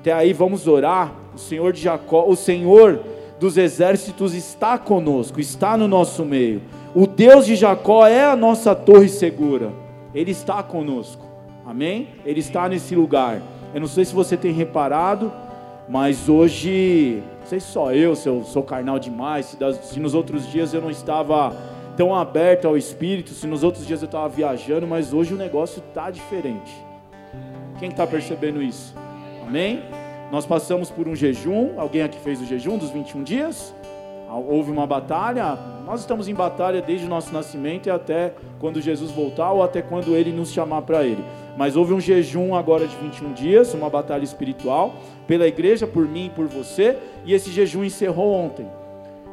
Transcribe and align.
Até 0.00 0.12
aí 0.12 0.32
vamos 0.32 0.66
orar. 0.66 1.12
O 1.34 1.38
Senhor 1.38 1.72
de 1.72 1.82
Jacó, 1.82 2.24
o 2.26 2.34
Senhor 2.34 3.00
dos 3.38 3.56
exércitos 3.56 4.34
está 4.34 4.76
conosco, 4.78 5.40
está 5.40 5.76
no 5.76 5.86
nosso 5.86 6.24
meio. 6.24 6.62
O 6.94 7.06
Deus 7.06 7.46
de 7.46 7.54
Jacó 7.54 8.06
é 8.06 8.24
a 8.24 8.34
nossa 8.34 8.74
torre 8.74 9.08
segura. 9.08 9.72
Ele 10.14 10.30
está 10.30 10.62
conosco. 10.62 11.24
Amém? 11.66 12.08
Ele 12.24 12.40
está 12.40 12.68
nesse 12.68 12.94
lugar. 12.94 13.40
Eu 13.74 13.80
não 13.80 13.86
sei 13.86 14.04
se 14.04 14.14
você 14.14 14.36
tem 14.36 14.52
reparado, 14.52 15.32
mas 15.88 16.28
hoje, 16.28 17.22
não 17.40 17.46
sei 17.46 17.60
se 17.60 17.66
só 17.66 17.92
eu, 17.92 18.16
se 18.16 18.28
eu 18.28 18.42
sou 18.42 18.62
carnal 18.62 18.98
demais, 18.98 19.46
se, 19.46 19.56
das, 19.56 19.76
se 19.76 20.00
nos 20.00 20.14
outros 20.14 20.50
dias 20.50 20.74
eu 20.74 20.80
não 20.80 20.90
estava 20.90 21.54
tão 21.96 22.14
aberto 22.14 22.66
ao 22.66 22.76
Espírito, 22.76 23.30
se 23.30 23.46
nos 23.46 23.62
outros 23.62 23.86
dias 23.86 24.02
eu 24.02 24.06
estava 24.06 24.28
viajando, 24.28 24.86
mas 24.86 25.12
hoje 25.12 25.34
o 25.34 25.36
negócio 25.36 25.82
está 25.86 26.10
diferente. 26.10 26.72
Quem 27.78 27.90
está 27.90 28.06
percebendo 28.06 28.62
isso? 28.62 28.94
Amém? 29.50 29.82
Nós 30.30 30.46
passamos 30.46 30.92
por 30.92 31.08
um 31.08 31.16
jejum. 31.16 31.70
Alguém 31.76 32.02
aqui 32.02 32.16
fez 32.20 32.40
o 32.40 32.46
jejum 32.46 32.78
dos 32.78 32.90
21 32.90 33.24
dias? 33.24 33.74
Houve 34.28 34.70
uma 34.70 34.86
batalha. 34.86 35.58
Nós 35.84 36.02
estamos 36.02 36.28
em 36.28 36.34
batalha 36.34 36.80
desde 36.80 37.04
o 37.04 37.08
nosso 37.08 37.32
nascimento 37.32 37.88
e 37.88 37.90
até 37.90 38.32
quando 38.60 38.80
Jesus 38.80 39.10
voltar 39.10 39.50
ou 39.50 39.60
até 39.60 39.82
quando 39.82 40.14
ele 40.14 40.30
nos 40.30 40.52
chamar 40.52 40.82
para 40.82 41.02
ele. 41.02 41.24
Mas 41.56 41.74
houve 41.74 41.92
um 41.92 41.98
jejum 41.98 42.54
agora 42.54 42.86
de 42.86 42.94
21 42.94 43.32
dias, 43.32 43.74
uma 43.74 43.90
batalha 43.90 44.22
espiritual 44.22 44.94
pela 45.26 45.48
igreja, 45.48 45.84
por 45.84 46.06
mim 46.06 46.26
e 46.26 46.30
por 46.30 46.46
você, 46.46 46.96
e 47.24 47.34
esse 47.34 47.50
jejum 47.50 47.82
encerrou 47.82 48.32
ontem. 48.32 48.68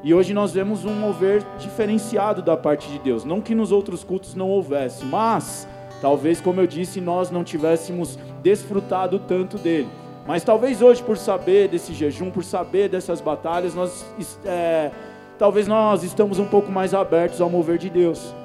E 0.03 0.15
hoje 0.15 0.33
nós 0.33 0.51
vemos 0.51 0.83
um 0.83 0.95
mover 0.95 1.45
diferenciado 1.59 2.41
da 2.41 2.57
parte 2.57 2.89
de 2.89 2.97
Deus. 2.97 3.23
Não 3.23 3.39
que 3.39 3.53
nos 3.53 3.71
outros 3.71 4.03
cultos 4.03 4.33
não 4.33 4.49
houvesse, 4.49 5.05
mas 5.05 5.67
talvez, 6.01 6.41
como 6.41 6.59
eu 6.59 6.65
disse, 6.65 6.99
nós 6.99 7.29
não 7.29 7.43
tivéssemos 7.43 8.17
desfrutado 8.41 9.19
tanto 9.19 9.59
dele. 9.59 10.06
Mas 10.27 10.43
talvez 10.43 10.81
hoje, 10.81 11.01
por 11.01 11.17
saber 11.17 11.69
desse 11.69 11.93
jejum, 11.93 12.29
por 12.29 12.43
saber 12.43 12.89
dessas 12.89 13.21
batalhas, 13.21 13.73
nós 13.73 14.05
é, 14.45 14.91
talvez 15.39 15.67
nós 15.67 16.03
estamos 16.03 16.37
um 16.37 16.45
pouco 16.45 16.69
mais 16.69 16.93
abertos 16.93 17.39
ao 17.39 17.49
mover 17.49 17.77
de 17.77 17.89
Deus. 17.89 18.35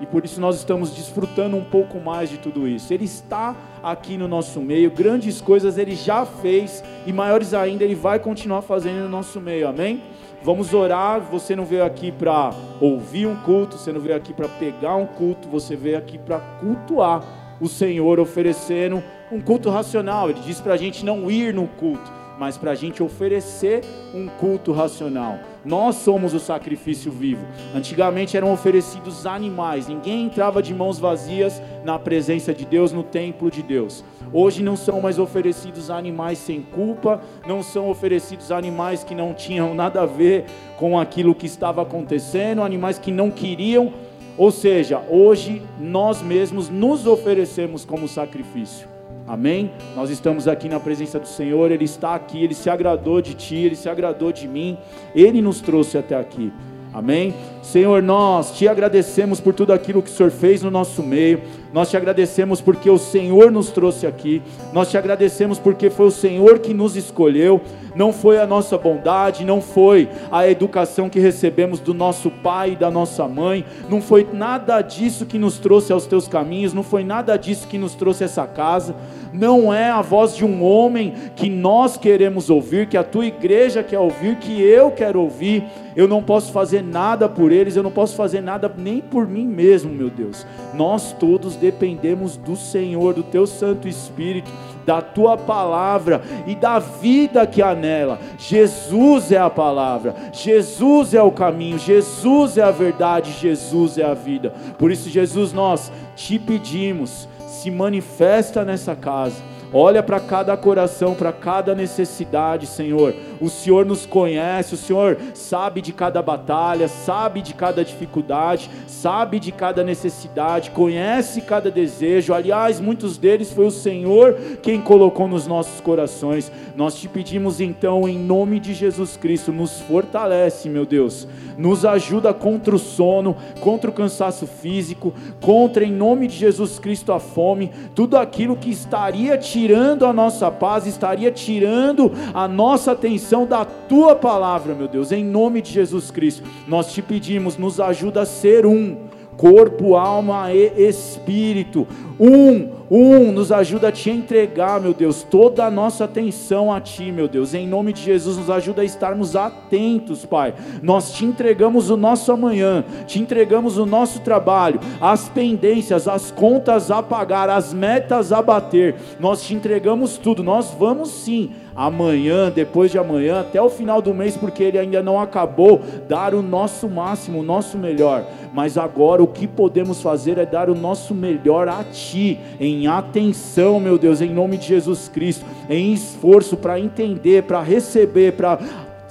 E 0.00 0.06
por 0.06 0.24
isso 0.24 0.40
nós 0.40 0.56
estamos 0.56 0.94
desfrutando 0.94 1.56
um 1.56 1.64
pouco 1.64 1.98
mais 1.98 2.30
de 2.30 2.38
tudo 2.38 2.66
isso. 2.68 2.94
Ele 2.94 3.04
está 3.04 3.56
aqui 3.82 4.16
no 4.16 4.28
nosso 4.28 4.60
meio, 4.60 4.90
grandes 4.90 5.40
coisas 5.40 5.78
ele 5.78 5.96
já 5.96 6.24
fez 6.24 6.82
e 7.06 7.12
maiores 7.12 7.52
ainda 7.52 7.82
ele 7.82 7.94
vai 7.94 8.20
continuar 8.20 8.62
fazendo 8.62 9.00
no 9.00 9.08
nosso 9.08 9.40
meio. 9.40 9.66
Amém? 9.66 10.00
Vamos 10.44 10.72
orar. 10.72 11.20
Você 11.20 11.56
não 11.56 11.64
veio 11.64 11.84
aqui 11.84 12.12
para 12.12 12.50
ouvir 12.80 13.26
um 13.26 13.36
culto, 13.36 13.76
você 13.76 13.92
não 13.92 14.00
veio 14.00 14.16
aqui 14.16 14.32
para 14.32 14.48
pegar 14.48 14.94
um 14.94 15.06
culto, 15.06 15.48
você 15.48 15.74
veio 15.74 15.98
aqui 15.98 16.18
para 16.18 16.38
cultuar 16.60 17.41
o 17.62 17.68
Senhor, 17.68 18.18
oferecendo 18.18 19.02
um 19.30 19.40
culto 19.40 19.70
racional. 19.70 20.28
Ele 20.28 20.40
diz 20.40 20.60
para 20.60 20.74
a 20.74 20.76
gente 20.76 21.04
não 21.04 21.30
ir 21.30 21.54
no 21.54 21.68
culto, 21.68 22.12
mas 22.36 22.58
para 22.58 22.72
a 22.72 22.74
gente 22.74 23.00
oferecer 23.00 23.82
um 24.12 24.26
culto 24.26 24.72
racional. 24.72 25.38
Nós 25.64 25.94
somos 25.94 26.34
o 26.34 26.40
sacrifício 26.40 27.12
vivo. 27.12 27.46
Antigamente 27.72 28.36
eram 28.36 28.52
oferecidos 28.52 29.26
animais, 29.26 29.86
ninguém 29.86 30.24
entrava 30.24 30.60
de 30.60 30.74
mãos 30.74 30.98
vazias 30.98 31.62
na 31.84 32.00
presença 32.00 32.52
de 32.52 32.64
Deus, 32.64 32.90
no 32.90 33.04
templo 33.04 33.48
de 33.48 33.62
Deus. 33.62 34.04
Hoje 34.32 34.60
não 34.60 34.74
são 34.74 35.00
mais 35.00 35.20
oferecidos 35.20 35.88
animais 35.88 36.38
sem 36.38 36.62
culpa, 36.62 37.20
não 37.46 37.62
são 37.62 37.88
oferecidos 37.88 38.50
animais 38.50 39.04
que 39.04 39.14
não 39.14 39.32
tinham 39.32 39.72
nada 39.72 40.02
a 40.02 40.06
ver 40.06 40.46
com 40.78 40.98
aquilo 40.98 41.32
que 41.32 41.46
estava 41.46 41.82
acontecendo, 41.82 42.62
animais 42.62 42.98
que 42.98 43.12
não 43.12 43.30
queriam. 43.30 43.92
Ou 44.36 44.50
seja, 44.50 45.02
hoje 45.08 45.62
nós 45.80 46.22
mesmos 46.22 46.68
nos 46.68 47.06
oferecemos 47.06 47.84
como 47.84 48.08
sacrifício. 48.08 48.88
Amém? 49.26 49.70
Nós 49.94 50.10
estamos 50.10 50.48
aqui 50.48 50.68
na 50.68 50.80
presença 50.80 51.18
do 51.18 51.28
Senhor, 51.28 51.70
Ele 51.70 51.84
está 51.84 52.14
aqui, 52.14 52.42
Ele 52.42 52.54
se 52.54 52.68
agradou 52.68 53.22
de 53.22 53.34
ti, 53.34 53.56
Ele 53.56 53.76
se 53.76 53.88
agradou 53.88 54.32
de 54.32 54.48
mim, 54.48 54.76
Ele 55.14 55.40
nos 55.40 55.60
trouxe 55.60 55.96
até 55.96 56.16
aqui. 56.16 56.52
Amém? 56.92 57.34
Senhor, 57.62 58.02
nós 58.02 58.50
te 58.50 58.66
agradecemos 58.66 59.40
por 59.40 59.54
tudo 59.54 59.72
aquilo 59.72 60.02
que 60.02 60.10
o 60.10 60.12
Senhor 60.12 60.32
fez 60.32 60.62
no 60.62 60.70
nosso 60.70 61.00
meio. 61.00 61.40
Nós 61.72 61.88
te 61.88 61.96
agradecemos 61.96 62.60
porque 62.60 62.90
o 62.90 62.98
Senhor 62.98 63.50
nos 63.52 63.70
trouxe 63.70 64.04
aqui. 64.04 64.42
Nós 64.72 64.90
te 64.90 64.98
agradecemos 64.98 65.58
porque 65.60 65.88
foi 65.88 66.06
o 66.06 66.10
Senhor 66.10 66.58
que 66.58 66.74
nos 66.74 66.96
escolheu. 66.96 67.60
Não 67.94 68.12
foi 68.12 68.38
a 68.38 68.46
nossa 68.46 68.76
bondade, 68.76 69.44
não 69.44 69.60
foi 69.60 70.08
a 70.30 70.48
educação 70.48 71.08
que 71.08 71.20
recebemos 71.20 71.78
do 71.78 71.94
nosso 71.94 72.30
pai 72.30 72.72
e 72.72 72.76
da 72.76 72.90
nossa 72.90 73.28
mãe. 73.28 73.64
Não 73.88 74.02
foi 74.02 74.26
nada 74.32 74.82
disso 74.82 75.24
que 75.24 75.38
nos 75.38 75.58
trouxe 75.58 75.92
aos 75.92 76.04
teus 76.04 76.26
caminhos. 76.26 76.74
Não 76.74 76.82
foi 76.82 77.04
nada 77.04 77.36
disso 77.36 77.68
que 77.68 77.78
nos 77.78 77.94
trouxe 77.94 78.24
essa 78.24 78.46
casa. 78.46 78.94
Não 79.32 79.72
é 79.72 79.88
a 79.88 80.02
voz 80.02 80.36
de 80.36 80.44
um 80.44 80.62
homem 80.64 81.14
que 81.36 81.48
nós 81.48 81.96
queremos 81.96 82.50
ouvir, 82.50 82.86
que 82.86 82.96
a 82.96 83.04
tua 83.04 83.24
igreja 83.24 83.82
quer 83.82 83.98
ouvir, 83.98 84.36
que 84.36 84.60
eu 84.60 84.90
quero 84.90 85.20
ouvir. 85.20 85.64
Eu 85.94 86.08
não 86.08 86.22
posso 86.22 86.52
fazer 86.52 86.82
nada 86.82 87.28
por 87.28 87.51
eles, 87.52 87.76
eu 87.76 87.82
não 87.82 87.90
posso 87.90 88.16
fazer 88.16 88.40
nada 88.40 88.72
nem 88.76 89.00
por 89.00 89.26
mim 89.26 89.46
mesmo, 89.46 89.92
meu 89.92 90.10
Deus. 90.10 90.46
Nós 90.74 91.12
todos 91.12 91.54
dependemos 91.56 92.36
do 92.36 92.56
Senhor, 92.56 93.14
do 93.14 93.22
teu 93.22 93.46
Santo 93.46 93.86
Espírito, 93.86 94.50
da 94.84 95.00
tua 95.00 95.36
palavra 95.36 96.22
e 96.46 96.54
da 96.54 96.78
vida 96.78 97.46
que 97.46 97.62
há 97.62 97.74
nela. 97.74 98.18
Jesus 98.38 99.30
é 99.30 99.38
a 99.38 99.50
palavra, 99.50 100.14
Jesus 100.32 101.14
é 101.14 101.22
o 101.22 101.30
caminho, 101.30 101.78
Jesus 101.78 102.58
é 102.58 102.62
a 102.62 102.70
verdade, 102.70 103.32
Jesus 103.32 103.98
é 103.98 104.04
a 104.04 104.14
vida. 104.14 104.52
Por 104.78 104.90
isso, 104.90 105.08
Jesus, 105.08 105.52
nós 105.52 105.92
te 106.16 106.38
pedimos, 106.38 107.28
se 107.46 107.70
manifesta 107.70 108.64
nessa 108.64 108.96
casa 108.96 109.51
Olha 109.74 110.02
para 110.02 110.20
cada 110.20 110.54
coração, 110.54 111.14
para 111.14 111.32
cada 111.32 111.74
necessidade, 111.74 112.66
Senhor. 112.66 113.14
O 113.40 113.48
Senhor 113.48 113.86
nos 113.86 114.04
conhece, 114.04 114.74
o 114.74 114.76
Senhor 114.76 115.16
sabe 115.32 115.80
de 115.80 115.92
cada 115.92 116.20
batalha, 116.20 116.88
sabe 116.88 117.40
de 117.40 117.54
cada 117.54 117.82
dificuldade, 117.82 118.70
sabe 118.86 119.40
de 119.40 119.50
cada 119.50 119.82
necessidade, 119.82 120.70
conhece 120.72 121.40
cada 121.40 121.70
desejo. 121.70 122.34
Aliás, 122.34 122.80
muitos 122.80 123.16
deles 123.16 123.50
foi 123.50 123.66
o 123.66 123.70
Senhor 123.70 124.36
quem 124.62 124.80
colocou 124.80 125.26
nos 125.26 125.46
nossos 125.46 125.80
corações. 125.80 126.52
Nós 126.76 126.94
te 126.94 127.08
pedimos 127.08 127.60
então, 127.60 128.06
em 128.06 128.18
nome 128.18 128.60
de 128.60 128.74
Jesus 128.74 129.16
Cristo, 129.16 129.52
nos 129.52 129.80
fortalece, 129.80 130.68
meu 130.68 130.84
Deus. 130.84 131.26
Nos 131.56 131.84
ajuda 131.84 132.34
contra 132.34 132.74
o 132.74 132.78
sono, 132.78 133.36
contra 133.60 133.90
o 133.90 133.92
cansaço 133.92 134.46
físico, 134.46 135.14
contra, 135.40 135.84
em 135.84 135.92
nome 135.92 136.26
de 136.26 136.36
Jesus 136.36 136.78
Cristo, 136.78 137.12
a 137.12 137.18
fome, 137.18 137.70
tudo 137.94 138.16
aquilo 138.16 138.56
que 138.56 138.70
estaria 138.70 139.38
te 139.38 139.61
tirando 139.62 140.04
a 140.06 140.12
nossa 140.12 140.50
paz, 140.50 140.88
estaria 140.88 141.30
tirando 141.30 142.10
a 142.34 142.48
nossa 142.48 142.90
atenção 142.90 143.46
da 143.46 143.64
tua 143.64 144.16
palavra, 144.16 144.74
meu 144.74 144.88
Deus, 144.88 145.12
em 145.12 145.24
nome 145.24 145.62
de 145.62 145.70
Jesus 145.70 146.10
Cristo. 146.10 146.42
Nós 146.66 146.92
te 146.92 147.00
pedimos, 147.00 147.56
nos 147.56 147.78
ajuda 147.78 148.22
a 148.22 148.26
ser 148.26 148.66
um 148.66 148.96
corpo, 149.36 149.96
alma 149.96 150.52
e 150.52 150.88
espírito. 150.88 151.86
Um, 152.20 152.68
um, 152.90 153.32
nos 153.32 153.50
ajuda 153.50 153.88
a 153.88 153.92
te 153.92 154.10
entregar, 154.10 154.80
meu 154.80 154.92
Deus, 154.92 155.22
toda 155.22 155.64
a 155.64 155.70
nossa 155.70 156.04
atenção 156.04 156.72
a 156.72 156.80
ti, 156.80 157.10
meu 157.10 157.26
Deus. 157.26 157.54
Em 157.54 157.66
nome 157.66 157.92
de 157.92 158.02
Jesus, 158.02 158.36
nos 158.36 158.50
ajuda 158.50 158.82
a 158.82 158.84
estarmos 158.84 159.34
atentos, 159.34 160.24
Pai. 160.24 160.54
Nós 160.82 161.12
te 161.12 161.24
entregamos 161.24 161.90
o 161.90 161.96
nosso 161.96 162.30
amanhã, 162.30 162.84
te 163.06 163.18
entregamos 163.18 163.78
o 163.78 163.86
nosso 163.86 164.20
trabalho, 164.20 164.78
as 165.00 165.28
pendências, 165.28 166.06
as 166.06 166.30
contas 166.30 166.90
a 166.90 167.02
pagar, 167.02 167.48
as 167.48 167.72
metas 167.72 168.32
a 168.32 168.42
bater. 168.42 168.94
Nós 169.18 169.42
te 169.42 169.54
entregamos 169.54 170.18
tudo. 170.18 170.42
Nós 170.42 170.76
vamos 170.78 171.08
sim 171.10 171.50
amanhã, 171.74 172.50
depois 172.50 172.90
de 172.90 172.98
amanhã, 172.98 173.40
até 173.40 173.60
o 173.60 173.68
final 173.68 174.02
do 174.02 174.14
mês, 174.14 174.36
porque 174.36 174.62
ele 174.62 174.78
ainda 174.78 175.02
não 175.02 175.20
acabou, 175.20 175.80
dar 176.08 176.34
o 176.34 176.42
nosso 176.42 176.88
máximo, 176.88 177.40
o 177.40 177.42
nosso 177.42 177.78
melhor. 177.78 178.24
Mas 178.52 178.76
agora 178.76 179.22
o 179.22 179.26
que 179.26 179.46
podemos 179.46 180.02
fazer 180.02 180.38
é 180.38 180.46
dar 180.46 180.68
o 180.68 180.74
nosso 180.74 181.14
melhor 181.14 181.68
a 181.68 181.82
Ti, 181.84 182.38
em 182.60 182.86
atenção, 182.86 183.80
meu 183.80 183.98
Deus, 183.98 184.20
em 184.20 184.30
nome 184.30 184.56
de 184.56 184.66
Jesus 184.66 185.08
Cristo, 185.08 185.44
em 185.68 185.92
esforço 185.92 186.56
para 186.56 186.78
entender, 186.78 187.44
para 187.44 187.60
receber, 187.60 188.32
para 188.32 188.58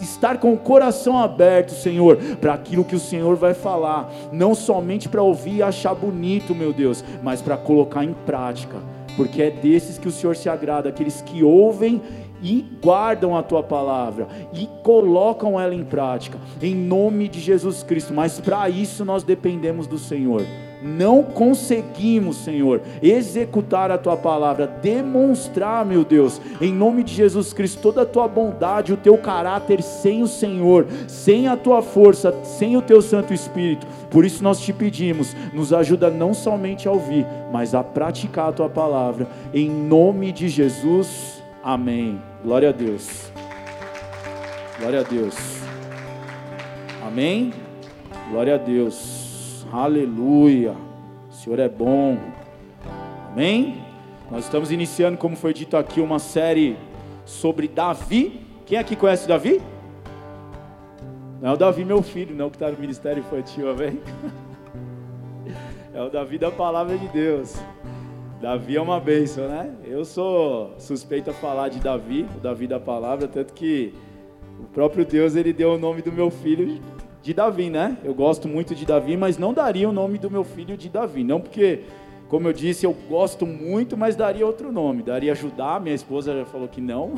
estar 0.04 0.40
com 0.40 0.54
o 0.54 0.58
coração 0.58 1.18
aberto, 1.18 1.72
Senhor, 1.72 2.18
para 2.40 2.54
aquilo 2.54 2.84
que 2.84 2.96
o 2.96 3.00
Senhor 3.00 3.36
vai 3.36 3.54
falar, 3.54 4.12
não 4.32 4.56
somente 4.56 5.08
para 5.08 5.22
ouvir 5.22 5.58
e 5.58 5.64
achar 5.64 5.94
bonito, 5.94 6.56
meu 6.56 6.74
Deus, 6.74 7.04
mas 7.22 7.42
para 7.42 7.58
colocar 7.58 8.04
em 8.04 8.14
prática, 8.26 8.78
porque 9.16 9.42
é 9.42 9.52
desses 9.52 9.98
que 9.98 10.08
o 10.08 10.12
Senhor 10.12 10.36
se 10.36 10.50
agrada, 10.50 10.90
aqueles 10.90 11.22
que 11.22 11.44
ouvem 11.44 12.02
e 12.42 12.66
guardam 12.82 13.36
a 13.38 13.44
tua 13.44 13.64
palavra 13.64 14.28
e 14.54 14.68
colocam 14.84 15.60
ela 15.60 15.76
em 15.76 15.84
prática, 15.84 16.38
em 16.62 16.76
nome 16.76 17.28
de 17.28 17.40
Jesus 17.40 17.84
Cristo. 17.84 18.14
Mas 18.14 18.40
para 18.40 18.70
isso 18.70 19.06
nós 19.06 19.24
dependemos 19.24 19.88
do 19.88 19.98
Senhor. 19.98 20.44
Não 20.82 21.22
conseguimos, 21.22 22.38
Senhor, 22.38 22.82
executar 23.04 23.92
a 23.92 24.00
tua 24.00 24.18
palavra, 24.18 24.66
demonstrar, 24.66 25.86
meu 25.86 26.04
Deus, 26.04 26.42
em 26.60 26.74
nome 26.74 27.04
de 27.04 27.14
Jesus 27.14 27.54
Cristo, 27.54 27.82
toda 27.82 28.02
a 28.02 28.06
tua 28.06 28.28
bondade, 28.28 28.92
o 28.92 28.98
teu 28.98 29.16
caráter 29.18 29.84
sem 29.84 30.24
o 30.24 30.28
Senhor, 30.28 30.88
sem 31.08 31.48
a 31.48 31.56
tua 31.56 31.84
força, 31.84 32.34
sem 32.44 32.76
o 32.76 32.82
teu 32.82 33.00
Santo 33.00 33.32
Espírito. 33.32 33.86
Por 34.10 34.26
isso 34.26 34.44
nós 34.44 34.60
te 34.60 34.74
pedimos, 34.74 35.36
nos 35.54 35.72
ajuda 35.72 36.10
não 36.10 36.34
somente 36.34 36.88
a 36.88 36.92
ouvir, 36.92 37.28
mas 37.52 37.76
a 37.76 37.84
praticar 37.84 38.50
a 38.50 38.54
tua 38.54 38.70
palavra, 38.70 39.28
em 39.54 39.70
nome 39.70 40.32
de 40.32 40.50
Jesus. 40.50 41.44
Amém. 41.64 42.31
Glória 42.44 42.70
a 42.70 42.72
Deus. 42.72 43.32
Glória 44.80 45.02
a 45.02 45.04
Deus. 45.04 45.36
Amém? 47.06 47.54
Glória 48.32 48.56
a 48.56 48.58
Deus. 48.58 49.64
Aleluia. 49.72 50.76
O 51.30 51.34
Senhor 51.34 51.60
é 51.60 51.70
bom. 51.70 52.18
Amém? 53.32 53.84
Nós 54.32 54.46
estamos 54.46 54.72
iniciando, 54.72 55.20
como 55.20 55.36
foi 55.36 55.54
dito 55.54 55.78
aqui, 55.78 56.02
uma 56.02 56.18
série 56.18 56.76
sobre 57.26 57.68
Davi. 57.68 58.42
Quem 58.66 58.80
aqui 58.80 58.96
conhece 58.96 59.28
Davi? 59.28 59.62
Não 61.40 61.52
é 61.52 61.54
o 61.54 61.58
Davi, 61.58 61.86
meu 61.86 62.02
filho, 62.02 62.36
não, 62.36 62.50
que 62.50 62.56
está 62.56 62.72
no 62.72 62.78
ministério 62.78 63.20
infantil, 63.20 63.70
amém? 63.70 64.00
É 65.94 66.02
o 66.02 66.10
Davi 66.10 66.38
da 66.38 66.50
palavra 66.50 66.98
de 66.98 67.06
Deus. 67.10 67.54
Davi 68.42 68.76
é 68.76 68.82
uma 68.82 69.00
bênção, 69.00 69.48
né? 69.48 69.72
Eu 69.86 70.04
sou 70.04 70.74
suspeito 70.80 71.30
a 71.30 71.34
falar 71.34 71.70
de 71.70 71.80
Davi, 71.80 72.26
o 72.36 72.40
Davi 72.40 72.66
da 72.66 72.80
palavra, 72.80 73.28
tanto 73.28 73.54
que 73.54 73.94
o 74.60 74.64
próprio 74.64 75.06
Deus 75.06 75.36
ele 75.36 75.54
deu 75.54 75.74
o 75.74 75.78
nome 75.78 76.02
do 76.02 76.12
meu 76.12 76.32
filho 76.32 76.82
de 77.22 77.36
Davi, 77.36 77.70
né? 77.70 78.00
Eu 78.04 78.16
gosto 78.16 78.48
muito 78.48 78.74
de 78.74 78.84
Davi, 78.84 79.16
mas 79.16 79.38
não 79.38 79.54
daria 79.54 79.88
o 79.88 79.92
nome 79.92 80.18
do 80.18 80.32
meu 80.32 80.44
filho 80.44 80.76
de 80.76 80.90
Davi, 80.90 81.24
não 81.24 81.40
porque, 81.40 81.84
como 82.30 82.48
eu 82.48 82.54
disse, 82.54 82.84
eu 82.84 82.98
gosto 83.08 83.46
muito, 83.46 83.96
mas 83.96 84.16
daria 84.16 84.46
outro 84.48 84.72
nome, 84.72 85.04
daria 85.04 85.36
Judá. 85.36 85.80
Minha 85.80 85.94
esposa 85.94 86.36
já 86.36 86.46
falou 86.46 86.68
que 86.68 86.82
não. 86.82 87.14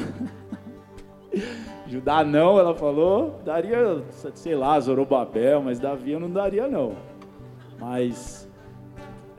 Judá 1.88 2.22
não, 2.26 2.60
ela 2.60 2.76
falou, 2.76 3.40
daria, 3.46 4.04
sei 4.34 4.56
lá, 4.56 4.78
Zorobabel, 4.78 5.62
mas 5.62 5.80
Davi 5.80 6.12
eu 6.12 6.20
não 6.20 6.30
daria 6.30 6.68
não. 6.68 6.98
Mas 7.80 8.43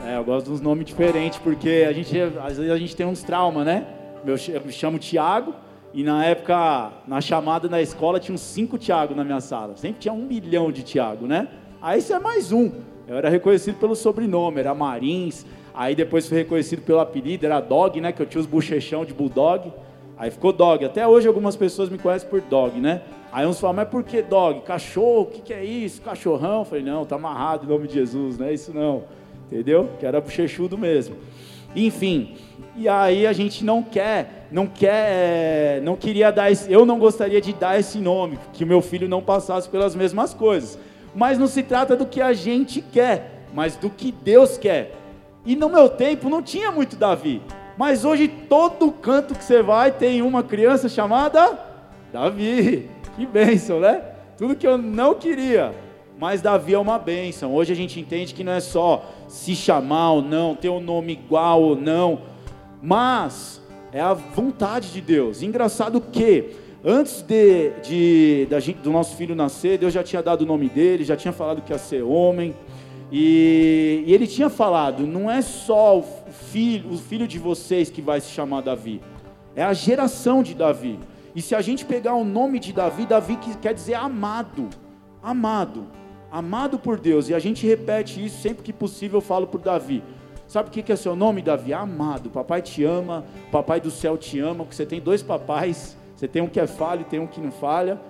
é, 0.07 0.17
eu 0.17 0.25
gosto 0.25 0.51
uns 0.53 0.61
nomes 0.61 0.85
diferentes, 0.85 1.39
porque 1.39 1.87
a 1.89 1.93
gente, 1.93 2.19
às 2.21 2.59
vezes 2.59 2.71
a 2.71 2.79
gente 2.79 2.95
tem 2.95 3.07
uns 3.07 3.23
traumas, 3.23 3.65
né? 3.65 3.87
Eu 4.25 4.37
me 4.65 4.73
chamo 4.73 4.99
Tiago, 4.99 5.55
e 5.93 6.03
na 6.03 6.25
época, 6.25 6.93
na 7.07 7.21
chamada 7.21 7.69
na 7.69 7.81
escola, 7.81 8.21
tinha 8.21 8.35
uns 8.35 8.41
cinco 8.41 8.77
Tiago 8.77 9.15
na 9.15 9.25
minha 9.25 9.41
sala. 9.41 9.77
Sempre 9.77 10.01
tinha 10.01 10.13
um 10.13 10.25
milhão 10.25 10.71
de 10.71 10.83
Tiago, 10.83 11.27
né? 11.27 11.49
Aí 11.81 12.01
você 12.01 12.13
é 12.15 12.19
mais 12.19 12.53
um. 12.53 12.71
Eu 13.07 13.17
era 13.17 13.29
reconhecido 13.29 13.79
pelo 13.79 13.95
sobrenome, 13.95 14.61
era 14.61 14.75
Marins. 14.75 15.47
Aí 15.73 15.95
depois 15.95 16.29
fui 16.29 16.39
reconhecido 16.39 16.83
pelo 16.83 17.01
apelido, 17.01 17.47
era 17.47 17.61
Dog, 17.61 18.01
né? 18.01 18.13
Que 18.13 18.23
eu 18.23 18.27
tinha 18.27 18.41
os 18.41 18.47
bochechão 18.47 19.05
de 19.05 19.15
Bulldog. 19.15 19.73
Aí 20.17 20.31
ficou 20.31 20.53
dog. 20.53 20.85
Até 20.85 21.07
hoje 21.07 21.27
algumas 21.27 21.57
pessoas 21.57 21.89
me 21.89 21.99
conhecem 21.99 22.29
por 22.29 22.41
dog, 22.41 22.81
né? 22.81 23.03
Aí 23.33 23.47
uns 23.47 23.59
falam, 23.59 23.77
mas 23.77 23.89
por 23.89 24.05
que 24.05 24.23
dog? 24.23 24.61
Cachorro, 24.61 25.23
o 25.23 25.27
que, 25.27 25.41
que 25.41 25.53
é 25.53 25.65
isso? 25.65 26.01
Cachorrão? 26.01 26.61
Eu 26.61 26.65
falei, 26.65 26.85
não, 26.85 27.05
tá 27.05 27.17
amarrado 27.17 27.67
em 27.67 27.69
nome 27.69 27.89
de 27.89 27.95
Jesus, 27.95 28.39
não 28.39 28.47
é 28.47 28.55
isso 28.55 28.73
não. 28.73 29.03
Entendeu? 29.55 29.91
Que 30.01 30.05
era 30.05 30.21
bochechudo 30.21 30.77
mesmo. 30.77 31.15
Enfim, 31.77 32.35
e 32.77 32.89
aí 32.89 33.25
a 33.25 33.33
gente 33.33 33.65
não 33.65 33.85
quer, 33.85 34.49
não 34.51 34.67
quer, 34.67 35.81
não 35.83 35.95
queria 35.95 36.33
dar 36.33 36.51
esse, 36.51 36.73
eu 36.73 36.85
não 36.85 36.99
gostaria 36.99 37.41
de 37.41 37.53
dar 37.53 37.79
esse 37.79 37.99
nome, 37.99 38.37
que 38.53 38.65
o 38.65 38.67
meu 38.67 38.83
filho 38.83 39.09
não 39.09 39.23
passasse 39.23 39.69
pelas 39.69 39.95
mesmas 39.95 40.35
coisas. 40.35 40.77
Mas 41.15 41.39
não 41.39 41.47
se 41.47 41.63
trata 41.63 41.95
do 41.95 42.05
que 42.05 42.21
a 42.21 42.33
gente 42.33 42.81
quer, 42.81 43.45
mas 43.55 43.77
do 43.77 43.89
que 43.89 44.11
Deus 44.11 44.59
quer. 44.59 44.97
E 45.47 45.55
no 45.55 45.69
meu 45.69 45.89
tempo 45.89 46.29
não 46.29 46.43
tinha 46.43 46.73
muito 46.73 46.97
Davi. 46.97 47.41
Mas 47.79 48.05
hoje 48.05 48.27
todo 48.27 48.91
canto 48.91 49.37
que 49.37 49.45
você 49.45 49.63
vai 49.63 49.93
tem 49.93 50.21
uma 50.21 50.43
criança 50.43 50.89
chamada 50.89 51.57
Davi. 52.13 52.91
Que 53.15 53.25
bênção, 53.25 53.79
né? 53.79 54.03
Tudo 54.37 54.57
que 54.57 54.67
eu 54.67 54.77
não 54.77 55.15
queria. 55.15 55.73
Mas 56.19 56.43
Davi 56.43 56.75
é 56.75 56.79
uma 56.79 56.99
bênção. 56.99 57.55
Hoje 57.55 57.73
a 57.73 57.77
gente 57.77 58.01
entende 58.01 58.35
que 58.35 58.43
não 58.43 58.53
é 58.53 58.61
só 58.61 59.05
se 59.29 59.55
chamar 59.55 60.13
ou 60.13 60.23
não, 60.23 60.55
ter 60.55 60.69
um 60.69 60.81
nome 60.81 61.13
igual 61.13 61.63
ou 61.63 61.77
não, 61.77 62.21
mas 62.83 63.61
é 63.93 64.01
a 64.01 64.15
vontade 64.15 64.93
de 64.93 65.01
Deus. 65.01 65.43
Engraçado 65.43 66.01
que 66.01 66.57
antes 66.85 67.23
de, 67.23 67.71
de, 67.83 68.61
gente, 68.61 68.81
do 68.81 68.91
nosso 68.91 69.17
filho 69.17 69.35
nascer, 69.35 69.79
Deus 69.79 69.93
já 69.93 70.03
tinha 70.03 70.23
dado 70.23 70.43
o 70.43 70.47
nome 70.47 70.69
dele, 70.69 71.05
já 71.05 71.17
tinha 71.17 71.33
falado 71.33 71.63
que 71.63 71.73
ia 71.73 71.79
ser 71.79 72.03
homem. 72.03 72.55
E, 73.11 74.03
e 74.07 74.13
ele 74.13 74.27
tinha 74.27 74.51
falado: 74.51 75.07
não 75.07 75.31
é 75.31 75.41
só 75.41 75.99
o 75.99 76.03
filho, 76.51 76.93
o 76.93 76.99
filho 76.99 77.29
de 77.29 77.39
vocês 77.39 77.91
que 77.91 78.03
vai 78.03 78.21
se 78.21 78.31
chamar 78.31 78.63
Davi, 78.63 79.01
é 79.55 79.63
a 79.63 79.73
geração 79.73 80.43
de 80.43 80.55
Davi. 80.55 80.99
E 81.35 81.43
se 81.43 81.55
a 81.55 81.61
gente 81.61 81.85
pegar 81.85 82.15
o 82.15 82.25
nome 82.25 82.59
de 82.59 82.73
Davi, 82.73 83.07
Davi 83.07 83.39
quer 83.61 83.75
dizer 83.75 83.95
amado, 83.95 84.69
amado, 85.23 85.87
amado 86.35 86.81
por 86.81 86.99
Deus. 86.99 87.29
E 87.29 87.35
a 87.35 87.39
gente 87.39 87.65
repete 87.65 88.25
isso 88.25 88.43
sempre 88.43 88.65
que 88.65 88.73
possível, 88.73 89.19
eu 89.19 89.23
falo 89.23 89.47
por 89.47 89.61
Davi. 89.61 90.03
Sabe 90.49 90.69
o 90.69 90.73
que 90.73 90.93
é 90.93 90.97
seu 90.97 91.15
nome, 91.15 91.41
Davi? 91.41 91.73
Amado. 91.73 92.29
Papai 92.29 92.61
te 92.61 92.83
ama, 92.83 93.25
papai 93.53 93.81
do 93.81 93.91
céu 93.91 94.19
te 94.19 94.41
ama, 94.41 94.65
porque 94.65 94.75
você 94.75 94.85
tem 94.85 95.01
dois 95.01 95.23
papais. 95.23 95.97
Você 96.17 96.27
tem 96.27 96.43
um 96.43 96.49
que 96.49 96.59
é 96.59 96.67
falha 96.67 97.03
e 97.03 97.05
tem 97.05 97.21
um 97.21 97.27
que 97.29 97.41
não 97.41 97.53
falha. 97.53 98.01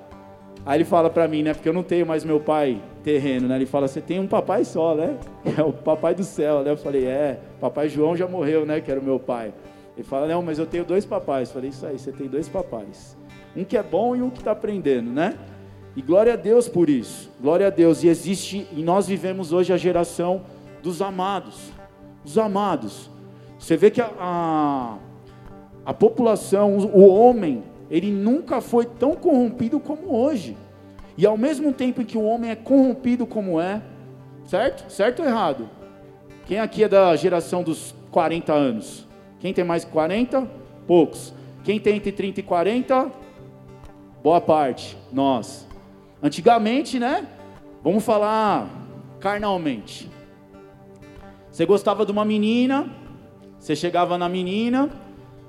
Aí 0.65 0.79
ele 0.79 0.85
fala 0.87 1.11
para 1.11 1.29
mim, 1.29 1.43
né? 1.43 1.53
Porque 1.53 1.69
eu 1.69 1.73
não 1.75 1.83
tenho 1.83 2.07
mais 2.07 2.25
meu 2.25 2.41
pai 2.41 2.81
terreno, 3.03 3.47
né? 3.47 3.57
Ele 3.57 3.67
fala, 3.67 3.87
você 3.87 4.01
tem 4.01 4.19
um 4.19 4.27
papai 4.27 4.65
só, 4.65 4.95
né? 4.95 5.19
É 5.59 5.63
o 5.63 5.73
papai 5.73 6.15
do 6.15 6.25
céu, 6.25 6.63
né? 6.63 6.71
Eu 6.71 6.79
falei, 6.79 7.05
é, 7.05 7.39
papai 7.61 7.91
João 7.91 8.17
já 8.17 8.27
morreu, 8.27 8.65
né? 8.65 8.81
Que 8.81 8.91
era 8.91 8.99
o 8.99 9.05
meu 9.05 9.21
pai. 9.21 9.53
Ele 9.95 10.03
fala, 10.03 10.27
não, 10.27 10.43
mas 10.43 10.59
eu 10.59 10.65
tenho 10.65 10.85
dois 10.85 11.05
papais. 11.05 11.49
Eu 11.49 11.55
falei, 11.55 11.69
isso 11.69 11.87
aí, 11.87 11.99
você 11.99 12.11
tem 12.11 12.27
dois 12.27 12.49
papais. 12.49 13.19
Um 13.55 13.65
que 13.65 13.77
é 13.77 13.83
bom 13.83 14.17
e 14.17 14.23
um 14.23 14.31
que 14.31 14.39
está 14.39 14.53
aprendendo, 14.53 15.11
né? 15.11 15.37
E 15.97 16.03
glória 16.03 16.33
a 16.33 16.37
Deus 16.37 16.69
por 16.69 16.91
isso. 16.91 17.31
Glória 17.41 17.69
a 17.69 17.71
Deus. 17.71 18.03
E 18.03 18.09
existe, 18.09 18.67
e 18.73 18.83
nós 18.83 19.07
vivemos 19.07 19.53
hoje 19.53 19.73
a 19.73 19.77
geração 19.77 20.43
dos 20.83 21.01
amados. 21.01 21.73
Os 22.25 22.37
amados. 22.37 23.11
Você 23.59 23.77
vê 23.77 23.91
que 23.91 24.01
a, 24.01 24.11
a, 24.19 24.99
a 25.87 25.95
população, 25.95 26.77
o 26.79 27.09
homem, 27.09 27.63
ele 27.91 28.11
nunca 28.11 28.61
foi 28.61 28.85
tão 28.85 29.15
corrompido 29.15 29.79
como 29.79 30.15
hoje. 30.15 30.57
E 31.17 31.25
ao 31.25 31.37
mesmo 31.37 31.73
tempo 31.73 32.03
em 32.03 32.05
que 32.05 32.19
o 32.19 32.25
homem 32.25 32.51
é 32.51 32.57
corrompido 32.57 33.25
como 33.25 33.61
é, 33.61 33.81
certo? 34.47 34.91
Certo 34.91 35.23
ou 35.23 35.29
errado? 35.29 35.71
Quem 36.47 36.59
aqui 36.59 36.83
é 36.83 36.89
da 36.89 37.15
geração 37.15 37.63
dos 37.63 37.95
40 38.11 38.53
anos? 38.53 39.07
Quem 39.39 39.55
tem 39.55 39.65
mais 39.65 39.85
que 39.85 39.93
40? 39.93 40.47
Poucos. 40.87 41.33
Quem 41.63 41.79
tem 41.79 41.97
entre 41.97 42.11
30 42.11 42.41
e 42.41 42.43
40? 42.43 43.11
Boa 44.23 44.41
parte, 44.41 44.97
nós. 45.13 45.67
Antigamente, 46.25 46.99
né? 46.99 47.27
Vamos 47.83 48.03
falar 48.03 48.67
carnalmente. 49.21 50.11
Você 51.51 51.67
gostava 51.67 52.07
de 52.07 52.13
uma 52.13 52.25
menina, 52.25 52.91
você 53.59 53.77
chegava 53.77 54.17
na 54.17 54.27
menina, 54.27 54.89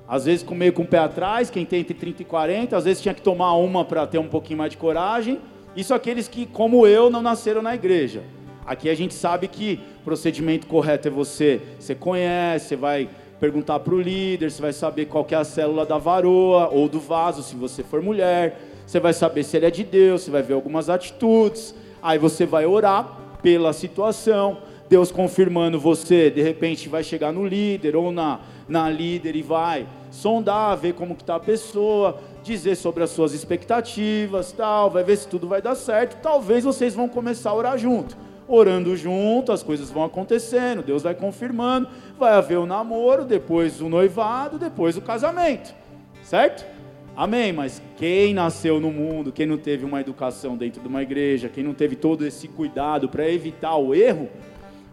às 0.06 0.25
vezes 0.25 0.44
meio 0.44 0.74
com 0.74 0.81
o 0.81 0.86
pé 0.86 0.98
atrás, 0.98 1.50
quem 1.50 1.66
tem 1.66 1.80
entre 1.80 1.94
30 1.94 2.24
e 2.24 2.25
40, 2.25 2.75
às 2.75 2.83
vezes 2.83 3.01
tinha 3.01 3.13
que 3.13 3.22
tomar 3.22 3.54
uma 3.54 3.86
para 3.86 4.06
ter 4.06 4.18
um 4.18 4.27
pouquinho 4.27 4.58
mais 4.58 4.72
de 4.72 4.75
coragem. 4.75 5.39
Isso 5.77 5.94
aqueles 5.94 6.27
que, 6.27 6.46
como 6.46 6.86
eu, 6.86 7.10
não 7.10 7.22
nasceram 7.22 7.62
na 7.62 7.74
igreja. 7.74 8.22
Aqui 8.65 8.89
a 8.89 8.96
gente 8.96 9.13
sabe 9.13 9.48
que 9.48 9.79
o 10.01 10.03
procedimento 10.03 10.67
correto 10.67 11.08
é 11.08 11.12
você, 11.12 11.62
você 11.79 11.96
conhece, 11.96 12.67
você 12.67 12.75
vai 12.75 13.08
perguntar 13.39 13.79
para 13.79 13.96
o 13.96 14.01
líder, 14.01 14.51
você 14.51 14.62
vai 14.62 14.74
saber 14.74 15.05
qual 15.05 15.25
é 15.32 15.36
a 15.36 15.46
célula 15.46 15.86
da 15.86 15.98
varoa 15.98 16.67
ou 16.67 16.89
do 16.89 17.00
vaso, 17.00 17.41
se 17.41 17.55
você 17.55 17.82
for 17.82 18.01
mulher. 18.01 18.75
Você 18.86 19.00
vai 19.00 19.13
saber 19.13 19.44
se 19.44 19.58
ele 19.58 19.65
é 19.65 19.72
de 19.72 19.84
Deus, 19.84 20.24
você 20.24 20.32
vai 20.32 20.42
ver 20.42 20.54
algumas 20.54 20.89
atitudes. 20.89 21.74
Aí 22.01 22.20
você 22.20 22.46
vai 22.46 22.65
orar 22.65 23.08
pela 23.42 23.74
situação. 23.74 24.60
Deus 24.88 25.12
confirmando 25.12 25.80
você, 25.80 26.30
de 26.30 26.44
repente 26.44 26.88
vai 26.88 27.04
chegar 27.04 27.32
no 27.32 27.46
líder 27.46 27.96
ou 27.96 28.12
na, 28.12 28.39
na 28.68 28.88
líder 28.88 29.36
e 29.36 29.42
vai 29.42 29.88
sondar, 30.12 30.77
ver 30.77 30.94
como 30.94 31.15
que 31.15 31.24
está 31.24 31.36
a 31.36 31.39
pessoa, 31.39 32.20
dizer 32.44 32.75
sobre 32.75 33.04
as 33.04 33.10
suas 33.10 33.34
expectativas, 33.34 34.51
tal, 34.51 34.92
vai 34.92 35.04
ver 35.04 35.18
se 35.18 35.27
tudo 35.27 35.48
vai 35.48 35.62
dar 35.62 35.74
certo. 35.74 36.22
Talvez 36.22 36.63
vocês 36.63 36.94
vão 36.94 37.10
começar 37.10 37.50
a 37.50 37.56
orar 37.56 37.77
junto. 37.77 38.15
Orando 38.48 38.96
junto, 38.96 39.51
as 39.51 39.63
coisas 39.63 39.89
vão 39.89 40.04
acontecendo, 40.04 40.84
Deus 40.84 41.01
vai 41.01 41.15
confirmando, 41.15 41.89
vai 42.20 42.34
haver 42.34 42.60
o 42.60 42.68
namoro, 42.68 43.25
depois 43.25 43.82
o 43.82 43.89
noivado, 43.89 44.60
depois 44.60 44.96
o 44.96 45.01
casamento. 45.01 45.74
Certo? 46.24 46.75
Amém, 47.17 47.53
mas 47.53 47.81
quem 47.95 48.34
nasceu 48.34 48.77
no 48.81 48.91
mundo, 48.91 49.31
quem 49.31 49.45
não 49.45 49.57
teve 49.57 49.86
uma 49.86 50.01
educação 50.01 50.57
dentro 50.57 50.81
de 50.81 50.88
uma 50.88 51.01
igreja, 51.01 51.48
quem 51.48 51.63
não 51.63 51.74
teve 51.74 51.95
todo 51.95 52.27
esse 52.27 52.45
cuidado 52.45 53.07
para 53.07 53.29
evitar 53.29 53.77
o 53.77 53.95
erro, 53.95 54.29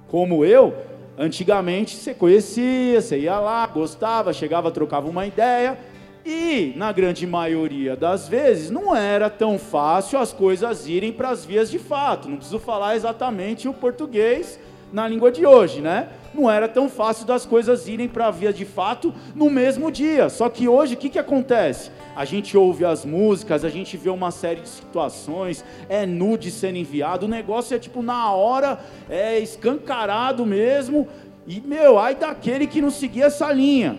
como 0.07 0.45
eu, 0.45 0.73
antigamente 1.19 1.97
você 1.97 2.15
conhecia, 2.15 3.01
você 3.01 3.19
ia 3.19 3.41
lá, 3.41 3.67
gostava, 3.67 4.33
chegava, 4.33 4.71
trocava 4.71 5.09
uma 5.09 5.27
ideia, 5.27 5.77
e 6.25 6.73
na 6.77 6.93
grande 6.93 7.27
maioria 7.27 7.97
das 7.97 8.29
vezes 8.29 8.71
não 8.71 8.95
era 8.95 9.29
tão 9.29 9.59
fácil 9.59 10.21
as 10.21 10.33
coisas 10.33 10.87
irem 10.87 11.13
para 11.13 11.31
as 11.31 11.45
vias 11.45 11.69
de 11.69 11.81
fato. 11.81 12.29
Não 12.29 12.37
preciso 12.37 12.61
falar 12.61 12.95
exatamente 12.95 13.67
o 13.67 13.75
português 13.75 14.61
na 14.93 15.09
língua 15.09 15.33
de 15.33 15.47
hoje, 15.47 15.81
né? 15.81 16.09
Não 16.35 16.51
era 16.51 16.69
tão 16.69 16.89
fácil 16.89 17.27
das 17.27 17.47
coisas 17.47 17.89
irem 17.89 18.09
para 18.09 18.27
a 18.27 18.31
via 18.31 18.53
de 18.53 18.65
fato 18.65 19.13
no 19.35 19.51
mesmo 19.51 19.91
dia. 19.91 20.29
Só 20.29 20.49
que 20.49 20.69
hoje 20.69 20.95
o 20.95 20.97
que, 20.97 21.09
que 21.09 21.19
acontece? 21.19 21.91
a 22.15 22.25
gente 22.25 22.57
ouve 22.57 22.85
as 22.85 23.05
músicas, 23.05 23.65
a 23.65 23.69
gente 23.69 23.97
vê 23.97 24.11
uma 24.11 24.31
série 24.31 24.61
de 24.61 24.69
situações, 24.69 25.65
é 25.89 26.05
nude 26.05 26.51
sendo 26.51 26.77
enviado, 26.77 27.27
o 27.27 27.29
negócio 27.29 27.75
é 27.75 27.79
tipo 27.79 28.03
na 28.03 28.33
hora, 28.33 28.79
é 29.09 29.39
escancarado 29.39 30.45
mesmo, 30.45 31.09
e 31.47 31.61
meu, 31.61 31.99
ai 31.99 32.15
daquele 32.15 32.67
que 32.67 32.81
não 32.81 32.91
seguir 32.91 33.23
essa 33.23 33.51
linha, 33.53 33.97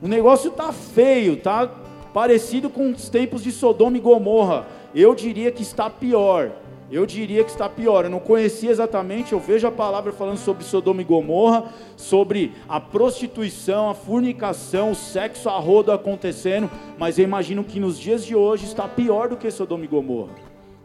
o 0.00 0.08
negócio 0.08 0.50
tá 0.50 0.72
feio, 0.72 1.36
tá, 1.36 1.68
parecido 2.14 2.70
com 2.70 2.90
os 2.90 3.08
tempos 3.08 3.42
de 3.42 3.52
Sodoma 3.52 3.96
e 3.96 4.00
Gomorra. 4.00 4.66
Eu 4.94 5.14
diria 5.14 5.52
que 5.52 5.62
está 5.62 5.90
pior. 5.90 6.50
Eu 6.90 7.04
diria 7.04 7.42
que 7.42 7.50
está 7.50 7.68
pior. 7.68 8.04
Eu 8.04 8.10
não 8.10 8.20
conhecia 8.20 8.70
exatamente, 8.70 9.32
eu 9.32 9.40
vejo 9.40 9.66
a 9.66 9.72
palavra 9.72 10.12
falando 10.12 10.38
sobre 10.38 10.64
Sodoma 10.64 11.00
e 11.00 11.04
Gomorra, 11.04 11.64
sobre 11.96 12.52
a 12.68 12.80
prostituição, 12.80 13.90
a 13.90 13.94
fornicação, 13.94 14.92
o 14.92 14.94
sexo 14.94 15.48
a 15.48 15.58
rodo 15.58 15.90
acontecendo, 15.90 16.70
mas 16.96 17.18
eu 17.18 17.24
imagino 17.24 17.64
que 17.64 17.80
nos 17.80 17.98
dias 17.98 18.24
de 18.24 18.36
hoje 18.36 18.66
está 18.66 18.86
pior 18.86 19.28
do 19.28 19.36
que 19.36 19.50
Sodoma 19.50 19.84
e 19.84 19.88
Gomorra. 19.88 20.32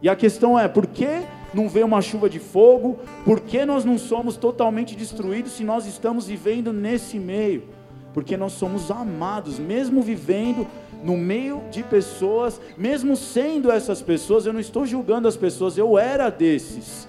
E 0.01 0.10
a 0.10 0.15
questão 0.15 0.58
é, 0.58 0.67
por 0.67 0.88
que 0.88 1.22
não 1.53 1.70
vê 1.70 1.84
uma 1.84 2.01
chuva 2.01 2.27
de 2.27 2.39
fogo? 2.39 2.98
Por 3.24 3.39
que 3.39 3.63
nós 3.65 3.86
não 3.86 4.00
somos 4.00 4.36
totalmente 4.36 4.96
destruídos 4.96 5.51
se 5.51 5.63
nós 5.63 5.86
estamos 5.86 6.25
vivendo 6.25 6.74
nesse 6.74 7.20
meio? 7.20 7.63
Porque 8.12 8.36
nós 8.36 8.53
somos 8.53 8.89
amados, 8.89 9.60
mesmo 9.60 10.01
vivendo 10.01 10.65
no 11.03 11.17
meio 11.17 11.62
de 11.72 11.84
pessoas, 11.84 12.60
mesmo 12.77 13.15
sendo 13.15 13.72
essas 13.72 14.01
pessoas, 14.01 14.46
eu 14.46 14.53
não 14.53 14.60
estou 14.60 14.86
julgando 14.86 15.27
as 15.27 15.36
pessoas, 15.36 15.77
eu 15.77 15.98
era 15.98 16.29
desses. 16.29 17.08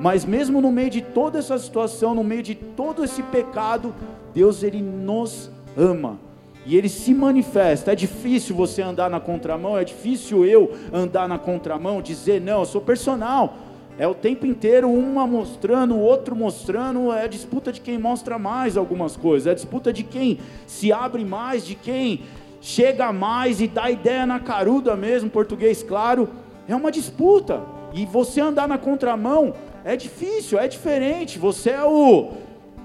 Mas 0.00 0.24
mesmo 0.24 0.60
no 0.60 0.72
meio 0.72 0.90
de 0.90 1.00
toda 1.00 1.38
essa 1.38 1.58
situação, 1.58 2.14
no 2.14 2.24
meio 2.24 2.42
de 2.42 2.54
todo 2.54 3.04
esse 3.04 3.22
pecado, 3.22 3.94
Deus 4.34 4.62
ele 4.62 4.82
nos 4.82 5.50
ama. 5.76 6.18
E 6.64 6.76
ele 6.76 6.88
se 6.88 7.12
manifesta. 7.12 7.92
É 7.92 7.94
difícil 7.94 8.54
você 8.54 8.82
andar 8.82 9.10
na 9.10 9.20
contramão, 9.20 9.76
é 9.76 9.84
difícil 9.84 10.44
eu 10.44 10.72
andar 10.92 11.28
na 11.28 11.38
contramão, 11.38 12.00
dizer 12.00 12.40
não, 12.40 12.60
eu 12.60 12.66
sou 12.66 12.80
personal. 12.80 13.56
É 13.98 14.06
o 14.06 14.14
tempo 14.14 14.46
inteiro 14.46 14.90
uma 14.90 15.26
mostrando, 15.26 15.94
o 15.94 16.00
outro 16.00 16.34
mostrando, 16.34 17.12
é 17.12 17.28
disputa 17.28 17.70
de 17.70 17.80
quem 17.80 17.98
mostra 17.98 18.38
mais 18.38 18.76
algumas 18.76 19.16
coisas, 19.16 19.46
é 19.46 19.54
disputa 19.54 19.92
de 19.92 20.02
quem 20.02 20.38
se 20.66 20.90
abre 20.90 21.24
mais, 21.24 21.66
de 21.66 21.74
quem 21.74 22.22
chega 22.62 23.12
mais 23.12 23.60
e 23.60 23.66
dá 23.66 23.90
ideia 23.90 24.24
na 24.24 24.38
caruda 24.38 24.96
mesmo, 24.96 25.28
português 25.28 25.82
claro, 25.82 26.28
é 26.66 26.74
uma 26.74 26.90
disputa. 26.90 27.60
E 27.92 28.06
você 28.06 28.40
andar 28.40 28.66
na 28.66 28.78
contramão 28.78 29.52
é 29.84 29.96
difícil, 29.96 30.58
é 30.58 30.66
diferente. 30.66 31.38
Você 31.38 31.70
é 31.70 31.84
o 31.84 32.30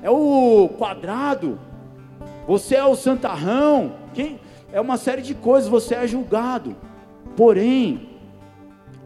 é 0.01 0.09
o 0.09 0.69
quadrado. 0.77 1.59
Você 2.47 2.75
é 2.75 2.83
o 2.83 2.95
santarrão. 2.95 3.93
Quem 4.13 4.39
é 4.73 4.81
uma 4.81 4.97
série 4.97 5.21
de 5.21 5.35
coisas, 5.35 5.69
você 5.69 5.95
é 5.95 6.07
julgado. 6.07 6.75
Porém, 7.35 8.09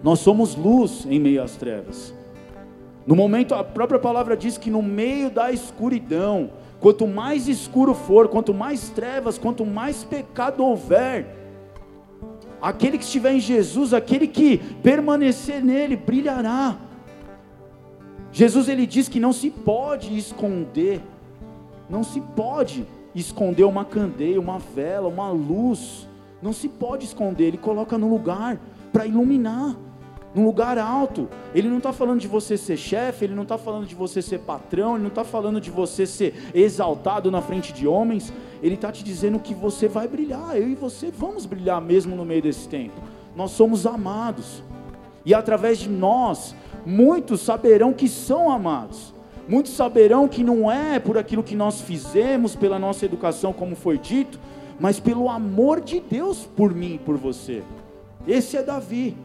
nós 0.02 0.20
somos 0.20 0.56
luz 0.56 1.06
em 1.06 1.20
meio 1.20 1.44
às 1.44 1.56
trevas. 1.56 2.14
No 3.06 3.16
momento, 3.16 3.54
a 3.54 3.64
própria 3.64 4.00
palavra 4.00 4.38
diz 4.38 4.58
que 4.58 4.70
no 4.70 4.82
meio 4.82 5.30
da 5.30 5.52
escuridão, 5.52 6.52
Quanto 6.82 7.08
mais 7.08 7.48
escuro 7.48 7.94
for, 7.94 8.28
quanto 8.28 8.56
mais 8.56 8.90
trevas, 8.90 9.38
quanto 9.38 9.64
mais 9.64 10.04
pecado 10.04 10.66
houver, 10.66 11.28
aquele 12.60 12.98
que 12.98 13.04
estiver 13.04 13.34
em 13.34 13.40
Jesus, 13.40 13.94
aquele 13.94 14.28
que 14.28 14.58
permanecer 14.82 15.64
nele, 15.64 15.96
brilhará. 15.96 16.76
Jesus 18.32 18.68
ele 18.68 18.88
diz 18.88 19.08
que 19.08 19.20
não 19.20 19.32
se 19.32 19.52
pode 19.52 20.18
esconder, 20.18 21.04
não 21.88 22.04
se 22.04 22.20
pode 22.20 22.88
esconder 23.14 23.64
uma 23.64 23.86
candeia, 23.86 24.40
uma 24.40 24.58
vela, 24.58 25.08
uma 25.08 25.30
luz, 25.30 26.10
não 26.42 26.52
se 26.52 26.68
pode 26.68 27.06
esconder, 27.06 27.50
ele 27.50 27.58
coloca 27.58 27.96
no 27.96 28.10
lugar 28.10 28.60
para 28.92 29.06
iluminar 29.06 29.76
num 30.34 30.46
lugar 30.46 30.78
alto. 30.78 31.28
Ele 31.54 31.70
não 31.70 31.78
está 31.78 31.92
falando 31.92 32.20
de 32.20 32.28
você 32.28 32.58
ser 32.58 32.78
chefe, 32.78 33.26
ele 33.26 33.36
não 33.36 33.44
está 33.44 33.58
falando 33.58 33.86
de 33.86 33.96
você 33.96 34.22
ser 34.22 34.40
patrão, 34.40 34.94
ele 34.94 35.04
não 35.04 35.10
está 35.10 35.24
falando 35.24 35.60
de 35.60 35.70
você 35.70 36.06
ser 36.06 36.34
exaltado 36.54 37.30
na 37.30 37.42
frente 37.42 37.74
de 37.74 37.88
homens. 37.88 38.32
Ele 38.62 38.76
está 38.76 38.92
te 38.92 39.04
dizendo 39.04 39.40
que 39.40 39.54
você 39.54 39.88
vai 39.88 40.08
brilhar. 40.08 40.56
Eu 40.56 40.70
e 40.70 40.76
você 40.76 41.12
vamos 41.12 41.46
brilhar 41.46 41.82
mesmo 41.82 42.16
no 42.16 42.26
meio 42.26 42.42
desse 42.42 42.68
tempo. 42.68 43.02
Nós 43.36 43.52
somos 43.52 43.86
amados. 43.86 44.64
E 45.26 45.34
através 45.34 45.80
de 45.80 45.90
nós, 45.90 46.56
muitos 46.86 47.42
saberão 47.42 47.94
que 47.94 48.08
são 48.08 48.50
amados. 48.50 49.14
Muitos 49.48 49.74
saberão 49.74 50.28
que 50.28 50.44
não 50.44 50.72
é 50.72 51.00
por 51.00 51.18
aquilo 51.18 51.44
que 51.44 51.56
nós 51.56 51.82
fizemos, 51.82 52.56
pela 52.56 52.80
nossa 52.80 53.06
educação, 53.06 53.52
como 53.52 53.76
foi 53.76 53.98
dito, 53.98 54.40
mas 54.80 55.00
pelo 55.00 55.30
amor 55.30 55.82
de 55.82 56.00
Deus 56.00 56.46
por 56.56 56.74
mim 56.74 56.96
e 56.96 57.00
por 57.00 57.18
você. 57.18 57.64
Esse 58.28 58.56
é 58.56 58.64
Davi. 58.64 59.18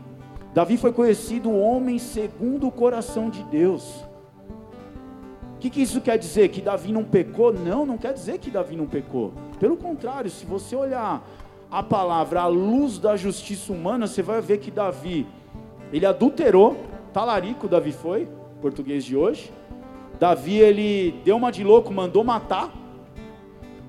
Davi 0.56 0.78
foi 0.78 0.90
conhecido 0.90 1.52
homem 1.52 1.98
segundo 1.98 2.66
o 2.66 2.72
coração 2.72 3.28
de 3.28 3.42
Deus. 3.42 4.02
O 5.54 5.58
que, 5.60 5.68
que, 5.68 5.82
isso 5.82 6.00
quer 6.00 6.16
dizer? 6.16 6.48
Que 6.48 6.62
Davi 6.62 6.92
não 6.92 7.04
pecou? 7.04 7.52
Não, 7.52 7.84
não 7.84 7.98
quer 7.98 8.14
dizer 8.14 8.38
que 8.38 8.50
Davi 8.50 8.74
não 8.74 8.86
pecou. 8.86 9.34
Pelo 9.60 9.76
contrário, 9.76 10.30
se 10.30 10.46
você 10.46 10.74
olhar 10.74 11.22
a 11.70 11.82
palavra 11.82 12.40
à 12.40 12.46
luz 12.46 12.98
da 12.98 13.18
justiça 13.18 13.70
humana, 13.70 14.06
você 14.06 14.22
vai 14.22 14.40
ver 14.40 14.56
que 14.56 14.70
Davi, 14.70 15.26
ele 15.92 16.06
adulterou, 16.06 16.74
talarico 17.12 17.68
Davi 17.68 17.92
foi, 17.92 18.26
português 18.62 19.04
de 19.04 19.14
hoje. 19.14 19.52
Davi, 20.18 20.56
ele 20.56 21.20
deu 21.22 21.36
uma 21.36 21.52
de 21.52 21.62
louco, 21.62 21.92
mandou 21.92 22.24
matar. 22.24 22.72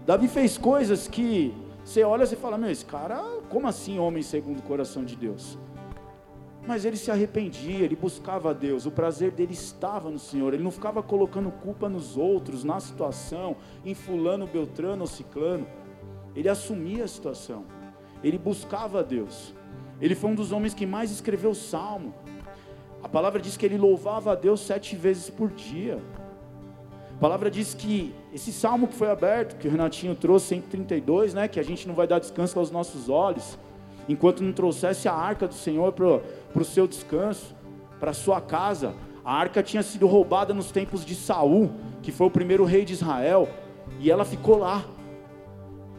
Davi 0.05 0.27
fez 0.27 0.57
coisas 0.57 1.07
que 1.07 1.53
você 1.81 2.03
olha 2.03 2.25
e 2.25 2.35
fala, 2.35 2.57
meu, 2.57 2.69
esse 2.69 2.83
cara, 2.83 3.23
como 3.47 3.69
assim 3.69 3.97
homem 3.99 4.21
segundo 4.21 4.59
o 4.59 4.63
coração 4.63 5.05
de 5.05 5.15
Deus? 5.15 5.57
Mas 6.67 6.83
ele 6.83 6.97
se 6.97 7.09
arrependia, 7.09 7.85
ele 7.85 7.95
buscava 7.95 8.49
a 8.49 8.53
Deus, 8.53 8.85
o 8.85 8.91
prazer 8.91 9.31
dele 9.31 9.53
estava 9.53 10.09
no 10.09 10.19
Senhor, 10.19 10.53
ele 10.53 10.63
não 10.63 10.71
ficava 10.71 11.01
colocando 11.01 11.49
culpa 11.49 11.87
nos 11.87 12.17
outros, 12.17 12.65
na 12.65 12.77
situação, 12.81 13.55
em 13.85 13.95
fulano, 13.95 14.45
beltrano 14.45 15.01
ou 15.01 15.07
ciclano. 15.07 15.65
Ele 16.35 16.49
assumia 16.49 17.05
a 17.05 17.07
situação, 17.07 17.63
ele 18.21 18.37
buscava 18.37 18.99
a 18.99 19.03
Deus. 19.03 19.55
Ele 20.01 20.13
foi 20.13 20.29
um 20.29 20.35
dos 20.35 20.51
homens 20.51 20.73
que 20.73 20.85
mais 20.85 21.09
escreveu 21.09 21.55
salmo. 21.55 22.13
A 23.01 23.07
palavra 23.07 23.39
diz 23.39 23.55
que 23.55 23.65
ele 23.65 23.77
louvava 23.77 24.33
a 24.33 24.35
Deus 24.35 24.59
sete 24.59 24.95
vezes 24.95 25.29
por 25.29 25.49
dia. 25.49 25.99
A 27.15 27.19
palavra 27.19 27.49
diz 27.49 27.73
que 27.73 28.13
esse 28.33 28.51
salmo 28.51 28.87
que 28.87 28.93
foi 28.93 29.09
aberto, 29.09 29.57
que 29.57 29.67
o 29.67 29.71
Renatinho 29.71 30.13
trouxe, 30.13 30.47
132, 30.47 31.33
né, 31.33 31.47
que 31.47 31.59
a 31.59 31.63
gente 31.63 31.87
não 31.87 31.95
vai 31.95 32.05
dar 32.05 32.19
descanso 32.19 32.59
aos 32.59 32.69
nossos 32.69 33.09
olhos, 33.09 33.57
enquanto 34.07 34.43
não 34.43 34.53
trouxesse 34.53 35.07
a 35.07 35.13
arca 35.13 35.47
do 35.47 35.53
Senhor 35.53 35.91
para 35.93 36.21
o 36.61 36.65
seu 36.65 36.87
descanso, 36.87 37.55
para 37.99 38.13
sua 38.13 38.39
casa. 38.41 38.93
A 39.23 39.33
arca 39.33 39.61
tinha 39.61 39.83
sido 39.83 40.07
roubada 40.07 40.53
nos 40.53 40.71
tempos 40.71 41.05
de 41.05 41.15
Saul, 41.15 41.71
que 42.01 42.11
foi 42.11 42.27
o 42.27 42.31
primeiro 42.31 42.63
rei 42.63 42.85
de 42.85 42.93
Israel, 42.93 43.49
e 43.99 44.09
ela 44.09 44.23
ficou 44.23 44.57
lá. 44.57 44.83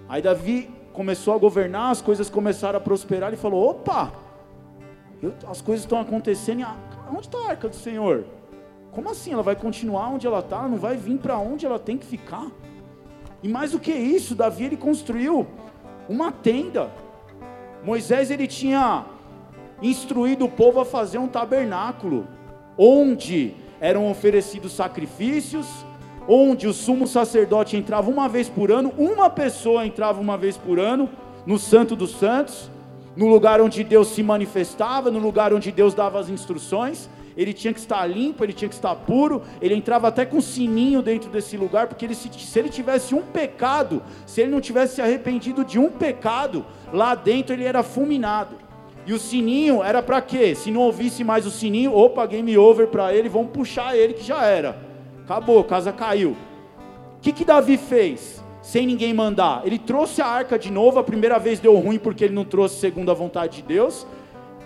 Aí 0.08 0.22
Davi 0.22 0.70
começou 0.92 1.34
a 1.34 1.38
governar, 1.38 1.90
as 1.90 2.00
coisas 2.00 2.30
começaram 2.30 2.78
a 2.78 2.80
prosperar, 2.80 3.28
ele 3.28 3.36
falou: 3.36 3.70
opa, 3.70 4.12
eu, 5.22 5.34
as 5.48 5.60
coisas 5.60 5.84
estão 5.84 6.00
acontecendo, 6.00 6.66
onde 7.10 7.26
está 7.26 7.38
a 7.38 7.50
arca 7.50 7.68
do 7.68 7.76
Senhor? 7.76 8.24
Como 8.92 9.10
assim? 9.10 9.32
Ela 9.32 9.42
vai 9.42 9.54
continuar 9.54 10.08
onde 10.08 10.26
ela 10.26 10.38
está? 10.38 10.66
Não 10.66 10.78
vai 10.78 10.96
vir 10.96 11.18
para 11.18 11.38
onde 11.38 11.66
ela 11.66 11.78
tem 11.78 11.98
que 11.98 12.06
ficar? 12.06 12.50
E 13.42 13.48
mais 13.48 13.72
do 13.72 13.78
que 13.78 13.92
isso, 13.92 14.34
Davi 14.34 14.64
ele 14.64 14.76
construiu 14.76 15.46
uma 16.08 16.32
tenda 16.32 16.90
Moisés 17.82 18.30
ele 18.30 18.46
tinha 18.46 19.06
instruído 19.82 20.44
o 20.44 20.50
povo 20.50 20.80
a 20.80 20.84
fazer 20.84 21.18
um 21.18 21.28
tabernáculo, 21.28 22.26
onde 22.76 23.54
eram 23.80 24.10
oferecidos 24.10 24.72
sacrifícios, 24.72 25.66
onde 26.26 26.66
o 26.66 26.74
sumo 26.74 27.06
sacerdote 27.06 27.76
entrava 27.76 28.10
uma 28.10 28.28
vez 28.28 28.48
por 28.48 28.70
ano, 28.70 28.92
uma 28.98 29.30
pessoa 29.30 29.86
entrava 29.86 30.20
uma 30.20 30.36
vez 30.36 30.56
por 30.56 30.78
ano 30.78 31.08
no 31.46 31.58
Santo 31.58 31.96
dos 31.96 32.10
Santos, 32.12 32.70
no 33.16 33.26
lugar 33.26 33.60
onde 33.60 33.82
Deus 33.82 34.08
se 34.08 34.22
manifestava, 34.22 35.10
no 35.10 35.18
lugar 35.18 35.52
onde 35.54 35.72
Deus 35.72 35.94
dava 35.94 36.20
as 36.20 36.28
instruções, 36.28 37.08
ele 37.36 37.52
tinha 37.52 37.72
que 37.72 37.78
estar 37.78 38.04
limpo, 38.04 38.44
ele 38.44 38.52
tinha 38.52 38.68
que 38.68 38.74
estar 38.74 38.94
puro, 38.94 39.42
ele 39.62 39.74
entrava 39.74 40.08
até 40.08 40.26
com 40.26 40.40
sininho 40.40 41.00
dentro 41.00 41.30
desse 41.30 41.56
lugar, 41.56 41.86
porque 41.86 42.04
ele, 42.04 42.14
se, 42.14 42.28
se 42.32 42.58
ele 42.58 42.68
tivesse 42.68 43.14
um 43.14 43.22
pecado, 43.22 44.02
se 44.26 44.40
ele 44.40 44.50
não 44.50 44.60
tivesse 44.60 44.96
se 44.96 45.02
arrependido 45.02 45.64
de 45.64 45.78
um 45.78 45.88
pecado, 45.88 46.66
lá 46.92 47.14
dentro 47.14 47.54
ele 47.54 47.64
era 47.64 47.82
fulminado. 47.82 48.67
E 49.08 49.12
o 49.14 49.18
sininho 49.18 49.82
era 49.82 50.02
para 50.02 50.20
quê? 50.20 50.54
Se 50.54 50.70
não 50.70 50.82
ouvisse 50.82 51.24
mais 51.24 51.46
o 51.46 51.50
sininho, 51.50 51.96
opa, 51.96 52.26
game 52.26 52.58
over 52.58 52.88
para 52.88 53.14
ele, 53.14 53.26
vamos 53.26 53.52
puxar 53.52 53.96
ele 53.96 54.12
que 54.12 54.22
já 54.22 54.44
era. 54.44 54.78
Acabou, 55.24 55.64
casa 55.64 55.90
caiu. 55.90 56.36
O 57.16 57.20
que, 57.22 57.32
que 57.32 57.42
Davi 57.42 57.78
fez? 57.78 58.44
Sem 58.60 58.86
ninguém 58.86 59.14
mandar. 59.14 59.62
Ele 59.64 59.78
trouxe 59.78 60.20
a 60.20 60.26
arca 60.26 60.58
de 60.58 60.70
novo, 60.70 60.98
a 60.98 61.02
primeira 61.02 61.38
vez 61.38 61.58
deu 61.58 61.74
ruim 61.76 61.98
porque 61.98 62.22
ele 62.22 62.34
não 62.34 62.44
trouxe 62.44 62.80
segundo 62.80 63.10
a 63.10 63.14
vontade 63.14 63.56
de 63.56 63.62
Deus. 63.62 64.06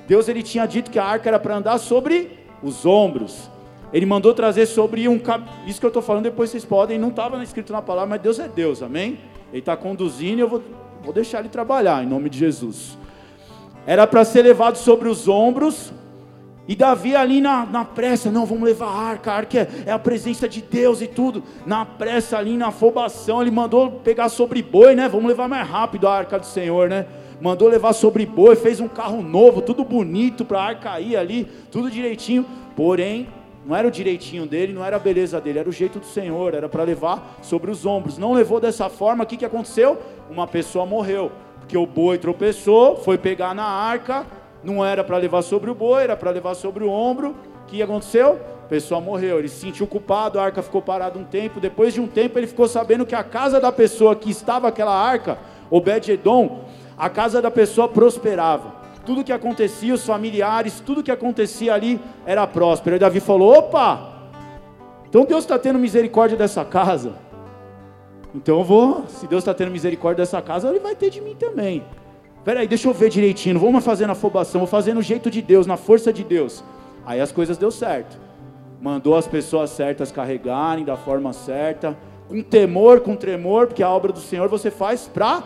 Deus 0.09 0.29
ele 0.29 0.43
tinha 0.43 0.67
dito 0.67 0.91
que 0.91 0.99
a 0.99 1.05
arca 1.05 1.31
era 1.31 1.39
para 1.39 1.55
andar 1.55 1.79
sobre 1.79 2.41
os 2.65 2.85
ombros. 2.85 3.49
Ele 3.93 4.07
mandou 4.07 4.35
trazer 4.35 4.67
sobre 4.67 5.09
um. 5.09 5.21
Isso 5.69 5.79
que 5.79 5.87
eu 5.87 5.89
estou 5.89 6.03
falando, 6.03 6.25
depois 6.25 6.51
vocês 6.51 6.65
podem. 6.65 6.99
Não 6.99 7.11
estava 7.11 7.41
escrito 7.45 7.73
na 7.73 7.81
palavra, 7.81 8.11
mas 8.11 8.21
Deus 8.21 8.41
é 8.41 8.49
Deus, 8.49 8.83
amém? 8.83 9.21
Ele 9.53 9.61
está 9.61 9.77
conduzindo 9.77 10.39
e 10.39 10.41
eu 10.41 10.49
vou, 10.49 10.61
vou 11.01 11.13
deixar 11.13 11.39
ele 11.39 11.49
trabalhar, 11.49 12.03
em 12.03 12.09
nome 12.09 12.29
de 12.29 12.41
Jesus. 12.41 13.01
Era 13.87 14.07
para 14.07 14.25
ser 14.25 14.43
levado 14.43 14.77
sobre 14.77 15.09
os 15.09 15.29
ombros. 15.29 15.93
E 16.69 16.77
Davi 16.77 17.17
ali 17.17 17.41
na, 17.41 17.67
na 17.67 17.85
pressa, 17.85 18.31
não, 18.31 18.47
vamos 18.47 18.65
levar 18.65 18.87
a 18.87 18.97
arca, 18.97 19.33
a 19.33 19.37
arca 19.37 19.59
é, 19.59 19.69
é, 19.87 19.93
a 19.93 19.99
presença 19.99 20.49
de 20.49 20.63
Deus 20.63 21.03
e 21.03 21.09
tudo. 21.09 21.43
Na 21.67 21.85
pressa 21.85 22.39
ali, 22.39 22.57
na 22.57 22.69
afobação, 22.69 23.43
ele 23.43 23.51
mandou 23.51 23.91
pegar 24.05 24.29
sobre 24.29 24.63
boi, 24.63 24.95
né? 24.95 25.09
Vamos 25.09 25.27
levar 25.27 25.49
mais 25.49 25.69
rápido 25.69 26.07
a 26.07 26.17
arca 26.17 26.39
do 26.39 26.47
Senhor, 26.47 26.89
né? 26.89 27.07
mandou 27.43 27.67
levar 27.67 27.93
sobre 27.93 28.25
boi, 28.25 28.55
fez 28.55 28.79
um 28.79 28.87
carro 28.87 29.21
novo, 29.21 29.61
tudo 29.61 29.85
bonito 29.85 30.45
para 30.45 30.61
a 30.61 30.65
arca 30.65 31.01
ir 31.01 31.17
ali, 31.17 31.49
tudo 31.73 31.91
direitinho. 31.91 32.47
Porém, 32.77 33.27
não 33.67 33.75
era 33.75 33.87
o 33.87 33.91
direitinho 33.91 34.47
dele, 34.47 34.73
não 34.73 34.85
era 34.85 34.95
a 34.95 34.99
beleza 34.99 35.41
dele, 35.41 35.59
era 35.59 35.69
o 35.69 35.73
jeito 35.73 35.99
do 35.99 36.07
Senhor, 36.07 36.55
era 36.55 36.69
para 36.69 36.85
levar 36.85 37.39
sobre 37.43 37.69
os 37.69 37.85
ombros. 37.85 38.17
Não 38.17 38.33
levou 38.33 38.61
dessa 38.61 38.89
forma, 38.89 39.25
o 39.25 39.27
que, 39.27 39.37
que 39.37 39.45
aconteceu? 39.45 39.99
Uma 40.31 40.47
pessoa 40.47 40.87
morreu, 40.87 41.33
porque 41.73 41.79
o 41.79 41.87
boi 41.87 42.19
tropeçou, 42.19 42.99
foi 42.99 43.17
pegar 43.17 43.55
na 43.55 43.65
arca, 43.65 44.27
não 44.63 44.85
era 44.85 45.03
para 45.03 45.17
levar 45.17 45.41
sobre 45.41 45.71
o 45.71 45.75
boi, 45.75 46.03
era 46.03 46.15
para 46.15 46.31
levar 46.31 46.55
sobre 46.55 46.85
o 46.85 46.91
ombro. 46.91 47.35
O 47.63 47.67
que 47.67 47.83
aconteceu? 47.83 48.39
A 48.65 48.69
pessoa 48.69 49.01
morreu, 49.01 49.39
ele 49.39 49.49
se 49.49 49.61
sentiu 49.61 49.87
culpado, 49.87 50.39
a 50.39 50.45
arca 50.45 50.61
ficou 50.61 50.83
parada 50.83 51.19
um 51.19 51.25
tempo. 51.25 51.61
Depois 51.61 51.95
de 51.95 52.01
um 52.03 52.07
tempo, 52.07 52.39
ele 52.39 52.47
ficou 52.47 52.69
sabendo 52.69 53.07
que 53.07 53.15
a 53.15 53.25
casa 53.25 53.59
da 53.59 53.73
pessoa 53.73 54.15
que 54.15 54.31
estava 54.31 54.69
aquela 54.69 54.95
arca, 54.95 55.39
Obed-Edom, 55.71 56.67
a 56.99 57.09
casa 57.09 57.41
da 57.41 57.51
pessoa 57.51 57.89
prosperava 57.89 58.83
tudo 59.07 59.25
que 59.25 59.33
acontecia, 59.33 59.95
os 59.95 60.05
familiares, 60.05 60.79
tudo 60.79 61.03
que 61.03 61.11
acontecia 61.11 61.73
ali 61.73 61.99
era 62.27 62.47
próspero. 62.47 62.97
E 62.97 62.99
Davi 62.99 63.19
falou: 63.19 63.57
opa, 63.57 64.13
então 65.09 65.25
Deus 65.25 65.43
está 65.43 65.59
tendo 65.59 65.79
misericórdia 65.79 66.37
dessa 66.37 66.67
casa. 66.67 67.15
Então 68.35 68.59
eu 68.59 68.65
vou, 68.65 69.05
se 69.09 69.27
Deus 69.27 69.43
está 69.43 69.53
tendo 69.53 69.71
misericórdia 69.71 70.23
dessa 70.23 70.41
casa, 70.41 70.69
Ele 70.69 70.81
vai 70.81 70.95
ter 70.95 71.11
de 71.11 71.21
mim 71.21 71.35
também. 71.35 71.85
Peraí, 72.45 72.67
deixa 72.67 72.89
eu 72.89 72.95
ver 72.95 73.09
direitinho, 73.09 73.55
não 73.55 73.61
vou 73.61 73.73
mais 73.73 73.85
fazer 73.85 74.07
na 74.07 74.13
afobação, 74.13 74.61
vou 74.61 74.69
fazer 74.69 74.95
no 74.95 75.03
jeito 75.03 75.31
de 75.31 75.41
Deus, 75.41 75.67
na 75.67 75.77
força 75.77 76.13
de 76.13 76.25
Deus. 76.25 76.65
Aí 77.07 77.21
as 77.21 77.31
coisas 77.31 77.57
deu 77.57 77.71
certo. 77.71 78.19
Mandou 78.81 79.17
as 79.17 79.29
pessoas 79.29 79.71
certas 79.71 80.11
carregarem 80.11 80.85
da 80.85 80.97
forma 80.97 81.33
certa, 81.33 81.97
com 82.29 82.43
temor, 82.43 83.01
com 83.01 83.15
tremor, 83.15 83.69
porque 83.69 83.83
a 83.83 83.91
obra 83.91 84.13
do 84.13 84.21
Senhor 84.21 84.49
você 84.49 84.71
faz 84.71 85.07
para 85.07 85.43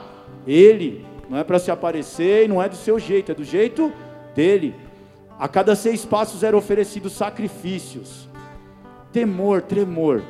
Ele 0.47 1.05
não 1.29 1.39
é 1.39 1.45
para 1.45 1.59
se 1.59 1.71
aparecer 1.71 2.45
e 2.45 2.49
não 2.49 2.63
é 2.63 2.69
do 2.69 2.77
seu 2.77 2.99
jeito, 2.99 3.33
é 3.33 3.35
do 3.35 3.45
jeito 3.45 3.93
dele. 4.35 4.75
A 5.39 5.49
cada 5.49 5.75
seis 5.75 6.05
passos 6.05 6.43
eram 6.43 6.59
oferecidos 6.59 7.13
sacrifícios, 7.13 8.29
temor, 9.13 9.63
tremor. 9.63 10.23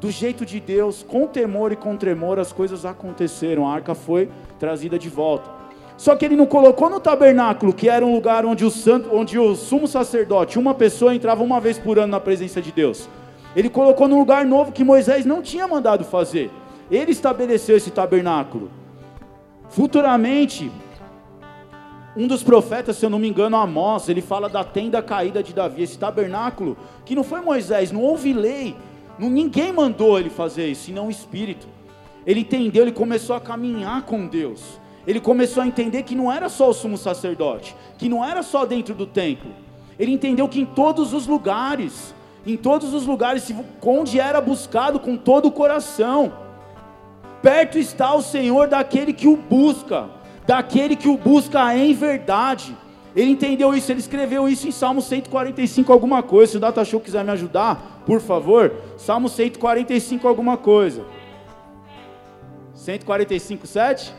Do 0.00 0.10
jeito 0.10 0.46
de 0.46 0.58
Deus, 0.58 1.04
com 1.06 1.26
temor 1.26 1.72
e 1.72 1.76
com 1.76 1.94
tremor, 1.94 2.38
as 2.38 2.52
coisas 2.52 2.86
aconteceram. 2.86 3.68
A 3.68 3.74
arca 3.74 3.94
foi 3.94 4.30
trazida 4.58 4.98
de 4.98 5.10
volta. 5.10 5.50
Só 5.98 6.16
que 6.16 6.24
ele 6.24 6.34
não 6.34 6.46
colocou 6.46 6.88
no 6.88 6.98
tabernáculo, 6.98 7.74
que 7.74 7.86
era 7.86 8.04
um 8.04 8.14
lugar 8.14 8.46
onde 8.46 8.64
o, 8.64 8.70
santo, 8.70 9.14
onde 9.14 9.38
o 9.38 9.54
sumo 9.54 9.86
sacerdote, 9.86 10.58
uma 10.58 10.72
pessoa 10.72 11.14
entrava 11.14 11.42
uma 11.42 11.60
vez 11.60 11.78
por 11.78 11.98
ano 11.98 12.12
na 12.12 12.18
presença 12.18 12.62
de 12.62 12.72
Deus. 12.72 13.06
Ele 13.54 13.68
colocou 13.68 14.08
num 14.08 14.18
lugar 14.18 14.46
novo 14.46 14.72
que 14.72 14.82
Moisés 14.82 15.26
não 15.26 15.42
tinha 15.42 15.68
mandado 15.68 16.02
fazer. 16.02 16.50
Ele 16.90 17.12
estabeleceu 17.12 17.76
esse 17.76 17.90
tabernáculo. 17.90 18.70
Futuramente, 19.68 20.72
um 22.16 22.26
dos 22.26 22.42
profetas, 22.42 22.96
se 22.96 23.04
eu 23.04 23.10
não 23.10 23.18
me 23.18 23.28
engano, 23.28 23.58
Amós, 23.58 24.08
ele 24.08 24.22
fala 24.22 24.48
da 24.48 24.64
tenda 24.64 25.02
caída 25.02 25.42
de 25.42 25.52
Davi, 25.52 25.82
esse 25.82 25.98
tabernáculo, 25.98 26.78
que 27.04 27.14
não 27.14 27.22
foi 27.22 27.42
Moisés, 27.42 27.92
não 27.92 28.00
houve 28.00 28.32
lei, 28.32 28.74
ninguém 29.28 29.72
mandou 29.72 30.18
ele 30.18 30.30
fazer 30.30 30.68
isso, 30.68 30.84
senão 30.84 31.08
o 31.08 31.10
Espírito. 31.10 31.66
Ele 32.26 32.40
entendeu, 32.40 32.84
ele 32.84 32.92
começou 32.92 33.36
a 33.36 33.40
caminhar 33.40 34.02
com 34.02 34.26
Deus. 34.26 34.80
Ele 35.06 35.20
começou 35.20 35.62
a 35.62 35.66
entender 35.66 36.04
que 36.04 36.14
não 36.14 36.30
era 36.30 36.48
só 36.48 36.70
o 36.70 36.74
sumo 36.74 36.96
sacerdote, 36.96 37.74
que 37.98 38.08
não 38.08 38.24
era 38.24 38.42
só 38.42 38.64
dentro 38.64 38.94
do 38.94 39.06
templo. 39.06 39.50
Ele 39.98 40.12
entendeu 40.12 40.48
que 40.48 40.60
em 40.60 40.64
todos 40.64 41.12
os 41.12 41.26
lugares, 41.26 42.14
em 42.46 42.56
todos 42.56 42.94
os 42.94 43.04
lugares, 43.04 43.52
onde 43.82 44.20
era 44.20 44.40
buscado 44.40 45.00
com 45.00 45.16
todo 45.16 45.48
o 45.48 45.52
coração, 45.52 46.32
Perto 47.42 47.78
está 47.78 48.14
o 48.14 48.22
Senhor 48.22 48.68
daquele 48.68 49.12
que 49.12 49.26
o 49.26 49.36
busca, 49.36 50.10
daquele 50.46 50.94
que 50.94 51.08
o 51.08 51.16
busca 51.16 51.74
em 51.74 51.94
verdade. 51.94 52.76
Ele 53.14 53.30
entendeu 53.30 53.74
isso, 53.74 53.90
ele 53.90 54.00
escreveu 54.00 54.48
isso 54.48 54.68
em 54.68 54.70
Salmo 54.70 55.02
145 55.02 55.92
alguma 55.92 56.22
coisa. 56.22 56.52
Se 56.52 56.56
o 56.58 56.60
Data 56.60 56.84
Show 56.84 57.00
quiser 57.00 57.24
me 57.24 57.30
ajudar, 57.32 58.02
por 58.06 58.20
favor, 58.20 58.72
Salmo 58.96 59.28
145 59.28 60.26
alguma 60.28 60.56
coisa. 60.56 61.04
145, 62.74 63.66
7? 63.66 64.14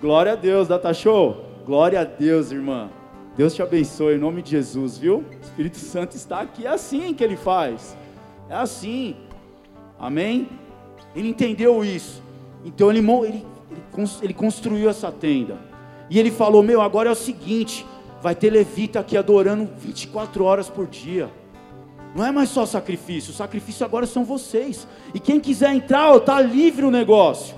Glória 0.00 0.32
a 0.32 0.36
Deus, 0.36 0.68
Data 0.68 0.92
Show. 0.92 1.44
Glória 1.64 2.00
a 2.00 2.04
Deus, 2.04 2.52
irmã. 2.52 2.90
Deus 3.36 3.54
te 3.54 3.62
abençoe 3.62 4.14
em 4.14 4.18
nome 4.18 4.42
de 4.42 4.50
Jesus, 4.50 4.98
viu? 4.98 5.18
O 5.18 5.40
Espírito 5.42 5.78
Santo 5.78 6.14
está 6.14 6.40
aqui, 6.40 6.66
é 6.66 6.70
assim 6.70 7.12
que 7.14 7.24
ele 7.24 7.36
faz. 7.36 7.96
É 8.48 8.54
assim. 8.54 9.16
Amém? 9.98 10.48
Ele 11.16 11.28
entendeu 11.28 11.84
isso. 11.84 12.22
Então 12.64 12.90
ele, 12.90 13.00
ele, 13.26 13.44
ele 14.22 14.34
construiu 14.34 14.88
essa 14.88 15.10
tenda. 15.10 15.58
E 16.08 16.18
ele 16.18 16.30
falou: 16.30 16.62
Meu, 16.62 16.80
agora 16.80 17.08
é 17.08 17.12
o 17.12 17.16
seguinte: 17.16 17.84
vai 18.24 18.34
ter 18.34 18.48
levita 18.48 19.00
aqui 19.00 19.18
adorando 19.18 19.68
24 19.76 20.44
horas 20.44 20.70
por 20.70 20.86
dia. 20.86 21.30
Não 22.16 22.24
é 22.24 22.32
mais 22.32 22.48
só 22.48 22.64
sacrifício, 22.64 23.32
o 23.32 23.36
sacrifício 23.36 23.84
agora 23.84 24.06
são 24.06 24.24
vocês. 24.24 24.88
E 25.12 25.20
quem 25.20 25.38
quiser 25.38 25.74
entrar, 25.74 26.16
está 26.16 26.40
livre 26.40 26.86
o 26.86 26.90
negócio. 26.90 27.54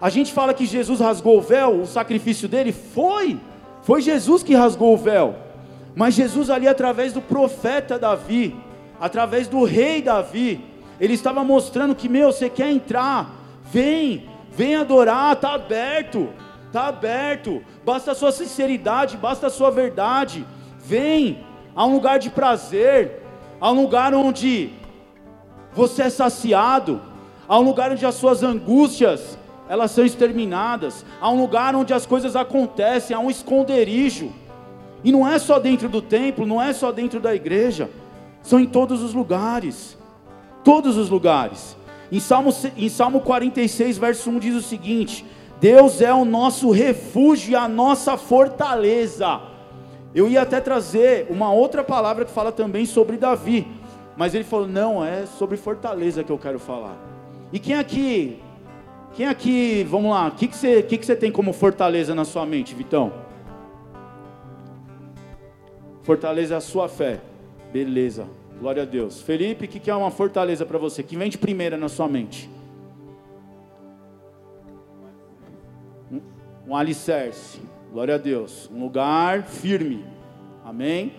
A 0.00 0.08
gente 0.08 0.32
fala 0.32 0.54
que 0.54 0.64
Jesus 0.64 1.00
rasgou 1.00 1.36
o 1.36 1.42
véu, 1.42 1.82
o 1.82 1.86
sacrifício 1.86 2.48
dele 2.48 2.72
foi, 2.72 3.38
foi 3.82 4.00
Jesus 4.00 4.42
que 4.42 4.54
rasgou 4.54 4.94
o 4.94 4.96
véu. 4.96 5.34
Mas 5.94 6.14
Jesus 6.14 6.48
ali 6.48 6.66
através 6.66 7.12
do 7.12 7.20
profeta 7.20 7.98
Davi, 7.98 8.56
através 8.98 9.46
do 9.46 9.62
rei 9.64 10.00
Davi, 10.00 10.64
ele 10.98 11.12
estava 11.12 11.44
mostrando 11.44 11.94
que, 11.94 12.08
meu, 12.08 12.32
você 12.32 12.48
quer 12.48 12.70
entrar, 12.70 13.36
Vem, 13.70 14.26
vem 14.50 14.74
adorar, 14.74 15.34
está 15.34 15.52
aberto, 15.52 16.30
está 16.70 16.86
aberto. 16.86 17.62
Basta 17.84 18.12
a 18.12 18.14
sua 18.14 18.32
sinceridade, 18.32 19.16
basta 19.16 19.48
a 19.48 19.50
sua 19.50 19.70
verdade. 19.70 20.46
Vem 20.78 21.44
a 21.74 21.84
um 21.84 21.92
lugar 21.92 22.18
de 22.18 22.30
prazer, 22.30 23.22
a 23.60 23.70
um 23.70 23.82
lugar 23.82 24.14
onde 24.14 24.70
você 25.72 26.04
é 26.04 26.10
saciado, 26.10 27.00
a 27.46 27.58
um 27.58 27.62
lugar 27.62 27.92
onde 27.92 28.06
as 28.06 28.14
suas 28.14 28.42
angústias 28.42 29.38
elas 29.68 29.92
são 29.92 30.04
exterminadas, 30.04 31.04
a 31.20 31.30
um 31.30 31.40
lugar 31.40 31.76
onde 31.76 31.94
as 31.94 32.04
coisas 32.04 32.34
acontecem, 32.34 33.14
a 33.14 33.20
um 33.20 33.30
esconderijo. 33.30 34.32
E 35.04 35.12
não 35.12 35.26
é 35.26 35.38
só 35.38 35.60
dentro 35.60 35.88
do 35.88 36.02
templo, 36.02 36.44
não 36.44 36.60
é 36.60 36.72
só 36.72 36.90
dentro 36.90 37.20
da 37.20 37.32
igreja, 37.34 37.88
são 38.42 38.58
em 38.58 38.66
todos 38.66 39.00
os 39.00 39.14
lugares. 39.14 39.96
Todos 40.64 40.96
os 40.96 41.08
lugares. 41.08 41.76
Em 42.10 42.18
Salmo, 42.18 42.52
em 42.76 42.88
Salmo 42.88 43.20
46, 43.20 43.96
verso 43.96 44.28
1 44.30 44.38
diz 44.40 44.54
o 44.56 44.60
seguinte: 44.60 45.24
Deus 45.60 46.00
é 46.00 46.12
o 46.12 46.24
nosso 46.24 46.70
refúgio 46.70 47.58
a 47.58 47.68
nossa 47.68 48.16
fortaleza. 48.16 49.42
Eu 50.14 50.28
ia 50.28 50.42
até 50.42 50.58
trazer 50.58 51.26
uma 51.28 51.52
outra 51.52 51.84
palavra 51.84 52.24
que 52.24 52.30
fala 52.30 52.50
também 52.50 52.86
sobre 52.86 53.18
Davi, 53.18 53.66
mas 54.16 54.34
ele 54.34 54.42
falou: 54.42 54.66
não, 54.66 55.04
é 55.04 55.26
sobre 55.26 55.56
fortaleza 55.58 56.24
que 56.24 56.32
eu 56.32 56.38
quero 56.38 56.58
falar. 56.58 56.96
E 57.52 57.58
quem 57.58 57.76
aqui, 57.76 58.40
quem 59.14 59.26
aqui, 59.26 59.84
vamos 59.84 60.12
lá, 60.12 60.28
o 60.28 60.30
que, 60.32 60.48
que, 60.48 60.56
você, 60.56 60.82
que, 60.82 60.96
que 60.96 61.04
você 61.04 61.14
tem 61.14 61.30
como 61.30 61.52
fortaleza 61.52 62.14
na 62.14 62.24
sua 62.24 62.46
mente, 62.46 62.74
Vitão? 62.74 63.12
Fortaleza 66.02 66.54
é 66.54 66.56
a 66.56 66.60
sua 66.60 66.88
fé, 66.88 67.20
beleza. 67.70 68.26
Glória 68.58 68.82
a 68.82 68.86
Deus. 68.86 69.20
Felipe, 69.20 69.66
o 69.66 69.68
que, 69.68 69.78
que 69.78 69.90
é 69.90 69.94
uma 69.94 70.10
fortaleza 70.10 70.66
para 70.66 70.78
você? 70.78 71.02
Que 71.02 71.16
vem 71.16 71.30
de 71.30 71.38
primeira 71.38 71.76
na 71.76 71.88
sua 71.88 72.08
mente? 72.08 72.48
Um, 76.70 76.76
alicerce. 76.76 77.60
Glória 77.92 78.14
a 78.14 78.18
Deus. 78.18 78.70
Um 78.72 78.78
lugar 78.78 79.42
firme. 79.42 80.04
Amém? 80.64 81.12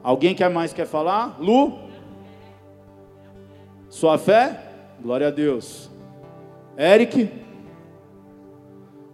Alguém 0.00 0.32
quer 0.32 0.48
mais 0.48 0.72
quer 0.72 0.86
falar? 0.86 1.38
Lu? 1.40 1.76
Sua 3.88 4.16
fé? 4.16 4.60
Glória 5.02 5.26
a 5.26 5.30
Deus. 5.32 5.90
Eric? 6.78 7.28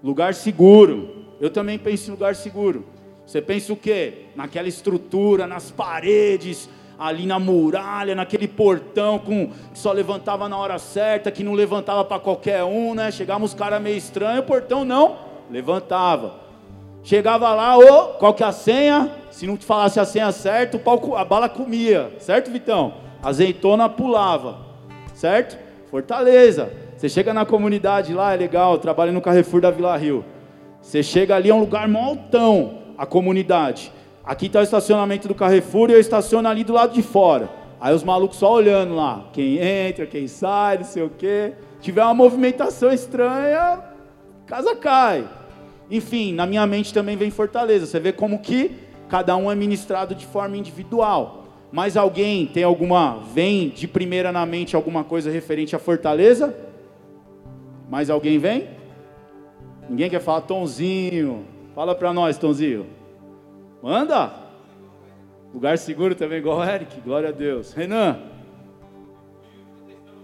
Lugar 0.05 0.35
seguro. 0.35 1.25
Eu 1.41 1.49
também 1.49 1.79
penso 1.79 2.11
em 2.11 2.13
lugar 2.13 2.35
seguro. 2.35 2.85
Você 3.25 3.41
pensa 3.41 3.73
o 3.73 3.77
quê? 3.77 4.27
Naquela 4.37 4.69
estrutura, 4.69 5.47
nas 5.47 5.71
paredes, 5.71 6.69
ali 6.99 7.25
na 7.25 7.39
muralha, 7.39 8.15
naquele 8.15 8.47
portão 8.47 9.19
com 9.19 9.49
que 9.73 9.79
só 9.79 9.93
levantava 9.93 10.51
na 10.51 10.59
hora 10.59 10.79
certa, 10.79 11.31
que 11.31 11.43
não 11.43 11.55
levantava 11.55 12.05
para 12.05 12.21
qualquer 12.21 12.63
um, 12.63 12.93
né? 12.95 13.11
Chegava 13.11 13.43
uns 13.43 13.55
caras 13.55 13.81
meio 13.81 13.97
estranhos, 13.97 14.41
o 14.41 14.47
portão 14.47 14.85
não 14.85 15.28
levantava. 15.51 16.35
Chegava 17.03 17.55
lá, 17.55 17.79
ô, 17.79 18.09
qual 18.15 18.35
que 18.35 18.43
é 18.43 18.47
a 18.47 18.53
senha? 18.53 19.11
Se 19.31 19.47
não 19.47 19.57
te 19.57 19.65
falasse 19.65 19.99
a 20.01 20.05
senha 20.05 20.31
certa, 20.33 20.77
o 20.77 21.17
a 21.17 21.25
bala 21.25 21.49
comia, 21.49 22.13
certo, 22.19 22.51
Vitão? 22.51 22.95
Azeitona 23.23 23.89
pulava, 23.89 24.59
certo? 25.15 25.59
Fortaleza. 25.91 26.71
Você 26.97 27.09
chega 27.09 27.33
na 27.33 27.47
comunidade 27.47 28.13
lá, 28.13 28.35
é 28.35 28.37
legal, 28.37 28.79
trabalha 28.79 29.13
no 29.13 29.21
Carrefour 29.21 29.61
da 29.61 29.71
Vila 29.71 29.97
Rio. 29.97 30.25
Você 30.81 31.03
chega 31.03 31.37
ali, 31.37 31.51
é 31.51 31.55
um 31.55 31.61
lugar 31.61 31.89
mó 31.89 32.01
altão, 32.01 32.79
a 32.97 33.07
comunidade. 33.07 33.93
Aqui 34.25 34.47
está 34.47 34.61
o 34.61 34.63
estacionamento 34.63 35.29
do 35.29 35.35
Carrefour 35.35 35.91
e 35.91 35.95
eu 35.95 36.01
estaciono 36.01 36.49
ali 36.49 36.65
do 36.65 36.73
lado 36.73 36.93
de 36.93 37.03
fora. 37.03 37.49
Aí 37.81 37.95
os 37.95 38.03
malucos 38.03 38.39
só 38.39 38.53
olhando 38.53 38.95
lá, 38.95 39.27
quem 39.33 39.59
entra, 39.59 40.07
quem 40.07 40.27
sai, 40.27 40.79
não 40.79 40.85
sei 40.85 41.05
o 41.05 41.11
quê. 41.11 41.53
Tiver 41.81 42.03
uma 42.03 42.15
movimentação 42.15 42.93
estranha, 42.93 43.81
casa 44.47 44.75
cai. 44.75 45.25
Enfim, 45.91 46.33
na 46.33 46.47
minha 46.47 46.67
mente 46.67 46.93
também 46.93 47.17
vem 47.17 47.31
Fortaleza. 47.31 47.87
Você 47.87 47.99
vê 47.99 48.13
como 48.13 48.41
que 48.41 48.73
cada 49.09 49.37
um 49.37 49.51
é 49.51 49.55
ministrado 49.55 50.15
de 50.15 50.27
forma 50.27 50.57
individual. 50.57 51.47
Mas 51.71 51.97
alguém 51.97 52.47
tem 52.47 52.63
alguma, 52.65 53.19
vem 53.35 53.69
de 53.69 53.87
primeira 53.87 54.33
na 54.33 54.47
mente 54.47 54.75
alguma 54.75 55.05
coisa 55.05 55.31
referente 55.31 55.77
a 55.77 55.79
Fortaleza? 55.79 56.57
Mais 57.91 58.09
alguém 58.09 58.39
vem? 58.39 58.69
Ninguém 59.89 60.11
quer 60.11 60.21
falar, 60.21 60.43
Tonzinho? 60.43 61.45
Fala 61.75 61.95
para 61.95 62.13
nós, 62.13 62.39
Tonzinho. 62.39 62.87
Manda! 63.83 64.33
Lugar 65.53 65.79
seguro 65.79 66.15
também, 66.15 66.39
igual 66.39 66.63
Eric, 66.63 67.01
glória 67.01 67.31
a 67.31 67.33
Deus. 67.33 67.73
Renan. 67.73 68.19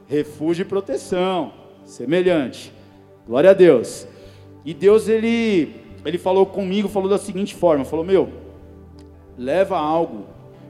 Refúgio 0.07 0.62
e 0.62 0.66
proteção, 0.66 1.53
semelhante. 1.85 2.72
Glória 3.27 3.50
a 3.50 3.55
Deus. 3.55 4.07
E 4.64 4.72
Deus, 4.72 5.09
ele, 5.09 5.74
ele 6.05 6.18
falou 6.18 6.46
comigo, 6.46 6.88
falou 6.88 7.09
da 7.09 7.18
seguinte 7.18 7.55
forma: 7.55 7.85
falou, 7.85 8.05
meu, 8.05 8.33
leva 9.37 9.79
algo, 9.79 10.24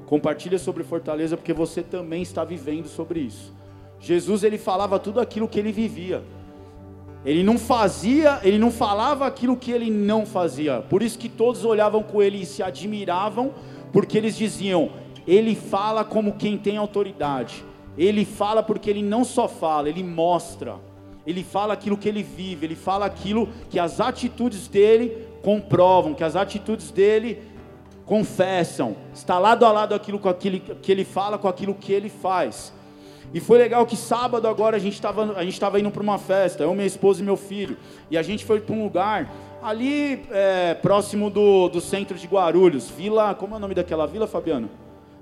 compartilha 0.06 0.58
sobre 0.58 0.82
fortaleza, 0.82 1.36
porque 1.36 1.52
você 1.52 1.82
também 1.82 2.22
está 2.22 2.44
vivendo 2.44 2.86
sobre 2.86 3.20
isso. 3.20 3.52
Jesus, 4.00 4.42
ele 4.42 4.58
falava 4.58 4.98
tudo 4.98 5.20
aquilo 5.20 5.48
que 5.48 5.58
ele 5.58 5.72
vivia. 5.72 6.22
Ele 7.24 7.42
não 7.42 7.56
fazia, 7.56 8.38
ele 8.42 8.58
não 8.58 8.70
falava 8.70 9.26
aquilo 9.26 9.56
que 9.56 9.70
ele 9.70 9.90
não 9.90 10.26
fazia. 10.26 10.80
Por 10.82 11.02
isso 11.02 11.18
que 11.18 11.28
todos 11.28 11.64
olhavam 11.64 12.02
com 12.02 12.20
ele 12.20 12.42
e 12.42 12.46
se 12.46 12.62
admiravam, 12.62 13.54
porque 13.92 14.18
eles 14.18 14.36
diziam: 14.36 14.90
ele 15.26 15.54
fala 15.54 16.04
como 16.04 16.34
quem 16.34 16.58
tem 16.58 16.76
autoridade. 16.76 17.64
Ele 17.96 18.24
fala 18.24 18.62
porque 18.62 18.90
ele 18.90 19.02
não 19.02 19.24
só 19.24 19.48
fala, 19.48 19.88
ele 19.88 20.02
mostra. 20.02 20.76
Ele 21.26 21.42
fala 21.42 21.72
aquilo 21.72 21.96
que 21.96 22.08
ele 22.08 22.22
vive, 22.22 22.66
ele 22.66 22.76
fala 22.76 23.06
aquilo 23.06 23.48
que 23.70 23.78
as 23.78 24.00
atitudes 24.00 24.68
dele 24.68 25.26
comprovam, 25.42 26.14
que 26.14 26.24
as 26.24 26.36
atitudes 26.36 26.90
dele 26.90 27.42
confessam. 28.04 28.96
Está 29.14 29.38
lado 29.38 29.64
a 29.64 29.72
lado 29.72 29.94
aquilo 29.94 30.18
com 30.18 30.28
aquilo 30.28 30.60
que 30.60 30.92
ele 30.92 31.04
fala 31.04 31.38
com 31.38 31.48
aquilo 31.48 31.74
que 31.74 31.92
ele 31.92 32.08
faz. 32.08 32.72
E 33.32 33.40
foi 33.40 33.58
legal 33.58 33.84
que 33.86 33.96
sábado 33.96 34.46
agora 34.46 34.76
a 34.76 34.80
gente 34.80 34.94
estava 34.94 35.32
a 35.32 35.44
gente 35.44 35.60
indo 35.78 35.90
para 35.90 36.02
uma 36.02 36.18
festa, 36.18 36.62
eu, 36.62 36.74
minha 36.74 36.86
esposa 36.86 37.20
e 37.20 37.24
meu 37.24 37.36
filho, 37.36 37.76
e 38.10 38.16
a 38.16 38.22
gente 38.22 38.44
foi 38.44 38.60
para 38.60 38.74
um 38.74 38.84
lugar 38.84 39.32
ali 39.62 40.22
é, 40.30 40.74
próximo 40.74 41.30
do, 41.30 41.68
do 41.68 41.80
centro 41.80 42.16
de 42.16 42.26
Guarulhos, 42.26 42.90
Vila, 42.90 43.34
como 43.34 43.54
é 43.54 43.56
o 43.56 43.60
nome 43.60 43.74
daquela 43.74 44.06
vila, 44.06 44.26
Fabiano? 44.26 44.70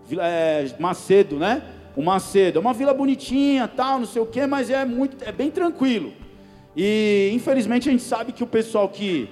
Vila, 0.06 0.26
é, 0.26 0.74
Macedo, 0.78 1.36
né? 1.36 1.62
O 1.96 2.02
Macedo, 2.02 2.58
é 2.58 2.60
uma 2.60 2.72
vila 2.72 2.94
bonitinha, 2.94 3.68
tal, 3.68 3.98
não 3.98 4.06
sei 4.06 4.22
o 4.22 4.26
quê, 4.26 4.46
mas 4.46 4.70
é 4.70 4.84
muito, 4.84 5.16
é 5.24 5.32
bem 5.32 5.50
tranquilo. 5.50 6.12
E 6.76 7.30
infelizmente 7.34 7.88
a 7.88 7.92
gente 7.92 8.02
sabe 8.02 8.32
que 8.32 8.42
o 8.42 8.46
pessoal 8.46 8.88
que 8.88 9.28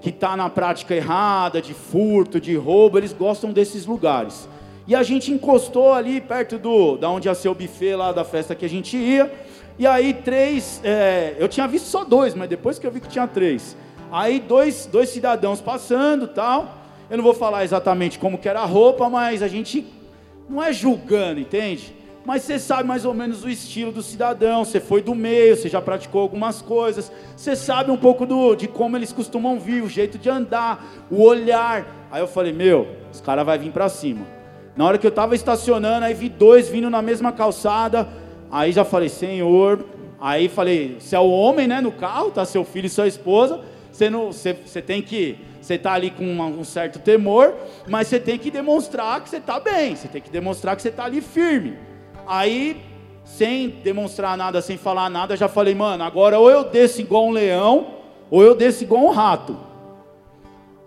que 0.00 0.10
está 0.10 0.36
na 0.36 0.48
prática 0.48 0.94
errada, 0.94 1.60
de 1.60 1.74
furto, 1.74 2.40
de 2.40 2.54
roubo, 2.54 2.98
eles 2.98 3.12
gostam 3.12 3.52
desses 3.52 3.86
lugares. 3.86 4.48
E 4.86 4.94
a 4.94 5.02
gente 5.02 5.32
encostou 5.32 5.92
ali 5.92 6.20
perto 6.20 6.58
do, 6.58 6.96
da 6.96 7.10
onde 7.10 7.26
ia 7.26 7.34
ser 7.34 7.48
o 7.48 7.54
buffet 7.54 7.96
lá 7.96 8.12
da 8.12 8.24
festa 8.24 8.54
que 8.54 8.64
a 8.64 8.68
gente 8.68 8.96
ia. 8.96 9.32
E 9.78 9.86
aí 9.86 10.14
três, 10.14 10.80
é, 10.84 11.34
eu 11.38 11.48
tinha 11.48 11.66
visto 11.66 11.86
só 11.86 12.04
dois, 12.04 12.34
mas 12.34 12.48
depois 12.48 12.78
que 12.78 12.86
eu 12.86 12.90
vi 12.90 13.00
que 13.00 13.08
tinha 13.08 13.26
três. 13.26 13.76
Aí 14.12 14.38
dois, 14.38 14.86
dois 14.86 15.08
cidadãos 15.08 15.60
passando 15.60 16.28
tal. 16.28 16.78
Eu 17.10 17.16
não 17.16 17.24
vou 17.24 17.34
falar 17.34 17.64
exatamente 17.64 18.18
como 18.18 18.38
que 18.38 18.48
era 18.48 18.60
a 18.60 18.64
roupa, 18.64 19.08
mas 19.08 19.42
a 19.42 19.48
gente 19.48 19.84
não 20.48 20.62
é 20.62 20.72
julgando, 20.72 21.40
entende? 21.40 21.94
Mas 22.24 22.42
você 22.42 22.58
sabe 22.58 22.88
mais 22.88 23.04
ou 23.04 23.14
menos 23.14 23.44
o 23.44 23.48
estilo 23.48 23.92
do 23.92 24.02
cidadão, 24.02 24.64
você 24.64 24.80
foi 24.80 25.00
do 25.00 25.14
meio, 25.14 25.56
você 25.56 25.68
já 25.68 25.80
praticou 25.80 26.20
algumas 26.20 26.60
coisas, 26.60 27.10
você 27.36 27.54
sabe 27.54 27.92
um 27.92 27.96
pouco 27.96 28.26
do, 28.26 28.56
de 28.56 28.66
como 28.66 28.96
eles 28.96 29.12
costumam 29.12 29.60
vir, 29.60 29.82
o 29.82 29.88
jeito 29.88 30.18
de 30.18 30.28
andar, 30.28 30.84
o 31.08 31.22
olhar. 31.22 31.86
Aí 32.10 32.20
eu 32.20 32.26
falei, 32.26 32.52
meu, 32.52 32.88
os 33.12 33.20
caras 33.20 33.46
vão 33.46 33.56
vir 33.56 33.70
para 33.70 33.88
cima. 33.88 34.26
Na 34.76 34.84
hora 34.84 34.98
que 34.98 35.06
eu 35.06 35.10
estava 35.10 35.34
estacionando, 35.36 36.04
aí 36.04 36.14
vi 36.14 36.28
dois 36.28 36.68
vindo 36.68 36.90
na 36.90 37.00
mesma 37.00 37.30
calçada. 37.30 38.08
Aí 38.50 38.72
já 38.72 38.84
falei, 38.84 39.08
Senhor. 39.08 39.84
Aí 40.20 40.48
falei, 40.48 40.96
você 40.98 41.14
é 41.14 41.20
o 41.20 41.30
homem, 41.30 41.68
né, 41.68 41.80
no 41.80 41.92
carro, 41.92 42.30
tá 42.30 42.44
seu 42.44 42.64
filho 42.64 42.86
e 42.86 42.90
sua 42.90 43.06
esposa. 43.06 43.60
Você 43.92 44.10
não, 44.10 44.32
você, 44.32 44.52
você 44.52 44.82
tem 44.82 45.00
que, 45.00 45.38
você 45.66 45.74
está 45.74 45.92
ali 45.92 46.10
com 46.10 46.24
um 46.24 46.64
certo 46.64 46.98
temor, 46.98 47.54
mas 47.88 48.08
você 48.08 48.20
tem 48.20 48.38
que 48.38 48.50
demonstrar 48.50 49.20
que 49.20 49.28
você 49.28 49.38
está 49.38 49.58
bem. 49.58 49.96
Você 49.96 50.08
tem 50.08 50.22
que 50.22 50.30
demonstrar 50.30 50.76
que 50.76 50.82
você 50.82 50.88
está 50.88 51.04
ali 51.04 51.20
firme. 51.20 51.76
Aí, 52.26 52.80
sem 53.24 53.68
demonstrar 53.68 54.36
nada, 54.36 54.62
sem 54.62 54.76
falar 54.76 55.10
nada, 55.10 55.36
já 55.36 55.48
falei, 55.48 55.74
mano, 55.74 56.04
agora 56.04 56.38
ou 56.38 56.50
eu 56.50 56.64
desço 56.64 57.00
igual 57.00 57.26
um 57.26 57.32
leão, 57.32 57.94
ou 58.30 58.42
eu 58.42 58.54
desço 58.54 58.84
igual 58.84 59.04
um 59.04 59.10
rato. 59.10 59.56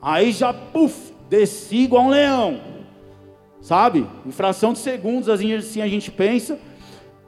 Aí 0.02 0.32
já, 0.32 0.54
puf, 0.54 1.14
desci 1.30 1.78
igual 1.84 2.06
um 2.06 2.10
leão 2.10 2.70
sabe? 3.62 4.08
Em 4.26 4.32
fração 4.32 4.74
de 4.74 4.80
segundos, 4.80 5.30
assim 5.30 5.82
a 5.82 5.88
gente 5.88 6.12
pensa. 6.12 6.58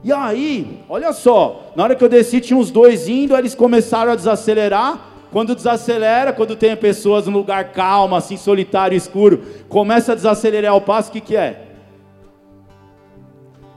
E 0.04 0.12
aí, 0.12 0.80
olha 0.90 1.14
só, 1.14 1.72
na 1.76 1.84
hora 1.84 1.96
que 1.96 2.04
eu 2.04 2.10
desci, 2.10 2.42
tinha 2.42 2.60
os 2.60 2.72
dois 2.72 3.08
indo, 3.08 3.36
eles 3.36 3.54
começaram 3.54 4.12
a 4.12 4.16
desacelerar. 4.16 5.11
Quando 5.32 5.56
desacelera, 5.56 6.34
quando 6.34 6.58
tem 6.58 6.76
pessoas 6.76 7.26
num 7.26 7.38
lugar 7.38 7.72
calmo, 7.72 8.16
assim, 8.16 8.36
solitário, 8.36 8.98
escuro, 8.98 9.42
começa 9.70 10.12
a 10.12 10.16
desacelerar 10.16 10.76
o 10.76 10.82
passo, 10.82 11.10
o 11.10 11.14
que, 11.14 11.22
que 11.22 11.38
é? 11.38 11.68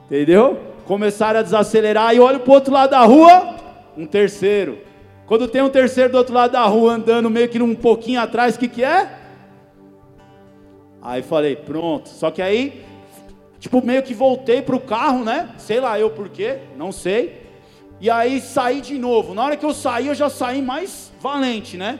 Entendeu? 0.05 0.59
Começaram 0.85 1.39
a 1.39 1.43
desacelerar 1.43 2.13
e 2.13 2.19
olho 2.19 2.41
para 2.41 2.51
o 2.51 2.53
outro 2.53 2.73
lado 2.73 2.91
da 2.91 3.03
rua, 3.05 3.55
um 3.97 4.05
terceiro. 4.05 4.79
Quando 5.25 5.47
tem 5.47 5.61
um 5.61 5.69
terceiro 5.69 6.11
do 6.11 6.17
outro 6.17 6.33
lado 6.33 6.51
da 6.51 6.65
rua 6.65 6.93
andando 6.93 7.29
meio 7.29 7.47
que 7.47 7.61
um 7.61 7.73
pouquinho 7.73 8.19
atrás, 8.19 8.55
o 8.55 8.59
que, 8.59 8.67
que 8.67 8.83
é? 8.83 9.09
Aí 11.01 11.21
falei, 11.21 11.55
pronto. 11.55 12.09
Só 12.09 12.29
que 12.31 12.41
aí, 12.41 12.83
tipo, 13.59 13.83
meio 13.83 14.03
que 14.03 14.13
voltei 14.13 14.61
pro 14.61 14.79
carro, 14.79 15.23
né? 15.23 15.49
Sei 15.57 15.79
lá 15.79 15.97
eu 15.99 16.09
por 16.09 16.27
quê, 16.27 16.59
não 16.77 16.91
sei. 16.91 17.45
E 18.01 18.09
aí 18.09 18.41
saí 18.41 18.81
de 18.81 18.99
novo. 18.99 19.33
Na 19.33 19.45
hora 19.45 19.57
que 19.57 19.65
eu 19.65 19.73
saí, 19.73 20.07
eu 20.07 20.15
já 20.15 20.29
saí 20.29 20.61
mais 20.61 21.11
valente, 21.25 21.75
né? 21.75 21.99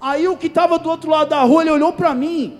Aí 0.00 0.26
o 0.26 0.36
que 0.36 0.48
estava 0.48 0.78
do 0.78 0.90
outro 0.90 1.10
lado 1.10 1.30
da 1.30 1.42
rua, 1.42 1.62
ele 1.62 1.70
olhou 1.70 1.92
para 1.92 2.12
mim. 2.12 2.58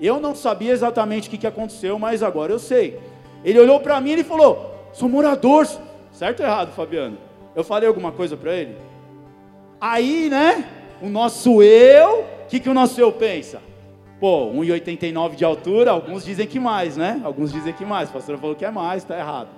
Eu 0.00 0.18
não 0.18 0.34
sabia 0.34 0.72
exatamente 0.72 1.28
o 1.28 1.30
que, 1.30 1.38
que 1.38 1.46
aconteceu, 1.46 1.96
mas 1.98 2.22
agora 2.22 2.52
eu 2.52 2.58
sei. 2.58 2.98
Ele 3.44 3.58
olhou 3.60 3.78
para 3.78 4.00
mim 4.00 4.12
e 4.12 4.24
falou: 4.24 4.74
Sou 4.92 5.08
morador. 5.08 5.66
Certo 6.10 6.40
ou 6.40 6.46
errado, 6.46 6.72
Fabiano? 6.72 7.16
Eu 7.54 7.62
falei 7.62 7.88
alguma 7.88 8.10
coisa 8.10 8.36
para 8.36 8.52
ele? 8.52 8.76
Aí, 9.80 10.28
né? 10.28 10.64
O 11.00 11.08
nosso 11.08 11.62
eu, 11.62 12.20
o 12.20 12.46
que, 12.48 12.58
que 12.58 12.68
o 12.68 12.74
nosso 12.74 13.00
eu 13.00 13.12
pensa? 13.12 13.62
Pô, 14.18 14.50
1,89 14.52 15.34
de 15.34 15.44
altura, 15.44 15.92
alguns 15.92 16.24
dizem 16.24 16.46
que 16.46 16.58
mais, 16.58 16.96
né? 16.96 17.20
Alguns 17.24 17.52
dizem 17.52 17.72
que 17.72 17.84
mais. 17.84 18.10
A 18.10 18.12
pastora 18.12 18.36
falou 18.38 18.56
que 18.56 18.64
é 18.64 18.70
mais, 18.70 19.04
tá 19.04 19.16
errado. 19.16 19.48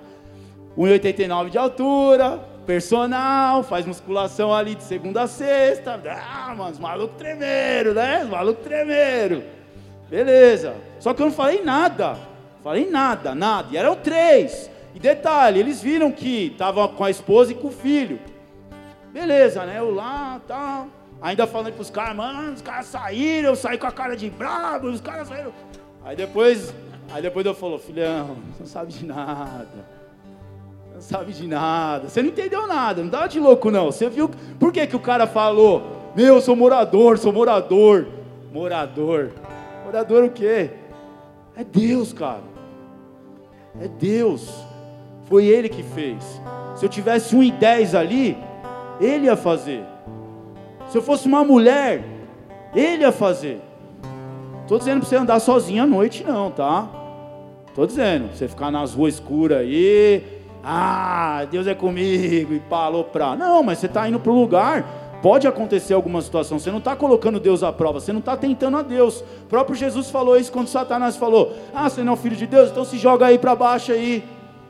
1,89 0.77 1.49
de 1.49 1.57
altura, 1.57 2.39
personal, 2.65 3.63
faz 3.63 3.85
musculação 3.85 4.53
ali 4.53 4.75
de 4.75 4.83
segunda 4.83 5.23
a 5.23 5.27
sexta. 5.27 5.99
Ah, 6.05 6.53
mano, 6.55 6.71
os 6.71 6.79
malucos 6.79 7.17
tremeram, 7.17 7.93
né? 7.93 8.23
Os 8.23 8.29
malucos 8.29 8.63
tremeram. 8.63 9.43
Beleza. 10.09 10.75
Só 10.99 11.13
que 11.13 11.21
eu 11.21 11.27
não 11.27 11.33
falei 11.33 11.63
nada. 11.63 12.17
Falei 12.63 12.89
nada, 12.89 13.35
nada. 13.35 13.67
E 13.71 13.77
eram 13.77 13.95
três. 13.95 14.69
E 14.95 14.99
detalhe, 14.99 15.59
eles 15.59 15.81
viram 15.81 16.11
que 16.11 16.47
estava 16.47 16.87
com 16.87 17.03
a 17.03 17.09
esposa 17.09 17.51
e 17.51 17.55
com 17.55 17.67
o 17.67 17.71
filho. 17.71 18.19
Beleza, 19.11 19.65
né? 19.65 19.79
Eu 19.79 19.93
lá, 19.93 20.39
tal. 20.47 20.57
Tá. 20.57 20.87
Ainda 21.21 21.47
falando 21.47 21.71
para 21.71 21.81
os 21.81 21.89
caras, 21.89 22.15
mano, 22.15 22.51
os 22.51 22.61
caras 22.61 22.85
saíram, 22.87 23.49
eu 23.49 23.55
saí 23.55 23.77
com 23.77 23.87
a 23.87 23.91
cara 23.91 24.15
de 24.15 24.29
brabo, 24.29 24.87
os 24.87 24.99
caras 24.99 25.29
saíram. 25.29 25.53
Aí 26.03 26.17
depois, 26.17 26.73
aí 27.13 27.21
depois 27.21 27.45
eu 27.45 27.55
falou, 27.55 27.79
filhão, 27.79 28.35
você 28.51 28.59
não 28.59 28.67
sabe 28.67 28.91
de 28.91 29.05
nada. 29.05 29.87
Sabe 31.03 31.33
de 31.33 31.45
nada. 31.45 32.07
Você 32.07 32.21
não 32.21 32.29
entendeu 32.29 32.65
nada, 32.65 33.01
não 33.01 33.09
dá 33.09 33.27
de 33.27 33.37
louco 33.37 33.69
não. 33.69 33.87
Você 33.87 34.09
viu 34.09 34.29
por 34.57 34.71
que, 34.71 34.87
que 34.87 34.95
o 34.95 34.99
cara 34.99 35.27
falou? 35.27 35.83
Meu, 36.15 36.35
eu 36.35 36.41
sou 36.41 36.55
morador, 36.55 37.17
sou 37.17 37.33
morador. 37.33 38.07
Morador. 38.53 39.31
Morador 39.83 40.23
o 40.23 40.29
quê? 40.29 40.69
É 41.57 41.63
Deus, 41.63 42.13
cara. 42.13 42.43
É 43.81 43.87
Deus. 43.87 44.49
Foi 45.25 45.45
Ele 45.45 45.67
que 45.67 45.83
fez. 45.83 46.41
Se 46.73 46.85
eu 46.85 46.89
tivesse 46.89 47.35
um 47.35 47.43
e 47.43 47.51
dez 47.51 47.93
ali, 47.93 48.37
Ele 49.01 49.25
ia 49.25 49.35
fazer. 49.35 49.83
Se 50.89 50.97
eu 50.97 51.01
fosse 51.01 51.27
uma 51.27 51.43
mulher, 51.43 52.01
ele 52.73 53.03
ia 53.03 53.11
fazer. 53.11 53.59
Estou 54.61 54.77
dizendo 54.77 54.99
para 54.99 55.09
você 55.09 55.15
andar 55.17 55.39
sozinho 55.41 55.83
à 55.83 55.85
noite, 55.85 56.23
não, 56.23 56.49
tá? 56.49 56.87
Estou 57.67 57.85
dizendo, 57.85 58.33
você 58.33 58.47
ficar 58.47 58.71
nas 58.71 58.93
ruas 58.93 59.15
escuras 59.15 59.59
aí, 59.59 60.32
ah, 60.63 61.45
Deus 61.51 61.67
é 61.67 61.75
comigo, 61.75 62.53
e 62.53 62.61
falou 62.69 63.03
pra. 63.03 63.35
Não, 63.35 63.61
mas 63.61 63.79
você 63.79 63.87
está 63.87 64.07
indo 64.07 64.19
para 64.19 64.31
o 64.31 64.39
lugar, 64.39 65.19
pode 65.21 65.45
acontecer 65.45 65.93
alguma 65.93 66.21
situação, 66.21 66.57
você 66.57 66.71
não 66.71 66.77
está 66.77 66.95
colocando 66.95 67.39
Deus 67.39 67.63
à 67.63 67.73
prova, 67.73 67.99
você 67.99 68.13
não 68.13 68.19
está 68.19 68.37
tentando 68.37 68.77
a 68.77 68.81
Deus. 68.81 69.19
O 69.19 69.47
próprio 69.49 69.75
Jesus 69.75 70.09
falou 70.09 70.37
isso 70.37 70.51
quando 70.51 70.67
Satanás 70.67 71.17
falou: 71.17 71.53
Ah, 71.73 71.89
você 71.89 72.01
não 72.01 72.13
é 72.13 72.15
o 72.15 72.19
filho 72.19 72.35
de 72.35 72.47
Deus, 72.47 72.71
então 72.71 72.85
se 72.85 72.97
joga 72.97 73.25
aí 73.25 73.37
para 73.37 73.53
baixo 73.55 73.91
aí. 73.91 74.23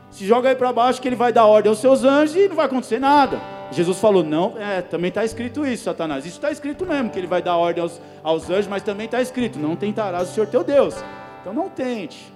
Se 0.09 0.25
joga 0.25 0.49
aí 0.49 0.55
para 0.55 0.71
baixo 0.73 1.01
que 1.01 1.07
ele 1.07 1.15
vai 1.15 1.31
dar 1.31 1.45
ordem 1.45 1.69
aos 1.69 1.79
seus 1.79 2.03
anjos 2.03 2.35
e 2.35 2.47
não 2.47 2.55
vai 2.55 2.65
acontecer 2.65 2.99
nada. 2.99 3.39
Jesus 3.71 3.99
falou: 3.99 4.23
Não, 4.23 4.55
é, 4.57 4.81
também 4.81 5.09
está 5.09 5.23
escrito 5.23 5.65
isso, 5.65 5.83
Satanás. 5.83 6.25
Isso 6.25 6.37
está 6.37 6.51
escrito 6.51 6.85
mesmo, 6.87 7.11
que 7.11 7.19
ele 7.19 7.27
vai 7.27 7.41
dar 7.41 7.55
ordem 7.55 7.83
aos, 7.83 8.01
aos 8.23 8.49
anjos, 8.49 8.67
mas 8.67 8.81
também 8.81 9.05
está 9.05 9.21
escrito: 9.21 9.59
Não 9.59 9.75
tentarás 9.75 10.29
o 10.29 10.33
Senhor 10.33 10.47
teu 10.47 10.63
Deus. 10.63 10.95
Então 11.41 11.53
não 11.53 11.69
tente. 11.69 12.33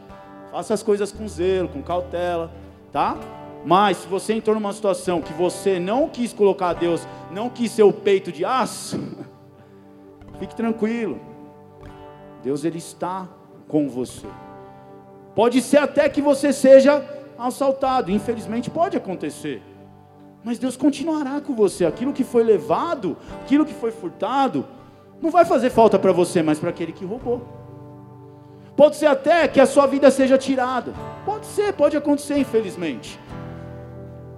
Faça 0.52 0.74
as 0.74 0.84
coisas 0.84 1.12
com 1.12 1.28
zelo, 1.28 1.68
com 1.70 1.82
cautela, 1.82 2.52
tá? 2.92 3.18
Mas 3.68 3.98
se 3.98 4.08
você 4.08 4.32
entrou 4.32 4.56
numa 4.56 4.72
situação 4.72 5.22
que 5.22 5.34
você 5.34 5.78
não 5.78 6.08
quis 6.08 6.32
colocar 6.32 6.72
Deus, 6.72 7.06
não 7.30 7.50
quis 7.50 7.70
ser 7.70 7.84
o 7.84 7.92
peito 7.92 8.32
de 8.32 8.46
aço, 8.46 8.98
fique 10.40 10.56
tranquilo. 10.56 11.20
Deus 12.42 12.64
ele 12.64 12.78
está 12.78 13.28
com 13.68 13.90
você. 13.90 14.26
Pode 15.36 15.62
ser 15.62 15.80
até 15.80 16.08
que 16.08 16.22
você 16.22 16.54
seja 16.54 17.04
assaltado, 17.38 18.10
infelizmente 18.10 18.70
pode 18.70 18.96
acontecer. 18.96 19.62
Mas 20.46 20.58
Deus 20.58 20.78
continuará 20.78 21.42
com 21.42 21.54
você. 21.54 21.86
Aquilo 21.86 22.14
que 22.14 22.24
foi 22.24 22.46
levado, 22.46 23.18
aquilo 23.44 23.66
que 23.66 23.74
foi 23.74 23.92
furtado, 23.92 24.66
não 25.22 25.30
vai 25.30 25.44
fazer 25.44 25.72
falta 25.72 26.00
para 26.00 26.14
você, 26.14 26.42
mas 26.42 26.58
para 26.58 26.70
aquele 26.70 26.94
que 26.94 27.04
roubou. 27.04 27.46
Pode 28.78 28.96
ser 28.96 29.08
até 29.08 29.46
que 29.46 29.60
a 29.60 29.66
sua 29.66 29.86
vida 29.88 30.10
seja 30.10 30.38
tirada. 30.38 30.94
Pode 31.26 31.46
ser, 31.48 31.74
pode 31.74 31.98
acontecer, 31.98 32.38
infelizmente. 32.38 33.20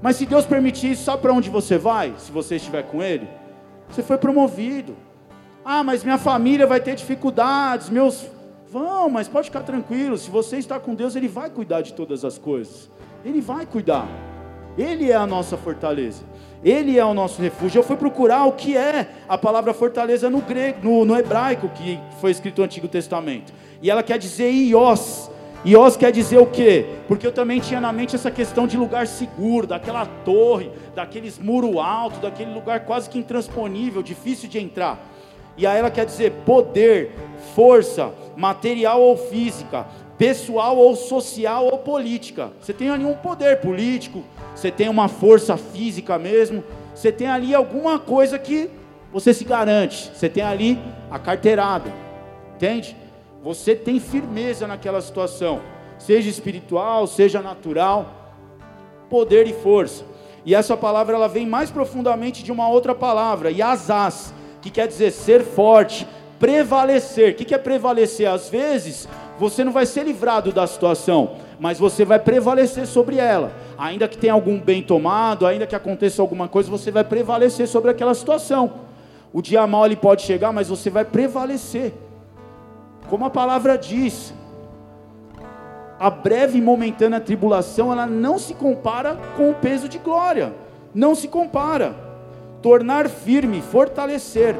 Mas 0.01 0.15
se 0.15 0.25
Deus 0.25 0.45
permitir 0.45 0.91
isso, 0.91 1.03
sabe 1.03 1.21
para 1.21 1.33
onde 1.33 1.49
você 1.49 1.77
vai? 1.77 2.13
Se 2.17 2.31
você 2.31 2.55
estiver 2.55 2.83
com 2.83 3.03
Ele? 3.03 3.27
Você 3.89 4.01
foi 4.01 4.17
promovido. 4.17 4.95
Ah, 5.65 5.83
mas 5.83 6.03
minha 6.03 6.17
família 6.17 6.65
vai 6.65 6.79
ter 6.79 6.95
dificuldades, 6.95 7.89
meus. 7.89 8.25
Vão, 8.71 9.09
mas 9.09 9.27
pode 9.27 9.47
ficar 9.47 9.61
tranquilo. 9.61 10.17
Se 10.17 10.29
você 10.29 10.57
está 10.57 10.79
com 10.79 10.93
Deus, 10.93 11.15
Ele 11.15 11.27
vai 11.27 11.49
cuidar 11.49 11.81
de 11.81 11.93
todas 11.93 12.23
as 12.23 12.37
coisas. 12.37 12.89
Ele 13.25 13.41
vai 13.41 13.65
cuidar. 13.65 14.07
Ele 14.77 15.11
é 15.11 15.15
a 15.15 15.27
nossa 15.27 15.57
fortaleza. 15.57 16.23
Ele 16.63 16.97
é 16.97 17.03
o 17.03 17.13
nosso 17.13 17.41
refúgio. 17.41 17.79
Eu 17.79 17.83
fui 17.83 17.97
procurar 17.97 18.45
o 18.45 18.53
que 18.53 18.77
é 18.77 19.09
a 19.27 19.37
palavra 19.37 19.73
fortaleza 19.73 20.29
no 20.29 20.39
grego, 20.41 20.79
no, 20.83 21.03
no 21.03 21.17
hebraico 21.17 21.67
que 21.69 21.99
foi 22.21 22.31
escrito 22.31 22.59
no 22.59 22.65
Antigo 22.65 22.87
Testamento. 22.87 23.51
E 23.81 23.89
ela 23.89 24.03
quer 24.03 24.17
dizer 24.17 24.51
ios, 24.51 25.31
e 25.65 25.75
Oz 25.75 25.97
quer 25.97 26.11
dizer 26.11 26.37
o 26.37 26.45
quê? 26.45 26.85
Porque 27.07 27.27
eu 27.27 27.31
também 27.31 27.59
tinha 27.59 27.81
na 27.81 27.91
mente 27.91 28.15
essa 28.15 28.31
questão 28.31 28.65
de 28.65 28.77
lugar 28.77 29.07
seguro, 29.07 29.67
daquela 29.67 30.05
torre, 30.05 30.71
daqueles 30.95 31.37
muro 31.37 31.79
alto, 31.79 32.19
daquele 32.19 32.53
lugar 32.53 32.85
quase 32.85 33.09
que 33.09 33.19
intransponível, 33.19 34.01
difícil 34.01 34.47
de 34.47 34.59
entrar. 34.59 34.97
E 35.57 35.67
aí 35.67 35.77
ela 35.77 35.91
quer 35.91 36.05
dizer 36.05 36.31
poder, 36.45 37.11
força, 37.53 38.13
material 38.37 39.01
ou 39.01 39.17
física, 39.17 39.85
pessoal 40.17 40.77
ou 40.77 40.95
social 40.95 41.65
ou 41.65 41.79
política. 41.79 42.51
Você 42.61 42.71
tem 42.73 42.89
ali 42.89 43.03
um 43.03 43.15
poder 43.15 43.59
político, 43.59 44.23
você 44.55 44.71
tem 44.71 44.87
uma 44.87 45.09
força 45.09 45.57
física 45.57 46.17
mesmo, 46.17 46.63
você 46.95 47.11
tem 47.11 47.27
ali 47.27 47.53
alguma 47.53 47.99
coisa 47.99 48.39
que 48.39 48.69
você 49.11 49.33
se 49.33 49.43
garante. 49.43 50.11
Você 50.13 50.29
tem 50.29 50.43
ali 50.43 50.79
a 51.09 51.17
carteirada. 51.17 51.91
Entende? 52.55 52.95
Você 53.41 53.73
tem 53.73 53.99
firmeza 53.99 54.67
naquela 54.67 55.01
situação, 55.01 55.61
seja 55.97 56.29
espiritual, 56.29 57.07
seja 57.07 57.41
natural, 57.41 58.35
poder 59.09 59.47
e 59.47 59.53
força. 59.53 60.03
E 60.45 60.53
essa 60.53 60.75
palavra 60.75 61.15
ela 61.15 61.27
vem 61.27 61.47
mais 61.47 61.71
profundamente 61.71 62.43
de 62.43 62.51
uma 62.51 62.67
outra 62.67 62.93
palavra, 62.93 63.51
Yazás, 63.51 64.33
que 64.61 64.69
quer 64.69 64.87
dizer 64.87 65.11
ser 65.11 65.43
forte, 65.43 66.05
prevalecer. 66.37 67.31
O 67.31 67.35
que 67.35 67.53
é 67.53 67.57
prevalecer? 67.57 68.27
Às 68.27 68.49
vezes 68.49 69.07
você 69.39 69.63
não 69.63 69.71
vai 69.71 69.85
ser 69.85 70.03
livrado 70.03 70.51
da 70.51 70.67
situação, 70.67 71.37
mas 71.59 71.79
você 71.79 72.03
vai 72.03 72.19
prevalecer 72.19 72.85
sobre 72.85 73.17
ela. 73.17 73.53
Ainda 73.77 74.07
que 74.07 74.17
tenha 74.17 74.33
algum 74.33 74.59
bem 74.59 74.81
tomado, 74.81 75.47
ainda 75.47 75.65
que 75.65 75.75
aconteça 75.75 76.21
alguma 76.21 76.47
coisa, 76.49 76.69
você 76.69 76.91
vai 76.91 77.05
prevalecer 77.05 77.67
sobre 77.67 77.89
aquela 77.89 78.13
situação. 78.13 78.71
O 79.31 79.41
dia 79.41 79.65
mal 79.65 79.85
ele 79.85 79.95
pode 79.95 80.23
chegar, 80.23 80.51
mas 80.51 80.67
você 80.67 80.89
vai 80.89 81.05
prevalecer. 81.05 81.93
Como 83.09 83.25
a 83.25 83.29
palavra 83.29 83.77
diz, 83.77 84.33
a 85.99 86.09
breve 86.09 86.59
e 86.59 86.61
momentânea 86.61 87.19
tribulação, 87.19 87.91
ela 87.91 88.05
não 88.05 88.37
se 88.39 88.53
compara 88.53 89.17
com 89.35 89.49
o 89.49 89.55
peso 89.55 89.89
de 89.89 89.97
glória. 89.97 90.53
Não 90.93 91.13
se 91.13 91.27
compara. 91.27 91.93
Tornar 92.61 93.09
firme, 93.09 93.61
fortalecer. 93.61 94.55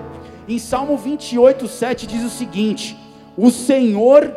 Em 0.47 0.57
Salmo 0.57 0.97
28, 0.97 1.67
7 1.67 2.07
diz 2.07 2.23
o 2.23 2.29
seguinte: 2.29 2.97
O 3.38 3.51
Senhor 3.51 4.35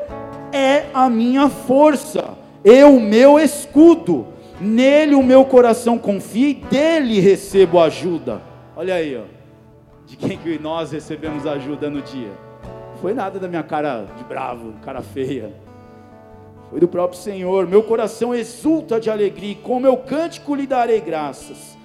é 0.52 0.84
a 0.92 1.08
minha 1.08 1.48
força, 1.48 2.36
e 2.64 2.84
o 2.84 3.00
meu 3.00 3.38
escudo. 3.38 4.26
Nele 4.60 5.16
o 5.16 5.24
meu 5.24 5.44
coração 5.44 5.98
confia 5.98 6.50
e 6.50 6.54
dele 6.54 7.18
recebo 7.18 7.80
ajuda. 7.80 8.40
Olha 8.76 8.94
aí, 8.94 9.16
ó. 9.16 9.24
De 10.06 10.16
quem 10.16 10.38
que 10.38 10.56
nós 10.56 10.92
recebemos 10.92 11.46
ajuda 11.46 11.90
no 11.90 12.00
dia? 12.00 12.30
Foi 13.02 13.14
nada 13.14 13.40
da 13.40 13.48
minha 13.48 13.64
cara 13.64 14.06
de 14.16 14.22
bravo, 14.22 14.74
cara 14.84 15.02
feia. 15.02 15.52
Foi 16.70 16.78
do 16.78 16.86
próprio 16.86 17.18
Senhor. 17.18 17.66
Meu 17.66 17.82
coração 17.82 18.32
exulta 18.32 19.00
de 19.00 19.10
alegria, 19.10 19.50
e 19.50 19.56
com 19.56 19.80
meu 19.80 19.96
cântico 19.96 20.54
lhe 20.54 20.68
darei 20.68 21.00
graças. 21.00 21.76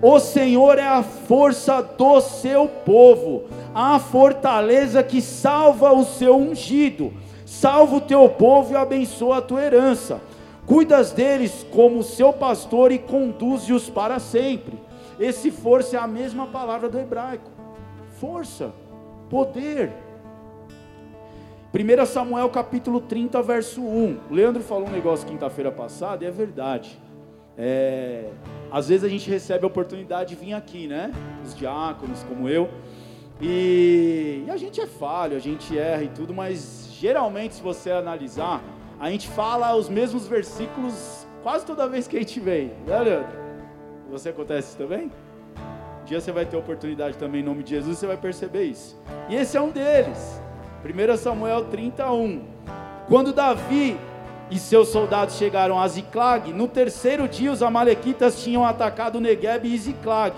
O 0.00 0.20
Senhor 0.20 0.78
é 0.78 0.86
a 0.86 1.02
força 1.02 1.82
do 1.82 2.20
seu 2.20 2.68
povo, 2.68 3.46
a 3.74 3.98
fortaleza 3.98 5.02
que 5.02 5.20
salva 5.20 5.92
o 5.92 6.04
seu 6.04 6.36
ungido. 6.36 7.12
Salva 7.44 7.96
o 7.96 8.00
teu 8.00 8.28
povo 8.28 8.72
e 8.72 8.76
abençoa 8.76 9.38
a 9.38 9.42
tua 9.42 9.64
herança. 9.64 10.20
Cuidas 10.66 11.10
deles 11.10 11.66
como 11.72 12.04
seu 12.04 12.32
pastor 12.32 12.92
e 12.92 12.98
conduze-os 12.98 13.90
para 13.90 14.20
sempre. 14.20 14.78
Esse 15.18 15.50
força 15.50 15.96
é 15.96 15.98
a 15.98 16.06
mesma 16.06 16.46
palavra 16.46 16.88
do 16.88 16.96
hebraico. 16.96 17.50
Força, 18.20 18.70
poder, 19.28 19.90
1 21.72 22.06
Samuel 22.06 22.48
capítulo 22.50 23.00
30, 23.00 23.40
verso 23.42 23.80
1. 23.80 24.18
O 24.28 24.34
Leandro 24.34 24.60
falou 24.60 24.88
um 24.88 24.90
negócio 24.90 25.24
quinta-feira 25.24 25.70
passada 25.70 26.24
e 26.24 26.26
é 26.26 26.30
verdade. 26.30 26.98
É, 27.56 28.28
às 28.72 28.88
vezes 28.88 29.04
a 29.04 29.08
gente 29.08 29.30
recebe 29.30 29.64
a 29.64 29.68
oportunidade 29.68 30.34
de 30.34 30.44
vir 30.44 30.52
aqui, 30.52 30.88
né? 30.88 31.12
Os 31.44 31.54
diáconos, 31.54 32.24
como 32.24 32.48
eu. 32.48 32.68
E, 33.40 34.42
e 34.48 34.50
a 34.50 34.56
gente 34.56 34.80
é 34.80 34.86
falho, 34.86 35.36
a 35.36 35.38
gente 35.38 35.78
erra 35.78 36.02
e 36.02 36.08
tudo, 36.08 36.34
mas 36.34 36.88
geralmente, 36.98 37.54
se 37.54 37.62
você 37.62 37.92
analisar, 37.92 38.60
a 38.98 39.08
gente 39.08 39.28
fala 39.28 39.72
os 39.76 39.88
mesmos 39.88 40.26
versículos 40.26 41.24
quase 41.40 41.64
toda 41.64 41.88
vez 41.88 42.08
que 42.08 42.16
a 42.16 42.20
gente 42.20 42.40
vem, 42.40 42.72
né, 42.84 42.98
Leandro? 42.98 43.38
Você 44.10 44.30
acontece 44.30 44.70
isso 44.70 44.76
também? 44.76 45.08
Um 46.02 46.04
dia 46.04 46.20
você 46.20 46.32
vai 46.32 46.44
ter 46.44 46.56
oportunidade 46.56 47.16
também 47.16 47.42
em 47.42 47.44
nome 47.44 47.62
de 47.62 47.70
Jesus, 47.70 47.96
você 47.96 48.08
vai 48.08 48.16
perceber 48.16 48.64
isso. 48.64 49.00
E 49.28 49.36
esse 49.36 49.56
é 49.56 49.60
um 49.60 49.70
deles. 49.70 50.42
1 50.82 51.16
Samuel 51.18 51.66
31. 51.66 52.40
Quando 53.06 53.34
Davi 53.34 53.98
e 54.50 54.58
seus 54.58 54.88
soldados 54.88 55.36
chegaram 55.36 55.78
a 55.78 55.86
Ziclag, 55.86 56.54
no 56.54 56.66
terceiro 56.66 57.28
dia 57.28 57.52
os 57.52 57.62
amalequitas 57.62 58.42
tinham 58.42 58.64
atacado 58.64 59.20
Negueb 59.20 59.66
e 59.66 59.76
Ziclag 59.76 60.34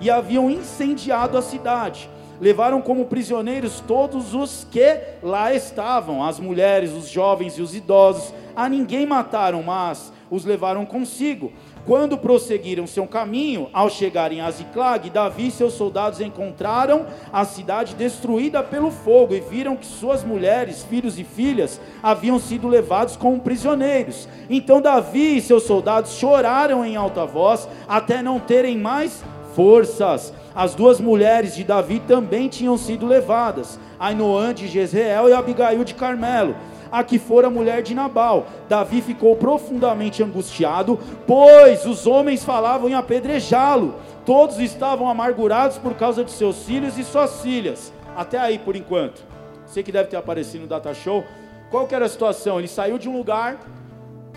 e 0.00 0.10
haviam 0.10 0.50
incendiado 0.50 1.38
a 1.38 1.42
cidade. 1.42 2.10
Levaram 2.40 2.82
como 2.82 3.06
prisioneiros 3.06 3.80
todos 3.86 4.34
os 4.34 4.66
que 4.68 4.98
lá 5.22 5.54
estavam, 5.54 6.24
as 6.24 6.40
mulheres, 6.40 6.92
os 6.92 7.08
jovens 7.08 7.56
e 7.56 7.62
os 7.62 7.76
idosos. 7.76 8.34
A 8.56 8.68
ninguém 8.68 9.06
mataram, 9.06 9.62
mas 9.62 10.12
os 10.28 10.44
levaram 10.44 10.84
consigo. 10.84 11.52
Quando 11.86 12.16
prosseguiram 12.16 12.86
seu 12.86 13.06
caminho, 13.06 13.68
ao 13.70 13.90
chegarem 13.90 14.40
a 14.40 14.50
Ziclag, 14.50 15.10
Davi 15.10 15.48
e 15.48 15.50
seus 15.50 15.74
soldados 15.74 16.18
encontraram 16.18 17.04
a 17.30 17.44
cidade 17.44 17.94
destruída 17.94 18.62
pelo 18.62 18.90
fogo 18.90 19.34
e 19.34 19.40
viram 19.40 19.76
que 19.76 19.84
suas 19.84 20.24
mulheres, 20.24 20.82
filhos 20.82 21.18
e 21.18 21.24
filhas 21.24 21.78
haviam 22.02 22.38
sido 22.38 22.68
levados 22.68 23.16
como 23.16 23.38
prisioneiros. 23.38 24.26
Então 24.48 24.80
Davi 24.80 25.36
e 25.36 25.42
seus 25.42 25.64
soldados 25.64 26.14
choraram 26.14 26.86
em 26.86 26.96
alta 26.96 27.26
voz 27.26 27.68
até 27.86 28.22
não 28.22 28.40
terem 28.40 28.78
mais 28.78 29.22
forças. 29.54 30.32
As 30.54 30.74
duas 30.74 30.98
mulheres 30.98 31.54
de 31.54 31.64
Davi 31.64 32.00
também 32.00 32.48
tinham 32.48 32.78
sido 32.78 33.06
levadas, 33.06 33.78
Ainoã 34.00 34.54
de 34.54 34.68
Jezreel 34.68 35.28
e 35.28 35.34
Abigail 35.34 35.84
de 35.84 35.94
Carmelo 35.94 36.54
a 36.94 37.02
que 37.02 37.18
fora 37.18 37.50
mulher 37.50 37.82
de 37.82 37.92
Nabal. 37.92 38.46
Davi 38.68 39.02
ficou 39.02 39.34
profundamente 39.34 40.22
angustiado, 40.22 40.96
pois 41.26 41.84
os 41.84 42.06
homens 42.06 42.44
falavam 42.44 42.88
em 42.88 42.94
apedrejá-lo. 42.94 43.96
Todos 44.24 44.60
estavam 44.60 45.08
amargurados 45.08 45.76
por 45.76 45.94
causa 45.94 46.22
de 46.22 46.30
seus 46.30 46.62
filhos 46.62 46.96
e 46.96 47.02
suas 47.02 47.42
filhas. 47.42 47.92
Até 48.16 48.38
aí 48.38 48.60
por 48.60 48.76
enquanto. 48.76 49.24
Sei 49.66 49.82
que 49.82 49.90
deve 49.90 50.08
ter 50.08 50.16
aparecido 50.16 50.62
no 50.62 50.68
Data 50.68 50.94
Show. 50.94 51.24
Qual 51.68 51.84
que 51.88 51.96
era 51.96 52.04
a 52.04 52.08
situação? 52.08 52.60
Ele 52.60 52.68
saiu 52.68 52.96
de 52.96 53.08
um 53.08 53.16
lugar 53.16 53.58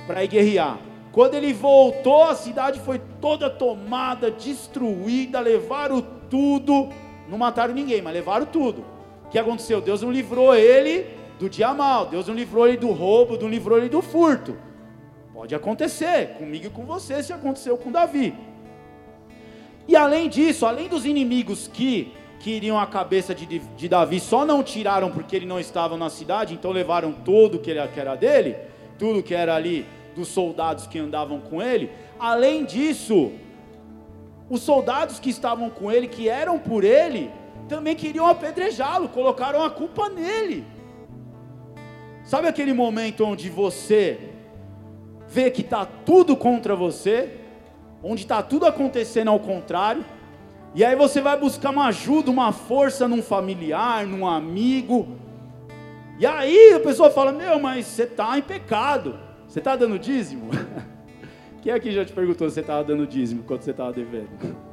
para 0.07 0.23
ir 0.23 0.27
guerrear. 0.27 0.79
Quando 1.11 1.35
ele 1.35 1.53
voltou, 1.53 2.23
a 2.23 2.33
cidade 2.33 2.79
foi 2.79 2.99
toda 3.21 3.51
tomada, 3.51 4.31
destruída, 4.31 5.39
levaram 5.39 6.03
tudo. 6.27 6.89
Não 7.29 7.37
mataram 7.37 7.75
ninguém, 7.75 8.01
mas 8.01 8.13
levaram 8.15 8.47
tudo. 8.47 8.83
O 9.25 9.29
que 9.29 9.37
aconteceu? 9.37 9.79
Deus 9.79 10.01
não 10.01 10.11
livrou 10.11 10.55
ele 10.55 11.05
do 11.39 11.49
dia 11.49 11.73
mal. 11.73 12.07
Deus 12.07 12.27
não 12.27 12.35
livrou 12.35 12.67
ele 12.67 12.77
do 12.77 12.91
roubo, 12.91 13.37
não 13.37 13.49
livrou 13.49 13.77
ele 13.77 13.89
do 13.89 14.01
furto. 14.01 14.57
Pode 15.33 15.53
acontecer 15.53 16.29
comigo 16.37 16.65
e 16.65 16.69
com 16.69 16.83
você, 16.83 17.21
se 17.21 17.31
aconteceu 17.31 17.77
com 17.77 17.91
Davi. 17.91 18.33
E 19.87 19.95
além 19.95 20.27
disso, 20.27 20.65
além 20.65 20.87
dos 20.87 21.05
inimigos 21.05 21.67
que 21.67 22.11
queriam 22.39 22.79
a 22.79 22.85
cabeça 22.85 23.33
de, 23.33 23.59
de 23.59 23.87
Davi, 23.87 24.19
só 24.19 24.45
não 24.45 24.63
tiraram 24.63 25.11
porque 25.11 25.35
ele 25.35 25.45
não 25.45 25.59
estava 25.59 25.95
na 25.95 26.09
cidade, 26.09 26.53
então 26.53 26.71
levaram 26.71 27.13
tudo 27.13 27.59
que 27.59 27.71
era 27.71 28.15
dele, 28.15 28.55
tudo 28.97 29.23
que 29.23 29.33
era 29.33 29.55
ali 29.55 29.85
dos 30.15 30.27
soldados 30.27 30.87
que 30.87 30.97
andavam 30.97 31.39
com 31.39 31.61
ele. 31.61 31.91
Além 32.19 32.65
disso, 32.65 33.31
os 34.49 34.61
soldados 34.61 35.19
que 35.19 35.29
estavam 35.29 35.69
com 35.69 35.91
ele, 35.91 36.07
que 36.07 36.27
eram 36.27 36.57
por 36.57 36.83
ele, 36.83 37.29
também 37.69 37.95
queriam 37.95 38.25
apedrejá-lo, 38.25 39.07
colocaram 39.09 39.63
a 39.63 39.69
culpa 39.69 40.09
nele. 40.09 40.65
Sabe 42.27 42.45
aquele 42.45 42.73
momento 42.73 43.23
onde 43.23 43.49
você 43.49 44.19
vê 45.29 45.49
que 45.49 45.61
está 45.61 45.85
tudo 45.85 46.35
contra 46.35 46.75
você, 46.75 47.37
onde 48.03 48.23
está 48.23 48.43
tudo 48.43 48.65
acontecendo 48.65 49.29
ao 49.29 49.39
contrário, 49.39 50.03
e 50.75 50.83
aí 50.83 50.93
você 50.93 51.21
vai 51.21 51.39
buscar 51.39 51.69
uma 51.69 51.87
ajuda, 51.87 52.29
uma 52.29 52.51
força 52.51 53.07
num 53.07 53.23
familiar, 53.23 54.05
num 54.05 54.27
amigo, 54.27 55.07
e 56.19 56.25
aí 56.25 56.73
a 56.73 56.81
pessoa 56.81 57.09
fala: 57.09 57.31
Meu, 57.31 57.61
mas 57.61 57.85
você 57.85 58.03
está 58.03 58.37
em 58.37 58.41
pecado, 58.41 59.17
você 59.47 59.59
está 59.59 59.77
dando 59.77 59.97
dízimo? 59.97 60.49
Quem 61.63 61.71
aqui 61.71 61.93
já 61.93 62.03
te 62.03 62.11
perguntou 62.11 62.49
se 62.49 62.55
você 62.55 62.59
estava 62.59 62.83
dando 62.83 63.07
dízimo 63.07 63.43
quando 63.43 63.61
você 63.61 63.71
estava 63.71 63.93
devendo? 63.93 64.29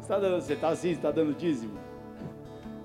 Você 0.00 0.54
está 0.54 0.66
tá 0.66 0.72
assim, 0.72 0.88
você 0.88 0.94
está 0.94 1.10
dando 1.12 1.32
dízimo? 1.32 1.78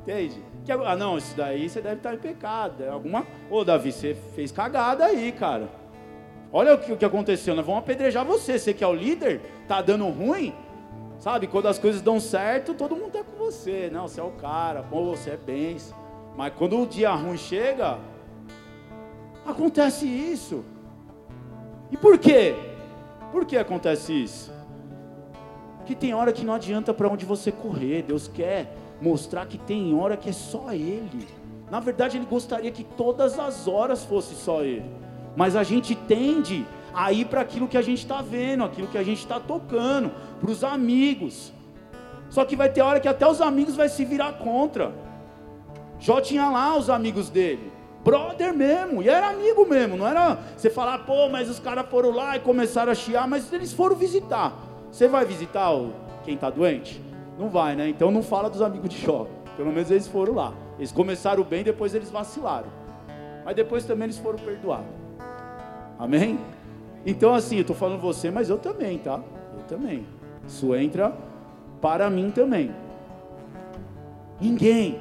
Entende? 0.02 0.44
Que, 0.66 0.72
ah, 0.72 0.96
não, 0.96 1.18
isso 1.18 1.38
daí 1.38 1.70
você 1.70 1.80
deve 1.80 1.98
estar 1.98 2.16
em 2.16 2.18
pecado. 2.18 2.84
É 2.84 2.90
alguma. 2.90 3.26
Ô, 3.52 3.64
Davi, 3.64 3.92
você 3.92 4.16
fez 4.36 4.52
cagada 4.52 5.06
aí, 5.06 5.32
cara. 5.32 5.70
Olha 6.52 6.74
o 6.74 6.78
que, 6.80 6.92
o 6.92 6.98
que 6.98 7.06
aconteceu. 7.06 7.56
Nós 7.56 7.66
vamos 7.66 7.82
apedrejar 7.82 8.26
você. 8.26 8.58
Você 8.58 8.74
que 8.74 8.84
é 8.84 8.88
o 8.88 8.94
líder, 8.94 9.42
tá 9.68 9.82
dando 9.82 10.08
ruim. 10.08 10.54
Sabe, 11.20 11.48
quando 11.48 11.68
as 11.68 11.78
coisas 11.78 12.02
dão 12.02 12.20
certo, 12.20 12.74
todo 12.74 12.96
mundo 12.96 13.12
tá 13.12 13.24
com 13.24 13.38
você. 13.38 13.90
Não, 13.94 14.08
você 14.08 14.20
é 14.20 14.24
o 14.24 14.32
cara, 14.32 14.84
pô, 14.84 15.06
você 15.06 15.32
é 15.32 15.38
bênção. 15.38 15.98
Mas 16.36 16.54
quando 16.54 16.82
o 16.82 16.86
dia 16.86 17.12
ruim 17.12 17.38
chega, 17.38 18.00
acontece 19.46 20.06
isso. 20.06 20.66
E 21.92 21.98
por 21.98 22.18
quê? 22.18 22.56
Por 23.32 23.46
que 23.46 23.56
acontece 23.56 24.12
isso? 24.12 24.54
Que 25.86 25.96
tem 25.96 26.14
hora 26.14 26.34
que 26.34 26.44
não 26.44 26.54
adianta 26.54 26.94
para 26.94 27.08
onde 27.08 27.26
você 27.26 27.52
correr. 27.52 28.02
Deus 28.02 28.28
quer 28.28 28.76
mostrar 29.02 29.46
que 29.46 29.58
tem 29.58 29.94
hora 29.94 30.18
que 30.18 30.30
é 30.30 30.34
só 30.34 30.72
Ele. 30.72 31.28
Na 31.70 31.80
verdade, 31.80 32.18
Ele 32.18 32.26
gostaria 32.26 32.72
que 32.72 32.84
todas 32.84 33.38
as 33.40 33.68
horas 33.68 34.04
fosse 34.04 34.36
só 34.36 34.62
Ele. 34.62 34.86
Mas 35.36 35.56
a 35.56 35.64
gente 35.64 35.96
tende 35.96 36.66
a 36.94 37.12
ir 37.12 37.26
para 37.26 37.42
aquilo 37.42 37.68
que 37.68 37.78
a 37.78 37.82
gente 37.82 38.00
está 38.00 38.22
vendo, 38.22 38.64
aquilo 38.64 38.88
que 38.88 38.98
a 38.98 39.04
gente 39.04 39.20
está 39.20 39.40
tocando, 39.40 40.12
para 40.40 40.50
os 40.50 40.64
amigos. 40.64 41.52
Só 42.30 42.46
que 42.46 42.56
vai 42.56 42.70
ter 42.70 42.82
hora 42.82 43.00
que 43.00 43.08
até 43.08 43.28
os 43.28 43.42
amigos 43.42 43.76
vai 43.76 43.90
se 43.90 44.06
virar 44.06 44.34
contra. 44.34 44.94
Jó 46.00 46.22
tinha 46.22 46.50
lá 46.50 46.78
os 46.78 46.90
amigos 46.90 47.30
dele, 47.30 47.72
brother 48.04 48.54
mesmo, 48.54 49.02
e 49.02 49.10
era 49.10 49.30
amigo 49.30 49.66
mesmo, 49.66 49.98
não 49.98 50.08
era 50.08 50.38
você 50.56 50.70
falar, 50.70 51.00
pô, 51.00 51.30
mas 51.30 51.50
os 51.50 51.60
caras 51.60 51.86
foram 51.90 52.12
lá 52.12 52.36
e 52.36 52.40
começaram 52.40 52.92
a 52.92 52.96
chiar, 52.96 53.28
mas 53.28 53.52
eles 53.52 53.74
foram 53.74 53.96
visitar. 53.96 54.54
Você 54.92 55.08
vai 55.08 55.26
visitar 55.26 55.74
o, 55.74 55.94
quem 56.24 56.36
está 56.36 56.50
doente? 56.50 57.02
Não 57.38 57.50
vai, 57.50 57.76
né? 57.76 57.90
Então 57.90 58.12
não 58.12 58.24
fala 58.24 58.50
dos 58.50 58.62
amigos 58.62 58.90
de 58.90 58.98
Jó. 58.98 59.28
Pelo 59.58 59.72
menos 59.72 59.92
eles 59.92 60.08
foram 60.08 60.34
lá. 60.34 60.54
Eles 60.78 60.92
começaram 60.92 61.44
bem, 61.44 61.64
depois 61.64 61.94
eles 61.94 62.10
vacilaram. 62.10 62.68
Mas 63.44 63.56
depois 63.56 63.86
também 63.86 64.06
eles 64.06 64.18
foram 64.18 64.40
perdoados. 64.40 64.88
Amém? 65.98 66.40
Então 67.06 67.34
assim, 67.34 67.56
eu 67.56 67.62
estou 67.62 67.76
falando 67.76 68.00
você, 68.00 68.32
mas 68.32 68.50
eu 68.50 68.58
também, 68.58 68.98
tá? 68.98 69.22
Eu 69.58 69.64
também. 69.68 70.06
Isso 70.48 70.76
entra 70.76 71.16
para 71.82 72.10
mim 72.10 72.32
também. 72.32 72.72
Ninguém. 74.40 75.00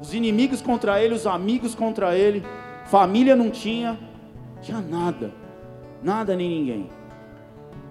Os 0.00 0.12
inimigos 0.12 0.60
contra 0.60 1.02
ele, 1.02 1.14
os 1.14 1.26
amigos 1.26 1.74
contra 1.74 2.16
ele, 2.16 2.44
família 2.86 3.34
não 3.34 3.50
tinha, 3.50 3.98
tinha 4.60 4.80
nada. 4.80 5.32
Nada 6.02 6.36
nem 6.36 6.48
ninguém. 6.50 6.90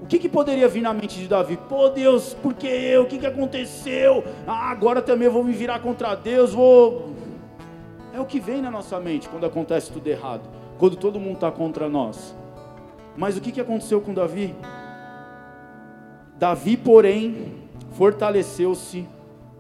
O 0.04 0.06
que, 0.06 0.20
que, 0.20 0.28
poderia 0.28 0.68
vir 0.68 0.82
na 0.82 0.94
mente 0.94 1.18
de 1.18 1.30
Davi? 1.30 1.56
Pô, 1.56 1.88
Deus, 1.88 2.34
por 2.34 2.54
que 2.54 2.68
eu? 2.68 3.04
O 3.04 3.06
que, 3.06 3.18
que 3.18 3.26
aconteceu? 3.26 4.22
Ah, 4.46 4.70
agora 4.70 5.02
também 5.02 5.28
eu 5.28 5.32
vou 5.32 5.46
me 5.46 5.54
virar 5.54 5.80
contra 5.80 6.14
Deus, 6.14 6.54
vou. 6.54 7.14
É 8.14 8.20
o 8.20 8.26
que 8.26 8.38
vem 8.38 8.62
na 8.62 8.70
nossa 8.70 9.00
mente 9.00 9.30
quando 9.30 9.46
acontece 9.46 9.94
tudo 9.94 10.06
errado, 10.06 10.42
quando 10.78 10.98
todo 10.98 11.22
mundo 11.22 11.36
está 11.36 11.50
contra 11.50 11.88
nós. 11.88 12.36
Mas 13.16 13.38
o 13.38 13.42
que, 13.42 13.50
que 13.50 13.62
aconteceu 13.62 14.02
com 14.02 14.14
Davi? 14.14 14.54
Davi, 16.38 16.76
porém, 16.76 17.54
fortaleceu-se 17.94 19.08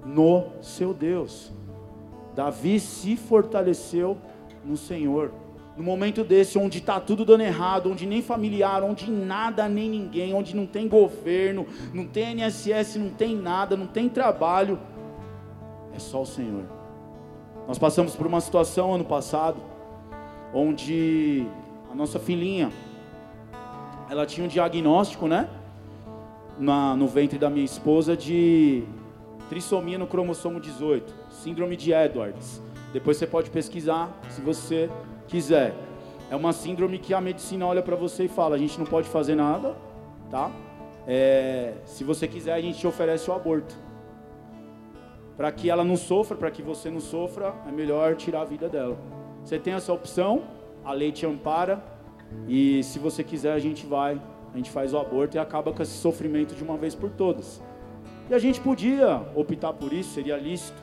no 0.06 0.47
seu 0.62 0.93
Deus. 0.93 1.53
Davi 2.36 2.82
se 2.82 3.15
fortaleceu 3.15 4.17
no 4.65 4.75
Senhor 4.75 5.32
no 5.76 5.84
momento 5.84 6.24
desse, 6.24 6.58
onde 6.58 6.78
está 6.78 7.00
tudo 7.00 7.26
dando 7.26 7.42
errado, 7.42 7.90
onde 7.90 8.06
nem 8.06 8.22
familiar, 8.22 8.84
onde 8.84 9.10
nada 9.10 9.68
nem 9.68 9.90
ninguém, 9.90 10.34
onde 10.34 10.56
não 10.56 10.68
tem 10.68 10.88
governo, 10.88 11.66
não 11.94 12.06
tem 12.06 12.36
NSS, 12.36 13.00
não 13.00 13.10
tem 13.10 13.36
nada, 13.36 13.76
não 13.76 13.88
tem 13.88 14.08
trabalho, 14.08 14.80
é 15.96 16.00
só 16.00 16.22
o 16.22 16.26
Senhor. 16.26 16.64
Nós 17.68 17.80
passamos 17.80 18.16
por 18.16 18.28
uma 18.28 18.42
situação 18.42 18.94
ano 18.94 19.06
passado, 19.06 19.58
onde 20.54 21.48
a 21.92 21.96
nossa 21.96 22.20
filhinha, 22.20 22.72
ela 24.10 24.26
tinha 24.26 24.46
um 24.46 24.50
diagnóstico, 24.50 25.28
né? 25.28 25.50
Na, 26.60 26.96
no 26.96 27.08
ventre 27.08 27.40
da 27.40 27.50
minha 27.50 27.66
esposa 27.66 28.16
de 28.16 28.84
trissomia 29.50 29.98
no 29.98 30.06
cromossomo 30.06 30.60
18, 30.60 31.14
síndrome 31.32 31.76
de 31.76 31.92
Edwards. 31.92 32.62
Depois 32.92 33.18
você 33.18 33.26
pode 33.26 33.50
pesquisar 33.50 34.12
se 34.30 34.40
você 34.42 34.90
quiser. 35.34 35.74
É 36.30 36.36
uma 36.36 36.54
síndrome 36.54 37.00
que 37.00 37.12
a 37.12 37.19
medicina 37.19 37.65
olha 37.65 37.82
para 37.82 37.96
você 37.96 38.26
e 38.26 38.28
fala: 38.28 38.56
a 38.56 38.60
gente 38.60 38.78
não 38.78 38.86
pode 38.86 39.10
fazer 39.10 39.36
nada, 39.36 39.76
tá? 40.30 40.52
É, 41.08 41.74
se 41.86 42.04
você 42.04 42.28
quiser, 42.28 42.54
a 42.54 42.62
gente 42.62 42.78
te 42.78 42.86
oferece 42.86 43.30
o 43.32 43.34
aborto. 43.34 43.76
Para 45.36 45.52
que 45.52 45.72
ela 45.72 45.84
não 45.84 45.98
sofra, 45.98 46.38
para 46.38 46.52
que 46.52 46.62
você 46.62 46.91
não 46.91 47.00
sofra, 47.00 47.56
é 47.67 47.72
melhor 47.72 48.15
tirar 48.15 48.41
a 48.41 48.46
vida 48.46 48.69
dela. 48.69 48.96
Você 49.43 49.58
tem 49.58 49.74
essa 49.74 49.91
opção, 49.91 50.43
a 50.86 50.93
lei 50.93 51.12
te 51.12 51.26
ampara, 51.26 51.84
e 52.48 52.84
se 52.84 53.00
você 53.00 53.24
quiser, 53.24 53.54
a 53.54 53.60
gente 53.60 53.88
vai, 53.88 54.22
a 54.54 54.58
gente 54.58 54.69
faz 54.69 54.93
o 54.93 55.00
aborto 55.00 55.36
e 55.36 55.39
acaba 55.39 55.74
com 55.74 55.82
esse 55.82 55.98
sofrimento 55.98 56.54
de 56.54 56.63
uma 56.63 56.78
vez 56.78 56.93
por 56.93 57.10
todas. 57.10 57.62
E 58.30 58.34
a 58.34 58.39
gente 58.39 58.62
podia 58.62 59.22
optar 59.36 59.74
por 59.74 59.91
isso, 59.91 60.13
seria 60.13 60.38
lícito. 60.38 60.82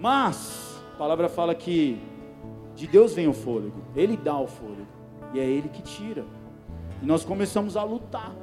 Mas, 0.00 0.82
a 0.94 0.96
palavra 0.96 1.28
fala 1.28 1.54
que 1.54 2.00
de 2.74 2.86
Deus 2.86 3.14
vem 3.14 3.28
o 3.28 3.32
fôlego, 3.32 3.82
Ele 3.94 4.16
dá 4.16 4.38
o 4.38 4.46
fôlego, 4.46 4.86
e 5.32 5.40
é 5.40 5.44
Ele 5.44 5.68
que 5.68 5.82
tira. 5.82 6.24
E 7.02 7.06
nós 7.06 7.24
começamos 7.24 7.76
a 7.76 7.84
lutar, 7.84 8.34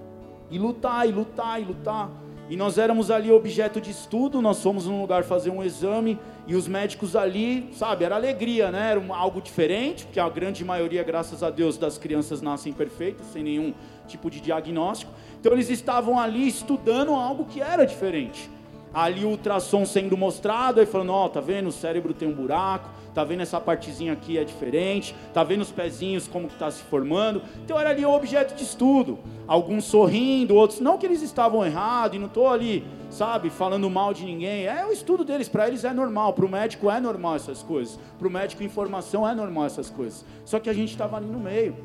e 0.49 0.57
lutar, 0.57 1.07
e 1.07 1.11
lutar, 1.11 1.61
e 1.61 1.65
lutar. 1.65 2.09
E 2.49 2.57
nós 2.57 2.77
éramos 2.77 3.09
ali 3.09 3.31
objeto 3.31 3.79
de 3.79 3.91
estudo, 3.91 4.41
nós 4.41 4.61
fomos 4.61 4.85
num 4.85 4.99
lugar 4.99 5.23
fazer 5.23 5.49
um 5.49 5.63
exame, 5.63 6.19
e 6.47 6.55
os 6.55 6.67
médicos 6.67 7.15
ali, 7.15 7.69
sabe, 7.73 8.03
era 8.03 8.15
alegria, 8.15 8.71
né? 8.71 8.91
Era 8.91 9.15
algo 9.15 9.41
diferente, 9.41 10.05
porque 10.05 10.19
a 10.19 10.27
grande 10.27 10.65
maioria, 10.65 11.03
graças 11.03 11.43
a 11.43 11.49
Deus, 11.49 11.77
das 11.77 11.97
crianças 11.97 12.41
nascem 12.41 12.73
perfeitas, 12.73 13.27
sem 13.27 13.43
nenhum 13.43 13.73
tipo 14.07 14.29
de 14.29 14.41
diagnóstico. 14.41 15.11
Então 15.39 15.53
eles 15.53 15.69
estavam 15.69 16.19
ali 16.19 16.47
estudando 16.47 17.13
algo 17.13 17.45
que 17.45 17.61
era 17.61 17.85
diferente 17.85 18.49
ali 18.93 19.23
o 19.23 19.29
ultrassom 19.29 19.85
sendo 19.85 20.17
mostrado, 20.17 20.79
aí 20.79 20.85
falando, 20.85 21.11
ó, 21.11 21.25
oh, 21.25 21.29
tá 21.29 21.39
vendo, 21.39 21.67
o 21.67 21.71
cérebro 21.71 22.13
tem 22.13 22.27
um 22.27 22.33
buraco, 22.33 22.89
tá 23.13 23.24
vendo 23.24 23.41
essa 23.41 23.60
partezinha 23.60 24.13
aqui 24.13 24.38
é 24.38 24.43
diferente, 24.43 25.15
tá 25.34 25.43
vendo 25.43 25.62
os 25.62 25.71
pezinhos 25.71 26.28
como 26.28 26.47
que 26.47 26.56
tá 26.56 26.71
se 26.71 26.82
formando. 26.84 27.41
Então 27.63 27.80
era 27.80 27.89
ali 27.89 28.06
um 28.06 28.13
objeto 28.13 28.56
de 28.56 28.63
estudo. 28.63 29.19
Alguns 29.47 29.86
sorrindo, 29.86 30.55
outros, 30.55 30.80
não 30.80 30.97
que 30.97 31.05
eles 31.05 31.22
estavam 31.22 31.66
errados, 31.66 32.16
e 32.16 32.20
não 32.20 32.28
estou 32.28 32.47
ali, 32.47 32.86
sabe, 33.09 33.49
falando 33.49 33.89
mal 33.89 34.14
de 34.14 34.24
ninguém. 34.24 34.66
É 34.66 34.86
o 34.86 34.91
estudo 34.91 35.26
deles, 35.26 35.49
para 35.49 35.68
eles 35.68 35.84
é 35.84 35.93
normal, 35.93 36.34
para 36.34 36.45
o 36.45 36.49
médico 36.49 36.89
é 36.89 36.99
normal 36.99 37.36
essas 37.36 37.62
coisas. 37.62 37.99
Para 38.18 38.28
o 38.28 38.32
médico 38.32 38.64
informação 38.64 39.28
é 39.28 39.36
normal 39.36 39.66
essas 39.66 39.89
coisas. 39.89 40.26
Só 40.45 40.59
que 40.59 40.70
a 40.70 40.74
gente 40.74 40.91
estava 40.91 41.18
ali 41.18 41.28
no 41.28 41.39
meio. 41.39 41.76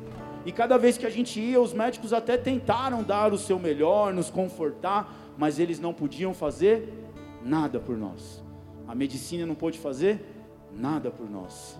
E 0.45 0.51
cada 0.51 0.77
vez 0.77 0.97
que 0.97 1.05
a 1.05 1.09
gente 1.09 1.41
ia, 1.41 1.59
os 1.59 1.73
médicos 1.73 2.13
até 2.13 2.37
tentaram 2.37 3.03
dar 3.03 3.33
o 3.33 3.37
seu 3.37 3.59
melhor, 3.59 4.13
nos 4.13 4.29
confortar, 4.29 5.13
mas 5.37 5.59
eles 5.59 5.77
não 5.77 5.93
podiam 5.93 6.33
fazer 6.33 6.93
nada 7.43 7.79
por 7.79 7.97
nós. 7.97 8.41
A 8.87 8.95
medicina 8.95 9.45
não 9.45 9.55
pôde 9.55 9.77
fazer 9.77 10.36
nada 10.77 11.09
por 11.09 11.29
nós. 11.29 11.79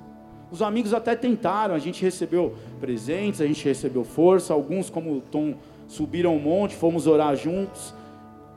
Os 0.50 0.62
amigos 0.62 0.94
até 0.94 1.16
tentaram, 1.16 1.76
a 1.76 1.80
gente 1.80 2.02
recebeu 2.02 2.56
presentes, 2.80 3.42
a 3.42 3.46
gente 3.46 3.64
recebeu 3.66 4.04
força, 4.04 4.54
alguns, 4.54 4.90
como 4.90 5.18
o 5.18 5.22
Tom, 5.22 5.56
subiram 5.88 6.36
um 6.36 6.40
monte, 6.40 6.76
fomos 6.76 7.06
orar 7.06 7.36
juntos. 7.36 7.94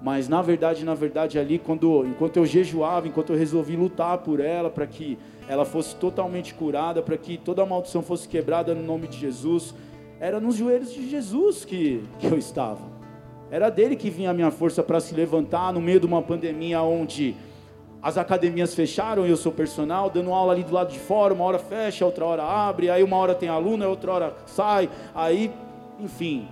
Mas 0.00 0.28
na 0.28 0.40
verdade, 0.40 0.84
na 0.84 0.94
verdade, 0.94 1.38
ali, 1.38 1.58
quando, 1.58 2.06
enquanto 2.06 2.36
eu 2.38 2.46
jejuava, 2.46 3.06
enquanto 3.06 3.30
eu 3.30 3.36
resolvi 3.36 3.76
lutar 3.76 4.18
por 4.18 4.40
ela, 4.40 4.70
para 4.70 4.86
que 4.86 5.18
ela 5.48 5.64
fosse 5.64 5.94
totalmente 5.96 6.54
curada, 6.54 7.02
para 7.02 7.16
que 7.16 7.36
toda 7.36 7.62
a 7.62 7.66
maldição 7.66 8.02
fosse 8.02 8.28
quebrada 8.28 8.74
no 8.74 8.82
nome 8.82 9.08
de 9.08 9.18
Jesus, 9.18 9.74
era 10.18 10.40
nos 10.40 10.56
joelhos 10.56 10.92
de 10.92 11.08
Jesus 11.08 11.64
que, 11.64 12.02
que 12.18 12.26
eu 12.26 12.38
estava. 12.38 12.88
Era 13.50 13.68
dele 13.68 13.96
que 13.96 14.08
vinha 14.08 14.30
a 14.30 14.34
minha 14.34 14.50
força 14.50 14.82
para 14.82 15.00
se 15.00 15.12
levantar 15.12 15.72
no 15.72 15.80
meio 15.80 15.98
de 15.98 16.06
uma 16.06 16.22
pandemia 16.22 16.80
onde 16.82 17.34
as 18.02 18.16
academias 18.16 18.74
fecharam 18.74 19.26
e 19.26 19.30
eu 19.30 19.36
sou 19.36 19.52
personal, 19.52 20.08
dando 20.08 20.32
aula 20.32 20.52
ali 20.52 20.64
do 20.64 20.72
lado 20.72 20.90
de 20.90 20.98
fora, 20.98 21.34
uma 21.34 21.44
hora 21.44 21.58
fecha, 21.58 22.04
outra 22.04 22.24
hora 22.24 22.42
abre, 22.42 22.88
aí 22.88 23.02
uma 23.02 23.16
hora 23.16 23.34
tem 23.34 23.48
aluno, 23.48 23.86
outra 23.88 24.12
hora 24.12 24.36
sai, 24.46 24.88
aí, 25.14 25.52
enfim, 25.98 26.48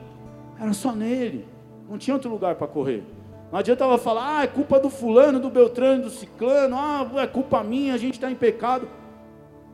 era 0.61 0.73
só 0.73 0.93
nele, 0.93 1.47
não 1.89 1.97
tinha 1.97 2.15
outro 2.15 2.31
lugar 2.31 2.57
para 2.57 2.67
correr. 2.67 3.03
Não 3.51 3.59
adiantava 3.59 3.97
falar, 3.97 4.41
ah, 4.41 4.43
é 4.45 4.47
culpa 4.47 4.79
do 4.79 4.91
fulano, 4.91 5.41
do 5.41 5.49
Beltrano, 5.49 6.03
do 6.03 6.11
ciclano, 6.11 6.77
ah, 6.77 7.09
é 7.17 7.27
culpa 7.27 7.65
minha, 7.65 7.95
a 7.95 7.99
gente 7.99 8.15
está 8.15 8.31
em 8.31 8.35
pecado. 8.35 8.87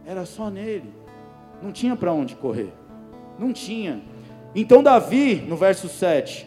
Era 0.07 0.25
só 0.25 0.49
nele, 0.49 0.93
não 1.61 1.73
tinha 1.73 1.97
para 1.97 2.13
onde 2.13 2.37
correr, 2.37 2.73
não 3.37 3.53
tinha. 3.53 4.01
Então 4.55 4.81
Davi, 4.81 5.45
no 5.49 5.57
verso 5.57 5.89
7, 5.89 6.47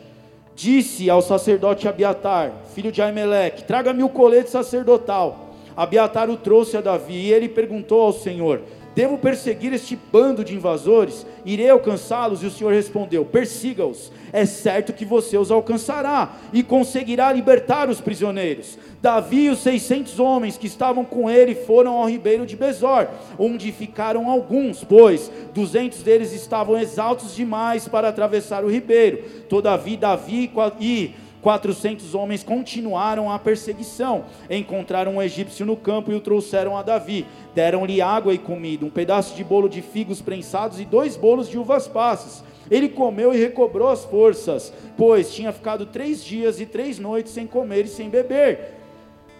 disse 0.58 1.08
ao 1.08 1.22
sacerdote 1.22 1.88
Abiatar, 1.88 2.51
filho 2.74 2.91
de 2.91 2.99
Aimeleque: 2.99 3.64
Traga-me 3.64 4.03
o 4.03 4.10
colete 4.10 4.49
sacerdotal. 4.49 5.53
Abiatar 5.78 6.28
o 6.32 6.36
trouxe 6.36 6.76
a 6.76 6.82
Davi 6.82 7.14
e 7.14 7.32
ele 7.32 7.47
perguntou 7.47 8.01
ao 8.01 8.12
Senhor: 8.12 8.62
Devo 8.97 9.15
perseguir 9.19 9.71
este 9.73 9.95
bando 9.95 10.43
de 10.43 10.55
invasores? 10.55 11.23
Irei 11.45 11.69
alcançá-los? 11.69 12.41
E 12.41 12.47
o 12.47 12.49
Senhor 12.49 12.73
respondeu: 12.73 13.23
Persiga-os. 13.23 14.11
É 14.33 14.43
certo 14.43 14.91
que 14.91 15.05
você 15.05 15.37
os 15.37 15.51
alcançará 15.51 16.33
e 16.51 16.63
conseguirá 16.63 17.31
libertar 17.31 17.91
os 17.91 18.01
prisioneiros. 18.01 18.75
Davi 18.99 19.43
e 19.43 19.49
os 19.51 19.59
seiscentos 19.59 20.19
homens 20.19 20.57
que 20.57 20.65
estavam 20.65 21.05
com 21.05 21.29
ele 21.29 21.53
foram 21.53 21.95
ao 21.95 22.09
ribeiro 22.09 22.43
de 22.43 22.55
Bezor, 22.55 23.07
onde 23.37 23.71
ficaram 23.71 24.31
alguns, 24.31 24.83
pois 24.83 25.31
duzentos 25.53 26.01
deles 26.01 26.33
estavam 26.33 26.75
exaltos 26.75 27.35
demais 27.35 27.87
para 27.87 28.09
atravessar 28.09 28.65
o 28.65 28.71
ribeiro. 28.71 29.23
Todavia, 29.47 29.97
Davi 29.97 30.51
e 30.79 31.13
400 31.41 32.15
homens 32.15 32.43
continuaram 32.43 33.31
a 33.31 33.38
perseguição. 33.38 34.25
Encontraram 34.49 35.15
um 35.15 35.21
egípcio 35.21 35.65
no 35.65 35.75
campo 35.75 36.11
e 36.11 36.15
o 36.15 36.19
trouxeram 36.19 36.77
a 36.77 36.83
Davi. 36.83 37.25
Deram-lhe 37.53 38.01
água 38.01 38.33
e 38.33 38.38
comida, 38.38 38.85
um 38.85 38.89
pedaço 38.89 39.35
de 39.35 39.43
bolo 39.43 39.69
de 39.69 39.81
figos 39.81 40.21
prensados 40.21 40.79
e 40.79 40.85
dois 40.85 41.15
bolos 41.15 41.49
de 41.49 41.57
uvas 41.57 41.88
passas. 41.88 42.43
Ele 42.69 42.89
comeu 42.89 43.33
e 43.33 43.38
recobrou 43.38 43.88
as 43.88 44.03
forças, 44.03 44.73
pois 44.97 45.33
tinha 45.33 45.53
ficado 45.53 45.85
três 45.85 46.23
dias 46.23 46.59
e 46.59 46.65
três 46.65 46.99
noites 46.99 47.31
sem 47.31 47.47
comer 47.47 47.85
e 47.85 47.89
sem 47.89 48.09
beber. 48.09 48.77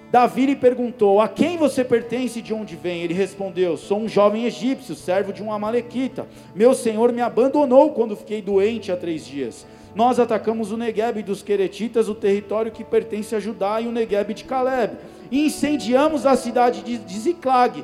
Davi 0.10 0.46
lhe 0.46 0.56
perguntou: 0.56 1.20
A 1.20 1.28
quem 1.28 1.58
você 1.58 1.84
pertence 1.84 2.40
e 2.40 2.42
de 2.42 2.54
onde 2.54 2.76
vem? 2.76 3.02
Ele 3.04 3.14
respondeu: 3.14 3.76
Sou 3.76 4.00
um 4.00 4.08
jovem 4.08 4.46
egípcio, 4.46 4.96
servo 4.96 5.34
de 5.34 5.44
um 5.44 5.52
amalequita. 5.52 6.26
Meu 6.56 6.74
senhor 6.74 7.12
me 7.12 7.22
abandonou 7.22 7.92
quando 7.92 8.16
fiquei 8.16 8.42
doente 8.42 8.92
há 8.92 8.96
três 8.96 9.26
dias. 9.26 9.66
Nós 9.98 10.20
atacamos 10.20 10.72
o 10.72 10.78
Negueb 10.78 11.24
dos 11.24 11.42
Queretitas, 11.42 12.08
o 12.08 12.14
território 12.14 12.72
que 12.72 12.84
pertence 12.84 13.36
a 13.36 13.40
Judá, 13.40 13.82
e 13.82 13.88
o 13.88 13.92
Negueb 13.92 14.32
de 14.32 14.44
Caleb. 14.44 14.96
E 15.32 15.48
incendiamos 15.48 16.24
a 16.24 16.36
cidade 16.36 16.84
de, 16.84 17.20
Ziclag. 17.20 17.84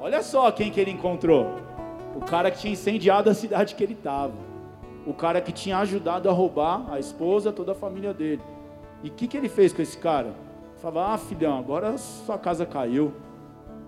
Olha 0.00 0.22
só 0.22 0.52
quem 0.52 0.70
que 0.70 0.80
ele 0.80 0.92
encontrou. 0.92 1.56
O 2.14 2.20
cara 2.20 2.48
que 2.48 2.60
tinha 2.60 2.72
incendiado 2.72 3.28
a 3.28 3.34
cidade 3.34 3.74
que 3.74 3.82
ele 3.82 3.94
estava. 3.94 4.34
O 5.04 5.12
cara 5.12 5.40
que 5.40 5.50
tinha 5.50 5.78
ajudado 5.78 6.28
a 6.28 6.32
roubar 6.32 6.86
a 6.92 7.00
esposa, 7.00 7.50
toda 7.50 7.72
a 7.72 7.74
família 7.74 8.14
dele. 8.14 8.40
E 9.02 9.08
o 9.08 9.12
que, 9.12 9.26
que 9.26 9.36
ele 9.36 9.48
fez 9.48 9.72
com 9.72 9.82
esse 9.82 9.98
cara? 9.98 10.34
Falava, 10.76 11.14
ah 11.14 11.18
filhão, 11.18 11.58
agora 11.58 11.98
sua 11.98 12.38
casa 12.38 12.64
caiu. 12.64 13.12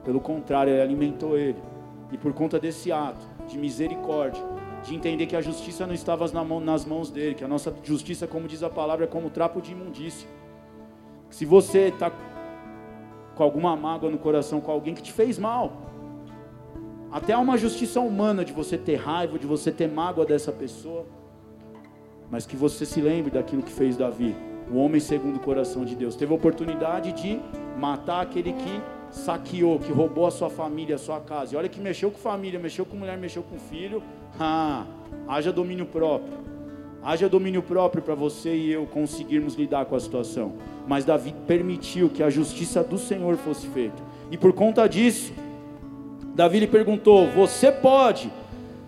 Pelo 0.05 0.18
contrário, 0.18 0.72
ele 0.72 0.82
alimentou 0.82 1.38
ele. 1.38 1.62
E 2.11 2.18
por 2.18 2.32
conta 2.32 2.59
desse 2.59 2.90
ato 2.90 3.24
de 3.46 3.57
misericórdia, 3.57 4.42
de 4.85 4.95
entender 4.95 5.26
que 5.26 5.35
a 5.35 5.41
justiça 5.41 5.87
não 5.87 5.95
estava 5.95 6.26
nas 6.61 6.85
mãos 6.85 7.11
dele, 7.11 7.35
que 7.35 7.43
a 7.43 7.49
nossa 7.49 7.74
justiça, 7.82 8.26
como 8.26 8.47
diz 8.47 8.62
a 8.62 8.68
palavra, 8.68 9.05
é 9.05 9.09
como 9.09 9.30
trapo 9.30 9.61
de 9.61 9.72
imundícia. 9.72 10.28
Se 11.30 11.47
você 11.47 11.89
está 11.89 12.12
com 13.35 13.43
alguma 13.43 13.74
mágoa 13.74 14.11
no 14.11 14.18
coração 14.18 14.61
com 14.61 14.70
alguém 14.70 14.95
que 14.95 15.03
te 15.03 15.11
fez 15.11 15.39
mal, 15.39 15.72
até 17.11 17.32
há 17.32 17.39
uma 17.39 17.57
justiça 17.57 17.99
humana 18.01 18.45
de 18.45 18.53
você 18.53 18.76
ter 18.76 18.97
raiva, 18.97 19.39
de 19.39 19.47
você 19.47 19.72
ter 19.72 19.89
mágoa 19.89 20.26
dessa 20.26 20.53
pessoa, 20.53 21.07
mas 22.30 22.45
que 22.45 22.55
você 22.55 22.85
se 22.85 23.01
lembre 23.01 23.30
daquilo 23.30 23.62
que 23.62 23.72
fez 23.72 23.97
Davi, 23.97 24.37
o 24.70 24.76
homem 24.76 25.01
segundo 25.01 25.37
o 25.37 25.41
coração 25.41 25.85
de 25.85 25.97
Deus. 25.97 26.14
Teve 26.14 26.32
a 26.32 26.37
oportunidade 26.37 27.12
de 27.12 27.41
matar 27.78 28.20
aquele 28.20 28.53
que 28.53 28.82
saqueou, 29.14 29.78
que 29.78 29.92
roubou 29.92 30.26
a 30.26 30.30
sua 30.30 30.50
família, 30.50 30.96
a 30.96 30.98
sua 30.98 31.20
casa. 31.20 31.54
E 31.54 31.56
olha 31.56 31.68
que 31.68 31.80
mexeu 31.80 32.10
com 32.10 32.18
família, 32.18 32.58
mexeu 32.58 32.84
com 32.84 32.96
mulher, 32.96 33.16
mexeu 33.16 33.42
com 33.42 33.58
filho. 33.58 34.02
Ah, 34.38 34.84
haja 35.28 35.52
domínio 35.52 35.86
próprio. 35.86 36.44
Haja 37.02 37.28
domínio 37.28 37.62
próprio 37.62 38.02
para 38.02 38.14
você 38.14 38.54
e 38.54 38.72
eu 38.72 38.86
conseguirmos 38.86 39.54
lidar 39.54 39.84
com 39.84 39.94
a 39.94 40.00
situação. 40.00 40.54
Mas 40.86 41.04
Davi 41.04 41.34
permitiu 41.46 42.08
que 42.08 42.22
a 42.22 42.30
justiça 42.30 42.82
do 42.82 42.98
Senhor 42.98 43.36
fosse 43.36 43.68
feita. 43.68 44.02
E 44.30 44.36
por 44.36 44.52
conta 44.52 44.86
disso, 44.88 45.32
Davi 46.34 46.60
lhe 46.60 46.66
perguntou: 46.66 47.28
Você 47.28 47.70
pode, 47.70 48.32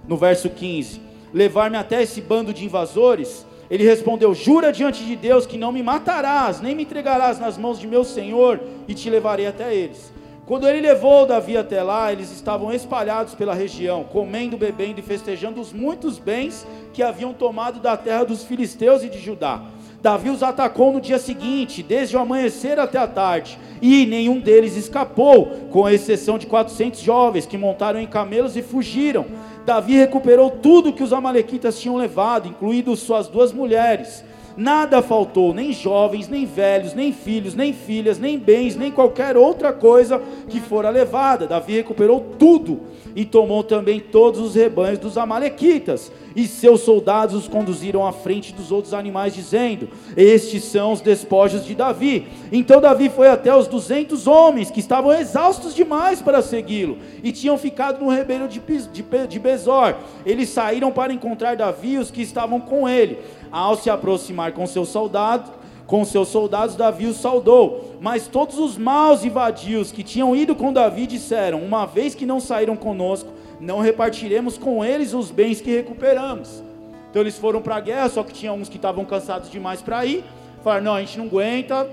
no 0.08 0.16
verso 0.16 0.50
15, 0.50 1.00
levar-me 1.32 1.76
até 1.76 2.02
esse 2.02 2.20
bando 2.20 2.52
de 2.52 2.64
invasores? 2.64 3.46
Ele 3.70 3.84
respondeu: 3.84 4.34
Jura 4.34 4.72
diante 4.72 5.04
de 5.04 5.14
Deus 5.14 5.46
que 5.46 5.58
não 5.58 5.70
me 5.70 5.82
matarás, 5.82 6.60
nem 6.60 6.74
me 6.74 6.84
entregarás 6.84 7.38
nas 7.38 7.58
mãos 7.58 7.78
de 7.78 7.86
meu 7.86 8.02
senhor, 8.02 8.60
e 8.88 8.94
te 8.94 9.10
levarei 9.10 9.46
até 9.46 9.74
eles. 9.74 10.15
Quando 10.46 10.68
ele 10.68 10.80
levou 10.80 11.26
Davi 11.26 11.56
até 11.56 11.82
lá, 11.82 12.12
eles 12.12 12.30
estavam 12.30 12.72
espalhados 12.72 13.34
pela 13.34 13.52
região, 13.52 14.04
comendo, 14.04 14.56
bebendo 14.56 15.00
e 15.00 15.02
festejando 15.02 15.60
os 15.60 15.72
muitos 15.72 16.20
bens 16.20 16.64
que 16.92 17.02
haviam 17.02 17.32
tomado 17.32 17.80
da 17.80 17.96
terra 17.96 18.22
dos 18.22 18.44
filisteus 18.44 19.02
e 19.02 19.08
de 19.08 19.18
Judá. 19.18 19.60
Davi 20.00 20.30
os 20.30 20.44
atacou 20.44 20.92
no 20.92 21.00
dia 21.00 21.18
seguinte, 21.18 21.82
desde 21.82 22.16
o 22.16 22.20
amanhecer 22.20 22.78
até 22.78 22.96
a 22.96 23.08
tarde, 23.08 23.58
e 23.82 24.06
nenhum 24.06 24.38
deles 24.38 24.76
escapou, 24.76 25.46
com 25.72 25.88
exceção 25.88 26.38
de 26.38 26.46
400 26.46 27.00
jovens 27.00 27.44
que 27.44 27.58
montaram 27.58 27.98
em 27.98 28.06
camelos 28.06 28.56
e 28.56 28.62
fugiram. 28.62 29.26
Davi 29.64 29.94
recuperou 29.94 30.48
tudo 30.48 30.92
que 30.92 31.02
os 31.02 31.12
amalequitas 31.12 31.80
tinham 31.80 31.96
levado, 31.96 32.46
incluindo 32.46 32.94
suas 32.94 33.26
duas 33.26 33.52
mulheres. 33.52 34.24
Nada 34.56 35.02
faltou, 35.02 35.52
nem 35.52 35.70
jovens, 35.72 36.28
nem 36.28 36.46
velhos, 36.46 36.94
nem 36.94 37.12
filhos, 37.12 37.54
nem 37.54 37.74
filhas, 37.74 38.18
nem 38.18 38.38
bens, 38.38 38.74
nem 38.74 38.90
qualquer 38.90 39.36
outra 39.36 39.70
coisa 39.70 40.20
que 40.48 40.60
fora 40.60 40.88
levada. 40.88 41.46
Davi 41.46 41.74
recuperou 41.74 42.20
tudo 42.38 42.80
e 43.14 43.24
tomou 43.24 43.62
também 43.62 44.00
todos 44.00 44.40
os 44.40 44.54
rebanhos 44.54 44.98
dos 44.98 45.18
Amalequitas. 45.18 46.10
E 46.34 46.46
seus 46.46 46.82
soldados 46.82 47.34
os 47.34 47.48
conduziram 47.48 48.06
à 48.06 48.12
frente 48.12 48.52
dos 48.52 48.70
outros 48.70 48.92
animais, 48.92 49.34
dizendo: 49.34 49.88
Estes 50.14 50.64
são 50.64 50.92
os 50.92 51.00
despojos 51.00 51.64
de 51.64 51.74
Davi. 51.74 52.26
Então 52.52 52.78
Davi 52.78 53.08
foi 53.08 53.28
até 53.28 53.56
os 53.56 53.66
duzentos 53.66 54.26
homens 54.26 54.70
que 54.70 54.80
estavam 54.80 55.14
exaustos 55.14 55.74
demais 55.74 56.20
para 56.20 56.42
segui-lo 56.42 56.98
e 57.22 57.32
tinham 57.32 57.56
ficado 57.56 58.04
no 58.04 58.14
ribeiro 58.14 58.46
de, 58.48 58.60
de, 58.60 59.26
de 59.26 59.38
Bezor. 59.38 59.94
Eles 60.26 60.50
saíram 60.50 60.92
para 60.92 61.12
encontrar 61.12 61.56
Davi 61.56 61.92
e 61.92 61.98
os 61.98 62.10
que 62.10 62.20
estavam 62.20 62.60
com 62.60 62.86
ele. 62.86 63.18
Ao 63.56 63.74
se 63.74 63.88
aproximar 63.88 64.52
com 64.52 64.66
seus 64.66 64.90
soldados, 64.90 65.50
com 65.86 66.04
seus 66.04 66.28
soldados, 66.28 66.76
Davi 66.76 67.06
os 67.06 67.16
saudou. 67.16 67.96
Mas 68.02 68.28
todos 68.28 68.58
os 68.58 68.76
maus 68.76 69.24
e 69.24 69.30
vadios 69.30 69.90
que 69.90 70.02
tinham 70.02 70.36
ido 70.36 70.54
com 70.54 70.74
Davi 70.74 71.06
disseram: 71.06 71.62
Uma 71.62 71.86
vez 71.86 72.14
que 72.14 72.26
não 72.26 72.38
saíram 72.38 72.76
conosco, 72.76 73.30
não 73.58 73.80
repartiremos 73.80 74.58
com 74.58 74.84
eles 74.84 75.14
os 75.14 75.30
bens 75.30 75.58
que 75.58 75.74
recuperamos. 75.74 76.62
Então 77.08 77.22
eles 77.22 77.38
foram 77.38 77.62
para 77.62 77.76
a 77.76 77.80
guerra, 77.80 78.10
só 78.10 78.22
que 78.22 78.34
tinha 78.34 78.52
uns 78.52 78.68
que 78.68 78.76
estavam 78.76 79.06
cansados 79.06 79.50
demais 79.50 79.80
para 79.80 80.04
ir. 80.04 80.22
Falaram: 80.62 80.84
Não, 80.84 80.94
a 80.94 81.00
gente 81.00 81.16
não 81.16 81.24
aguenta. 81.24 81.88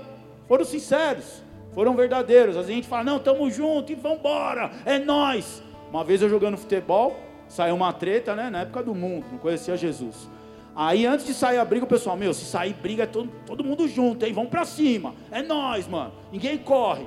Foram 0.46 0.66
sinceros, 0.66 1.42
foram 1.72 1.96
verdadeiros. 1.96 2.58
A 2.58 2.62
gente 2.62 2.86
fala: 2.86 3.04
Não, 3.04 3.16
estamos 3.16 3.56
juntos 3.56 3.90
e 3.90 3.94
vamos 3.94 4.18
embora, 4.18 4.70
é 4.84 4.98
nós. 4.98 5.62
Uma 5.90 6.04
vez 6.04 6.20
eu 6.20 6.28
jogando 6.28 6.58
futebol, 6.58 7.16
saiu 7.48 7.74
uma 7.74 7.90
treta, 7.90 8.34
né? 8.34 8.50
Na 8.50 8.60
época 8.60 8.82
do 8.82 8.94
mundo, 8.94 9.24
não 9.32 9.38
conhecia 9.38 9.78
Jesus. 9.78 10.33
Aí 10.76 11.06
antes 11.06 11.24
de 11.24 11.34
sair 11.34 11.58
a 11.58 11.64
briga, 11.64 11.84
o 11.84 11.88
pessoal, 11.88 12.16
meu, 12.16 12.34
se 12.34 12.44
sair 12.44 12.72
briga 12.74 13.04
é 13.04 13.06
todo, 13.06 13.30
todo 13.46 13.62
mundo 13.62 13.86
junto, 13.86 14.24
hein? 14.24 14.32
Vamos 14.32 14.50
pra 14.50 14.64
cima. 14.64 15.14
É 15.30 15.40
nós, 15.40 15.86
mano. 15.86 16.12
Ninguém 16.32 16.58
corre. 16.58 17.06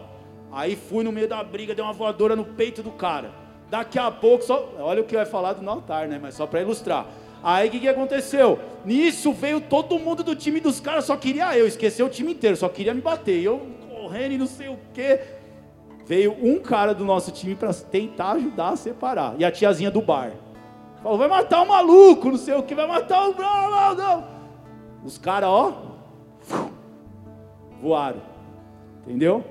Aí 0.51 0.76
fui 0.76 1.03
no 1.03 1.11
meio 1.11 1.28
da 1.28 1.43
briga, 1.43 1.76
dei 1.76 1.84
uma 1.84 1.93
voadora 1.93 2.36
no 2.36 2.45
peito 2.45 2.82
do 2.82 2.91
cara. 2.91 3.32
Daqui 3.70 3.99
a 3.99 4.09
pouco, 4.09 4.45
só, 4.45 4.74
olha 4.80 5.01
o 5.01 5.05
que 5.05 5.15
vai 5.15 5.26
falar 5.26 5.53
do 5.53 5.70
altar, 5.70 6.07
né? 6.07 6.18
Mas 6.22 6.36
só 6.36 6.47
para 6.47 6.61
ilustrar. 6.61 7.07
Aí 7.43 7.68
o 7.68 7.72
que, 7.72 7.82
que 7.82 7.88
aconteceu? 7.88 8.57
Nisso 8.86 9.34
veio 9.34 9.59
todo 9.59 9.99
mundo 9.99 10.24
do 10.24 10.36
time 10.36 10.59
dos 10.59 10.80
caras, 10.80 11.05
só 11.05 11.18
queria 11.18 11.55
eu, 11.57 11.68
esqueceu 11.68 12.05
o 12.05 12.09
time 12.09 12.32
inteiro, 12.32 12.55
só 12.55 12.70
queria 12.70 12.93
me 12.93 13.01
bater. 13.01 13.43
Eu 13.43 13.68
correndo 13.89 14.32
e 14.32 14.38
não 14.38 14.47
sei 14.47 14.70
o 14.70 14.78
que. 14.93 15.20
Veio 16.05 16.38
um 16.41 16.59
cara 16.59 16.93
do 16.93 17.03
nosso 17.03 17.32
time 17.32 17.53
para 17.53 17.74
tentar 17.74 18.32
ajudar 18.32 18.70
a 18.70 18.76
separar. 18.78 19.36
E 19.38 19.43
a 19.43 19.51
tiazinha 19.51 19.91
do 19.91 20.01
bar. 20.01 20.32
Falou, 21.02 21.18
vai 21.18 21.28
matar 21.28 21.62
o 21.62 21.68
maluco, 21.68 22.30
não 22.30 22.38
sei 22.38 22.54
o 22.56 22.64
que, 22.64 22.74
vai 22.74 22.88
matar 22.88 23.30
o. 23.30 23.34
Não, 23.34 23.72
não, 23.72 23.95
não. 23.95 24.28
Os 25.04 25.18
caras, 25.18 25.50
ó, 25.50 25.74
voaram. 27.82 28.22
Entendeu? 29.06 29.43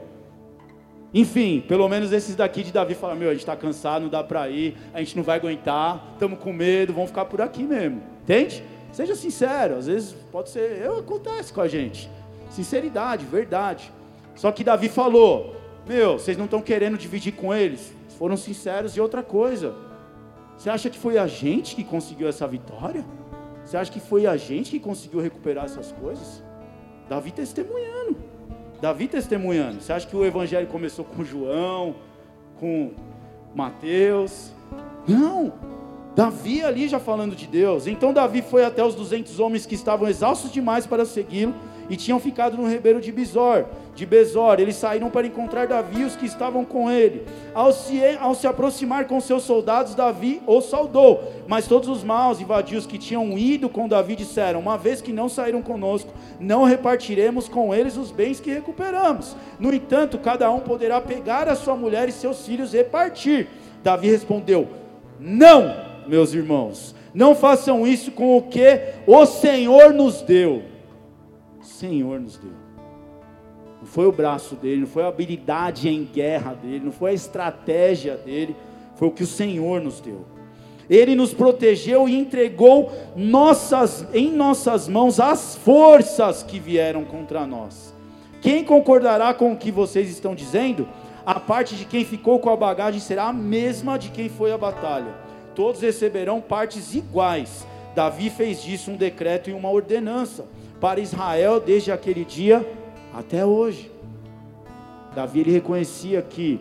Enfim, 1.14 1.64
pelo 1.66 1.88
menos 1.88 2.12
esses 2.12 2.36
daqui 2.36 2.62
de 2.62 2.72
Davi 2.72 2.94
falaram: 2.94 3.18
Meu, 3.18 3.30
a 3.30 3.32
gente 3.32 3.40
está 3.40 3.56
cansado, 3.56 4.02
não 4.02 4.08
dá 4.10 4.22
para 4.22 4.48
ir, 4.50 4.76
a 4.92 4.98
gente 4.98 5.16
não 5.16 5.22
vai 5.22 5.38
aguentar, 5.38 6.10
estamos 6.12 6.38
com 6.38 6.52
medo, 6.52 6.92
vamos 6.92 7.10
ficar 7.10 7.24
por 7.24 7.40
aqui 7.40 7.62
mesmo. 7.62 8.02
Entende? 8.22 8.62
Seja 8.92 9.14
sincero, 9.14 9.76
às 9.76 9.86
vezes 9.86 10.12
pode 10.32 10.50
ser, 10.50 10.80
eu, 10.82 10.98
acontece 10.98 11.52
com 11.52 11.60
a 11.60 11.68
gente. 11.68 12.10
Sinceridade, 12.50 13.24
verdade. 13.24 13.90
Só 14.34 14.50
que 14.52 14.64
Davi 14.64 14.88
falou: 14.88 15.56
Meu, 15.86 16.18
vocês 16.18 16.36
não 16.36 16.44
estão 16.44 16.60
querendo 16.60 16.98
dividir 16.98 17.32
com 17.32 17.54
eles? 17.54 17.94
Foram 18.18 18.36
sinceros 18.36 18.96
e 18.96 19.00
outra 19.00 19.22
coisa. 19.22 19.85
Você 20.56 20.70
acha 20.70 20.88
que 20.88 20.98
foi 20.98 21.18
a 21.18 21.26
gente 21.26 21.74
que 21.74 21.84
conseguiu 21.84 22.28
essa 22.28 22.46
vitória? 22.46 23.04
Você 23.64 23.76
acha 23.76 23.90
que 23.90 24.00
foi 24.00 24.26
a 24.26 24.36
gente 24.36 24.70
que 24.70 24.80
conseguiu 24.80 25.20
recuperar 25.20 25.64
essas 25.64 25.92
coisas? 25.92 26.42
Davi 27.08 27.30
testemunhando. 27.30 28.16
Davi 28.80 29.08
testemunhando. 29.08 29.80
Você 29.80 29.92
acha 29.92 30.06
que 30.06 30.16
o 30.16 30.24
evangelho 30.24 30.66
começou 30.66 31.04
com 31.04 31.24
João, 31.24 31.96
com 32.58 32.92
Mateus? 33.54 34.52
Não. 35.06 35.52
Davi 36.14 36.62
ali 36.62 36.88
já 36.88 36.98
falando 36.98 37.36
de 37.36 37.46
Deus. 37.46 37.86
Então 37.86 38.12
Davi 38.12 38.40
foi 38.40 38.64
até 38.64 38.84
os 38.84 38.94
200 38.94 39.38
homens 39.38 39.66
que 39.66 39.74
estavam 39.74 40.08
exaustos 40.08 40.50
demais 40.50 40.86
para 40.86 41.04
segui-lo 41.04 41.54
e 41.88 41.96
tinham 41.96 42.18
ficado 42.18 42.56
no 42.56 42.68
ribeiro 42.68 43.00
de 43.00 43.12
Bizor, 43.12 43.64
de 43.94 44.04
Bezor. 44.04 44.58
Eles 44.58 44.76
saíram 44.76 45.10
para 45.10 45.26
encontrar 45.26 45.66
Davi 45.66 46.02
e 46.02 46.04
os 46.04 46.16
que 46.16 46.26
estavam 46.26 46.64
com 46.64 46.90
ele. 46.90 47.24
Ao 47.54 47.72
se, 47.72 48.00
ao 48.20 48.34
se 48.34 48.46
aproximar 48.46 49.06
com 49.06 49.20
seus 49.20 49.42
soldados, 49.42 49.94
Davi 49.94 50.42
os 50.46 50.66
saudou. 50.66 51.22
Mas 51.46 51.66
todos 51.66 51.88
os 51.88 52.04
maus 52.04 52.40
e 52.40 52.44
vadios 52.44 52.86
que 52.86 52.98
tinham 52.98 53.36
ido 53.38 53.68
com 53.68 53.88
Davi 53.88 54.16
disseram: 54.16 54.60
Uma 54.60 54.76
vez 54.76 55.00
que 55.00 55.12
não 55.12 55.28
saíram 55.28 55.62
conosco, 55.62 56.12
não 56.40 56.64
repartiremos 56.64 57.48
com 57.48 57.74
eles 57.74 57.96
os 57.96 58.10
bens 58.10 58.40
que 58.40 58.52
recuperamos. 58.52 59.36
No 59.58 59.72
entanto, 59.72 60.18
cada 60.18 60.50
um 60.50 60.60
poderá 60.60 61.00
pegar 61.00 61.48
a 61.48 61.54
sua 61.54 61.76
mulher 61.76 62.08
e 62.08 62.12
seus 62.12 62.44
filhos 62.44 62.74
e 62.74 62.84
partir. 62.84 63.48
Davi 63.82 64.10
respondeu: 64.10 64.68
Não, 65.18 65.74
meus 66.06 66.34
irmãos, 66.34 66.94
não 67.14 67.34
façam 67.34 67.86
isso 67.86 68.10
com 68.10 68.36
o 68.36 68.42
que 68.42 68.80
o 69.06 69.24
Senhor 69.24 69.94
nos 69.94 70.22
deu. 70.22 70.75
Senhor 71.66 72.20
nos 72.20 72.36
deu. 72.36 72.52
Não 73.80 73.86
foi 73.86 74.06
o 74.06 74.12
braço 74.12 74.54
dele, 74.54 74.82
não 74.82 74.86
foi 74.86 75.02
a 75.02 75.08
habilidade 75.08 75.88
em 75.88 76.04
guerra 76.04 76.54
dele, 76.54 76.84
não 76.84 76.92
foi 76.92 77.10
a 77.10 77.14
estratégia 77.14 78.16
dele, 78.16 78.56
foi 78.94 79.08
o 79.08 79.10
que 79.10 79.22
o 79.22 79.26
Senhor 79.26 79.80
nos 79.80 80.00
deu. 80.00 80.24
Ele 80.88 81.14
nos 81.14 81.34
protegeu 81.34 82.08
e 82.08 82.16
entregou 82.16 82.92
nossas, 83.14 84.06
em 84.14 84.30
nossas 84.32 84.88
mãos 84.88 85.18
as 85.18 85.56
forças 85.56 86.42
que 86.42 86.58
vieram 86.58 87.04
contra 87.04 87.46
nós. 87.46 87.94
Quem 88.40 88.64
concordará 88.64 89.34
com 89.34 89.52
o 89.52 89.56
que 89.56 89.70
vocês 89.70 90.08
estão 90.08 90.34
dizendo? 90.34 90.88
A 91.24 91.40
parte 91.40 91.74
de 91.74 91.84
quem 91.84 92.04
ficou 92.04 92.38
com 92.38 92.48
a 92.48 92.56
bagagem 92.56 93.00
será 93.00 93.24
a 93.24 93.32
mesma 93.32 93.98
de 93.98 94.10
quem 94.10 94.28
foi 94.28 94.52
à 94.52 94.58
batalha. 94.58 95.12
Todos 95.56 95.80
receberão 95.80 96.40
partes 96.40 96.94
iguais. 96.94 97.66
Davi 97.96 98.30
fez 98.30 98.62
disso 98.62 98.92
um 98.92 98.96
decreto 98.96 99.50
e 99.50 99.52
uma 99.52 99.70
ordenança 99.70 100.44
para 100.80 101.00
Israel 101.00 101.60
desde 101.60 101.90
aquele 101.90 102.24
dia 102.24 102.66
até 103.14 103.44
hoje. 103.44 103.90
Davi 105.14 105.40
ele 105.40 105.52
reconhecia 105.52 106.20
que 106.20 106.60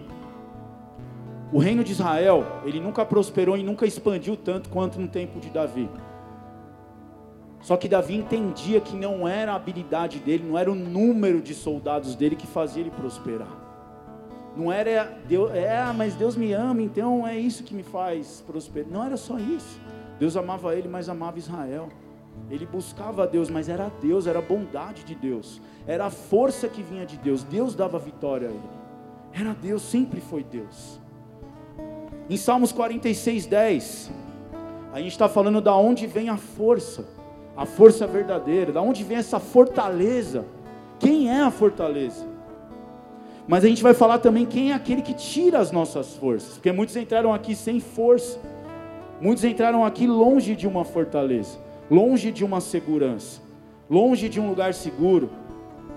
o 1.52 1.60
reino 1.60 1.84
de 1.84 1.92
Israel, 1.92 2.46
ele 2.66 2.80
nunca 2.80 3.06
prosperou 3.06 3.58
e 3.58 3.64
nunca 3.64 3.86
expandiu 3.86 4.36
tanto 4.36 4.70
quanto 4.70 5.00
no 5.00 5.08
tempo 5.08 5.40
de 5.40 5.50
Davi. 5.50 5.90
Só 7.62 7.76
que 7.78 7.88
Davi 7.88 8.16
entendia 8.16 8.80
que 8.80 8.96
não 8.96 9.28
era 9.28 9.54
a 9.54 9.56
habilidade 9.56 10.20
dele, 10.20 10.44
não 10.48 10.58
era 10.58 10.72
o 10.72 10.76
número 10.76 11.42
de 11.42 11.54
soldados 11.54 12.16
dele 12.16 12.36
que 12.36 12.46
fazia 12.46 12.82
ele 12.82 12.92
prosperar. 12.92 13.48
Não 14.56 14.72
era 14.72 15.18
Deus, 15.28 15.52
é, 15.52 15.84
mas 15.94 16.16
Deus 16.16 16.36
me 16.36 16.54
ama, 16.54 16.82
então 16.82 17.28
é 17.28 17.38
isso 17.38 17.64
que 17.64 17.74
me 17.74 17.84
faz 17.84 18.44
prosperar. 18.46 18.90
Não 18.90 19.04
era 19.04 19.18
só 19.18 19.38
isso. 19.38 19.80
Deus 20.20 20.38
amava 20.38 20.76
ele, 20.76 20.88
mas 20.88 21.10
amava 21.10 21.38
Israel. 21.38 21.90
Ele 22.50 22.66
buscava 22.66 23.24
a 23.24 23.26
Deus, 23.26 23.50
mas 23.50 23.68
era 23.68 23.92
Deus, 24.02 24.28
era 24.28 24.40
a 24.40 24.42
bondade 24.42 25.04
de 25.04 25.16
Deus, 25.16 25.62
era 25.88 26.06
a 26.06 26.10
força 26.10 26.68
que 26.68 26.84
vinha 26.84 27.06
de 27.06 27.18
Deus. 27.18 27.44
Deus 27.44 27.74
dava 27.74 27.98
vitória 27.98 28.50
a 28.50 28.52
ele. 28.52 28.70
Era 29.34 29.54
Deus, 29.54 29.82
sempre 29.82 30.22
foi 30.22 30.44
Deus. 30.44 31.00
Em 32.30 32.38
Salmos 32.38 32.72
46, 32.72 33.46
10, 33.48 34.12
a 34.94 35.00
gente 35.00 35.12
está 35.12 35.28
falando 35.28 35.60
da 35.60 35.76
onde 35.76 36.08
vem 36.08 36.30
a 36.30 36.38
força, 36.38 37.06
a 37.58 37.66
força 37.66 38.06
verdadeira, 38.08 38.72
da 38.72 38.82
onde 38.82 39.04
vem 39.04 39.18
essa 39.18 39.40
fortaleza. 39.40 40.46
Quem 41.00 41.30
é 41.30 41.42
a 41.42 41.52
fortaleza? 41.52 42.26
Mas 43.48 43.66
a 43.66 43.68
gente 43.68 43.84
vai 43.84 43.94
falar 43.94 44.20
também 44.20 44.46
quem 44.46 44.72
é 44.72 44.76
aquele 44.76 45.02
que 45.02 45.14
tira 45.14 45.60
as 45.60 45.72
nossas 45.72 46.16
forças, 46.16 46.54
porque 46.54 46.72
muitos 46.72 46.96
entraram 46.96 47.34
aqui 47.34 47.56
sem 47.56 47.80
força, 47.80 48.40
muitos 49.20 49.44
entraram 49.44 49.84
aqui 49.84 50.08
longe 50.08 50.56
de 50.56 50.68
uma 50.68 50.86
fortaleza 50.86 51.65
longe 51.90 52.32
de 52.32 52.44
uma 52.44 52.62
segurança, 52.62 53.42
longe 53.90 54.30
de 54.30 54.40
um 54.40 54.50
lugar 54.50 54.74
seguro, 54.74 55.30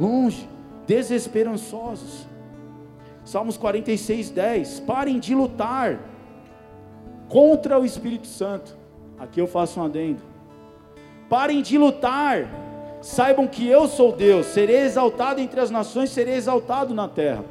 longe, 0.00 0.48
desesperançosos. 0.86 2.26
Salmos 3.24 3.56
46, 3.58 4.30
10. 4.30 4.80
Parem 4.80 5.18
de 5.18 5.34
lutar 5.34 6.00
contra 7.28 7.78
o 7.78 7.84
Espírito 7.84 8.26
Santo. 8.26 8.76
Aqui 9.18 9.40
eu 9.40 9.46
faço 9.46 9.80
um 9.80 9.84
adendo. 9.84 10.22
Parem 11.28 11.60
de 11.60 11.76
lutar. 11.76 12.48
Saibam 13.02 13.46
que 13.46 13.68
eu 13.68 13.86
sou 13.86 14.12
Deus. 14.12 14.46
Serei 14.46 14.78
exaltado 14.78 15.40
entre 15.40 15.60
as 15.60 15.70
nações, 15.70 16.10
serei 16.10 16.34
exaltado 16.34 16.94
na 16.94 17.06
terra. 17.06 17.44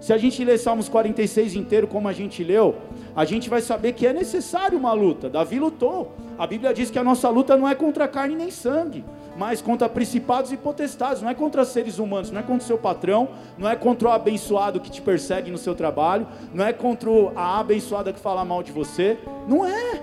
Se 0.00 0.12
a 0.12 0.18
gente 0.18 0.42
ler 0.44 0.58
Salmos 0.58 0.88
46 0.88 1.54
inteiro, 1.54 1.86
como 1.86 2.08
a 2.08 2.12
gente 2.12 2.42
leu, 2.42 2.74
a 3.14 3.24
gente 3.24 3.50
vai 3.50 3.60
saber 3.60 3.92
que 3.92 4.06
é 4.06 4.12
necessário 4.12 4.78
uma 4.78 4.92
luta. 4.92 5.28
Davi 5.28 5.58
lutou. 5.58 6.12
A 6.38 6.46
Bíblia 6.46 6.72
diz 6.72 6.90
que 6.90 6.98
a 6.98 7.04
nossa 7.04 7.28
luta 7.28 7.56
não 7.56 7.68
é 7.68 7.74
contra 7.74 8.08
carne 8.08 8.34
nem 8.34 8.50
sangue, 8.50 9.04
mas 9.36 9.60
contra 9.60 9.88
principados 9.88 10.52
e 10.52 10.56
potestades, 10.56 11.22
não 11.22 11.28
é 11.28 11.34
contra 11.34 11.64
seres 11.64 11.98
humanos, 11.98 12.30
não 12.30 12.40
é 12.40 12.42
contra 12.42 12.64
o 12.64 12.66
seu 12.66 12.78
patrão, 12.78 13.28
não 13.58 13.68
é 13.68 13.76
contra 13.76 14.08
o 14.08 14.12
abençoado 14.12 14.80
que 14.80 14.90
te 14.90 15.02
persegue 15.02 15.50
no 15.50 15.58
seu 15.58 15.74
trabalho, 15.74 16.26
não 16.54 16.64
é 16.64 16.72
contra 16.72 17.10
a 17.36 17.60
abençoada 17.60 18.12
que 18.12 18.20
fala 18.20 18.44
mal 18.44 18.62
de 18.62 18.72
você, 18.72 19.18
não 19.46 19.66
é. 19.66 20.00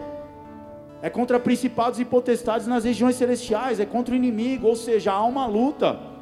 É 1.01 1.09
contra 1.09 1.39
principados 1.39 1.99
e 1.99 2.05
potestades 2.05 2.67
nas 2.67 2.83
regiões 2.83 3.15
celestiais, 3.15 3.79
é 3.79 3.85
contra 3.85 4.13
o 4.13 4.17
inimigo, 4.17 4.67
ou 4.67 4.75
seja, 4.75 5.11
há 5.11 5.23
uma 5.23 5.45
luta. 5.45 6.16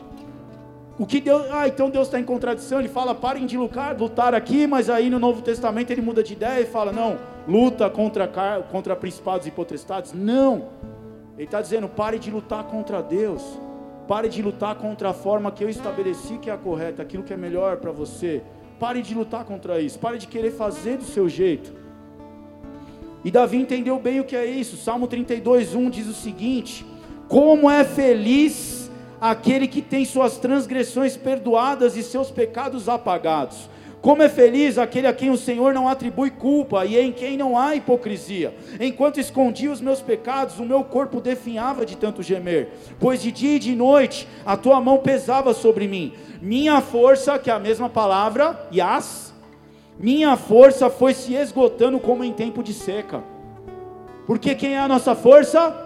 O 0.97 1.05
que 1.05 1.19
Deus, 1.19 1.45
ah, 1.51 1.67
então 1.67 1.89
Deus 1.89 2.07
está 2.07 2.17
em 2.19 2.23
contradição, 2.23 2.79
ele 2.79 2.87
fala, 2.87 3.13
parem 3.13 3.45
de 3.45 3.57
lutar, 3.57 3.97
lutar 3.99 4.33
aqui, 4.33 4.65
mas 4.65 4.89
aí 4.89 5.09
no 5.09 5.19
Novo 5.19 5.41
Testamento 5.41 5.91
ele 5.91 6.01
muda 6.01 6.23
de 6.23 6.31
ideia 6.33 6.61
e 6.61 6.65
fala, 6.65 6.93
não, 6.93 7.17
luta 7.45 7.89
contra, 7.89 8.29
contra 8.71 8.95
principados 8.95 9.45
e 9.45 9.51
potestades. 9.51 10.13
Não, 10.13 10.69
ele 11.35 11.45
está 11.45 11.61
dizendo, 11.61 11.89
pare 11.89 12.17
de 12.17 12.31
lutar 12.31 12.63
contra 12.63 13.01
Deus, 13.01 13.43
pare 14.07 14.29
de 14.29 14.41
lutar 14.41 14.75
contra 14.75 15.09
a 15.09 15.13
forma 15.13 15.51
que 15.51 15.65
eu 15.65 15.69
estabeleci 15.69 16.37
que 16.37 16.49
é 16.49 16.53
a 16.53 16.57
correta, 16.57 17.01
aquilo 17.01 17.23
que 17.23 17.33
é 17.33 17.37
melhor 17.37 17.77
para 17.77 17.91
você. 17.91 18.41
Pare 18.79 19.01
de 19.01 19.13
lutar 19.13 19.43
contra 19.43 19.81
isso, 19.81 19.99
pare 19.99 20.17
de 20.17 20.27
querer 20.27 20.51
fazer 20.51 20.97
do 20.97 21.03
seu 21.03 21.27
jeito. 21.27 21.73
E 23.23 23.31
Davi 23.31 23.57
entendeu 23.57 23.99
bem 23.99 24.21
o 24.21 24.23
que 24.23 24.35
é 24.35 24.45
isso. 24.45 24.77
Salmo 24.77 25.07
32, 25.07 25.75
1 25.75 25.89
diz 25.89 26.07
o 26.07 26.13
seguinte: 26.13 26.85
Como 27.27 27.69
é 27.69 27.83
feliz 27.83 28.74
aquele 29.31 29.67
que 29.67 29.81
tem 29.81 30.05
suas 30.05 30.37
transgressões 30.37 31.17
perdoadas 31.17 31.97
e 31.97 32.03
seus 32.03 32.29
pecados 32.29 32.87
apagados. 32.87 33.69
Como 33.99 34.21
é 34.21 34.29
feliz 34.29 34.77
aquele 34.77 35.07
a 35.07 35.13
quem 35.13 35.31
o 35.31 35.37
Senhor 35.37 35.73
não 35.73 35.89
atribui 35.89 36.29
culpa 36.29 36.85
e 36.85 36.95
em 36.95 37.11
quem 37.11 37.35
não 37.35 37.57
há 37.57 37.75
hipocrisia. 37.75 38.53
Enquanto 38.79 39.19
escondia 39.19 39.71
os 39.71 39.81
meus 39.81 39.99
pecados, 39.99 40.59
o 40.59 40.63
meu 40.63 40.83
corpo 40.83 41.19
definhava 41.19 41.87
de 41.87 41.97
tanto 41.97 42.21
gemer, 42.21 42.69
pois 42.99 43.19
de 43.19 43.31
dia 43.31 43.55
e 43.55 43.59
de 43.59 43.75
noite 43.75 44.27
a 44.45 44.55
tua 44.55 44.79
mão 44.79 44.99
pesava 44.99 45.55
sobre 45.55 45.87
mim. 45.87 46.13
Minha 46.39 46.79
força, 46.81 47.39
que 47.39 47.49
é 47.49 47.53
a 47.53 47.59
mesma 47.59 47.89
palavra, 47.89 48.67
yas, 48.71 49.33
minha 49.97 50.37
força 50.37 50.87
foi 50.87 51.15
se 51.15 51.33
esgotando 51.33 51.99
como 51.99 52.23
em 52.23 52.31
tempo 52.31 52.61
de 52.61 52.75
seca. 52.75 53.23
Porque 54.27 54.53
quem 54.53 54.75
é 54.75 54.79
a 54.79 54.87
nossa 54.87 55.15
força? 55.15 55.83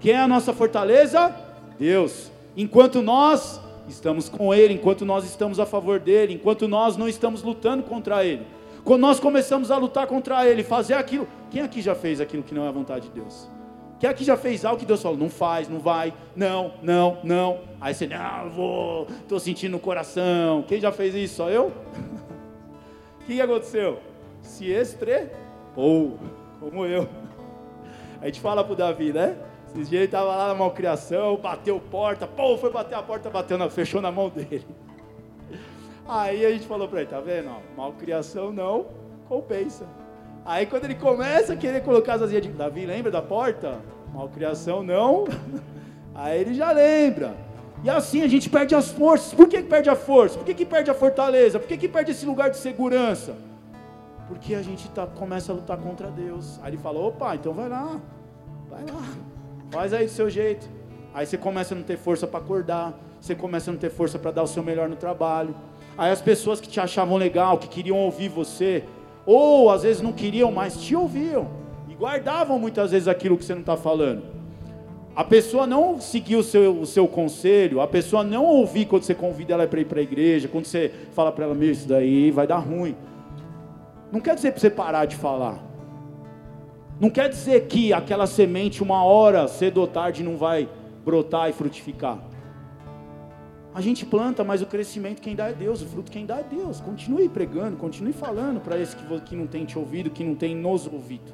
Quem 0.00 0.14
é 0.14 0.20
a 0.20 0.26
nossa 0.26 0.52
fortaleza? 0.52 1.49
Deus. 1.80 2.30
Enquanto 2.54 3.00
nós 3.00 3.58
estamos 3.88 4.28
com 4.28 4.52
Ele, 4.52 4.74
enquanto 4.74 5.06
nós 5.06 5.24
estamos 5.24 5.58
a 5.58 5.64
favor 5.64 5.98
dEle, 5.98 6.34
enquanto 6.34 6.68
nós 6.68 6.94
não 6.98 7.08
estamos 7.08 7.42
lutando 7.42 7.82
contra 7.84 8.22
Ele. 8.22 8.46
Quando 8.84 9.00
nós 9.00 9.18
começamos 9.18 9.70
a 9.70 9.78
lutar 9.78 10.06
contra 10.06 10.46
Ele, 10.46 10.62
fazer 10.62 10.92
aquilo. 10.92 11.26
Quem 11.50 11.62
aqui 11.62 11.80
já 11.80 11.94
fez 11.94 12.20
aquilo 12.20 12.42
que 12.42 12.54
não 12.54 12.66
é 12.66 12.68
a 12.68 12.70
vontade 12.70 13.08
de 13.08 13.14
Deus? 13.14 13.48
Quem 13.98 14.10
aqui 14.10 14.24
já 14.24 14.36
fez 14.36 14.62
algo 14.64 14.78
que 14.78 14.84
Deus 14.84 15.00
falou? 15.00 15.16
Não 15.16 15.30
faz, 15.30 15.68
não 15.70 15.78
vai, 15.78 16.12
não, 16.36 16.72
não, 16.82 17.18
não. 17.24 17.60
Aí 17.80 17.94
você, 17.94 18.06
não, 18.06 18.50
vou, 18.50 19.06
estou 19.22 19.40
sentindo 19.40 19.72
no 19.72 19.78
coração. 19.78 20.62
Quem 20.68 20.80
já 20.80 20.92
fez 20.92 21.14
isso? 21.14 21.36
Só 21.36 21.48
eu? 21.48 21.72
O 23.20 23.32
que 23.32 23.40
aconteceu? 23.40 24.00
Se 24.42 24.66
estrepou, 24.72 26.18
como 26.58 26.84
eu. 26.84 27.08
A 28.20 28.26
gente 28.26 28.40
fala 28.40 28.64
para 28.64 28.72
o 28.72 28.76
Davi, 28.76 29.12
né? 29.12 29.36
Esses 29.72 29.88
dias 29.88 30.00
ele 30.00 30.04
estava 30.06 30.34
lá 30.34 30.48
na 30.48 30.54
malcriação, 30.54 31.36
bateu 31.36 31.78
porta, 31.78 32.26
pô, 32.26 32.58
foi 32.58 32.72
bater 32.72 32.96
a 32.96 33.02
porta, 33.02 33.30
bateu 33.30 33.56
na, 33.56 33.70
fechou 33.70 34.00
na 34.00 34.10
mão 34.10 34.28
dele. 34.28 34.66
Aí 36.08 36.44
a 36.44 36.50
gente 36.50 36.66
falou 36.66 36.88
para 36.88 37.02
ele, 37.02 37.10
tá 37.10 37.20
vendo? 37.20 37.50
malcriação 37.76 38.52
não 38.52 38.86
compensa. 39.28 39.86
Aí 40.44 40.66
quando 40.66 40.86
ele 40.86 40.96
começa 40.96 41.52
a 41.52 41.56
querer 41.56 41.82
colocar 41.82 42.14
as 42.14 42.22
asinhas 42.22 42.42
de 42.42 42.48
Davi, 42.48 42.84
lembra 42.84 43.12
da 43.12 43.22
porta? 43.22 43.78
Malcriação 44.12 44.82
não. 44.82 45.24
Aí 46.12 46.40
ele 46.40 46.54
já 46.54 46.72
lembra. 46.72 47.36
E 47.84 47.88
assim 47.88 48.22
a 48.22 48.26
gente 48.26 48.50
perde 48.50 48.74
as 48.74 48.90
forças. 48.90 49.32
Por 49.32 49.48
que, 49.48 49.62
que 49.62 49.68
perde 49.68 49.88
a 49.88 49.94
força? 49.94 50.36
Por 50.36 50.44
que, 50.44 50.52
que 50.52 50.66
perde 50.66 50.90
a 50.90 50.94
fortaleza? 50.94 51.60
Por 51.60 51.68
que, 51.68 51.76
que 51.76 51.88
perde 51.88 52.10
esse 52.10 52.26
lugar 52.26 52.50
de 52.50 52.56
segurança? 52.56 53.36
Porque 54.26 54.54
a 54.54 54.62
gente 54.62 54.90
tá, 54.90 55.06
começa 55.06 55.52
a 55.52 55.54
lutar 55.54 55.78
contra 55.78 56.10
Deus. 56.10 56.58
Aí 56.62 56.70
ele 56.70 56.78
fala: 56.78 56.98
opa, 56.98 57.36
então 57.36 57.54
vai 57.54 57.68
lá. 57.68 58.00
Vai 58.68 58.84
lá. 58.84 59.29
Faz 59.70 59.92
aí 59.92 60.06
do 60.06 60.10
seu 60.10 60.28
jeito. 60.28 60.68
Aí 61.14 61.26
você 61.26 61.36
começa 61.36 61.74
a 61.74 61.76
não 61.76 61.84
ter 61.84 61.96
força 61.96 62.26
para 62.26 62.40
acordar. 62.40 62.98
Você 63.20 63.34
começa 63.34 63.70
a 63.70 63.72
não 63.72 63.80
ter 63.80 63.90
força 63.90 64.18
para 64.18 64.30
dar 64.30 64.42
o 64.42 64.46
seu 64.46 64.62
melhor 64.62 64.88
no 64.88 64.96
trabalho. 64.96 65.54
Aí 65.96 66.10
as 66.10 66.20
pessoas 66.20 66.60
que 66.60 66.68
te 66.68 66.80
achavam 66.80 67.16
legal, 67.16 67.58
que 67.58 67.68
queriam 67.68 67.98
ouvir 67.98 68.28
você, 68.28 68.84
ou 69.26 69.70
às 69.70 69.82
vezes 69.82 70.02
não 70.02 70.12
queriam, 70.12 70.50
mas 70.50 70.80
te 70.80 70.96
ouviam. 70.96 71.48
E 71.88 71.94
guardavam 71.94 72.58
muitas 72.58 72.90
vezes 72.90 73.06
aquilo 73.06 73.36
que 73.36 73.44
você 73.44 73.52
não 73.52 73.60
está 73.60 73.76
falando. 73.76 74.22
A 75.14 75.24
pessoa 75.24 75.66
não 75.66 76.00
seguir 76.00 76.36
o 76.36 76.42
seu, 76.42 76.80
o 76.80 76.86
seu 76.86 77.06
conselho, 77.06 77.80
a 77.80 77.86
pessoa 77.86 78.24
não 78.24 78.44
ouvir 78.44 78.86
quando 78.86 79.02
você 79.02 79.14
convida 79.14 79.54
ela 79.54 79.66
para 79.66 79.80
ir 79.80 79.84
para 79.84 80.00
a 80.00 80.02
igreja, 80.02 80.48
quando 80.48 80.64
você 80.64 80.90
fala 81.12 81.30
para 81.30 81.44
ela, 81.44 81.54
meu, 81.54 81.70
isso 81.70 81.86
daí 81.86 82.30
vai 82.30 82.46
dar 82.46 82.58
ruim. 82.58 82.96
Não 84.10 84.20
quer 84.20 84.34
dizer 84.34 84.52
para 84.52 84.60
você 84.60 84.70
parar 84.70 85.04
de 85.04 85.16
falar. 85.16 85.69
Não 87.00 87.08
quer 87.08 87.30
dizer 87.30 87.66
que 87.66 87.94
aquela 87.94 88.26
semente, 88.26 88.82
uma 88.82 89.02
hora, 89.02 89.48
cedo 89.48 89.80
ou 89.80 89.86
tarde, 89.86 90.22
não 90.22 90.36
vai 90.36 90.68
brotar 91.02 91.48
e 91.48 91.52
frutificar. 91.54 92.18
A 93.74 93.80
gente 93.80 94.04
planta, 94.04 94.44
mas 94.44 94.60
o 94.60 94.66
crescimento 94.66 95.22
quem 95.22 95.34
dá 95.34 95.48
é 95.48 95.54
Deus, 95.54 95.80
o 95.80 95.86
fruto 95.86 96.12
quem 96.12 96.26
dá 96.26 96.40
é 96.40 96.42
Deus. 96.42 96.78
Continue 96.78 97.28
pregando, 97.30 97.78
continue 97.78 98.12
falando 98.12 98.60
para 98.60 98.78
esse 98.78 98.94
que, 98.94 99.20
que 99.20 99.34
não 99.34 99.46
tem 99.46 99.64
te 99.64 99.78
ouvido, 99.78 100.10
que 100.10 100.22
não 100.22 100.34
tem 100.34 100.54
nos 100.54 100.86
ouvido. 100.86 101.32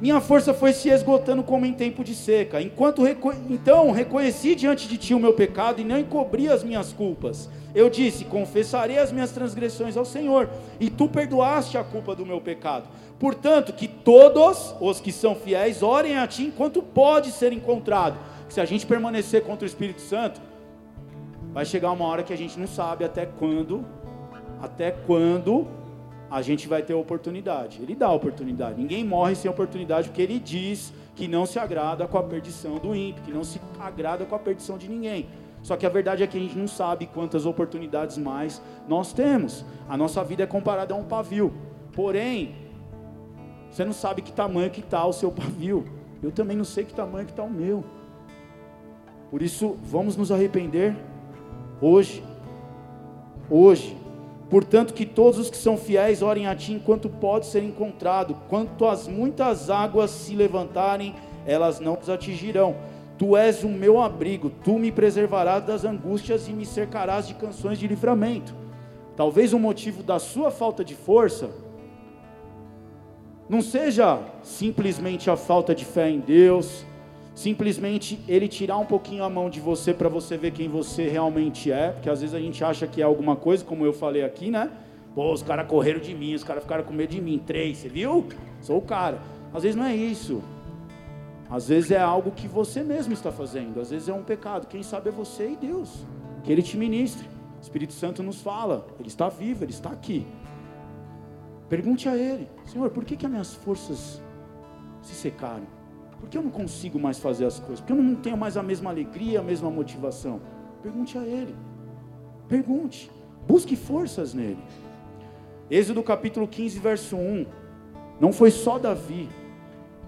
Minha 0.00 0.20
força 0.20 0.52
foi 0.52 0.72
se 0.72 0.88
esgotando 0.88 1.42
como 1.42 1.64
em 1.64 1.72
tempo 1.72 2.02
de 2.02 2.14
seca. 2.14 2.60
Enquanto 2.60 3.04
reco... 3.04 3.32
então 3.48 3.92
reconheci 3.92 4.54
diante 4.54 4.88
de 4.88 4.98
ti 4.98 5.14
o 5.14 5.20
meu 5.20 5.34
pecado 5.34 5.80
e 5.80 5.84
não 5.84 5.98
encobri 5.98 6.48
as 6.48 6.64
minhas 6.64 6.92
culpas. 6.92 7.48
Eu 7.74 7.88
disse: 7.88 8.24
Confessarei 8.24 8.98
as 8.98 9.12
minhas 9.12 9.30
transgressões 9.30 9.96
ao 9.96 10.04
Senhor, 10.04 10.48
e 10.80 10.90
tu 10.90 11.08
perdoaste 11.08 11.78
a 11.78 11.84
culpa 11.84 12.14
do 12.14 12.26
meu 12.26 12.40
pecado. 12.40 12.88
Portanto, 13.18 13.72
que 13.72 13.88
todos 13.88 14.74
os 14.80 15.00
que 15.00 15.10
são 15.10 15.34
fiéis 15.34 15.82
orem 15.82 16.18
a 16.18 16.26
ti 16.26 16.44
enquanto 16.44 16.82
pode 16.82 17.30
ser 17.30 17.52
encontrado. 17.52 18.18
Se 18.48 18.60
a 18.60 18.64
gente 18.64 18.86
permanecer 18.86 19.42
contra 19.42 19.64
o 19.64 19.66
Espírito 19.66 20.02
Santo, 20.02 20.40
vai 21.52 21.64
chegar 21.64 21.90
uma 21.92 22.04
hora 22.04 22.22
que 22.22 22.32
a 22.32 22.36
gente 22.36 22.58
não 22.58 22.66
sabe 22.66 23.04
até 23.04 23.24
quando, 23.24 23.84
até 24.60 24.90
quando 24.90 25.66
a 26.30 26.42
gente 26.42 26.68
vai 26.68 26.82
ter 26.82 26.92
oportunidade. 26.92 27.80
Ele 27.82 27.94
dá 27.94 28.10
oportunidade. 28.10 28.78
Ninguém 28.78 29.04
morre 29.04 29.34
sem 29.34 29.50
oportunidade, 29.50 30.08
porque 30.08 30.22
ele 30.22 30.38
diz 30.38 30.92
que 31.14 31.26
não 31.26 31.46
se 31.46 31.58
agrada 31.58 32.06
com 32.06 32.18
a 32.18 32.22
perdição 32.22 32.76
do 32.76 32.94
ímpio, 32.94 33.22
que 33.22 33.32
não 33.32 33.44
se 33.44 33.60
agrada 33.80 34.26
com 34.26 34.34
a 34.34 34.38
perdição 34.38 34.76
de 34.76 34.88
ninguém. 34.88 35.28
Só 35.62 35.76
que 35.76 35.86
a 35.86 35.88
verdade 35.88 36.22
é 36.22 36.26
que 36.26 36.36
a 36.36 36.40
gente 36.40 36.56
não 36.56 36.68
sabe 36.68 37.06
quantas 37.06 37.46
oportunidades 37.46 38.18
mais 38.18 38.60
nós 38.86 39.12
temos. 39.12 39.64
A 39.88 39.96
nossa 39.96 40.22
vida 40.22 40.42
é 40.42 40.46
comparada 40.46 40.92
a 40.92 40.96
um 40.96 41.04
pavio. 41.04 41.52
Porém, 41.92 42.54
você 43.76 43.84
não 43.84 43.92
sabe 43.92 44.22
que 44.22 44.32
tamanho 44.32 44.70
que 44.70 44.80
está 44.80 45.04
o 45.04 45.12
seu 45.12 45.30
pavio. 45.30 45.84
Eu 46.22 46.32
também 46.32 46.56
não 46.56 46.64
sei 46.64 46.84
que 46.84 46.94
tamanho 46.94 47.26
que 47.26 47.32
está 47.32 47.42
o 47.42 47.50
meu. 47.50 47.84
Por 49.30 49.42
isso, 49.42 49.76
vamos 49.84 50.16
nos 50.16 50.32
arrepender 50.32 50.96
hoje. 51.80 52.24
Hoje 53.50 53.96
Portanto, 54.48 54.94
que 54.94 55.04
todos 55.04 55.40
os 55.40 55.50
que 55.50 55.56
são 55.56 55.76
fiéis 55.76 56.22
orem 56.22 56.46
a 56.46 56.54
ti 56.54 56.72
enquanto 56.72 57.08
pode 57.08 57.46
ser 57.46 57.64
encontrado. 57.64 58.36
Quanto 58.48 58.86
as 58.86 59.08
muitas 59.08 59.68
águas 59.68 60.10
se 60.10 60.34
levantarem, 60.36 61.14
elas 61.44 61.80
não 61.80 61.98
os 62.00 62.08
atingirão. 62.08 62.76
Tu 63.18 63.36
és 63.36 63.64
o 63.64 63.68
meu 63.68 64.00
abrigo, 64.00 64.50
tu 64.62 64.78
me 64.78 64.92
preservarás 64.92 65.64
das 65.64 65.84
angústias 65.84 66.48
e 66.48 66.52
me 66.52 66.64
cercarás 66.64 67.26
de 67.26 67.34
canções 67.34 67.78
de 67.78 67.88
livramento. 67.88 68.54
Talvez 69.16 69.52
o 69.52 69.58
motivo 69.58 70.02
da 70.02 70.18
sua 70.18 70.50
falta 70.50 70.84
de 70.84 70.94
força 70.94 71.50
não 73.48 73.62
seja 73.62 74.20
simplesmente 74.42 75.30
a 75.30 75.36
falta 75.36 75.74
de 75.74 75.84
fé 75.84 76.10
em 76.10 76.18
Deus, 76.18 76.84
simplesmente 77.34 78.18
ele 78.26 78.48
tirar 78.48 78.78
um 78.78 78.86
pouquinho 78.86 79.22
a 79.22 79.30
mão 79.30 79.48
de 79.48 79.60
você 79.60 79.92
para 79.94 80.08
você 80.08 80.36
ver 80.36 80.52
quem 80.52 80.68
você 80.68 81.08
realmente 81.08 81.70
é, 81.70 81.90
porque 81.90 82.10
às 82.10 82.20
vezes 82.20 82.34
a 82.34 82.40
gente 82.40 82.64
acha 82.64 82.86
que 82.86 83.00
é 83.00 83.04
alguma 83.04 83.36
coisa, 83.36 83.64
como 83.64 83.84
eu 83.84 83.92
falei 83.92 84.24
aqui, 84.24 84.50
né? 84.50 84.70
Pô, 85.14 85.32
os 85.32 85.42
caras 85.42 85.66
correram 85.66 86.00
de 86.00 86.14
mim, 86.14 86.34
os 86.34 86.44
caras 86.44 86.62
ficaram 86.62 86.84
com 86.84 86.92
medo 86.92 87.10
de 87.10 87.22
mim. 87.22 87.40
Três, 87.44 87.78
você 87.78 87.88
viu? 87.88 88.26
Sou 88.60 88.76
o 88.76 88.82
cara. 88.82 89.18
Às 89.54 89.62
vezes 89.62 89.74
não 89.74 89.86
é 89.86 89.96
isso. 89.96 90.42
Às 91.48 91.68
vezes 91.68 91.90
é 91.90 91.98
algo 91.98 92.32
que 92.32 92.46
você 92.46 92.82
mesmo 92.82 93.14
está 93.14 93.32
fazendo. 93.32 93.80
Às 93.80 93.90
vezes 93.90 94.10
é 94.10 94.12
um 94.12 94.22
pecado. 94.22 94.66
Quem 94.66 94.82
sabe 94.82 95.08
é 95.08 95.12
você 95.12 95.50
e 95.50 95.56
Deus. 95.56 96.04
Que 96.44 96.52
Ele 96.52 96.62
te 96.62 96.76
ministre. 96.76 97.26
O 97.58 97.62
Espírito 97.62 97.94
Santo 97.94 98.22
nos 98.22 98.42
fala. 98.42 98.86
Ele 98.98 99.08
está 99.08 99.30
vivo, 99.30 99.64
Ele 99.64 99.72
está 99.72 99.88
aqui. 99.88 100.26
Pergunte 101.68 102.08
a 102.08 102.16
Ele: 102.16 102.48
Senhor, 102.64 102.90
por 102.90 103.04
que, 103.04 103.16
que 103.16 103.26
as 103.26 103.30
minhas 103.30 103.54
forças 103.54 104.22
se 105.02 105.14
secaram? 105.14 105.66
Por 106.20 106.28
que 106.28 106.38
eu 106.38 106.42
não 106.42 106.50
consigo 106.50 106.98
mais 106.98 107.18
fazer 107.18 107.44
as 107.44 107.58
coisas? 107.58 107.80
Por 107.80 107.86
que 107.86 107.92
eu 107.92 108.02
não 108.02 108.14
tenho 108.16 108.36
mais 108.36 108.56
a 108.56 108.62
mesma 108.62 108.90
alegria, 108.90 109.40
a 109.40 109.42
mesma 109.42 109.70
motivação? 109.70 110.40
Pergunte 110.82 111.18
a 111.18 111.22
Ele. 111.22 111.54
Pergunte. 112.48 113.10
Busque 113.46 113.76
forças 113.76 114.34
nele. 114.34 114.58
Êxodo 115.70 116.02
capítulo 116.02 116.48
15, 116.48 116.78
verso 116.78 117.16
1. 117.16 117.46
Não 118.20 118.32
foi 118.32 118.50
só 118.50 118.78
Davi 118.78 119.28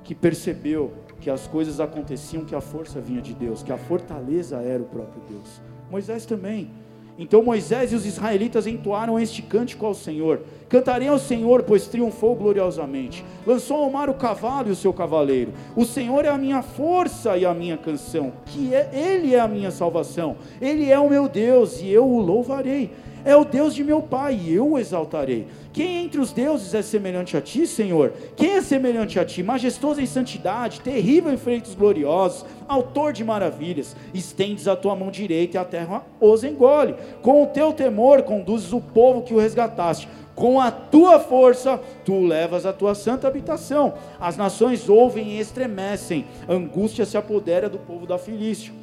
que 0.03 0.15
percebeu 0.15 0.93
que 1.21 1.29
as 1.29 1.47
coisas 1.47 1.81
aconteciam, 1.81 2.45
que 2.45 2.55
a 2.55 2.61
força 2.61 3.01
vinha 3.01 3.21
de 3.21 3.35
Deus, 3.35 3.63
que 3.63 3.73
a 3.73 3.77
fortaleza 3.77 4.57
era 4.57 4.83
o 4.83 4.87
próprio 4.87 5.23
Deus. 5.29 5.61
Moisés 5.91 6.25
também. 6.25 6.71
Então 7.19 7.43
Moisés 7.43 7.93
e 7.93 7.97
os 7.97 8.07
israelitas 8.07 8.67
entoaram 8.67 9.19
este 9.19 9.43
cântico 9.43 9.85
ao 9.85 9.93
Senhor. 9.93 10.41
Cantarei 10.69 11.09
ao 11.09 11.19
Senhor, 11.19 11.65
pois 11.65 11.87
triunfou 11.87 12.37
gloriosamente. 12.37 13.25
Lançou 13.45 13.79
ao 13.79 13.91
mar 13.91 14.09
o 14.09 14.15
cavalo 14.15 14.69
e 14.69 14.73
o 14.73 14.77
seu 14.77 14.93
cavaleiro. 14.93 15.53
O 15.75 15.85
Senhor 15.85 16.25
é 16.25 16.29
a 16.29 16.39
minha 16.39 16.63
força 16.63 17.37
e 17.37 17.45
a 17.45 17.53
minha 17.53 17.77
canção, 17.77 18.33
que 18.47 18.73
é, 18.73 18.89
ele 18.93 19.35
é 19.35 19.41
a 19.41 19.49
minha 19.49 19.73
salvação. 19.73 20.37
Ele 20.61 20.91
é 20.91 20.99
o 20.99 21.11
meu 21.11 21.29
Deus 21.29 21.81
e 21.81 21.91
eu 21.91 22.07
o 22.07 22.21
louvarei 22.21 22.91
é 23.25 23.37
o 23.37 23.45
Deus 23.45 23.75
de 23.75 23.85
meu 23.85 24.01
pai, 24.01 24.41
e 24.43 24.55
eu 24.55 24.73
o 24.73 24.79
exaltarei. 24.79 25.47
Quem 25.79 26.07
entre 26.07 26.21
os 26.21 26.33
deuses 26.33 26.75
é 26.75 26.83
semelhante 26.83 27.37
a 27.37 27.41
ti, 27.41 27.65
Senhor? 27.65 28.13
Quem 28.35 28.55
é 28.55 28.61
semelhante 28.61 29.17
a 29.17 29.25
ti? 29.25 29.45
Majestoso 29.45 30.01
em 30.01 30.07
santidade, 30.07 30.81
terrível 30.81 31.33
em 31.33 31.37
feitos 31.37 31.73
gloriosos, 31.77 32.45
autor 32.67 33.13
de 33.13 33.23
maravilhas. 33.23 33.95
Estendes 34.13 34.67
a 34.67 34.75
tua 34.75 34.97
mão 34.97 35.09
direita 35.09 35.57
e 35.57 35.61
a 35.61 35.65
terra 35.65 36.05
os 36.21 36.43
engole. 36.43 36.97
Com 37.23 37.45
o 37.45 37.47
teu 37.47 37.73
temor 37.73 38.25
conduzes 38.25 38.73
o 38.73 38.81
povo 38.81 39.23
que 39.23 39.33
o 39.33 39.39
resgataste. 39.39 40.09
Com 40.35 40.61
a 40.61 40.73
tua 40.73 41.21
força, 41.21 41.81
tu 42.05 42.23
levas 42.27 42.67
à 42.67 42.73
tua 42.73 42.97
santa 42.97 43.29
habitação. 43.29 43.95
As 44.19 44.37
nações 44.37 44.89
ouvem 44.89 45.35
e 45.35 45.39
estremecem. 45.39 46.27
Angústia 46.49 47.07
se 47.07 47.17
apodera 47.17 47.69
do 47.69 47.79
povo 47.79 48.05
da 48.05 48.19
Filístia. 48.19 48.75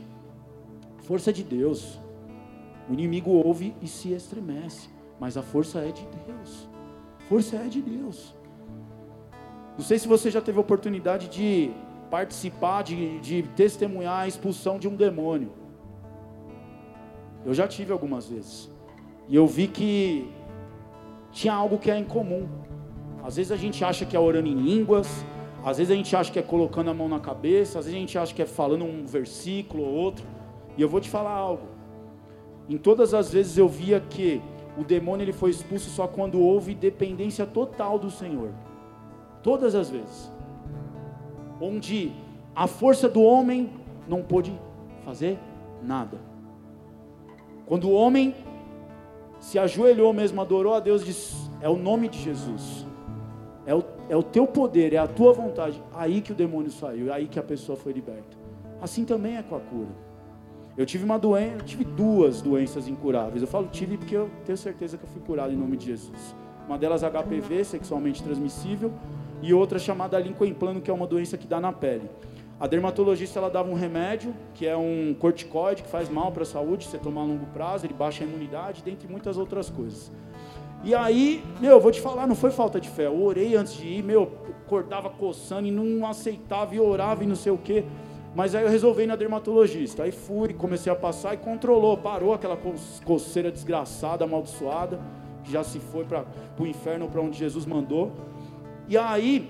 Força 1.00 1.34
de 1.34 1.43
Deus 1.43 2.00
o 2.89 2.93
inimigo 2.93 3.32
ouve 3.32 3.76
e 3.82 3.88
se 3.88 4.14
estremece, 4.14 4.88
mas 5.20 5.36
a 5.36 5.41
força 5.41 5.80
é 5.80 5.91
de 5.91 6.08
Deus. 6.26 6.75
Força 7.30 7.56
é 7.58 7.68
de 7.68 7.82
Deus. 7.82 8.36
Não 9.78 9.84
sei 9.84 9.98
se 10.00 10.08
você 10.08 10.30
já 10.30 10.42
teve 10.42 10.60
oportunidade 10.60 11.28
de 11.28 11.72
participar, 12.10 12.84
de, 12.84 13.20
de 13.20 13.44
testemunhar 13.56 14.22
a 14.22 14.28
expulsão 14.28 14.78
de 14.78 14.88
um 14.88 14.96
demônio. 14.96 15.52
Eu 17.44 17.54
já 17.54 17.68
tive 17.68 17.92
algumas 17.92 18.28
vezes. 18.28 18.72
E 19.28 19.36
eu 19.36 19.46
vi 19.48 19.68
que 19.68 20.30
tinha 21.32 21.54
algo 21.54 21.78
que 21.78 21.92
é 21.92 21.98
incomum. 21.98 22.48
Às 23.24 23.36
vezes 23.38 23.52
a 23.52 23.58
gente 23.58 23.84
acha 23.84 24.06
que 24.06 24.16
é 24.16 24.20
orando 24.20 24.48
em 24.48 24.56
línguas, 24.56 25.26
às 25.64 25.78
vezes 25.78 25.92
a 25.92 25.96
gente 25.96 26.16
acha 26.16 26.32
que 26.32 26.38
é 26.38 26.44
colocando 26.44 26.92
a 26.92 26.94
mão 26.94 27.10
na 27.10 27.20
cabeça, 27.20 27.80
às 27.80 27.86
vezes 27.86 27.98
a 27.98 28.00
gente 28.00 28.18
acha 28.18 28.34
que 28.34 28.42
é 28.42 28.46
falando 28.46 28.86
um 28.86 29.04
versículo 29.06 29.84
ou 29.84 29.94
outro. 29.94 30.26
E 30.78 30.82
eu 30.82 30.88
vou 30.88 31.02
te 31.02 31.10
falar 31.10 31.32
algo. 31.32 31.68
Em 32.70 32.78
todas 32.78 33.14
as 33.14 33.32
vezes 33.32 33.58
eu 33.58 33.68
via 33.68 34.00
que 34.00 34.42
o 34.78 34.84
demônio 34.84 35.24
ele 35.24 35.34
foi 35.34 35.50
expulso 35.50 35.90
só 35.90 36.08
quando 36.08 36.40
houve 36.40 36.76
dependência 36.76 37.46
total 37.46 37.98
do 37.98 38.12
Senhor. 38.12 38.50
Todas 39.42 39.76
as 39.76 39.90
vezes. 39.90 40.32
Onde 41.62 42.12
a 42.56 42.68
força 42.68 43.08
do 43.08 43.22
homem 43.22 43.70
não 44.08 44.22
pôde 44.22 44.54
fazer 45.04 45.40
nada. 45.82 46.18
Quando 47.66 47.90
o 47.90 47.94
homem 47.94 48.36
se 49.40 49.58
ajoelhou 49.58 50.14
mesmo, 50.14 50.42
adorou 50.42 50.74
a 50.74 50.80
Deus, 50.80 51.04
disse: 51.06 51.50
É 51.62 51.70
o 51.70 51.78
nome 51.78 52.10
de 52.10 52.20
Jesus, 52.20 52.86
é 53.66 53.74
o, 53.74 53.84
é 54.10 54.16
o 54.16 54.24
teu 54.24 54.46
poder, 54.46 54.94
é 54.94 54.98
a 54.98 55.08
tua 55.08 55.34
vontade. 55.34 55.82
Aí 55.94 56.22
que 56.22 56.32
o 56.32 56.36
demônio 56.36 56.72
saiu, 56.72 57.12
aí 57.14 57.28
que 57.28 57.40
a 57.40 57.44
pessoa 57.44 57.78
foi 57.78 57.94
liberta. 57.94 58.38
Assim 58.82 59.06
também 59.06 59.38
é 59.38 59.44
com 59.44 59.56
a 59.56 59.60
cura. 59.60 60.05
Eu 60.78 60.86
tive 60.86 61.06
uma 61.06 61.18
doença, 61.18 61.64
tive 61.64 61.86
duas 61.86 62.42
doenças 62.42 62.88
incuráveis. 62.88 63.42
Eu 63.42 63.48
falo 63.48 63.68
tive 63.72 63.98
porque 63.98 64.16
eu 64.16 64.30
tenho 64.46 64.58
certeza 64.58 64.98
que 64.98 65.06
eu 65.06 65.10
fui 65.10 65.22
curado 65.22 65.54
em 65.54 65.56
nome 65.56 65.78
de 65.78 65.86
Jesus. 65.86 66.36
Uma 66.68 66.78
delas 66.78 67.02
HPV, 67.02 67.64
sexualmente 67.64 68.22
transmissível, 68.22 68.92
e 69.42 69.54
outra 69.54 69.80
chamada 69.80 70.20
Lincoln 70.20 70.54
plano, 70.54 70.82
que 70.82 70.92
é 70.92 70.94
uma 70.94 71.08
doença 71.08 71.38
que 71.38 71.48
dá 71.48 71.62
na 71.62 71.72
pele. 71.72 72.10
A 72.60 72.68
dermatologista 72.68 73.40
ela 73.40 73.50
dava 73.50 73.70
um 73.70 73.74
remédio, 73.74 74.34
que 74.54 74.66
é 74.66 74.76
um 74.76 75.16
corticoide, 75.18 75.84
que 75.84 75.90
faz 75.90 76.10
mal 76.10 76.32
para 76.32 76.44
a 76.44 76.46
saúde, 76.46 76.86
você 76.86 76.98
tomar 76.98 77.22
a 77.22 77.26
longo 77.26 77.46
prazo, 77.48 77.86
ele 77.86 77.94
baixa 77.94 78.24
a 78.24 78.28
imunidade, 78.28 78.82
dentre 78.84 79.08
muitas 79.08 79.38
outras 79.38 79.70
coisas. 79.70 80.12
E 80.84 80.94
aí, 80.94 81.44
meu, 81.60 81.80
vou 81.80 81.92
te 81.92 82.02
falar, 82.02 82.28
não 82.28 82.36
foi 82.36 82.52
falta 82.52 82.80
de 82.80 82.90
fé. 82.90 83.08
Eu 83.08 83.22
orei 83.24 83.56
antes 83.56 83.74
de 83.74 83.88
ir, 83.88 84.04
meu, 84.04 84.32
acordava 84.66 85.10
coçando 85.10 85.68
e 85.68 85.72
não 85.72 86.06
aceitava 86.06 86.76
e 86.76 86.80
orava 86.80 87.24
e 87.24 87.28
não 87.28 87.36
sei 87.36 87.52
o 87.52 87.58
quê. 87.58 87.86
Mas 88.36 88.54
aí 88.54 88.64
eu 88.64 88.70
resolvi 88.70 89.04
ir 89.04 89.08
na 89.08 89.16
dermatologista. 89.16 90.04
Aí 90.04 90.12
fui, 90.12 90.54
comecei 90.54 90.92
a 90.92 90.96
passar 90.96 91.34
e 91.34 91.38
controlou, 91.38 91.96
parou 91.98 92.34
aquela 92.34 92.60
coceira 93.06 93.50
desgraçada, 93.50 94.26
amaldiçoada, 94.26 95.00
que 95.44 95.52
já 95.52 95.64
se 95.64 95.80
foi 95.80 96.04
para 96.04 96.26
o 96.60 96.68
inferno, 96.68 97.08
para 97.08 97.22
onde 97.22 97.38
Jesus 97.38 97.66
mandou. 97.66 98.12
E 98.90 98.98
aí, 98.98 99.50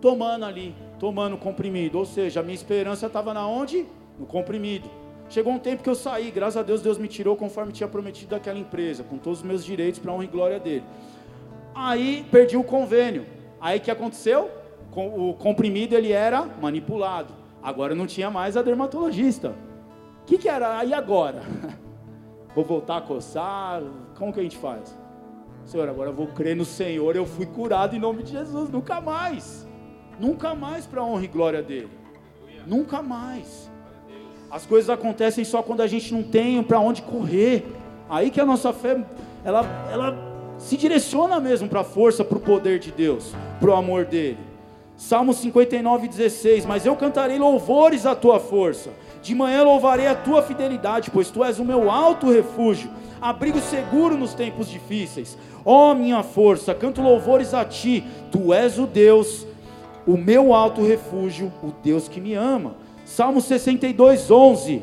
tomando 0.00 0.44
ali, 0.44 0.72
tomando 1.00 1.36
comprimido. 1.36 1.98
Ou 1.98 2.06
seja, 2.06 2.40
a 2.40 2.42
minha 2.44 2.54
esperança 2.54 3.06
estava 3.06 3.34
na 3.34 3.46
onde? 3.46 3.84
No 4.18 4.24
comprimido. 4.24 4.88
Chegou 5.28 5.52
um 5.52 5.58
tempo 5.58 5.82
que 5.82 5.90
eu 5.90 5.94
saí, 5.94 6.30
graças 6.30 6.56
a 6.56 6.62
Deus, 6.62 6.82
Deus 6.82 6.96
me 6.96 7.08
tirou 7.08 7.36
conforme 7.36 7.72
tinha 7.72 7.88
prometido 7.88 8.30
daquela 8.30 8.58
empresa, 8.58 9.02
com 9.02 9.16
todos 9.16 9.40
os 9.40 9.44
meus 9.44 9.64
direitos 9.64 9.98
para 9.98 10.12
honra 10.12 10.24
e 10.24 10.28
glória 10.28 10.60
dele. 10.60 10.84
Aí 11.74 12.24
perdi 12.30 12.56
o 12.56 12.64
convênio. 12.64 13.26
Aí 13.60 13.80
que 13.80 13.90
aconteceu? 13.90 14.48
O 14.94 15.34
comprimido 15.34 15.94
ele 15.94 16.12
era 16.12 16.44
manipulado. 16.60 17.39
Agora 17.62 17.94
não 17.94 18.06
tinha 18.06 18.30
mais 18.30 18.56
a 18.56 18.62
dermatologista. 18.62 19.54
O 20.22 20.24
que, 20.24 20.38
que 20.38 20.48
era? 20.48 20.78
Aí 20.78 20.94
agora? 20.94 21.42
Vou 22.54 22.64
voltar 22.64 22.98
a 22.98 23.00
coçar? 23.00 23.82
Como 24.16 24.32
que 24.32 24.40
a 24.40 24.42
gente 24.42 24.56
faz? 24.56 24.98
Senhor, 25.64 25.88
agora 25.88 26.10
eu 26.10 26.14
vou 26.14 26.26
crer 26.26 26.56
no 26.56 26.64
Senhor, 26.64 27.14
eu 27.14 27.24
fui 27.24 27.46
curado 27.46 27.94
em 27.94 27.98
nome 27.98 28.24
de 28.24 28.32
Jesus, 28.32 28.68
nunca 28.70 29.00
mais. 29.00 29.68
Nunca 30.18 30.52
mais 30.54 30.84
para 30.84 31.00
a 31.00 31.04
honra 31.04 31.24
e 31.24 31.28
glória 31.28 31.62
dele. 31.62 31.90
Nunca 32.66 33.00
mais. 33.00 33.70
As 34.50 34.66
coisas 34.66 34.90
acontecem 34.90 35.44
só 35.44 35.62
quando 35.62 35.80
a 35.80 35.86
gente 35.86 36.12
não 36.12 36.24
tem 36.24 36.60
para 36.62 36.80
onde 36.80 37.02
correr. 37.02 37.64
Aí 38.08 38.30
que 38.30 38.40
a 38.40 38.44
nossa 38.44 38.72
fé, 38.72 39.04
ela, 39.44 39.64
ela 39.92 40.18
se 40.58 40.76
direciona 40.76 41.38
mesmo 41.38 41.68
para 41.68 41.80
a 41.80 41.84
força, 41.84 42.24
para 42.24 42.36
o 42.36 42.40
poder 42.40 42.80
de 42.80 42.90
Deus, 42.90 43.32
para 43.60 43.70
o 43.70 43.74
amor 43.74 44.04
dele. 44.04 44.49
Salmo 45.00 45.32
59, 45.32 46.08
16: 46.08 46.66
Mas 46.66 46.84
eu 46.84 46.94
cantarei 46.94 47.38
louvores 47.38 48.04
à 48.04 48.14
tua 48.14 48.38
força, 48.38 48.90
de 49.22 49.34
manhã 49.34 49.62
louvarei 49.62 50.06
a 50.06 50.14
tua 50.14 50.42
fidelidade, 50.42 51.10
pois 51.10 51.30
tu 51.30 51.42
és 51.42 51.58
o 51.58 51.64
meu 51.64 51.90
alto 51.90 52.30
refúgio, 52.30 52.90
abrigo 53.18 53.58
seguro 53.60 54.14
nos 54.14 54.34
tempos 54.34 54.68
difíceis. 54.68 55.38
Ó 55.64 55.90
oh, 55.90 55.94
minha 55.94 56.22
força, 56.22 56.74
canto 56.74 57.00
louvores 57.00 57.54
a 57.54 57.64
ti, 57.64 58.04
tu 58.30 58.52
és 58.52 58.78
o 58.78 58.86
Deus 58.86 59.46
o 60.06 60.18
meu 60.18 60.52
alto 60.52 60.84
refúgio, 60.86 61.50
o 61.62 61.72
Deus 61.82 62.06
que 62.06 62.20
me 62.20 62.34
ama. 62.34 62.74
Salmo 63.06 63.40
62, 63.40 64.30
11. 64.30 64.82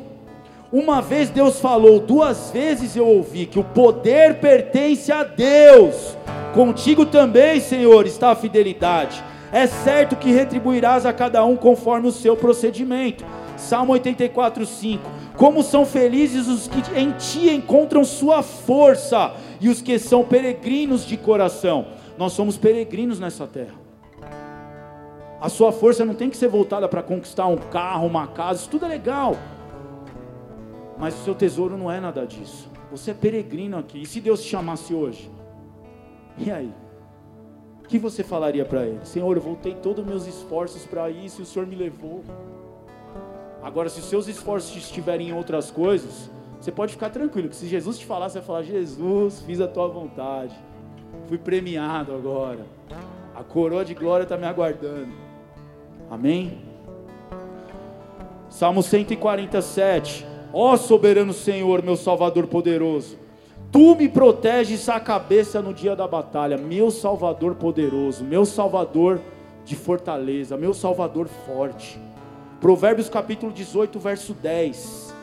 Uma 0.74 1.00
vez 1.00 1.30
Deus 1.30 1.60
falou, 1.60 2.00
duas 2.00 2.50
vezes 2.50 2.96
eu 2.96 3.08
ouvi 3.08 3.46
que 3.46 3.60
o 3.60 3.64
poder 3.64 4.40
pertence 4.40 5.12
a 5.12 5.24
Deus. 5.24 6.18
Contigo 6.56 7.06
também, 7.06 7.60
Senhor, 7.60 8.08
está 8.08 8.32
a 8.32 8.36
fidelidade. 8.36 9.24
É 9.58 9.66
certo 9.66 10.16
que 10.16 10.32
retribuirás 10.32 11.04
a 11.04 11.12
cada 11.12 11.44
um 11.44 11.58
conforme 11.58 12.08
o 12.08 12.12
seu 12.12 12.38
procedimento. 12.38 13.26
Salmo 13.58 13.94
84, 13.94 14.64
5. 14.64 15.04
Como 15.36 15.64
são 15.64 15.84
felizes 15.84 16.48
os 16.48 16.68
que 16.68 16.78
em 16.96 17.12
ti 17.14 17.50
encontram 17.50 18.04
sua 18.04 18.44
força 18.44 19.34
e 19.60 19.68
os 19.68 19.82
que 19.82 19.98
são 19.98 20.24
peregrinos 20.24 21.04
de 21.04 21.18
coração. 21.18 21.88
Nós 22.20 22.34
somos 22.34 22.56
peregrinos 22.56 23.20
nessa 23.20 23.48
terra. 23.48 23.74
A 25.42 25.50
sua 25.50 25.72
força 25.72 26.06
não 26.06 26.14
tem 26.14 26.30
que 26.30 26.38
ser 26.38 26.50
voltada 26.50 26.88
para 26.88 27.02
conquistar 27.02 27.48
um 27.48 27.58
carro, 27.58 28.06
uma 28.06 28.28
casa, 28.28 28.60
isso 28.60 28.70
tudo 28.70 28.86
é 28.86 28.90
legal. 28.90 29.36
Mas 31.00 31.20
o 31.20 31.24
seu 31.24 31.34
tesouro 31.34 31.76
não 31.76 31.92
é 31.92 32.00
nada 32.00 32.28
disso. 32.28 32.70
Você 32.92 33.10
é 33.10 33.16
peregrino 33.16 33.80
aqui. 33.80 34.04
E 34.04 34.06
se 34.06 34.22
Deus 34.22 34.44
te 34.44 34.50
chamasse 34.50 34.94
hoje? 34.94 35.32
E 36.38 36.52
aí? 36.52 36.72
O 37.88 37.90
que 37.90 37.98
você 37.98 38.22
falaria 38.22 38.66
para 38.66 38.86
ele? 38.86 39.00
Senhor, 39.06 39.38
eu 39.38 39.42
voltei 39.42 39.74
todos 39.74 40.04
os 40.04 40.10
meus 40.10 40.28
esforços 40.28 40.86
para 40.86 41.10
isso 41.10 41.40
e 41.40 41.44
o 41.44 41.46
Senhor 41.46 41.66
me 41.66 41.74
levou. 41.74 42.22
Agora, 43.64 43.88
se 43.88 44.02
os 44.02 44.10
seus 44.10 44.28
esforços 44.28 44.76
estiverem 44.76 45.30
em 45.30 45.34
outras 45.34 45.72
coisas, 45.72 46.30
você 46.60 46.70
pode 46.70 46.92
ficar 46.92 47.12
tranquilo, 47.12 47.48
que 47.48 47.56
se 47.56 47.66
Jesus 47.66 47.98
te 47.98 48.06
falar, 48.06 48.28
você 48.28 48.40
vai 48.40 48.46
falar: 48.46 48.64
Jesus, 48.64 49.42
fiz 49.48 49.62
a 49.62 49.70
tua 49.70 49.88
vontade, 49.88 50.54
fui 51.30 51.38
premiado 51.38 52.14
agora, 52.14 52.66
a 53.34 53.42
coroa 53.42 53.86
de 53.86 53.94
glória 53.94 54.24
está 54.24 54.36
me 54.36 54.46
aguardando. 54.46 55.14
Amém? 56.12 56.58
Salmo 58.50 58.84
147. 58.84 60.28
Ó 60.52 60.76
soberano 60.76 61.32
Senhor, 61.32 61.82
meu 61.82 61.96
Salvador 61.96 62.48
poderoso, 62.48 63.18
tu 63.72 63.96
me 63.96 64.08
proteges 64.08 64.88
a 64.90 65.00
cabeça 65.00 65.62
no 65.62 65.74
dia 65.74 65.96
da 65.96 66.08
batalha, 66.08 66.58
meu 66.58 66.92
Salvador 66.92 67.56
poderoso, 67.56 68.24
meu 68.24 68.46
Salvador 68.46 69.22
de 69.66 69.76
fortaleza, 69.76 70.58
meu 70.58 70.74
Salvador 70.74 71.28
forte. 71.28 72.00
Provérbios 72.60 73.10
capítulo 73.10 73.52
18, 73.52 74.00
verso 74.00 74.34
10. 74.34 75.14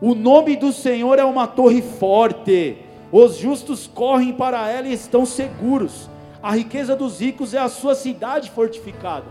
O 0.00 0.14
nome 0.14 0.56
do 0.56 0.72
Senhor 0.72 1.18
é 1.18 1.24
uma 1.24 1.46
torre 1.46 1.82
forte, 1.82 2.78
os 3.12 3.36
justos 3.36 3.86
correm 3.86 4.32
para 4.32 4.68
ela 4.68 4.88
e 4.88 4.92
estão 4.92 5.24
seguros. 5.24 6.08
A 6.42 6.54
riqueza 6.54 6.94
dos 6.94 7.20
ricos 7.20 7.54
é 7.54 7.58
a 7.58 7.68
sua 7.68 7.94
cidade 7.94 8.50
fortificada. 8.50 9.26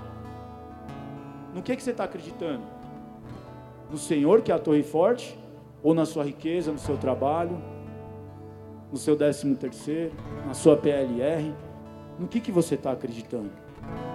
No 1.54 1.62
que, 1.62 1.76
que 1.76 1.84
você 1.84 1.92
está 1.92 2.06
acreditando? 2.06 2.64
No 3.92 3.98
Senhor, 3.98 4.42
que 4.42 4.52
é 4.52 4.56
a 4.56 4.60
torre 4.60 4.82
forte? 4.82 5.38
Ou 5.84 5.94
na 5.94 6.06
sua 6.06 6.24
riqueza, 6.24 6.72
no 6.72 6.80
seu 6.80 6.98
trabalho? 6.98 7.62
No 8.94 9.00
seu 9.00 9.16
décimo 9.16 9.56
terceiro? 9.56 10.12
Na 10.46 10.54
sua 10.54 10.78
PLR? 10.78 11.52
No 12.20 12.28
que, 12.28 12.40
que 12.40 12.52
você 12.52 12.76
está 12.76 12.92
acreditando? 12.92 13.50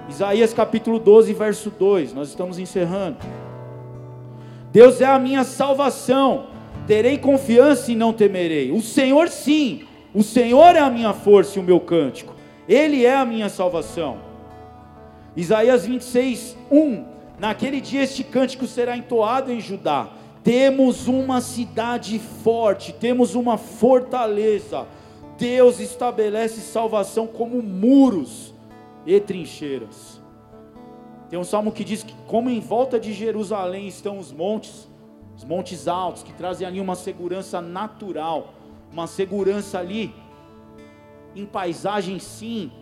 Isaías 0.09 0.55
capítulo 0.55 1.01
12, 1.01 1.33
verso 1.33 1.69
2. 1.69 2.15
Nós 2.15 2.29
estamos 2.29 2.61
encerrando. 2.61 3.19
Deus 4.71 5.01
é 5.01 5.07
a 5.07 5.19
minha 5.19 5.43
salvação. 5.43 6.47
Terei 6.87 7.19
confiança 7.19 7.91
e 7.91 7.97
não 7.97 8.13
temerei. 8.13 8.71
O 8.71 8.81
Senhor, 8.81 9.29
sim. 9.31 9.83
O 10.15 10.23
Senhor 10.23 10.77
é 10.77 10.79
a 10.79 10.89
minha 10.89 11.13
força 11.13 11.59
e 11.59 11.61
o 11.61 11.65
meu 11.65 11.81
cântico. 11.81 12.37
Ele 12.69 13.05
é 13.05 13.17
a 13.17 13.25
minha 13.25 13.49
salvação. 13.49 14.19
Isaías 15.35 15.87
26, 15.87 16.57
1. 16.71 17.05
Naquele 17.37 17.81
dia 17.81 18.05
este 18.05 18.23
cântico 18.23 18.65
será 18.69 18.97
entoado 18.97 19.51
em 19.51 19.61
Judá. 19.61 20.09
Temos 20.49 21.07
uma 21.07 21.43
cidade 21.43 22.19
forte, 22.19 22.95
temos 22.95 23.35
uma 23.35 23.59
fortaleza. 23.59 24.87
Deus 25.37 25.79
estabelece 25.79 26.63
salvação 26.63 27.27
como 27.27 27.63
muros 27.63 28.55
e 29.05 29.21
trincheiras. 29.21 30.23
Tem 31.29 31.39
um 31.39 31.45
salmo 31.45 31.71
que 31.71 31.85
diz 31.85 32.03
que, 32.03 32.15
como 32.27 32.49
em 32.49 32.61
volta 32.61 32.99
de 32.99 33.13
Jerusalém 33.13 33.89
estão 33.89 34.19
os 34.19 34.33
montes, 34.33 34.89
os 35.37 35.45
montes 35.45 35.87
altos, 35.87 36.23
que 36.23 36.33
trazem 36.33 36.67
ali 36.67 36.81
uma 36.81 36.95
segurança 36.95 37.61
natural, 37.61 38.55
uma 38.91 39.07
segurança 39.07 39.79
ali, 39.79 40.15
em 41.37 41.45
paisagem 41.45 42.19
sim, 42.19 42.73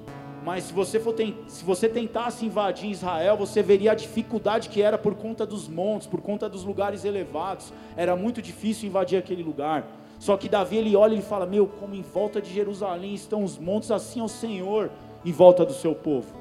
mas 0.47 0.63
se 0.63 0.73
você, 0.73 1.01
for 1.01 1.13
se 1.49 1.65
você 1.65 1.89
tentasse 1.89 2.47
invadir 2.47 2.89
Israel, 2.89 3.37
você 3.37 3.65
veria 3.65 3.91
a 3.91 3.95
dificuldade 3.97 4.69
que 4.69 4.81
era 4.81 4.97
por 4.97 5.17
conta 5.17 5.45
dos 5.45 5.67
montes, 5.67 6.07
por 6.07 6.21
conta 6.21 6.49
dos 6.49 6.63
lugares 6.63 7.05
elevados. 7.05 7.73
Era 7.97 8.15
muito 8.15 8.41
difícil 8.41 8.89
invadir 8.89 9.19
aquele 9.19 9.43
lugar. 9.43 9.85
Só 10.21 10.37
que 10.37 10.49
Davi 10.49 10.77
ele 10.77 10.95
olha 10.95 11.17
e 11.17 11.21
fala: 11.21 11.47
Meu, 11.47 11.67
como 11.67 11.97
em 11.97 12.03
volta 12.03 12.41
de 12.41 12.55
Jerusalém 12.55 13.13
estão 13.13 13.43
os 13.43 13.59
montes, 13.59 13.91
assim 13.91 14.21
é 14.21 14.23
o 14.23 14.29
Senhor 14.29 14.89
em 15.25 15.33
volta 15.33 15.67
do 15.67 15.73
seu 15.73 15.97
povo. 15.97 16.33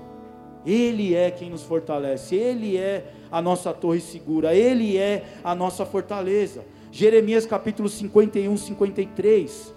Ele 0.64 1.16
é 1.16 1.32
quem 1.32 1.50
nos 1.50 1.64
fortalece, 1.64 2.36
Ele 2.36 2.78
é 2.78 3.12
a 3.32 3.42
nossa 3.42 3.74
torre 3.74 4.02
segura, 4.02 4.54
Ele 4.54 5.00
é 5.00 5.24
a 5.44 5.56
nossa 5.56 5.84
fortaleza. 5.84 6.64
Jeremias 6.92 7.48
capítulo 7.48 7.90
51, 7.90 8.56
53. 8.56 9.75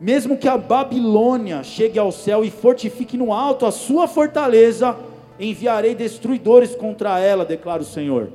Mesmo 0.00 0.36
que 0.36 0.46
a 0.46 0.56
Babilônia 0.56 1.64
chegue 1.64 1.98
ao 1.98 2.12
céu 2.12 2.44
e 2.44 2.50
fortifique 2.50 3.16
no 3.16 3.32
alto 3.32 3.66
a 3.66 3.72
sua 3.72 4.06
fortaleza, 4.06 4.96
enviarei 5.40 5.94
destruidores 5.94 6.74
contra 6.76 7.18
ela, 7.18 7.44
declara 7.44 7.82
o 7.82 7.84
Senhor. 7.84 8.30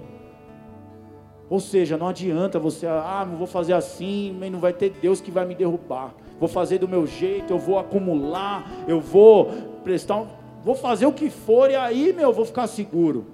Ou 1.49 1.61
seja, 1.61 1.97
não 1.97 2.09
adianta 2.09 2.59
você, 2.59 2.86
ah, 2.86 3.26
não 3.30 3.38
vou 3.38 3.47
fazer 3.47 3.74
assim, 3.74 4.36
mas 4.38 4.51
não 4.51 4.59
vai 4.59 4.74
ter 4.74 4.89
Deus 4.89 5.22
que 5.22 5.32
vai 5.32 5.45
me 5.45 5.55
derrubar. 5.55 6.14
Vou 6.38 6.49
fazer 6.49 6.80
do 6.80 6.88
meu 6.88 7.07
jeito, 7.07 7.53
eu 7.53 7.59
vou 7.59 7.80
acumular, 7.80 8.70
eu 8.86 8.99
vou 8.99 9.51
prestar, 9.84 10.18
um, 10.18 10.28
vou 10.64 10.76
fazer 10.76 11.05
o 11.05 11.14
que 11.14 11.30
for 11.30 11.70
e 11.70 11.76
aí, 11.76 12.11
meu, 12.11 12.30
eu 12.30 12.34
vou 12.34 12.45
ficar 12.45 12.68
seguro. 12.68 13.26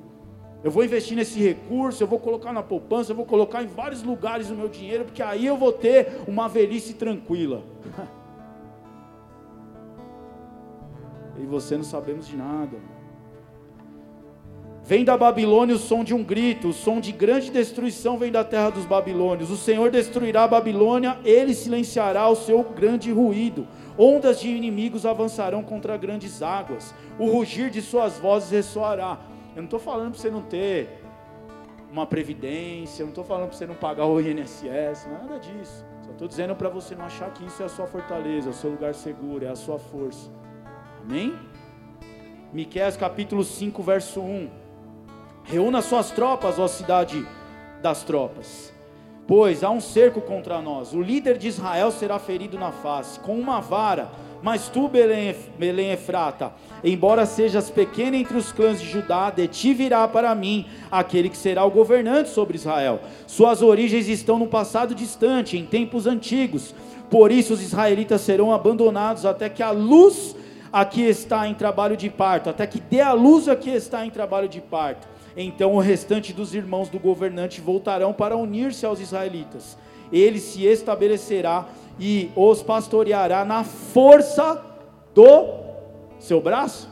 Eu 0.64 0.70
vou 0.70 0.84
investir 0.84 1.16
nesse 1.16 1.40
recurso, 1.40 2.04
eu 2.04 2.08
vou 2.08 2.20
colocar 2.20 2.52
na 2.52 2.62
poupança, 2.62 3.12
eu 3.12 3.16
vou 3.16 3.26
colocar 3.26 3.64
em 3.64 3.68
vários 3.68 4.04
lugares 4.04 4.52
o 4.52 4.56
meu 4.56 4.68
dinheiro, 4.68 5.06
porque 5.06 5.24
aí 5.24 5.46
eu 5.46 5.56
vou 5.56 5.72
ter 5.72 6.22
uma 6.28 6.48
velhice 6.48 6.94
tranquila. 6.94 7.64
e 11.42 11.46
você 11.46 11.78
não 11.78 11.84
sabemos 11.84 12.28
de 12.28 12.36
nada. 12.36 12.78
Vem 14.84 15.06
da 15.06 15.16
Babilônia 15.16 15.76
o 15.76 15.78
som 15.78 16.04
de 16.04 16.16
um 16.16 16.24
grito, 16.24 16.70
o 16.70 16.74
som 16.74 17.00
de 17.00 17.12
grande 17.12 17.52
destruição 17.52 18.18
vem 18.18 18.32
da 18.32 18.44
terra 18.44 18.72
dos 18.72 18.86
babilônios. 18.86 19.52
O 19.52 19.56
Senhor 19.56 19.92
destruirá 19.92 20.46
a 20.46 20.48
Babilônia, 20.48 21.20
ele 21.24 21.54
silenciará 21.54 22.28
o 22.28 22.36
seu 22.36 22.64
grande 22.64 23.12
ruído. 23.12 23.68
Ondas 23.98 24.40
de 24.40 24.50
inimigos 24.50 25.06
avançarão 25.06 25.62
contra 25.62 25.96
grandes 25.96 26.42
águas. 26.42 26.96
O 27.20 27.30
rugir 27.30 27.70
de 27.70 27.84
suas 27.84 28.18
vozes 28.18 28.50
ressoará. 28.50 29.20
Eu 29.56 29.58
não 29.58 29.66
estou 29.66 29.80
falando 29.80 30.14
para 30.14 30.22
você 30.22 30.32
não 30.32 30.42
ter 30.42 31.04
uma 31.92 32.08
previdência, 32.08 33.04
eu 33.04 33.06
não 33.06 33.12
estou 33.12 33.24
falando 33.24 33.50
para 33.50 33.58
você 33.58 33.68
não 33.68 33.76
pagar 33.76 34.08
o 34.08 34.20
INSS, 34.20 35.08
nada 35.12 35.38
disso. 35.38 35.86
Só 36.02 36.12
estou 36.12 36.28
dizendo 36.28 36.56
para 36.56 36.70
você 36.70 36.96
não 36.96 37.06
achar 37.06 37.32
que 37.32 37.46
isso 37.46 37.62
é 37.62 37.66
a 37.66 37.70
sua 37.70 37.86
fortaleza, 37.86 38.50
o 38.50 38.54
seu 38.54 38.72
lugar 38.72 38.96
seguro, 38.96 39.46
é 39.46 39.50
a 39.50 39.56
sua 39.56 39.78
força. 39.78 40.32
Amém? 41.04 41.34
Miqueias 42.54 42.98
capítulo 42.98 43.44
5, 43.44 43.82
verso 43.82 44.20
1. 44.20 44.50
Reúna 45.44 45.82
suas 45.82 46.12
tropas, 46.12 46.60
ó 46.60 46.68
cidade 46.68 47.26
das 47.82 48.04
tropas. 48.04 48.74
Pois 49.28 49.64
há 49.64 49.70
um 49.70 49.80
cerco 49.80 50.22
contra 50.22 50.62
nós. 50.62 50.94
O 50.94 51.02
líder 51.02 51.38
de 51.38 51.48
Israel 51.48 51.92
será 51.92 52.18
ferido 52.20 52.58
na 52.58 52.72
face, 52.72 53.20
com 53.20 53.40
uma 53.40 53.60
vara. 53.60 54.10
Mas 54.42 54.70
tu, 54.70 54.88
Belém, 54.88 55.36
Belém 55.58 55.92
Efrata, 55.92 56.54
embora 56.84 57.26
sejas 57.26 57.70
pequena 57.70 58.16
entre 58.16 58.38
os 58.38 58.52
clãs 58.52 58.80
de 58.80 58.90
Judá, 58.90 59.30
de 59.30 59.48
ti 59.48 59.74
virá 59.74 60.08
para 60.08 60.34
mim 60.34 60.66
aquele 60.90 61.30
que 61.30 61.38
será 61.38 61.66
o 61.66 61.72
governante 61.72 62.30
sobre 62.30 62.56
Israel. 62.56 63.02
Suas 63.28 63.62
origens 63.62 64.08
estão 64.08 64.40
no 64.40 64.48
passado 64.48 64.96
distante, 64.96 65.58
em 65.58 65.66
tempos 65.66 66.08
antigos. 66.08 66.74
Por 67.10 67.32
isso 67.32 67.54
os 67.54 67.62
israelitas 67.62 68.22
serão 68.22 68.54
abandonados 68.54 69.26
até 69.26 69.50
que 69.50 69.62
a 69.62 69.72
luz 69.72 70.36
aqui 70.72 71.02
está 71.02 71.48
em 71.48 71.54
trabalho 71.54 71.98
de 71.98 72.10
parto, 72.10 72.50
até 72.50 72.66
que 72.68 72.80
dê 72.80 73.02
a 73.02 73.14
luz 73.14 73.48
aqui 73.48 73.70
está 73.70 74.06
em 74.06 74.10
trabalho 74.10 74.48
de 74.48 74.62
parto 74.62 75.08
então 75.36 75.76
o 75.76 75.80
restante 75.80 76.34
dos 76.34 76.54
irmãos 76.54 76.90
do 76.90 77.00
governante 77.00 77.62
voltarão 77.62 78.14
para 78.14 78.36
unir-se 78.36 78.86
aos 78.86 79.00
israelitas. 79.00 79.78
Ele 80.12 80.40
se 80.40 80.66
estabelecerá 80.66 81.68
e 82.00 82.30
os 82.36 82.64
pastoreará 82.64 83.46
na 83.46 83.64
força 83.64 84.62
do 85.14 85.60
seu 86.20 86.42
braço, 86.42 86.90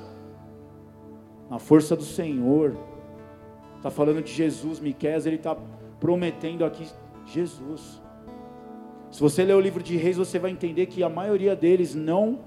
na 1.49 1.59
força 1.59 1.95
do 1.95 2.03
Senhor. 2.03 2.78
Está 3.75 3.89
falando 3.89 4.21
de 4.21 4.32
Jesus, 4.32 4.80
Miqués, 4.80 5.25
ele 5.25 5.38
está 5.38 5.55
prometendo 5.99 6.63
aqui 6.63 6.88
Jesus. 7.25 8.01
Se 9.09 9.19
você 9.19 9.43
ler 9.43 9.55
o 9.55 9.61
livro 9.61 9.82
de 9.82 9.97
Reis, 9.97 10.17
você 10.17 10.38
vai 10.38 10.51
entender 10.51 10.86
que 10.86 11.01
a 11.03 11.09
maioria 11.09 11.55
deles 11.55 11.95
não 11.95 12.39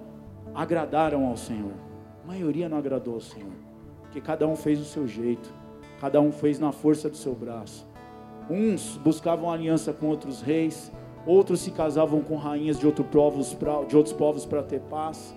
agradaram 0.55 1.26
ao 1.26 1.36
Senhor. 1.36 1.72
A 2.24 2.26
maioria 2.26 2.68
não 2.68 2.78
agradou 2.78 3.14
ao 3.14 3.20
Senhor, 3.20 3.53
porque 4.03 4.20
cada 4.20 4.46
um 4.46 4.57
fez 4.57 4.80
o 4.80 4.84
seu 4.84 5.07
jeito. 5.07 5.53
Cada 6.01 6.20
um 6.20 6.32
fez 6.32 6.59
na 6.59 6.72
força 6.72 7.11
do 7.11 7.16
seu 7.16 7.34
braço. 7.34 7.86
Uns 8.48 8.96
buscavam 8.96 9.51
aliança 9.51 9.92
com 9.92 10.07
outros 10.07 10.40
reis, 10.40 10.90
outros 11.26 11.61
se 11.61 11.70
casavam 11.70 12.22
com 12.22 12.36
rainhas 12.36 12.78
de, 12.78 12.86
outro 12.86 13.05
povos 13.05 13.53
pra, 13.53 13.84
de 13.84 13.96
outros 13.96 14.14
povos 14.14 14.46
para 14.46 14.62
ter 14.62 14.80
paz. 14.80 15.36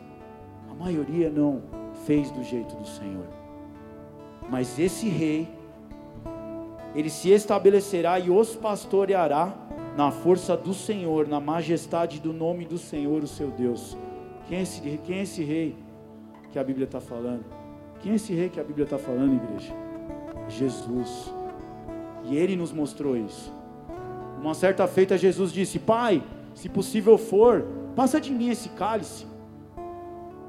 A 0.72 0.74
maioria 0.74 1.30
não 1.30 1.61
fez 2.05 2.32
do 2.32 2.43
jeito 2.43 2.76
do 2.76 2.88
Senhor. 2.88 3.26
Mas 4.49 4.80
esse 4.80 5.09
rei, 5.09 5.47
ele 6.95 7.09
se 7.09 7.30
estabelecerá 7.30 8.20
e 8.20 8.30
os 8.30 8.55
pastoreará 8.55 9.53
na 9.97 10.11
força 10.11 10.55
do 10.55 10.74
Senhor, 10.74 11.28
na 11.28 11.39
majestade 11.39 12.20
do 12.20 12.34
nome 12.34 12.66
do 12.66 12.78
Senhor, 12.78 13.22
o 13.22 13.28
seu 13.28 13.51
Deus. 13.51 13.97
Quem 14.47 14.59
é 14.59 14.61
esse, 14.61 14.81
quem 14.81 15.17
é 15.19 15.21
esse 15.23 15.43
rei 15.43 15.75
que 16.51 16.59
a 16.59 16.63
Bíblia 16.63 16.85
está 16.85 16.99
falando? 16.99 17.43
Quem 18.01 18.11
é 18.11 18.15
esse 18.15 18.33
rei 18.33 18.49
que 18.49 18.59
a 18.59 18.63
Bíblia 18.63 18.83
está 18.83 18.97
falando, 18.97 19.35
igreja? 19.35 19.73
Jesus. 20.49 21.33
E 22.25 22.35
ele 22.35 22.55
nos 22.55 22.71
mostrou 22.71 23.15
isso. 23.15 23.51
Uma 24.39 24.53
certa 24.53 24.87
feita, 24.87 25.17
Jesus 25.17 25.51
disse: 25.51 25.79
Pai, 25.79 26.23
se 26.53 26.67
possível 26.69 27.17
for, 27.17 27.65
passa 27.95 28.19
de 28.19 28.31
mim 28.31 28.49
esse 28.49 28.69
cálice. 28.69 29.25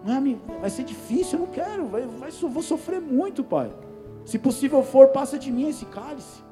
Não 0.05 0.17
é, 0.17 0.37
vai 0.61 0.69
ser 0.69 0.85
difícil, 0.85 1.39
eu 1.39 1.47
não 1.47 1.53
quero, 1.53 1.87
vai, 1.87 2.03
vai, 2.03 2.31
vou 2.31 2.63
sofrer 2.63 3.01
muito, 3.01 3.43
Pai. 3.43 3.71
Se 4.25 4.39
possível 4.39 4.83
for, 4.83 5.09
passa 5.09 5.39
de 5.39 5.51
mim 5.51 5.69
esse 5.69 5.87
cálice. 5.87 6.43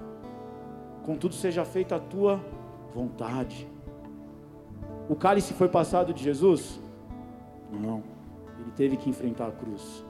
Contudo, 1.05 1.35
seja 1.35 1.65
feita 1.65 1.97
a 1.97 2.01
tua 2.01 2.41
vontade. 2.95 3.69
O 5.09 5.17
cálice 5.17 5.53
foi 5.53 5.69
passado 5.69 6.15
de 6.15 6.23
Jesus? 6.23 6.81
Não. 7.73 8.03
Ele 8.61 8.71
teve 8.77 8.97
que 8.97 9.09
enfrentar 9.09 9.49
a 9.49 9.53
cruz. 9.53 10.05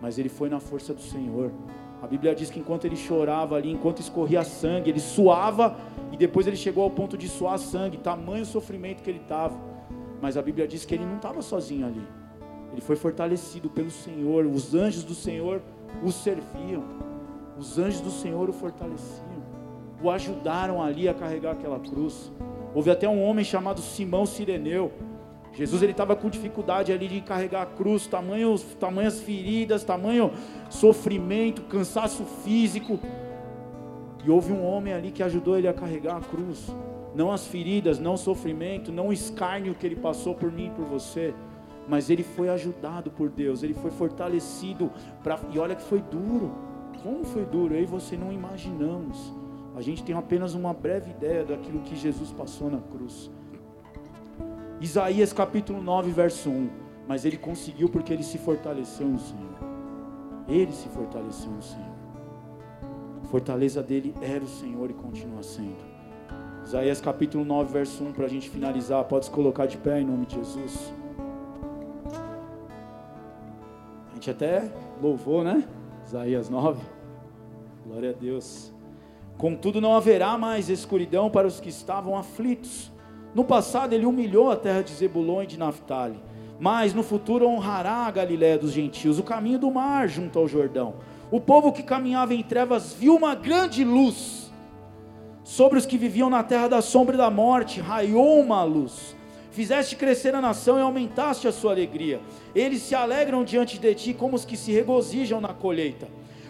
Mas 0.00 0.18
ele 0.18 0.28
foi 0.28 0.48
na 0.48 0.60
força 0.60 0.94
do 0.94 1.00
Senhor. 1.00 1.52
A 2.00 2.06
Bíblia 2.06 2.34
diz 2.34 2.50
que 2.50 2.58
enquanto 2.58 2.84
ele 2.84 2.96
chorava 2.96 3.56
ali, 3.56 3.70
enquanto 3.70 4.00
escorria 4.00 4.42
sangue, 4.42 4.90
ele 4.90 5.00
suava 5.00 5.76
e 6.10 6.16
depois 6.16 6.46
ele 6.46 6.56
chegou 6.56 6.82
ao 6.82 6.90
ponto 6.90 7.16
de 7.16 7.28
suar 7.28 7.58
sangue, 7.58 7.96
tamanho 7.96 8.44
sofrimento 8.44 9.02
que 9.02 9.10
ele 9.10 9.20
estava. 9.20 9.56
Mas 10.20 10.36
a 10.36 10.42
Bíblia 10.42 10.66
diz 10.66 10.84
que 10.84 10.94
ele 10.94 11.04
não 11.04 11.16
estava 11.16 11.42
sozinho 11.42 11.86
ali. 11.86 12.02
Ele 12.72 12.80
foi 12.80 12.96
fortalecido 12.96 13.68
pelo 13.68 13.90
Senhor, 13.90 14.46
os 14.46 14.74
anjos 14.74 15.04
do 15.04 15.14
Senhor 15.14 15.60
o 16.02 16.10
serviam. 16.10 16.82
Os 17.58 17.78
anjos 17.78 18.00
do 18.00 18.10
Senhor 18.10 18.48
o 18.48 18.52
fortaleciam, 18.52 19.42
o 20.02 20.10
ajudaram 20.10 20.82
ali 20.82 21.08
a 21.08 21.14
carregar 21.14 21.52
aquela 21.52 21.78
cruz. 21.78 22.32
Houve 22.74 22.90
até 22.90 23.08
um 23.08 23.22
homem 23.22 23.44
chamado 23.44 23.80
Simão 23.80 24.24
Sireneu, 24.24 24.90
Jesus 25.52 25.82
ele 25.82 25.92
estava 25.92 26.16
com 26.16 26.30
dificuldade 26.30 26.92
ali 26.92 27.06
de 27.08 27.20
carregar 27.20 27.62
a 27.62 27.66
cruz, 27.66 28.06
tamanhos, 28.06 28.62
tamanhas 28.80 29.20
feridas, 29.20 29.84
tamanho 29.84 30.32
sofrimento, 30.70 31.62
cansaço 31.62 32.24
físico. 32.42 32.98
E 34.24 34.30
houve 34.30 34.52
um 34.52 34.64
homem 34.64 34.94
ali 34.94 35.10
que 35.10 35.22
ajudou 35.22 35.58
ele 35.58 35.68
a 35.68 35.74
carregar 35.74 36.16
a 36.16 36.20
cruz. 36.20 36.74
Não 37.14 37.30
as 37.30 37.46
feridas, 37.46 37.98
não 37.98 38.14
o 38.14 38.18
sofrimento, 38.18 38.90
não 38.90 39.08
o 39.08 39.12
escárnio 39.12 39.74
que 39.74 39.84
ele 39.84 39.96
passou 39.96 40.34
por 40.34 40.50
mim 40.50 40.68
e 40.68 40.70
por 40.70 40.86
você. 40.86 41.34
Mas 41.86 42.08
ele 42.08 42.22
foi 42.22 42.48
ajudado 42.48 43.10
por 43.10 43.28
Deus, 43.28 43.62
ele 43.62 43.74
foi 43.74 43.90
fortalecido. 43.90 44.90
Pra... 45.22 45.38
E 45.52 45.58
olha 45.58 45.74
que 45.74 45.82
foi 45.82 46.00
duro. 46.00 46.52
Como 47.02 47.24
foi 47.24 47.44
duro? 47.44 47.74
E 47.74 47.84
você 47.84 48.16
não 48.16 48.32
imaginamos. 48.32 49.34
A 49.74 49.82
gente 49.82 50.02
tem 50.02 50.14
apenas 50.14 50.54
uma 50.54 50.72
breve 50.72 51.10
ideia 51.10 51.44
daquilo 51.44 51.80
que 51.80 51.96
Jesus 51.96 52.30
passou 52.30 52.70
na 52.70 52.78
cruz. 52.78 53.30
Isaías 54.82 55.32
capítulo 55.32 55.80
9, 55.80 56.10
verso 56.10 56.50
1. 56.50 56.68
Mas 57.06 57.24
ele 57.24 57.36
conseguiu 57.36 57.88
porque 57.88 58.12
ele 58.12 58.24
se 58.24 58.36
fortaleceu 58.36 59.06
no 59.06 59.18
Senhor. 59.20 59.54
Ele 60.48 60.72
se 60.72 60.88
fortaleceu 60.88 61.52
no 61.52 61.62
Senhor. 61.62 61.92
A 63.22 63.26
fortaleza 63.28 63.80
dele 63.80 64.12
era 64.20 64.42
o 64.42 64.48
Senhor 64.48 64.90
e 64.90 64.92
continua 64.92 65.40
sendo. 65.44 65.76
Isaías 66.64 67.00
capítulo 67.00 67.44
9, 67.44 67.72
verso 67.72 68.02
1, 68.02 68.12
para 68.12 68.24
a 68.24 68.28
gente 68.28 68.50
finalizar. 68.50 69.04
Pode 69.04 69.26
se 69.26 69.30
colocar 69.30 69.66
de 69.66 69.78
pé 69.78 70.00
em 70.00 70.04
nome 70.04 70.26
de 70.26 70.34
Jesus. 70.34 70.92
A 74.10 74.14
gente 74.14 74.30
até 74.32 74.68
louvou, 75.00 75.44
né? 75.44 75.64
Isaías 76.04 76.50
9. 76.50 76.82
Glória 77.86 78.10
a 78.10 78.12
Deus. 78.12 78.72
Contudo, 79.38 79.80
não 79.80 79.94
haverá 79.94 80.36
mais 80.36 80.68
escuridão 80.68 81.30
para 81.30 81.46
os 81.46 81.60
que 81.60 81.68
estavam 81.68 82.16
aflitos 82.16 82.92
no 83.34 83.44
passado 83.44 83.94
ele 83.94 84.04
humilhou 84.04 84.50
a 84.50 84.56
terra 84.56 84.82
de 84.82 84.92
Zebulon 84.92 85.42
e 85.42 85.46
de 85.46 85.58
Naphtali, 85.58 86.20
mas 86.60 86.92
no 86.92 87.02
futuro 87.02 87.48
honrará 87.48 88.06
a 88.06 88.10
Galiléia 88.10 88.58
dos 88.58 88.72
gentios, 88.72 89.18
o 89.18 89.22
caminho 89.22 89.58
do 89.58 89.70
mar 89.70 90.06
junto 90.08 90.38
ao 90.38 90.46
Jordão. 90.46 90.96
O 91.30 91.40
povo 91.40 91.72
que 91.72 91.82
caminhava 91.82 92.34
em 92.34 92.42
trevas 92.42 92.92
viu 92.92 93.16
uma 93.16 93.34
grande 93.34 93.84
luz. 93.84 94.52
Sobre 95.42 95.78
os 95.78 95.86
que 95.86 95.96
viviam 95.96 96.28
na 96.28 96.42
terra 96.42 96.68
da 96.68 96.82
sombra 96.82 97.14
e 97.14 97.18
da 97.18 97.30
morte, 97.30 97.80
raiou 97.80 98.38
uma 98.38 98.62
luz. 98.64 99.16
Fizeste 99.50 99.96
crescer 99.96 100.34
a 100.34 100.40
nação 100.40 100.78
e 100.78 100.82
aumentaste 100.82 101.48
a 101.48 101.52
sua 101.52 101.72
alegria. 101.72 102.20
Eles 102.54 102.82
se 102.82 102.94
alegram 102.94 103.44
diante 103.44 103.78
de 103.78 103.94
ti 103.94 104.14
como 104.14 104.36
os 104.36 104.44
que 104.44 104.56
se 104.56 104.72
regozijam 104.72 105.40
na 105.40 105.54
colheita, 105.54 106.06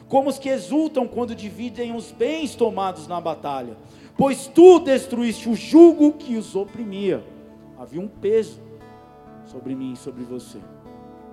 como 0.09 0.28
os 0.28 0.39
que 0.39 0.49
exultam 0.49 1.07
quando 1.07 1.35
dividem 1.35 1.95
os 1.95 2.11
bens 2.11 2.55
tomados 2.55 3.07
na 3.07 3.20
batalha 3.20 3.76
pois 4.16 4.46
tu 4.46 4.78
destruíste 4.80 5.48
o 5.48 5.54
jugo 5.54 6.12
que 6.12 6.36
os 6.36 6.54
oprimia. 6.54 7.24
Havia 7.78 8.00
um 8.00 8.08
peso 8.08 8.60
sobre 9.44 9.74
mim 9.74 9.92
e 9.92 9.96
sobre 9.96 10.22
você, 10.22 10.58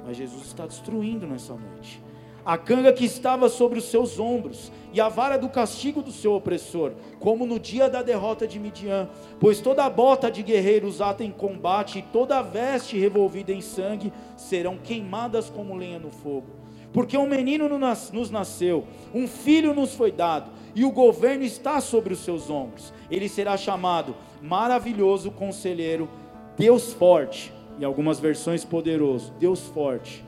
mas 0.06 0.18
Jesus 0.18 0.46
está 0.46 0.66
destruindo 0.66 1.28
nessa 1.28 1.54
noite. 1.54 2.02
A 2.46 2.58
canga 2.58 2.92
que 2.94 3.06
estava 3.06 3.50
sobre 3.50 3.78
os 3.78 3.86
seus 3.86 4.18
ombros, 4.18 4.72
e 4.92 5.00
a 5.00 5.08
vara 5.08 5.38
do 5.38 5.50
castigo 5.50 6.02
do 6.02 6.12
seu 6.12 6.34
opressor, 6.34 6.94
como 7.20 7.46
no 7.46 7.60
dia 7.60 7.90
da 7.90 8.02
derrota 8.02 8.48
de 8.48 8.58
Midian, 8.58 9.08
pois 9.40 9.62
toda 9.62 9.86
a 9.86 9.90
bota 9.90 10.32
de 10.32 10.42
guerreiro 10.42 10.88
usada 10.88 11.24
em 11.24 11.32
combate 11.32 12.00
e 12.00 12.02
toda 12.02 12.40
a 12.40 12.42
veste 12.42 12.98
revolvida 12.98 13.52
em 13.52 13.62
sangue 13.62 14.12
serão 14.36 14.78
queimadas 14.78 15.50
como 15.50 15.76
lenha 15.76 16.00
no 16.00 16.10
fogo. 16.10 16.48
Porque 16.92 17.16
um 17.18 17.28
menino 17.28 17.70
nos 17.70 18.32
nasceu, 18.32 18.88
um 19.14 19.28
filho 19.28 19.76
nos 19.76 19.94
foi 19.94 20.12
dado, 20.12 20.50
e 20.76 20.86
o 20.86 20.92
governo 20.92 21.44
está 21.44 21.82
sobre 21.82 22.14
os 22.14 22.20
seus 22.20 22.50
ombros. 22.50 22.94
Ele 23.10 23.28
será 23.28 23.58
chamado 23.58 24.16
Maravilhoso 24.42 25.32
Conselheiro, 25.32 26.10
Deus 26.58 26.94
Forte, 26.94 27.54
em 27.80 27.84
algumas 27.84 28.20
versões 28.20 28.66
poderoso, 28.66 29.34
Deus 29.40 29.68
Forte, 29.68 30.24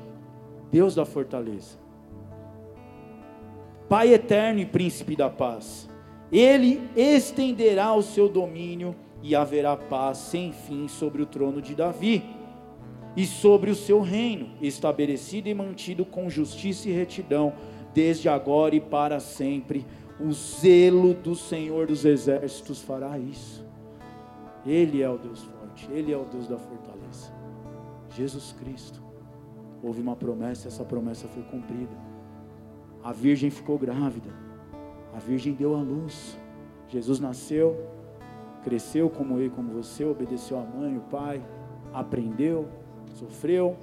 Deus 0.71 0.95
da 0.95 1.05
fortaleza, 1.05 1.81
Pai 3.89 4.13
eterno 4.13 4.61
e 4.61 4.65
príncipe 4.65 5.17
da 5.17 5.29
paz. 5.29 5.89
Ele 6.31 6.79
estenderá 6.95 7.93
o 7.93 8.01
seu 8.01 8.29
domínio 8.29 8.95
e 9.21 9.35
haverá 9.35 9.75
paz 9.75 10.17
sem 10.17 10.53
fim 10.53 10.87
sobre 10.87 11.21
o 11.21 11.25
trono 11.25 11.61
de 11.61 11.75
Davi 11.75 12.23
e 13.17 13.25
sobre 13.25 13.69
o 13.69 13.75
seu 13.75 13.99
reino, 13.99 14.49
estabelecido 14.61 15.49
e 15.49 15.53
mantido 15.53 16.05
com 16.05 16.29
justiça 16.29 16.87
e 16.87 16.93
retidão, 16.93 17.51
desde 17.93 18.29
agora 18.29 18.73
e 18.73 18.79
para 18.79 19.19
sempre. 19.19 19.85
O 20.23 20.31
zelo 20.31 21.13
do 21.13 21.35
Senhor 21.35 21.87
dos 21.87 22.05
exércitos 22.05 22.81
fará 22.81 23.17
isso. 23.17 23.65
Ele 24.65 25.01
é 25.01 25.09
o 25.09 25.17
Deus 25.17 25.41
forte, 25.43 25.91
Ele 25.91 26.11
é 26.11 26.17
o 26.17 26.25
Deus 26.25 26.47
da 26.47 26.57
fortaleza. 26.57 27.33
Jesus 28.11 28.53
Cristo. 28.59 29.01
Houve 29.81 30.01
uma 30.01 30.15
promessa, 30.15 30.67
essa 30.67 30.85
promessa 30.85 31.27
foi 31.27 31.41
cumprida. 31.43 31.95
A 33.03 33.11
virgem 33.11 33.49
ficou 33.49 33.79
grávida. 33.79 34.29
A 35.13 35.17
virgem 35.17 35.53
deu 35.53 35.75
à 35.75 35.81
luz. 35.81 36.37
Jesus 36.87 37.19
nasceu, 37.19 37.75
cresceu 38.63 39.09
como 39.09 39.37
eu 39.37 39.47
e 39.47 39.49
como 39.49 39.73
você, 39.73 40.05
obedeceu 40.05 40.59
a 40.59 40.63
mãe, 40.63 40.97
o 40.97 41.01
pai, 41.01 41.41
aprendeu, 41.93 42.67
sofreu, 43.15 43.75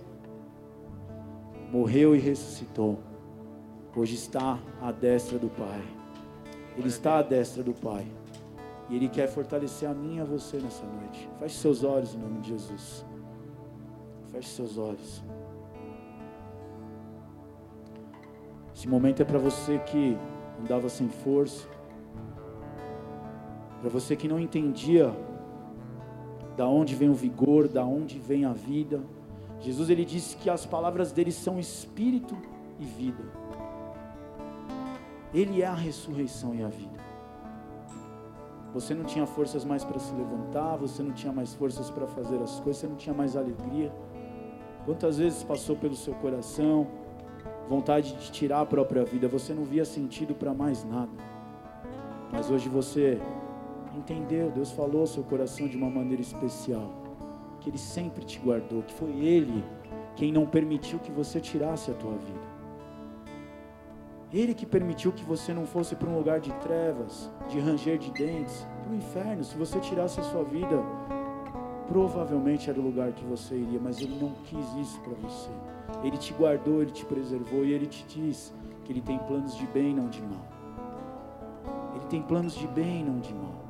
morreu 1.72 2.14
e 2.14 2.18
ressuscitou. 2.18 2.98
Hoje 3.96 4.14
está 4.14 4.60
à 4.80 4.92
destra 4.92 5.40
do 5.40 5.48
Pai. 5.48 5.97
Ele 6.78 6.88
está 6.88 7.18
à 7.18 7.22
destra 7.22 7.62
do 7.62 7.74
Pai. 7.74 8.06
E 8.88 8.94
Ele 8.94 9.08
quer 9.08 9.26
fortalecer 9.26 9.88
a 9.88 9.92
mim 9.92 10.16
e 10.16 10.20
a 10.20 10.24
você 10.24 10.58
nessa 10.58 10.86
noite. 10.86 11.28
Feche 11.40 11.56
seus 11.56 11.82
olhos 11.82 12.14
em 12.14 12.18
nome 12.18 12.40
de 12.40 12.50
Jesus. 12.50 13.04
Feche 14.28 14.48
seus 14.48 14.78
olhos. 14.78 15.22
Esse 18.74 18.88
momento 18.88 19.20
é 19.20 19.24
para 19.24 19.38
você 19.38 19.78
que 19.80 20.16
andava 20.62 20.88
sem 20.88 21.08
força. 21.08 21.66
Para 23.80 23.90
você 23.90 24.14
que 24.14 24.28
não 24.28 24.38
entendia 24.38 25.12
da 26.56 26.66
onde 26.66 26.94
vem 26.94 27.10
o 27.10 27.14
vigor, 27.14 27.66
da 27.66 27.84
onde 27.84 28.20
vem 28.20 28.44
a 28.44 28.52
vida. 28.52 29.00
Jesus 29.60 29.90
ele 29.90 30.04
disse 30.04 30.36
que 30.36 30.48
as 30.48 30.64
palavras 30.64 31.10
dele 31.10 31.32
são 31.32 31.58
espírito 31.58 32.36
e 32.78 32.84
vida. 32.84 33.47
Ele 35.32 35.62
é 35.62 35.66
a 35.66 35.74
ressurreição 35.74 36.54
e 36.54 36.62
a 36.62 36.68
vida. 36.68 36.98
Você 38.72 38.94
não 38.94 39.04
tinha 39.04 39.26
forças 39.26 39.64
mais 39.64 39.84
para 39.84 39.98
se 39.98 40.12
levantar, 40.14 40.76
você 40.76 41.02
não 41.02 41.12
tinha 41.12 41.32
mais 41.32 41.54
forças 41.54 41.90
para 41.90 42.06
fazer 42.06 42.40
as 42.42 42.60
coisas, 42.60 42.80
você 42.80 42.86
não 42.86 42.96
tinha 42.96 43.14
mais 43.14 43.36
alegria. 43.36 43.92
Quantas 44.84 45.18
vezes 45.18 45.42
passou 45.42 45.76
pelo 45.76 45.96
seu 45.96 46.14
coração 46.14 46.86
vontade 47.68 48.14
de 48.14 48.30
tirar 48.30 48.60
a 48.60 48.66
própria 48.66 49.04
vida, 49.04 49.28
você 49.28 49.52
não 49.52 49.64
via 49.64 49.84
sentido 49.84 50.34
para 50.34 50.54
mais 50.54 50.84
nada. 50.84 51.12
Mas 52.32 52.50
hoje 52.50 52.68
você 52.68 53.20
entendeu, 53.94 54.50
Deus 54.50 54.70
falou 54.70 55.02
ao 55.02 55.06
seu 55.06 55.22
coração 55.22 55.68
de 55.68 55.76
uma 55.76 55.90
maneira 55.90 56.22
especial 56.22 56.90
que 57.60 57.68
Ele 57.68 57.78
sempre 57.78 58.24
te 58.24 58.38
guardou, 58.38 58.82
que 58.82 58.94
foi 58.94 59.10
Ele 59.10 59.64
quem 60.16 60.32
não 60.32 60.46
permitiu 60.46 60.98
que 60.98 61.10
você 61.10 61.40
tirasse 61.40 61.90
a 61.90 61.94
tua 61.94 62.12
vida. 62.12 62.47
Ele 64.32 64.52
que 64.52 64.66
permitiu 64.66 65.10
que 65.10 65.24
você 65.24 65.54
não 65.54 65.66
fosse 65.66 65.96
para 65.96 66.08
um 66.08 66.16
lugar 66.16 66.38
de 66.38 66.52
trevas, 66.54 67.30
de 67.48 67.58
ranger 67.58 67.96
de 67.98 68.10
dentes, 68.10 68.66
para 68.82 68.92
o 68.92 68.94
inferno. 68.94 69.42
Se 69.42 69.56
você 69.56 69.80
tirasse 69.80 70.20
a 70.20 70.22
sua 70.22 70.44
vida, 70.44 70.82
provavelmente 71.86 72.68
era 72.68 72.78
o 72.78 72.82
lugar 72.82 73.10
que 73.12 73.24
você 73.24 73.54
iria, 73.54 73.80
mas 73.82 74.00
Ele 74.00 74.18
não 74.20 74.32
quis 74.44 74.74
isso 74.74 75.00
para 75.00 75.14
você. 75.14 75.48
Ele 76.04 76.18
te 76.18 76.34
guardou, 76.34 76.82
Ele 76.82 76.90
te 76.90 77.06
preservou 77.06 77.64
e 77.64 77.72
Ele 77.72 77.86
te 77.86 78.04
diz 78.06 78.52
que 78.84 78.92
Ele 78.92 79.00
tem 79.00 79.18
planos 79.18 79.56
de 79.56 79.66
bem, 79.68 79.94
não 79.94 80.08
de 80.08 80.20
mal. 80.20 80.46
Ele 81.94 82.04
tem 82.10 82.20
planos 82.20 82.54
de 82.54 82.66
bem, 82.68 83.02
não 83.02 83.20
de 83.20 83.32
mal. 83.32 83.68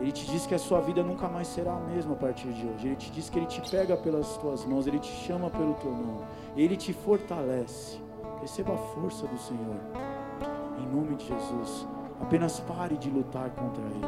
Ele 0.00 0.12
te 0.12 0.24
diz 0.26 0.46
que 0.46 0.54
a 0.54 0.58
sua 0.58 0.80
vida 0.80 1.02
nunca 1.02 1.28
mais 1.28 1.48
será 1.48 1.74
a 1.74 1.80
mesma 1.80 2.12
a 2.12 2.16
partir 2.16 2.52
de 2.52 2.64
hoje. 2.64 2.86
Ele 2.86 2.96
te 2.96 3.10
diz 3.10 3.28
que 3.28 3.38
Ele 3.38 3.46
te 3.46 3.60
pega 3.68 3.96
pelas 3.96 4.36
tuas 4.36 4.64
mãos, 4.64 4.86
Ele 4.86 5.00
te 5.00 5.10
chama 5.10 5.50
pelo 5.50 5.74
teu 5.74 5.90
nome, 5.90 6.24
Ele 6.56 6.76
te 6.76 6.92
fortalece. 6.92 8.03
Receba 8.44 8.74
a 8.74 8.76
força 8.76 9.26
do 9.26 9.38
Senhor, 9.38 9.80
em 10.78 10.86
nome 10.94 11.16
de 11.16 11.28
Jesus. 11.28 11.88
Apenas 12.20 12.60
pare 12.60 12.94
de 12.98 13.08
lutar 13.08 13.48
contra 13.48 13.82
Ele, 13.82 14.06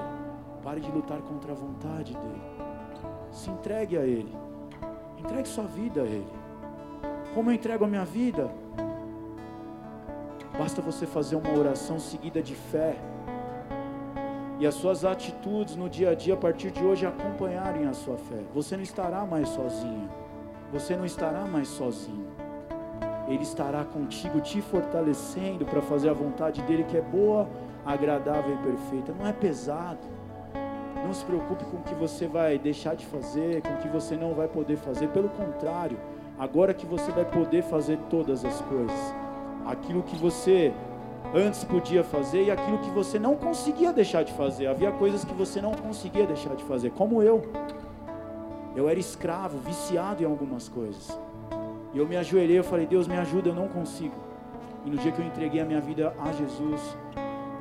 pare 0.62 0.78
de 0.78 0.90
lutar 0.90 1.22
contra 1.22 1.52
a 1.52 1.54
vontade 1.54 2.12
dEle. 2.12 2.42
Se 3.32 3.48
entregue 3.48 3.96
a 3.96 4.02
Ele, 4.02 4.36
entregue 5.16 5.48
sua 5.48 5.64
vida 5.64 6.02
a 6.02 6.04
Ele. 6.04 6.30
Como 7.34 7.50
eu 7.50 7.54
entrego 7.54 7.86
a 7.86 7.88
minha 7.88 8.04
vida? 8.04 8.50
Basta 10.58 10.82
você 10.82 11.06
fazer 11.06 11.36
uma 11.36 11.58
oração 11.58 11.98
seguida 11.98 12.42
de 12.42 12.54
fé 12.54 12.94
e 14.58 14.66
as 14.66 14.74
suas 14.74 15.02
atitudes 15.02 15.76
no 15.76 15.88
dia 15.88 16.10
a 16.10 16.14
dia 16.14 16.34
a 16.34 16.36
partir 16.36 16.72
de 16.72 16.84
hoje 16.84 17.06
acompanharem 17.06 17.86
a 17.86 17.94
sua 17.94 18.18
fé. 18.18 18.42
Você 18.52 18.76
não 18.76 18.84
estará 18.84 19.24
mais 19.24 19.48
sozinho. 19.48 20.10
Você 20.74 20.94
não 20.94 21.06
estará 21.06 21.46
mais 21.46 21.68
sozinho. 21.68 22.35
Ele 23.28 23.42
estará 23.42 23.84
contigo 23.84 24.40
te 24.40 24.60
fortalecendo 24.60 25.64
para 25.64 25.82
fazer 25.82 26.08
a 26.08 26.12
vontade 26.12 26.62
dele 26.62 26.84
que 26.84 26.96
é 26.96 27.02
boa, 27.02 27.48
agradável 27.84 28.54
e 28.54 28.58
perfeita. 28.58 29.12
Não 29.18 29.26
é 29.26 29.32
pesado. 29.32 29.98
Não 31.04 31.12
se 31.12 31.24
preocupe 31.24 31.64
com 31.64 31.76
o 31.76 31.82
que 31.82 31.94
você 31.94 32.26
vai 32.26 32.58
deixar 32.58 32.94
de 32.94 33.06
fazer, 33.06 33.62
com 33.62 33.74
o 33.74 33.76
que 33.78 33.88
você 33.88 34.16
não 34.16 34.34
vai 34.34 34.48
poder 34.48 34.76
fazer. 34.76 35.08
Pelo 35.08 35.28
contrário, 35.28 35.98
agora 36.38 36.72
que 36.72 36.86
você 36.86 37.10
vai 37.12 37.24
poder 37.24 37.62
fazer 37.62 37.98
todas 38.10 38.44
as 38.44 38.60
coisas, 38.62 39.14
aquilo 39.64 40.02
que 40.02 40.16
você 40.16 40.72
antes 41.34 41.64
podia 41.64 42.04
fazer 42.04 42.44
e 42.44 42.50
aquilo 42.50 42.78
que 42.78 42.90
você 42.90 43.18
não 43.18 43.36
conseguia 43.36 43.92
deixar 43.92 44.22
de 44.22 44.32
fazer. 44.32 44.66
Havia 44.66 44.92
coisas 44.92 45.24
que 45.24 45.34
você 45.34 45.60
não 45.60 45.72
conseguia 45.72 46.26
deixar 46.26 46.54
de 46.54 46.64
fazer, 46.64 46.90
como 46.90 47.22
eu. 47.22 47.42
Eu 48.74 48.88
era 48.88 48.98
escravo, 48.98 49.58
viciado 49.58 50.22
em 50.22 50.26
algumas 50.26 50.68
coisas. 50.68 51.25
E 51.92 51.98
eu 51.98 52.06
me 52.06 52.16
ajoelhei, 52.16 52.58
eu 52.58 52.64
falei: 52.64 52.86
"Deus, 52.86 53.06
me 53.06 53.16
ajuda, 53.16 53.50
eu 53.50 53.54
não 53.54 53.68
consigo". 53.68 54.14
E 54.84 54.90
no 54.90 54.96
dia 54.96 55.10
que 55.10 55.20
eu 55.20 55.26
entreguei 55.26 55.60
a 55.60 55.64
minha 55.64 55.80
vida 55.80 56.14
a 56.18 56.32
Jesus, 56.32 56.96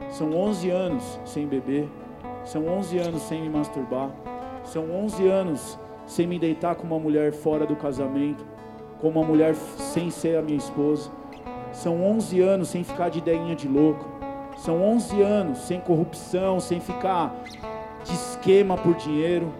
são 0.09 0.31
11 0.33 0.69
anos 0.69 1.19
sem 1.25 1.47
beber, 1.47 1.89
são 2.43 2.67
11 2.67 2.97
anos 2.99 3.21
sem 3.23 3.41
me 3.41 3.49
masturbar, 3.49 4.11
são 4.63 4.91
11 4.91 5.27
anos 5.27 5.79
sem 6.05 6.27
me 6.27 6.37
deitar 6.37 6.75
com 6.75 6.85
uma 6.85 6.99
mulher 6.99 7.33
fora 7.33 7.65
do 7.65 7.75
casamento, 7.75 8.45
com 8.99 9.09
uma 9.09 9.23
mulher 9.23 9.55
sem 9.55 10.09
ser 10.09 10.37
a 10.37 10.41
minha 10.41 10.57
esposa. 10.57 11.09
São 11.71 12.03
11 12.03 12.39
anos 12.41 12.69
sem 12.69 12.83
ficar 12.83 13.09
de 13.09 13.19
ideinha 13.19 13.55
de 13.55 13.67
louco. 13.67 14.05
São 14.57 14.81
11 14.81 15.21
anos 15.21 15.59
sem 15.59 15.79
corrupção, 15.81 16.59
sem 16.59 16.79
ficar 16.79 17.35
de 18.03 18.13
esquema 18.13 18.77
por 18.77 18.95
dinheiro. 18.95 19.51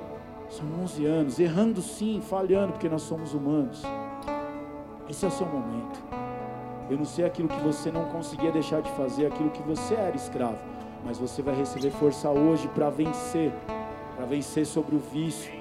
São 0.50 0.66
11 0.84 1.06
anos, 1.06 1.40
errando 1.40 1.82
sim, 1.82 2.22
falhando, 2.22 2.74
porque 2.74 2.88
nós 2.88 3.02
somos 3.02 3.34
humanos. 3.34 3.84
Esse 5.10 5.24
é 5.24 5.28
o 5.28 5.32
seu 5.32 5.46
momento. 5.46 6.04
Eu 6.90 6.98
não 6.98 7.06
sei 7.06 7.26
aquilo 7.26 7.48
que 7.48 7.60
você 7.60 7.92
não 7.92 8.06
conseguia 8.06 8.52
deixar 8.52 8.82
de 8.82 8.90
fazer, 8.92 9.28
aquilo 9.28 9.50
que 9.50 9.62
você 9.62 9.94
era 9.94 10.16
escravo, 10.16 10.58
mas 11.04 11.18
você 11.18 11.42
vai 11.42 11.56
receber 11.56 11.92
força 11.92 12.30
hoje 12.30 12.68
para 12.70 12.90
vencer, 12.90 13.52
para 14.16 14.26
vencer 14.26 14.66
sobre 14.66 14.96
o 14.96 15.00
vício, 15.00 15.52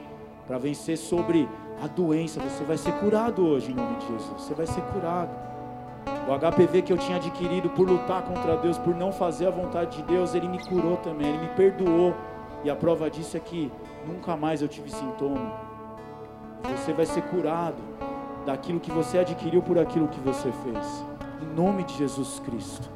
para 0.46 0.58
vencer 0.58 0.96
sobre 0.96 1.48
a 1.82 1.86
doença. 1.86 2.40
Você 2.40 2.64
vai 2.64 2.76
ser 2.76 2.92
curado 2.92 3.46
hoje 3.46 3.70
em 3.70 3.74
nome 3.74 3.96
de 3.96 4.06
Jesus. 4.06 4.42
Você 4.42 4.54
vai 4.54 4.66
ser 4.66 4.80
curado. 4.92 5.30
O 6.26 6.38
HPV 6.38 6.82
que 6.82 6.92
eu 6.92 6.98
tinha 6.98 7.16
adquirido 7.16 7.68
por 7.70 7.88
lutar 7.88 8.22
contra 8.22 8.56
Deus, 8.56 8.78
por 8.78 8.94
não 8.94 9.12
fazer 9.12 9.46
a 9.46 9.50
vontade 9.50 9.98
de 9.98 10.02
Deus, 10.04 10.34
Ele 10.34 10.48
me 10.48 10.58
curou 10.66 10.96
também, 10.98 11.28
Ele 11.28 11.38
me 11.38 11.48
perdoou. 11.48 12.14
E 12.62 12.70
a 12.70 12.76
prova 12.76 13.10
disso 13.10 13.36
é 13.36 13.40
que 13.40 13.70
nunca 14.06 14.36
mais 14.36 14.62
eu 14.62 14.68
tive 14.68 14.90
sintoma. 14.90 15.52
Você 16.76 16.94
vai 16.94 17.04
ser 17.04 17.22
curado 17.22 17.76
daquilo 18.44 18.80
que 18.80 18.90
você 18.90 19.18
adquiriu 19.18 19.62
por 19.62 19.78
aquilo 19.78 20.08
que 20.08 20.20
você 20.20 20.50
fez. 20.52 21.04
Em 21.42 21.54
nome 21.54 21.84
de 21.84 21.96
Jesus 21.96 22.40
Cristo. 22.40 22.88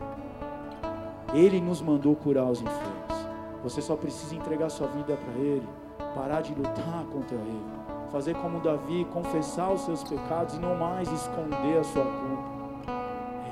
Ele 1.33 1.61
nos 1.61 1.81
mandou 1.81 2.15
curar 2.17 2.47
os 2.47 2.61
enfermos. 2.61 3.29
Você 3.63 3.83
só 3.83 3.97
precisa 3.97 4.35
entregar 4.35 4.71
sua 4.71 4.87
vida 4.89 5.17
para 5.17 5.35
Ele, 5.35 5.69
parar 6.15 6.41
de 6.41 6.55
lutar 6.55 7.05
contra 7.13 7.37
Ele, 7.37 7.67
fazer 8.11 8.35
como 8.37 8.61
Davi, 8.61 9.07
confessar 9.13 9.73
os 9.73 9.83
seus 9.83 10.03
pecados 10.05 10.55
e 10.55 10.59
não 10.59 10.77
mais 10.77 11.11
esconder 11.11 11.79
a 11.79 11.85
sua 11.85 12.05
culpa 12.05 12.59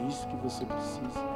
isso 0.08 0.26
que 0.28 0.36
você 0.36 0.64
precisa. 0.64 1.35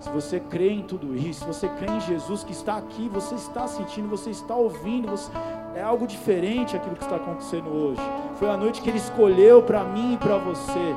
Se 0.00 0.08
você 0.10 0.38
crê 0.38 0.70
em 0.70 0.82
tudo 0.82 1.16
isso, 1.16 1.40
se 1.40 1.46
você 1.46 1.68
crê 1.68 1.90
em 1.90 2.00
Jesus 2.00 2.44
que 2.44 2.52
está 2.52 2.76
aqui, 2.76 3.08
você 3.08 3.34
está 3.34 3.66
sentindo, 3.66 4.08
você 4.08 4.30
está 4.30 4.54
ouvindo, 4.54 5.08
você... 5.08 5.30
é 5.74 5.82
algo 5.82 6.06
diferente 6.06 6.76
aquilo 6.76 6.94
que 6.94 7.02
está 7.02 7.16
acontecendo 7.16 7.68
hoje. 7.68 8.00
Foi 8.36 8.48
a 8.48 8.56
noite 8.56 8.80
que 8.80 8.88
Ele 8.88 8.98
escolheu 8.98 9.62
para 9.62 9.82
mim 9.82 10.14
e 10.14 10.16
para 10.16 10.38
você. 10.38 10.94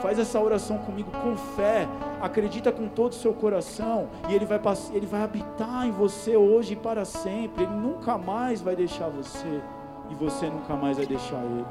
Faz 0.00 0.18
essa 0.18 0.40
oração 0.40 0.78
comigo 0.78 1.10
com 1.10 1.36
fé, 1.36 1.86
acredita 2.20 2.72
com 2.72 2.88
todo 2.88 3.12
o 3.12 3.16
seu 3.16 3.34
coração, 3.34 4.08
e 4.28 4.34
Ele 4.34 4.46
vai, 4.46 4.60
Ele 4.92 5.06
vai 5.06 5.22
habitar 5.22 5.86
em 5.86 5.90
você 5.90 6.36
hoje 6.36 6.74
e 6.74 6.76
para 6.76 7.04
sempre. 7.04 7.64
Ele 7.64 7.74
nunca 7.74 8.16
mais 8.16 8.62
vai 8.62 8.74
deixar 8.74 9.08
você, 9.08 9.60
e 10.08 10.14
você 10.14 10.46
nunca 10.46 10.74
mais 10.74 10.96
vai 10.96 11.06
deixar 11.06 11.42
Ele. 11.44 11.66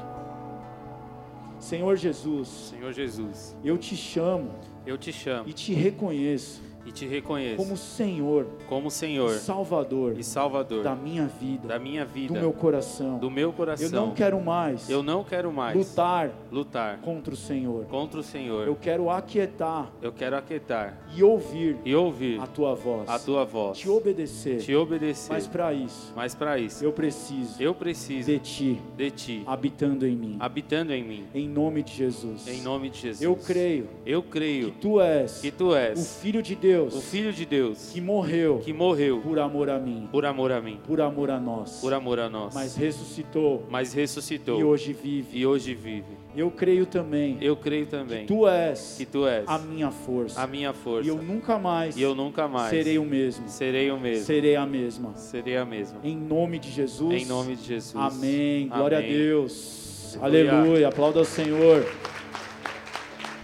Senhor 1.58 1.96
Jesus, 1.96 2.48
Senhor 2.48 2.92
Jesus, 2.92 3.56
eu 3.64 3.76
te 3.76 3.96
chamo 3.96 4.50
eu 4.88 4.98
te 4.98 5.12
chamo. 5.12 5.48
E 5.48 5.52
te 5.52 5.72
reconheço 5.74 6.60
e 6.88 6.92
te 6.92 7.06
reconheço 7.06 7.56
como 7.56 7.76
Senhor 7.76 8.46
como 8.66 8.88
e 8.88 8.90
Senhor 8.90 9.30
Salvador 9.32 10.18
e 10.18 10.24
Salvador 10.24 10.82
da 10.82 10.94
minha 10.94 11.26
vida, 11.26 11.68
da 11.68 11.78
minha 11.78 12.04
do 12.04 12.10
vida, 12.12 12.40
meu 12.40 12.52
coração. 12.52 13.18
do 13.18 13.30
meu 13.30 13.48
Eu 13.48 13.52
coração. 13.52 13.90
não 14.06 14.14
quero 14.14 14.40
mais 14.40 14.88
Eu 14.88 15.02
não 15.02 15.22
quero 15.22 15.52
mais 15.52 15.76
lutar 15.76 16.30
lutar 16.50 16.98
contra 17.00 17.34
o 17.34 17.36
Senhor. 17.36 17.84
contra 17.86 18.20
o 18.20 18.22
Senhor. 18.22 18.66
Eu 18.66 18.74
quero 18.76 19.10
aquietar 19.10 19.90
Eu 20.00 20.12
quero 20.12 20.36
aquietar 20.36 20.98
e 21.14 21.22
ouvir 21.22 21.76
e 21.84 21.94
ouvir 21.94 22.40
a 22.40 22.46
tua 22.46 22.74
voz, 22.74 23.08
a 23.08 23.18
tua 23.18 23.44
voz, 23.44 23.78
te 23.78 23.88
obedecer. 23.88 24.58
te 24.60 24.74
obedecer. 24.74 25.32
Mas 25.32 25.46
para 25.46 25.72
isso, 25.74 26.12
Mas 26.16 26.34
para 26.34 26.58
isso, 26.58 26.82
eu 26.84 26.92
preciso 26.92 27.62
eu 27.62 27.74
preciso 27.74 28.30
de 28.30 28.38
ti 28.38 28.80
de 28.96 29.10
ti 29.10 29.42
habitando 29.46 30.06
em 30.06 30.16
mim. 30.16 30.36
habitando 30.40 30.92
em 30.92 31.04
mim. 31.04 31.26
Em 31.34 31.48
nome 31.48 31.82
de 31.82 31.92
Jesus. 31.92 32.46
Em 32.48 32.62
nome 32.62 32.88
de 32.88 32.98
Jesus. 32.98 33.22
Eu 33.22 33.36
creio 33.36 33.88
Eu 34.06 34.22
que 34.22 34.28
creio 34.30 34.70
tu 34.80 35.00
és 35.00 35.40
que 35.40 35.50
tu 35.50 35.68
o 35.68 35.74
és 35.76 36.20
filho 36.20 36.42
de 36.42 36.54
Deus 36.54 36.77
o 36.86 37.00
filho 37.00 37.32
de 37.32 37.44
Deus 37.44 37.90
que 37.92 38.00
morreu 38.00 38.60
que 38.64 38.72
morreu 38.72 39.20
por 39.20 39.38
amor 39.38 39.68
a 39.68 39.78
mim, 39.78 40.08
por 40.10 40.24
amor 40.24 40.52
a 40.52 40.60
mim, 40.60 40.78
por 40.86 41.00
amor 41.00 41.30
a 41.30 41.38
nós, 41.40 41.80
por 41.80 41.92
amor 41.92 42.18
a 42.18 42.28
nós, 42.30 42.54
mas 42.54 42.76
ressuscitou 42.76 43.66
mas 43.70 43.92
ressuscitou 43.92 44.58
e 44.60 44.64
hoje 44.64 44.92
vive. 44.92 45.38
e 45.38 45.46
hoje 45.46 45.74
vive. 45.74 46.18
Eu 46.36 46.50
creio 46.50 46.86
também 46.86 47.36
Eu 47.40 47.56
creio 47.56 47.86
também 47.86 48.20
que 48.20 48.26
tu 48.26 48.46
és 48.46 48.94
que 48.96 49.04
tu 49.06 49.26
és 49.26 49.44
a 49.48 49.58
minha 49.58 49.90
força. 49.90 50.40
a 50.40 50.46
minha 50.46 50.72
força 50.72 51.06
E 51.06 51.08
eu 51.10 51.20
nunca 51.22 51.58
mais 51.58 51.96
e 51.96 52.02
eu 52.02 52.14
nunca 52.14 52.46
mais 52.46 52.70
serei 52.70 52.98
o 52.98 53.04
mesmo. 53.04 53.48
serei 53.48 53.90
o 53.90 53.98
mesmo. 53.98 54.24
Serei 54.24 54.54
a 54.56 54.66
mesma. 54.66 55.16
Serei 55.16 55.56
a 55.56 55.64
mesma. 55.64 55.98
Em 56.04 56.16
nome 56.16 56.58
de 56.58 56.70
Jesus. 56.70 57.22
Em 57.22 57.26
nome 57.26 57.56
de 57.56 57.64
Jesus. 57.64 57.96
Amém. 57.96 58.68
Glória 58.68 58.98
Amém. 58.98 59.10
a 59.10 59.12
Deus. 59.12 60.16
Aleluia. 60.20 60.52
Aleluia. 60.60 60.88
Aplauda 60.88 61.18
ao 61.18 61.24
Senhor. 61.24 61.84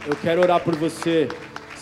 Eu 0.06 0.14
quero 0.22 0.42
orar 0.42 0.60
por 0.62 0.76
você. 0.76 1.28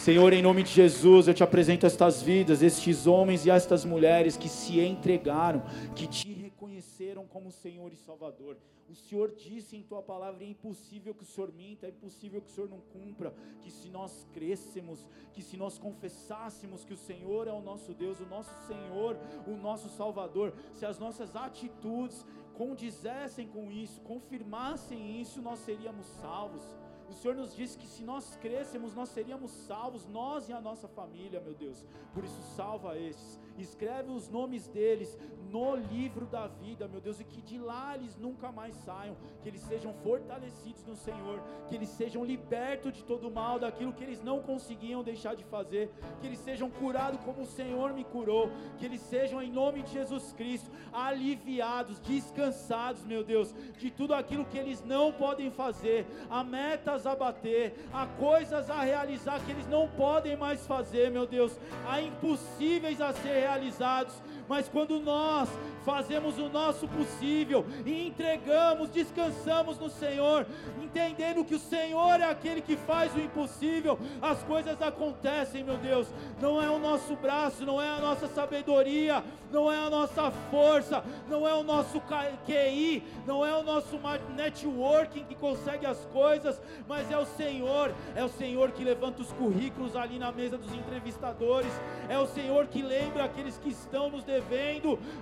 Senhor, 0.02 0.32
em 0.32 0.42
nome 0.42 0.64
de 0.64 0.70
Jesus, 0.72 1.28
eu 1.28 1.34
te 1.34 1.44
apresento 1.44 1.86
estas 1.86 2.20
vidas, 2.20 2.60
estes 2.60 3.06
homens 3.06 3.46
e 3.46 3.50
estas 3.50 3.84
mulheres 3.84 4.36
que 4.36 4.48
se 4.48 4.80
entregaram, 4.80 5.62
que 5.94 6.08
te 6.08 6.32
reconheceram 6.32 7.24
como 7.24 7.52
Senhor 7.52 7.92
e 7.92 7.96
Salvador. 7.96 8.56
O 8.90 8.96
Senhor 8.96 9.32
disse 9.32 9.76
em 9.76 9.82
tua 9.84 10.02
palavra: 10.02 10.42
é 10.42 10.48
impossível 10.48 11.14
que 11.14 11.22
o 11.22 11.26
Senhor 11.26 11.52
minta, 11.52 11.86
é 11.86 11.90
impossível 11.90 12.42
que 12.42 12.50
o 12.50 12.52
Senhor 12.52 12.68
não 12.68 12.80
cumpra. 12.80 13.32
Que 13.60 13.70
se 13.70 13.88
nós 13.90 14.26
crescêssemos, 14.34 15.06
que 15.32 15.40
se 15.40 15.56
nós 15.56 15.78
confessássemos 15.78 16.84
que 16.84 16.94
o 16.94 16.98
Senhor 16.98 17.46
é 17.46 17.52
o 17.52 17.60
nosso 17.60 17.94
Deus, 17.94 18.18
o 18.18 18.26
nosso 18.26 18.50
Senhor, 18.66 19.16
o 19.46 19.56
nosso 19.56 19.88
Salvador, 19.90 20.52
se 20.74 20.84
as 20.84 20.98
nossas 20.98 21.36
atitudes 21.36 22.26
condizessem 22.54 23.46
com 23.46 23.70
isso, 23.70 24.00
confirmassem 24.00 25.20
isso, 25.20 25.40
nós 25.40 25.60
seríamos 25.60 26.06
salvos. 26.20 26.81
O 27.12 27.14
Senhor 27.14 27.36
nos 27.36 27.54
disse 27.54 27.76
que 27.76 27.86
se 27.86 28.02
nós 28.02 28.36
crescêssemos, 28.36 28.94
nós 28.94 29.10
seríamos 29.10 29.50
salvos, 29.50 30.06
nós 30.06 30.48
e 30.48 30.52
a 30.52 30.60
nossa 30.60 30.88
família, 30.88 31.40
meu 31.40 31.52
Deus. 31.52 31.84
Por 32.14 32.24
isso, 32.24 32.40
salva 32.56 32.98
estes. 32.98 33.38
Escreve 33.58 34.10
os 34.10 34.28
nomes 34.28 34.66
deles 34.68 35.18
no 35.50 35.76
livro 35.76 36.26
da 36.26 36.46
vida, 36.46 36.88
meu 36.88 37.00
Deus, 37.00 37.20
e 37.20 37.24
que 37.24 37.42
de 37.42 37.58
lá 37.58 37.94
eles 37.94 38.16
nunca 38.16 38.50
mais 38.50 38.74
saiam. 38.76 39.16
Que 39.42 39.48
eles 39.48 39.60
sejam 39.60 39.92
fortalecidos 40.02 40.84
no 40.84 40.96
Senhor. 40.96 41.40
Que 41.68 41.74
eles 41.74 41.90
sejam 41.90 42.24
libertos 42.24 42.94
de 42.94 43.04
todo 43.04 43.30
mal, 43.30 43.58
daquilo 43.58 43.92
que 43.92 44.02
eles 44.02 44.22
não 44.22 44.40
conseguiam 44.40 45.02
deixar 45.02 45.34
de 45.34 45.44
fazer. 45.44 45.90
Que 46.20 46.26
eles 46.26 46.38
sejam 46.38 46.70
curados 46.70 47.20
como 47.20 47.42
o 47.42 47.46
Senhor 47.46 47.92
me 47.92 48.04
curou. 48.04 48.50
Que 48.78 48.86
eles 48.86 49.00
sejam, 49.02 49.42
em 49.42 49.50
nome 49.50 49.82
de 49.82 49.92
Jesus 49.92 50.32
Cristo, 50.32 50.70
aliviados, 50.92 51.98
descansados, 52.00 53.04
meu 53.04 53.22
Deus, 53.22 53.54
de 53.76 53.90
tudo 53.90 54.14
aquilo 54.14 54.44
que 54.46 54.58
eles 54.58 54.82
não 54.84 55.12
podem 55.12 55.50
fazer. 55.50 56.06
Há 56.30 56.42
metas 56.42 57.06
a 57.06 57.14
bater, 57.14 57.74
há 57.92 58.06
coisas 58.06 58.70
a 58.70 58.80
realizar 58.80 59.44
que 59.44 59.50
eles 59.50 59.66
não 59.66 59.88
podem 59.88 60.36
mais 60.36 60.66
fazer, 60.66 61.10
meu 61.10 61.26
Deus. 61.26 61.58
Há 61.86 62.00
impossíveis 62.00 63.00
a 63.00 63.12
ser 63.12 63.41
realizados. 63.42 64.22
Mas 64.52 64.68
quando 64.68 65.00
nós 65.00 65.48
fazemos 65.82 66.38
o 66.38 66.46
nosso 66.50 66.86
possível 66.86 67.64
e 67.86 68.06
entregamos, 68.06 68.90
descansamos 68.90 69.78
no 69.78 69.88
Senhor, 69.88 70.46
entendendo 70.82 71.42
que 71.42 71.54
o 71.54 71.58
Senhor 71.58 72.20
é 72.20 72.30
aquele 72.30 72.60
que 72.60 72.76
faz 72.76 73.14
o 73.14 73.18
impossível, 73.18 73.98
as 74.20 74.42
coisas 74.42 74.80
acontecem, 74.82 75.64
meu 75.64 75.78
Deus. 75.78 76.06
Não 76.38 76.62
é 76.62 76.68
o 76.68 76.78
nosso 76.78 77.16
braço, 77.16 77.64
não 77.64 77.80
é 77.80 77.88
a 77.88 77.98
nossa 77.98 78.28
sabedoria, 78.28 79.24
não 79.50 79.72
é 79.72 79.78
a 79.78 79.88
nossa 79.88 80.30
força, 80.50 81.02
não 81.30 81.48
é 81.48 81.54
o 81.54 81.62
nosso 81.62 82.00
QI, 82.46 83.02
não 83.26 83.44
é 83.44 83.56
o 83.56 83.62
nosso 83.62 83.98
networking 84.36 85.24
que 85.24 85.34
consegue 85.34 85.86
as 85.86 86.04
coisas, 86.12 86.60
mas 86.86 87.10
é 87.10 87.16
o 87.16 87.24
Senhor, 87.24 87.94
é 88.14 88.22
o 88.22 88.28
Senhor 88.28 88.70
que 88.72 88.84
levanta 88.84 89.22
os 89.22 89.32
currículos 89.32 89.96
ali 89.96 90.18
na 90.18 90.30
mesa 90.30 90.58
dos 90.58 90.74
entrevistadores, 90.74 91.72
é 92.06 92.18
o 92.18 92.26
Senhor 92.26 92.66
que 92.66 92.82
lembra 92.82 93.24
aqueles 93.24 93.56
que 93.56 93.70
estão 93.70 94.10
nos 94.10 94.22
devendo 94.22 94.41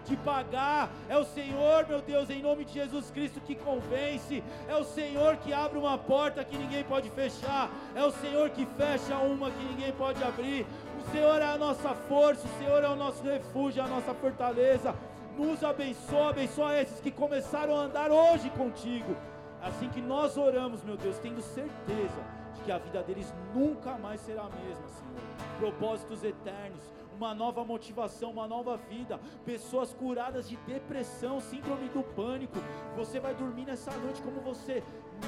de 0.06 0.16
pagar, 0.18 0.90
é 1.08 1.16
o 1.16 1.24
Senhor, 1.24 1.86
meu 1.86 2.00
Deus, 2.00 2.30
em 2.30 2.42
nome 2.42 2.64
de 2.64 2.72
Jesus 2.72 3.10
Cristo 3.10 3.40
que 3.40 3.54
convence, 3.54 4.42
é 4.68 4.76
o 4.76 4.84
Senhor 4.84 5.36
que 5.36 5.52
abre 5.52 5.78
uma 5.78 5.96
porta 5.96 6.44
que 6.44 6.56
ninguém 6.56 6.82
pode 6.84 7.10
fechar, 7.10 7.70
é 7.94 8.04
o 8.04 8.10
Senhor 8.10 8.50
que 8.50 8.66
fecha 8.76 9.16
uma 9.18 9.50
que 9.50 9.64
ninguém 9.64 9.92
pode 9.92 10.22
abrir. 10.22 10.66
O 10.98 11.10
Senhor 11.12 11.40
é 11.40 11.46
a 11.46 11.58
nossa 11.58 11.94
força, 11.94 12.46
o 12.46 12.58
Senhor 12.58 12.82
é 12.82 12.88
o 12.88 12.96
nosso 12.96 13.22
refúgio, 13.22 13.82
a 13.82 13.88
nossa 13.88 14.14
fortaleza. 14.14 14.94
Nos 15.36 15.62
abençoa, 15.62 16.30
abençoa 16.30 16.80
esses 16.80 17.00
que 17.00 17.10
começaram 17.10 17.74
a 17.76 17.84
andar 17.84 18.10
hoje 18.10 18.50
contigo. 18.50 19.16
Assim 19.62 19.88
que 19.88 20.00
nós 20.00 20.36
oramos, 20.36 20.82
meu 20.82 20.96
Deus, 20.96 21.18
tendo 21.18 21.40
certeza 21.40 22.20
de 22.54 22.62
que 22.62 22.72
a 22.72 22.78
vida 22.78 23.02
deles 23.02 23.32
nunca 23.54 23.96
mais 23.98 24.20
será 24.20 24.42
a 24.42 24.50
mesma, 24.50 24.88
Senhor. 24.88 25.20
Propósitos 25.58 26.24
eternos, 26.24 26.82
uma 27.20 27.34
nova 27.34 27.62
motivação, 27.62 28.30
uma 28.30 28.48
nova 28.48 28.78
vida, 28.78 29.20
pessoas 29.44 29.92
curadas 29.92 30.48
de 30.48 30.56
depressão, 30.66 31.38
síndrome 31.38 31.90
do 31.90 32.02
pânico. 32.02 32.58
Você 32.96 33.20
vai 33.20 33.34
dormir 33.34 33.66
nessa 33.66 33.92
noite 33.98 34.22
como 34.22 34.40
você 34.40 34.82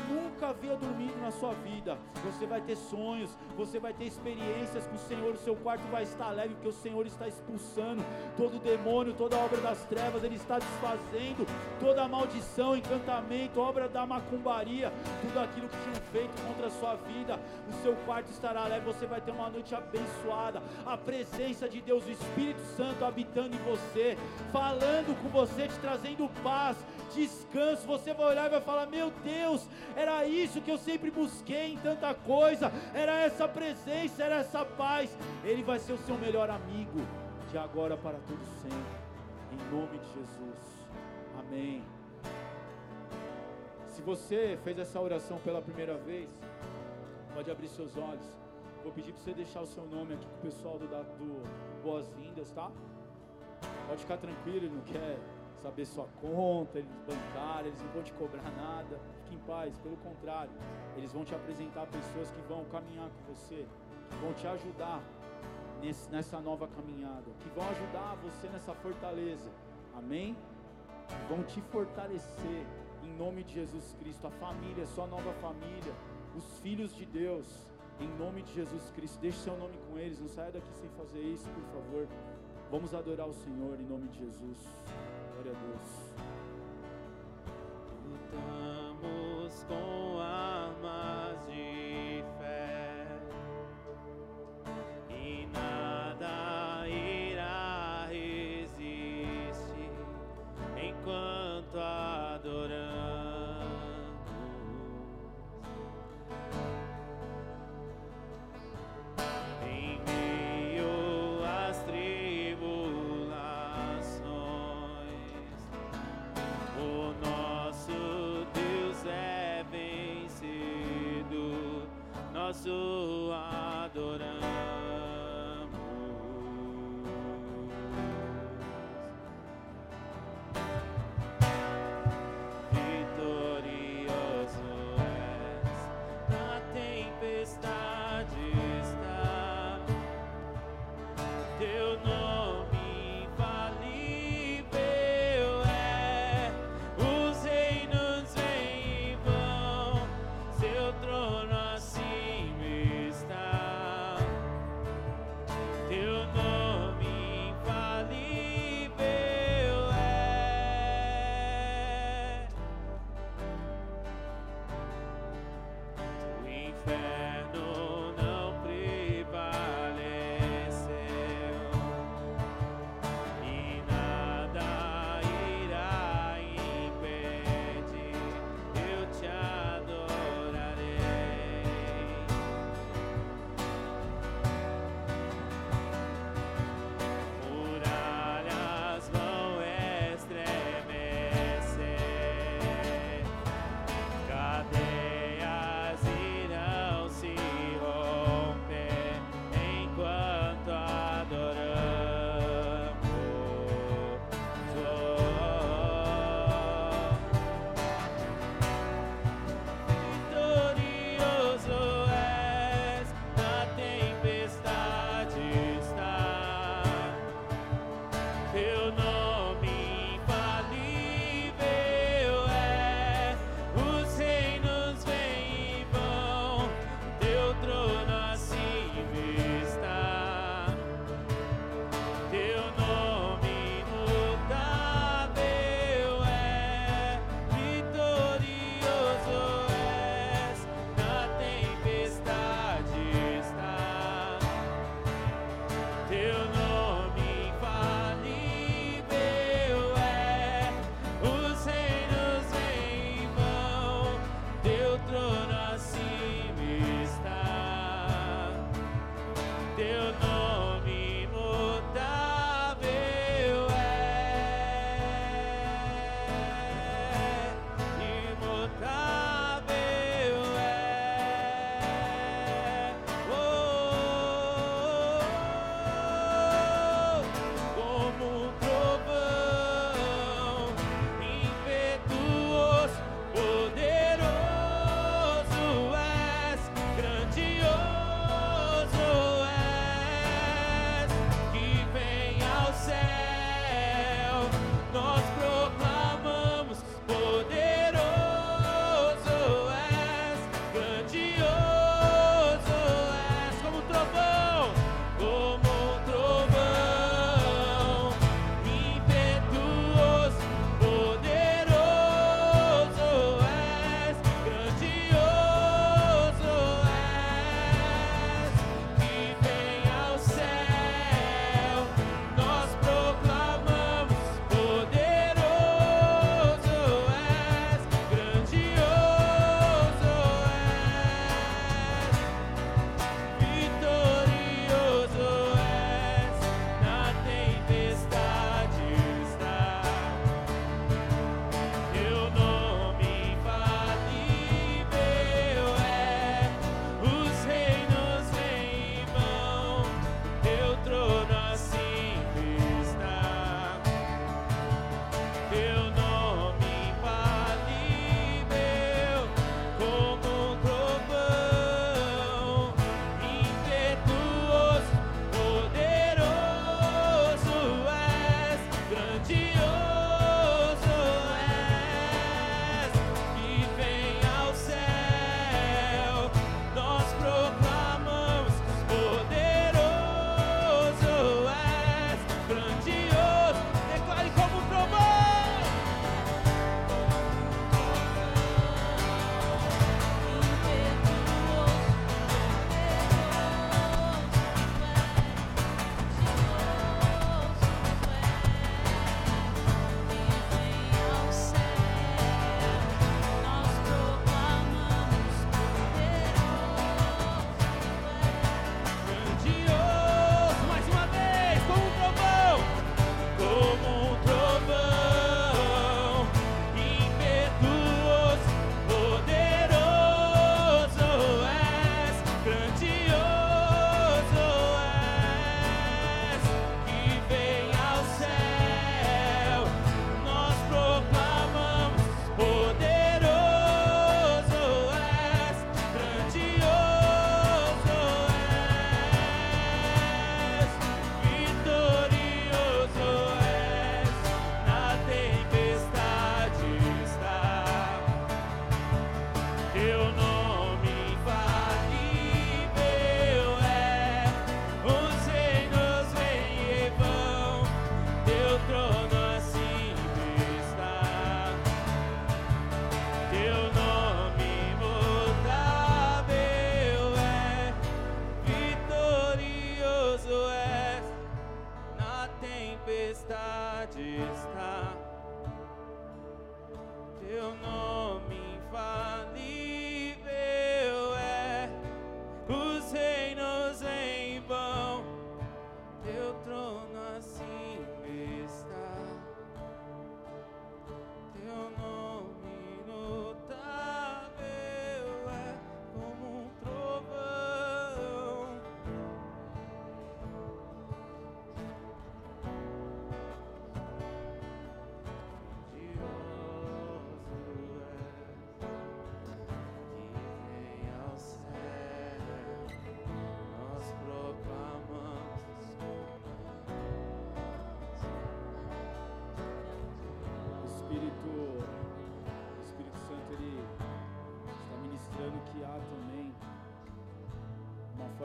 nunca 0.08 0.48
havia 0.48 0.76
dormido 0.76 1.20
na 1.20 1.30
sua 1.30 1.52
vida. 1.54 1.98
Você 2.24 2.46
vai 2.46 2.60
ter 2.60 2.76
sonhos, 2.76 3.30
você 3.56 3.78
vai 3.78 3.92
ter 3.92 4.04
experiências 4.04 4.86
com 4.86 4.96
o 4.96 4.98
Senhor. 4.98 5.34
O 5.34 5.38
seu 5.38 5.56
quarto 5.56 5.82
vai 5.90 6.02
estar 6.02 6.30
leve, 6.30 6.54
porque 6.54 6.68
o 6.68 6.72
Senhor 6.72 7.06
está 7.06 7.28
expulsando 7.28 8.04
todo 8.36 8.58
demônio, 8.58 9.14
toda 9.14 9.36
obra 9.36 9.60
das 9.60 9.84
trevas. 9.84 10.24
Ele 10.24 10.36
está 10.36 10.58
desfazendo 10.58 11.46
toda 11.80 12.08
maldição, 12.08 12.76
encantamento, 12.76 13.60
obra 13.60 13.88
da 13.88 14.06
macumbaria, 14.06 14.92
tudo 15.20 15.40
aquilo 15.40 15.68
que 15.68 15.76
tinham 15.82 16.02
feito 16.12 16.42
contra 16.46 16.66
a 16.66 16.70
sua 16.70 16.94
vida. 16.96 17.38
O 17.68 17.82
seu 17.82 17.94
quarto 18.04 18.30
estará 18.30 18.64
leve. 18.64 18.86
Você 18.86 19.06
vai 19.06 19.20
ter 19.20 19.30
uma 19.30 19.48
noite 19.48 19.74
abençoada. 19.74 20.62
A 20.84 20.96
presença 20.96 21.68
de 21.68 21.80
Deus, 21.80 22.04
o 22.06 22.10
Espírito 22.10 22.62
Santo 22.76 23.04
habitando 23.04 23.54
em 23.54 23.58
você, 23.58 24.16
falando 24.52 25.16
com 25.22 25.28
você, 25.28 25.68
te 25.68 25.78
trazendo 25.78 26.30
paz, 26.42 26.76
descanso. 27.14 27.86
Você 27.86 28.12
vai 28.12 28.26
olhar 28.26 28.46
e 28.46 28.50
vai 28.50 28.60
falar: 28.60 28.86
Meu 28.86 29.10
Deus, 29.22 29.66
era 29.96 30.26
isso 30.26 30.60
que 30.60 30.70
eu 30.70 30.78
sempre 30.78 31.10
busquei 31.10 31.72
em 31.72 31.78
tanta 31.78 32.14
coisa, 32.14 32.72
era 32.94 33.20
essa 33.20 33.48
presença, 33.48 34.22
era 34.22 34.36
essa 34.36 34.64
paz. 34.64 35.16
Ele 35.44 35.62
vai 35.62 35.78
ser 35.78 35.92
o 35.92 35.98
seu 35.98 36.16
melhor 36.18 36.50
amigo, 36.50 37.00
de 37.50 37.58
agora 37.58 37.96
para 37.96 38.18
todo 38.26 38.44
sempre, 38.60 38.96
em 39.52 39.74
nome 39.74 39.98
de 39.98 40.06
Jesus. 40.06 40.88
Amém. 41.38 41.82
Se 43.88 44.00
você 44.00 44.58
fez 44.64 44.78
essa 44.78 45.00
oração 45.00 45.38
pela 45.38 45.60
primeira 45.60 45.96
vez, 45.98 46.28
pode 47.34 47.50
abrir 47.50 47.68
seus 47.68 47.96
olhos. 47.96 48.24
Vou 48.82 48.90
pedir 48.90 49.12
para 49.12 49.22
você 49.22 49.32
deixar 49.32 49.60
o 49.60 49.66
seu 49.66 49.86
nome 49.86 50.14
aqui 50.14 50.26
com 50.26 50.38
o 50.38 50.40
pessoal 50.40 50.78
do, 50.78 50.86
do 50.86 51.82
Boas-Vindas, 51.84 52.50
tá? 52.50 52.70
Pode 53.86 54.00
ficar 54.00 54.16
tranquilo, 54.16 54.56
ele 54.56 54.70
não 54.70 54.80
quer 54.82 55.18
saber 55.62 55.86
sua 55.86 56.06
conta, 56.20 56.78
eles 56.78 56.90
bancários, 57.06 57.68
eles 57.68 57.82
não 57.82 57.92
vão 57.92 58.02
te 58.02 58.12
cobrar 58.14 58.50
nada. 58.56 58.98
Fique 59.14 59.36
em 59.36 59.38
paz, 59.38 59.78
pelo 59.78 59.96
contrário, 59.98 60.52
eles 60.96 61.12
vão 61.12 61.24
te 61.24 61.34
apresentar 61.34 61.86
pessoas 61.86 62.30
que 62.30 62.40
vão 62.42 62.64
caminhar 62.64 63.08
com 63.08 63.32
você, 63.32 63.66
que 64.10 64.16
vão 64.16 64.32
te 64.34 64.46
ajudar 64.46 65.02
nesse, 65.80 66.10
nessa 66.10 66.40
nova 66.40 66.66
caminhada, 66.66 67.30
que 67.40 67.48
vão 67.50 67.68
ajudar 67.70 68.16
você 68.16 68.48
nessa 68.48 68.74
fortaleza. 68.74 69.50
Amém? 69.94 70.36
Vão 71.28 71.42
te 71.44 71.60
fortalecer 71.60 72.66
em 73.04 73.16
nome 73.16 73.44
de 73.44 73.54
Jesus 73.54 73.94
Cristo, 74.00 74.26
a 74.26 74.30
família, 74.30 74.86
sua 74.86 75.06
nova 75.06 75.32
família, 75.34 75.94
os 76.36 76.58
filhos 76.60 76.94
de 76.94 77.06
Deus, 77.06 77.46
em 78.00 78.08
nome 78.18 78.42
de 78.42 78.52
Jesus 78.54 78.90
Cristo. 78.90 79.20
Deixe 79.20 79.38
seu 79.38 79.56
nome 79.56 79.78
com 79.88 79.98
eles, 79.98 80.18
não 80.18 80.28
saia 80.28 80.50
daqui 80.50 80.72
sem 80.74 80.88
fazer 80.90 81.20
isso, 81.20 81.48
por 81.50 81.62
favor. 81.74 82.08
Vamos 82.70 82.94
adorar 82.94 83.28
o 83.28 83.34
Senhor 83.34 83.78
em 83.78 83.84
nome 83.84 84.08
de 84.08 84.20
Jesus. 84.20 84.58
Glória 85.42 85.58
a 85.58 85.64
Deus. 85.66 85.90
Lutamos 88.06 89.64
com 89.64 90.20
armas 90.20 91.36
de 91.48 92.22
fé 92.38 93.06
e 95.10 95.48
nada 95.52 96.88
irá 96.88 98.06
resistir 98.08 99.90
enquanto 100.76 101.76
adoramos 101.76 102.81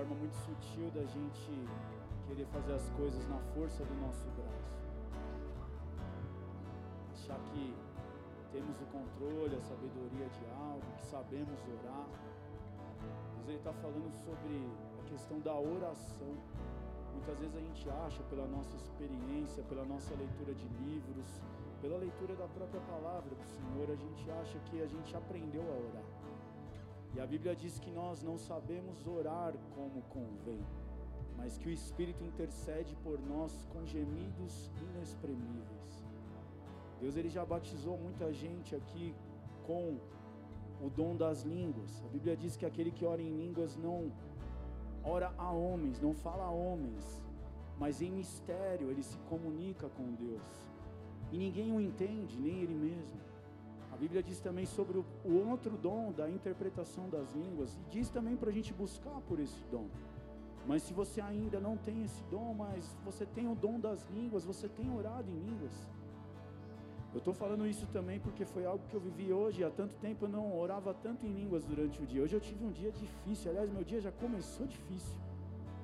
forma 0.07 0.15
muito 0.15 0.35
sutil 0.37 0.89
da 0.91 1.03
gente 1.03 1.51
querer 2.27 2.45
fazer 2.47 2.73
as 2.73 2.89
coisas 2.91 3.27
na 3.27 3.37
força 3.53 3.83
do 3.83 3.93
nosso 3.95 4.25
braço. 4.37 4.77
Achar 7.13 7.39
que 7.51 7.75
temos 8.53 8.79
o 8.79 8.85
controle, 8.85 9.55
a 9.55 9.61
sabedoria 9.61 10.27
de 10.29 10.45
algo, 10.55 10.81
que 10.97 11.05
sabemos 11.05 11.59
orar. 11.67 12.07
Deus 13.35 13.47
ele 13.47 13.57
está 13.57 13.73
falando 13.73 14.13
sobre 14.13 14.69
a 14.99 15.09
questão 15.09 15.39
da 15.41 15.55
oração. 15.55 16.33
Muitas 17.11 17.39
vezes 17.39 17.55
a 17.55 17.59
gente 17.59 17.89
acha, 17.89 18.23
pela 18.23 18.47
nossa 18.47 18.75
experiência, 18.77 19.63
pela 19.63 19.83
nossa 19.83 20.13
leitura 20.15 20.53
de 20.53 20.67
livros, 20.85 21.41
pela 21.81 21.97
leitura 21.97 22.33
da 22.35 22.47
própria 22.47 22.79
palavra 22.81 23.35
do 23.35 23.43
Senhor, 23.43 23.91
a 23.91 23.95
gente 23.95 24.31
acha 24.31 24.57
que 24.69 24.81
a 24.81 24.87
gente 24.87 25.15
aprendeu 25.15 25.63
a 25.63 25.75
orar. 25.89 26.06
E 27.17 27.19
a 27.19 27.25
Bíblia 27.25 27.55
diz 27.55 27.79
que 27.79 27.89
nós 27.89 28.21
não 28.21 28.37
sabemos 28.37 29.07
orar 29.07 29.51
como 29.73 30.03
convém, 30.03 30.63
mas 31.35 31.57
que 31.57 31.67
o 31.67 31.71
Espírito 31.71 32.23
intercede 32.23 32.95
por 32.97 33.19
nós 33.19 33.65
com 33.71 33.83
gemidos 33.83 34.71
inexprimíveis. 34.79 36.05
Deus 37.01 37.17
ele 37.17 37.27
já 37.37 37.43
batizou 37.43 37.97
muita 37.97 38.31
gente 38.31 38.75
aqui 38.75 39.15
com 39.65 39.97
o 40.79 40.91
dom 40.91 41.15
das 41.15 41.41
línguas. 41.41 42.03
A 42.05 42.07
Bíblia 42.09 42.37
diz 42.37 42.55
que 42.55 42.67
aquele 42.67 42.91
que 42.91 43.03
ora 43.03 43.19
em 43.19 43.35
línguas 43.35 43.75
não 43.75 44.11
ora 45.03 45.33
a 45.39 45.49
homens, 45.49 45.99
não 45.99 46.13
fala 46.13 46.43
a 46.43 46.51
homens, 46.51 47.23
mas 47.79 47.99
em 47.99 48.11
mistério 48.11 48.91
ele 48.91 49.01
se 49.01 49.17
comunica 49.31 49.89
com 49.89 50.13
Deus. 50.13 50.69
E 51.31 51.37
ninguém 51.39 51.71
o 51.71 51.81
entende, 51.81 52.39
nem 52.39 52.59
ele 52.59 52.75
mesmo. 52.75 53.26
A 53.97 53.99
Bíblia 53.99 54.21
diz 54.21 54.39
também 54.39 54.63
sobre 54.67 54.99
o 54.99 55.49
outro 55.49 55.75
dom 55.75 56.11
da 56.11 56.29
interpretação 56.29 57.09
das 57.09 57.31
línguas, 57.33 57.75
e 57.75 57.89
diz 57.89 58.11
também 58.11 58.37
para 58.37 58.51
a 58.51 58.53
gente 58.53 58.71
buscar 58.71 59.19
por 59.21 59.39
esse 59.39 59.59
dom. 59.71 59.87
Mas 60.67 60.83
se 60.83 60.93
você 60.93 61.19
ainda 61.19 61.59
não 61.59 61.75
tem 61.75 62.03
esse 62.03 62.23
dom, 62.25 62.53
mas 62.53 62.95
você 63.03 63.25
tem 63.25 63.51
o 63.51 63.55
dom 63.55 63.79
das 63.79 64.07
línguas, 64.11 64.45
você 64.45 64.69
tem 64.69 64.95
orado 64.95 65.27
em 65.31 65.39
línguas, 65.39 65.73
eu 67.11 67.19
estou 67.19 67.33
falando 67.33 67.65
isso 67.65 67.87
também 67.87 68.19
porque 68.19 68.45
foi 68.45 68.63
algo 68.63 68.83
que 68.87 68.95
eu 68.95 68.99
vivi 68.99 69.33
hoje. 69.33 69.63
Há 69.63 69.71
tanto 69.71 69.95
tempo 69.95 70.25
eu 70.25 70.29
não 70.29 70.55
orava 70.55 70.93
tanto 70.93 71.25
em 71.25 71.33
línguas 71.33 71.65
durante 71.65 71.99
o 71.99 72.05
dia. 72.05 72.21
Hoje 72.21 72.35
eu 72.35 72.39
tive 72.39 72.63
um 72.63 72.71
dia 72.71 72.91
difícil. 72.91 73.49
Aliás, 73.49 73.71
meu 73.71 73.83
dia 73.83 73.99
já 73.99 74.11
começou 74.11 74.67
difícil. 74.67 75.17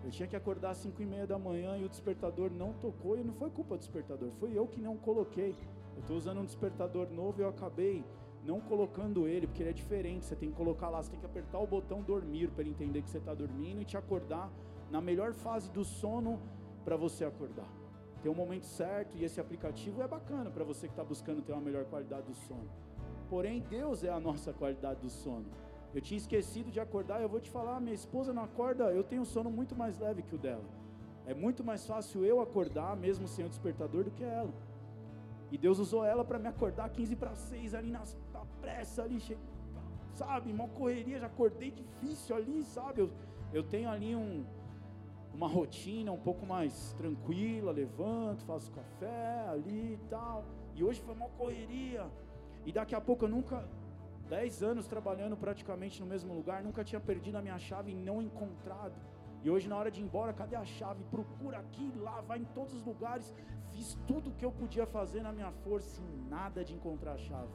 Eu 0.04 0.12
tinha 0.12 0.28
que 0.28 0.36
acordar 0.36 0.72
às 0.72 0.78
5 0.78 1.02
e 1.02 1.06
meia 1.08 1.26
da 1.26 1.40
manhã 1.40 1.76
e 1.78 1.86
o 1.86 1.90
despertador 1.90 2.52
não 2.52 2.74
tocou. 2.74 3.18
E 3.18 3.24
não 3.24 3.34
foi 3.34 3.50
culpa 3.50 3.76
do 3.76 3.80
despertador, 3.80 4.30
foi 4.32 4.56
eu 4.56 4.68
que 4.68 4.80
não 4.82 4.96
coloquei. 4.98 5.56
Eu 5.96 6.02
estou 6.02 6.18
usando 6.18 6.40
um 6.40 6.46
despertador 6.46 7.10
novo 7.10 7.40
e 7.40 7.44
eu 7.44 7.50
acabei 7.50 8.06
não 8.44 8.60
colocando 8.60 9.28
ele, 9.28 9.48
porque 9.48 9.64
ele 9.64 9.70
é 9.70 9.74
diferente. 9.74 10.26
Você 10.26 10.36
tem 10.36 10.50
que 10.50 10.56
colocar 10.56 10.90
lá, 10.90 11.02
você 11.02 11.12
tem 11.12 11.20
que 11.20 11.26
apertar 11.26 11.60
o 11.60 11.68
botão 11.68 12.02
dormir 12.02 12.50
para 12.50 12.62
ele 12.62 12.72
entender 12.72 13.02
que 13.02 13.10
você 13.10 13.20
está 13.20 13.34
dormindo 13.34 13.82
e 13.82 13.86
te 13.86 13.98
acordar 13.98 14.52
na 14.92 15.00
melhor 15.00 15.34
fase 15.34 15.72
do 15.72 15.84
sono 15.84 16.40
para 16.84 16.98
você 16.98 17.24
acordar 17.24 17.84
tem 18.24 18.32
um 18.32 18.36
momento 18.36 18.66
certo 18.66 19.18
e 19.18 19.26
esse 19.26 19.42
aplicativo 19.42 20.02
é 20.02 20.08
bacana 20.08 20.50
para 20.50 20.64
você 20.64 20.88
que 20.88 20.94
está 20.94 21.04
buscando 21.04 21.42
ter 21.42 21.52
uma 21.52 21.62
melhor 21.62 21.84
qualidade 21.84 22.26
do 22.26 22.34
sono. 22.34 22.70
Porém, 23.30 23.60
Deus 23.70 24.02
é 24.02 24.10
a 24.10 24.20
nossa 24.20 24.54
qualidade 24.54 25.02
do 25.02 25.10
sono. 25.10 25.46
Eu 25.94 26.00
tinha 26.00 26.18
esquecido 26.18 26.72
de 26.72 26.80
acordar, 26.80 27.22
eu 27.22 27.28
vou 27.28 27.42
te 27.42 27.52
falar, 27.52 27.82
minha 27.82 27.94
esposa 27.94 28.32
não 28.32 28.44
acorda, 28.44 28.86
eu 28.86 29.04
tenho 29.04 29.24
um 29.24 29.26
sono 29.26 29.52
muito 29.52 29.76
mais 29.76 30.00
leve 30.00 30.24
que 30.24 30.34
o 30.34 30.38
dela. 30.38 30.64
É 31.26 31.34
muito 31.34 31.66
mais 31.66 31.86
fácil 31.86 32.24
eu 32.24 32.40
acordar, 32.40 32.96
mesmo 32.96 33.28
sem 33.28 33.46
o 33.46 33.50
despertador, 33.50 34.06
do 34.06 34.12
que 34.12 34.24
ela. 34.24 34.54
E 35.54 35.58
Deus 35.66 35.78
usou 35.78 36.04
ela 36.04 36.26
para 36.26 36.40
me 36.40 36.48
acordar 36.48 36.90
15 36.90 37.16
para 37.16 37.36
6 37.36 37.76
ali 37.76 37.92
na 37.92 38.02
pressa 38.60 39.04
ali, 39.04 39.20
sabe, 40.16 40.52
uma 40.52 40.68
correria, 40.68 41.20
já 41.20 41.28
acordei 41.28 41.70
difícil 41.70 42.36
ali, 42.36 42.64
sabe? 42.64 43.02
Eu, 43.02 43.12
eu 43.54 43.62
tenho 43.62 43.88
ali 43.88 44.16
um, 44.16 44.44
uma 45.32 45.48
rotina 45.48 46.12
um 46.12 46.18
pouco 46.18 46.44
mais 46.44 46.94
tranquila, 46.94 47.72
levanto, 47.72 48.44
faço 48.46 48.72
café 48.72 49.46
ali 49.48 49.94
e 49.94 50.00
tal. 50.10 50.44
E 50.74 50.84
hoje 50.84 51.00
foi 51.02 51.14
uma 51.14 51.30
correria. 51.30 52.10
E 52.66 52.72
daqui 52.72 52.96
a 52.96 53.02
pouco 53.02 53.26
eu 53.26 53.30
nunca, 53.30 53.64
dez 54.28 54.64
anos 54.64 54.88
trabalhando 54.88 55.38
praticamente 55.38 56.02
no 56.02 56.08
mesmo 56.08 56.34
lugar, 56.34 56.64
nunca 56.64 56.84
tinha 56.84 57.00
perdido 57.00 57.38
a 57.38 57.44
minha 57.44 57.60
chave 57.60 57.92
e 57.92 57.96
não 57.96 58.24
encontrado. 58.24 58.96
E 59.44 59.50
hoje, 59.50 59.68
na 59.68 59.78
hora 59.78 59.92
de 59.92 60.00
ir 60.00 60.06
embora, 60.06 60.32
cadê 60.32 60.56
a 60.56 60.64
chave? 60.64 61.04
Procura 61.12 61.58
aqui, 61.58 61.92
lá, 61.98 62.22
vai 62.22 62.40
em 62.40 62.46
todos 62.46 62.74
os 62.74 62.84
lugares. 62.86 63.34
Fiz 63.72 63.98
tudo 64.08 64.30
o 64.30 64.34
que 64.34 64.46
eu 64.46 64.52
podia 64.52 64.86
fazer 64.86 65.22
na 65.22 65.34
minha 65.34 65.52
força 65.64 66.02
e 66.02 66.30
nada 66.30 66.64
de 66.64 66.74
encontrar 66.74 67.14
a 67.14 67.18
chave. 67.18 67.52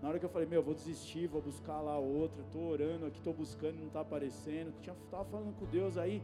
Na 0.00 0.08
hora 0.08 0.18
que 0.18 0.24
eu 0.24 0.30
falei, 0.30 0.48
meu, 0.48 0.60
vou 0.60 0.74
desistir, 0.74 1.28
vou 1.28 1.40
buscar 1.40 1.80
lá 1.80 1.96
outra, 1.96 2.42
estou 2.42 2.68
orando 2.68 3.06
aqui, 3.06 3.18
estou 3.18 3.32
buscando, 3.32 3.78
não 3.78 3.86
está 3.86 4.00
aparecendo. 4.00 4.74
Tinha, 4.80 4.96
tava 5.08 5.24
falando 5.26 5.54
com 5.56 5.64
Deus 5.66 5.96
aí, 5.96 6.20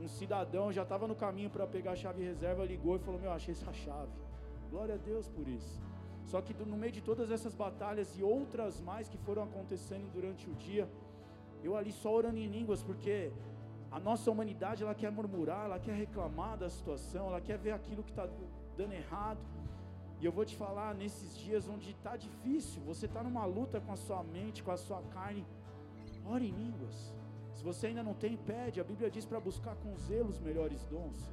um 0.00 0.08
cidadão 0.08 0.72
já 0.72 0.82
estava 0.82 1.06
no 1.06 1.14
caminho 1.14 1.50
para 1.50 1.66
pegar 1.66 1.92
a 1.92 1.96
chave 1.96 2.24
reserva, 2.24 2.64
ligou 2.64 2.96
e 2.96 3.00
falou: 3.00 3.20
Meu, 3.20 3.30
achei 3.30 3.52
essa 3.52 3.72
chave. 3.74 4.12
Glória 4.70 4.94
a 4.94 4.98
Deus 4.98 5.28
por 5.28 5.46
isso. 5.46 5.78
Só 6.24 6.40
que 6.40 6.54
no 6.54 6.76
meio 6.76 6.92
de 6.92 7.02
todas 7.02 7.30
essas 7.30 7.54
batalhas 7.54 8.18
e 8.18 8.22
outras 8.22 8.80
mais 8.80 9.08
que 9.08 9.18
foram 9.18 9.42
acontecendo 9.42 10.10
durante 10.12 10.48
o 10.48 10.54
dia, 10.54 10.88
eu 11.62 11.76
ali 11.76 11.92
só 11.92 12.14
orando 12.14 12.38
em 12.38 12.46
línguas, 12.46 12.82
porque 12.82 13.30
a 13.90 13.98
nossa 13.98 14.30
humanidade 14.30 14.82
ela 14.82 14.94
quer 14.94 15.10
murmurar, 15.10 15.64
ela 15.64 15.78
quer 15.78 15.94
reclamar 15.94 16.56
da 16.58 16.68
situação, 16.68 17.28
ela 17.28 17.40
quer 17.40 17.58
ver 17.58 17.72
aquilo 17.72 18.02
que 18.02 18.10
está 18.10 18.28
dando 18.76 18.92
errado. 18.92 19.40
E 20.20 20.24
eu 20.26 20.32
vou 20.32 20.44
te 20.44 20.56
falar 20.56 20.94
nesses 20.94 21.36
dias 21.36 21.68
onde 21.68 21.90
está 21.90 22.16
difícil, 22.16 22.82
você 22.82 23.06
está 23.06 23.22
numa 23.22 23.44
luta 23.44 23.80
com 23.80 23.92
a 23.92 23.96
sua 23.96 24.22
mente, 24.22 24.62
com 24.62 24.72
a 24.72 24.76
sua 24.76 25.00
carne, 25.14 25.46
ore 26.26 26.48
em 26.48 26.52
línguas. 26.52 27.14
Se 27.54 27.64
você 27.64 27.88
ainda 27.88 28.02
não 28.02 28.14
tem, 28.14 28.36
pede. 28.36 28.80
A 28.80 28.84
Bíblia 28.84 29.10
diz 29.10 29.24
para 29.24 29.40
buscar 29.40 29.74
com 29.76 29.96
zelo 29.96 30.28
os 30.28 30.38
melhores 30.38 30.84
dons. 30.84 31.32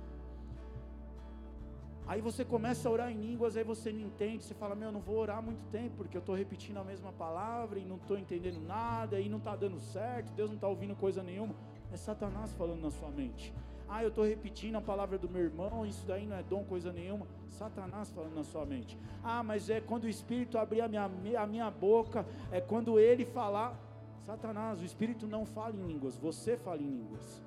Aí 2.07 2.21
você 2.21 2.45
começa 2.45 2.87
a 2.87 2.91
orar 2.91 3.11
em 3.11 3.19
línguas, 3.19 3.57
aí 3.57 3.63
você 3.63 3.91
não 3.91 4.01
entende, 4.01 4.43
você 4.43 4.53
fala, 4.53 4.75
meu, 4.75 4.89
eu 4.89 4.91
não 4.91 5.01
vou 5.01 5.17
orar 5.17 5.41
muito 5.41 5.63
tempo, 5.71 5.95
porque 5.97 6.15
eu 6.15 6.19
estou 6.19 6.35
repetindo 6.35 6.77
a 6.77 6.83
mesma 6.83 7.11
palavra 7.11 7.79
e 7.79 7.85
não 7.85 7.95
estou 7.95 8.17
entendendo 8.17 8.59
nada, 8.61 9.19
e 9.19 9.27
não 9.27 9.39
está 9.39 9.55
dando 9.55 9.79
certo, 9.79 10.31
Deus 10.33 10.49
não 10.51 10.55
está 10.55 10.67
ouvindo 10.67 10.95
coisa 10.95 11.23
nenhuma. 11.23 11.55
É 11.95 11.97
Satanás 11.97 12.51
falando 12.51 12.81
na 12.81 12.91
sua 12.91 13.09
mente. 13.09 13.53
Ah, 13.87 14.03
eu 14.03 14.09
estou 14.09 14.25
repetindo 14.25 14.75
a 14.75 14.81
palavra 14.81 15.17
do 15.17 15.29
meu 15.29 15.41
irmão, 15.41 15.85
isso 15.85 16.05
daí 16.05 16.25
não 16.27 16.35
é 16.35 16.43
dom, 16.43 16.61
coisa 16.65 16.91
nenhuma. 16.91 17.25
Satanás 17.49 18.09
falando 18.09 18.35
na 18.35 18.43
sua 18.43 18.65
mente. 18.65 18.97
Ah, 19.23 19.41
mas 19.41 19.69
é 19.69 19.79
quando 19.79 20.03
o 20.03 20.09
Espírito 20.09 20.57
abrir 20.57 20.81
a 20.81 20.89
minha, 20.89 21.05
a 21.45 21.47
minha 21.47 21.71
boca, 21.71 22.25
é 22.51 22.59
quando 22.59 22.99
ele 22.99 23.23
falar. 23.23 23.79
Satanás, 24.25 24.81
o 24.81 24.83
Espírito 24.83 25.25
não 25.25 25.45
fala 25.45 25.73
em 25.73 25.87
línguas, 25.87 26.17
você 26.17 26.57
fala 26.57 26.81
em 26.81 26.91
línguas. 26.97 27.41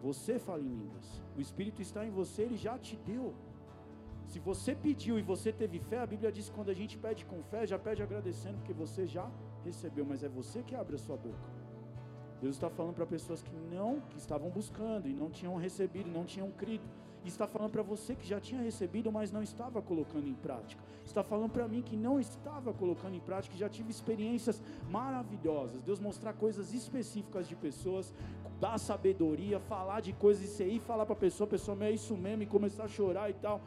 Você 0.00 0.38
fala 0.38 0.62
em 0.62 0.74
línguas. 0.82 1.20
O 1.36 1.40
Espírito 1.40 1.82
está 1.82 2.06
em 2.06 2.10
você, 2.10 2.42
ele 2.42 2.56
já 2.56 2.78
te 2.78 2.96
deu. 2.98 3.34
Se 4.28 4.38
você 4.38 4.76
pediu 4.76 5.18
e 5.18 5.22
você 5.22 5.50
teve 5.52 5.80
fé, 5.80 5.98
a 5.98 6.06
Bíblia 6.06 6.30
diz 6.30 6.48
que 6.48 6.54
quando 6.54 6.70
a 6.70 6.78
gente 6.82 6.96
pede 6.96 7.24
com 7.24 7.42
fé, 7.42 7.66
já 7.66 7.80
pede 7.80 8.00
agradecendo, 8.00 8.58
porque 8.58 8.72
você 8.72 9.08
já 9.08 9.28
recebeu, 9.64 10.04
mas 10.04 10.22
é 10.22 10.28
você 10.28 10.62
que 10.62 10.76
abre 10.76 10.94
a 10.94 10.98
sua 10.98 11.16
boca. 11.16 11.61
Deus 12.42 12.56
está 12.56 12.68
falando 12.68 12.96
para 12.96 13.06
pessoas 13.06 13.40
que 13.40 13.54
não, 13.72 14.00
que 14.10 14.18
estavam 14.18 14.50
buscando 14.50 15.08
e 15.08 15.12
não 15.14 15.30
tinham 15.30 15.54
recebido, 15.54 16.10
não 16.10 16.24
tinham 16.24 16.50
crido. 16.50 16.82
E 17.24 17.28
está 17.28 17.46
falando 17.46 17.70
para 17.70 17.82
você 17.82 18.16
que 18.16 18.26
já 18.26 18.40
tinha 18.40 18.60
recebido, 18.60 19.12
mas 19.12 19.30
não 19.30 19.44
estava 19.44 19.80
colocando 19.80 20.26
em 20.26 20.34
prática. 20.34 20.82
Está 21.06 21.22
falando 21.22 21.52
para 21.52 21.68
mim 21.68 21.82
que 21.82 21.96
não 21.96 22.18
estava 22.18 22.72
colocando 22.72 23.14
em 23.14 23.20
prática, 23.20 23.54
que 23.54 23.60
já 23.60 23.68
tive 23.68 23.92
experiências 23.92 24.60
maravilhosas. 24.90 25.84
Deus 25.84 26.00
mostrar 26.00 26.32
coisas 26.32 26.74
específicas 26.74 27.46
de 27.46 27.54
pessoas, 27.54 28.12
dar 28.58 28.76
sabedoria, 28.76 29.60
falar 29.60 30.00
de 30.00 30.12
coisas 30.12 30.42
e 30.42 30.48
você 30.48 30.80
falar 30.80 31.06
para 31.06 31.12
a 31.12 31.18
pessoa, 31.18 31.46
pessoa, 31.46 31.78
é 31.84 31.92
isso 31.92 32.16
mesmo, 32.16 32.42
e 32.42 32.46
começar 32.46 32.84
a 32.84 32.88
chorar 32.88 33.30
e 33.30 33.34
tal, 33.34 33.60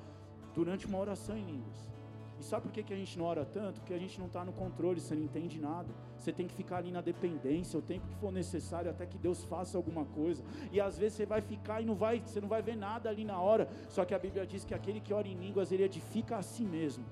durante 0.53 0.85
uma 0.85 0.99
oração 0.99 1.37
em 1.37 1.45
línguas. 1.45 1.94
E 2.39 2.43
sabe 2.43 2.63
por 2.63 2.71
que, 2.71 2.93
a 2.93 2.97
gente 2.97 3.17
não 3.17 3.25
ora 3.25 3.45
tanto? 3.45 3.79
Porque 3.79 3.93
a 3.93 3.97
gente 3.97 4.19
não 4.19 4.27
está 4.27 4.43
no 4.43 4.51
controle, 4.51 4.99
você 4.99 5.15
não 5.15 5.23
entende 5.23 5.59
nada. 5.59 5.87
Você 6.17 6.33
tem 6.33 6.47
que 6.47 6.53
ficar 6.53 6.77
ali 6.77 6.91
na 6.91 7.01
dependência, 7.01 7.79
o 7.79 7.81
tempo 7.81 8.07
que 8.07 8.15
for 8.15 8.31
necessário, 8.31 8.91
até 8.91 9.05
que 9.05 9.17
Deus 9.17 9.43
faça 9.45 9.77
alguma 9.77 10.05
coisa. 10.05 10.43
E 10.71 10.81
às 10.81 10.97
vezes 10.97 11.13
você 11.17 11.25
vai 11.25 11.41
ficar 11.41 11.81
e 11.81 11.85
não 11.85 11.95
vai, 11.95 12.19
você 12.19 12.41
não 12.41 12.49
vai 12.49 12.61
ver 12.61 12.75
nada 12.75 13.09
ali 13.09 13.23
na 13.23 13.39
hora. 13.39 13.69
Só 13.89 14.03
que 14.03 14.13
a 14.13 14.19
Bíblia 14.19 14.45
diz 14.45 14.65
que 14.65 14.73
aquele 14.73 14.99
que 14.99 15.13
ora 15.13 15.27
em 15.27 15.35
línguas, 15.35 15.71
ele 15.71 15.83
edifica 15.83 16.37
a 16.37 16.41
si 16.41 16.63
mesmo. 16.63 17.05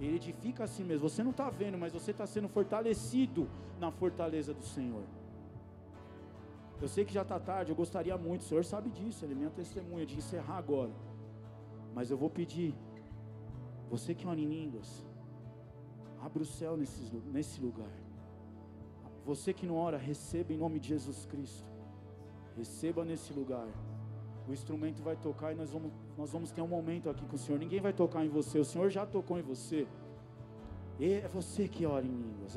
Ele 0.00 0.16
edifica 0.16 0.64
a 0.64 0.66
si 0.66 0.82
mesmo. 0.82 1.08
Você 1.08 1.22
não 1.22 1.30
está 1.30 1.48
vendo, 1.48 1.78
mas 1.78 1.92
você 1.92 2.10
está 2.10 2.26
sendo 2.26 2.48
fortalecido 2.48 3.48
na 3.78 3.90
fortaleza 3.90 4.52
do 4.52 4.64
Senhor. 4.64 5.04
Eu 6.80 6.88
sei 6.88 7.04
que 7.04 7.14
já 7.14 7.22
está 7.22 7.38
tarde, 7.40 7.70
eu 7.72 7.76
gostaria 7.76 8.16
muito, 8.18 8.42
o 8.42 8.44
Senhor 8.44 8.64
sabe 8.64 8.90
disso, 8.90 9.24
Ele 9.24 9.32
é 9.32 9.36
minha 9.36 9.50
testemunha 9.50 10.04
de 10.04 10.16
encerrar 10.16 10.58
agora. 10.58 10.90
Mas 11.94 12.10
eu 12.10 12.18
vou 12.18 12.28
pedir 12.28 12.74
você 13.90 14.14
que 14.14 14.26
ora 14.26 14.40
em 14.40 14.46
línguas, 14.46 15.04
abra 16.20 16.42
o 16.42 16.46
céu 16.46 16.76
nesse 16.76 17.60
lugar. 17.60 17.92
Você 19.24 19.52
que 19.52 19.66
não 19.66 19.76
ora, 19.76 19.96
receba 19.96 20.52
em 20.52 20.56
nome 20.56 20.78
de 20.78 20.88
Jesus 20.88 21.26
Cristo. 21.26 21.68
Receba 22.56 23.04
nesse 23.04 23.32
lugar. 23.32 23.68
O 24.48 24.52
instrumento 24.52 25.02
vai 25.02 25.16
tocar 25.16 25.52
e 25.52 25.56
nós 25.56 25.70
vamos, 25.70 25.92
nós 26.16 26.30
vamos 26.30 26.52
ter 26.52 26.62
um 26.62 26.68
momento 26.68 27.10
aqui 27.10 27.24
com 27.26 27.34
o 27.34 27.38
Senhor. 27.38 27.58
Ninguém 27.58 27.80
vai 27.80 27.92
tocar 27.92 28.24
em 28.24 28.28
você, 28.28 28.58
o 28.58 28.64
Senhor 28.64 28.88
já 28.88 29.04
tocou 29.04 29.38
em 29.38 29.42
você. 29.42 29.86
E 30.98 31.12
é 31.12 31.28
você 31.28 31.68
que 31.68 31.84
ora 31.84 32.06
em 32.06 32.08
línguas. 32.08 32.56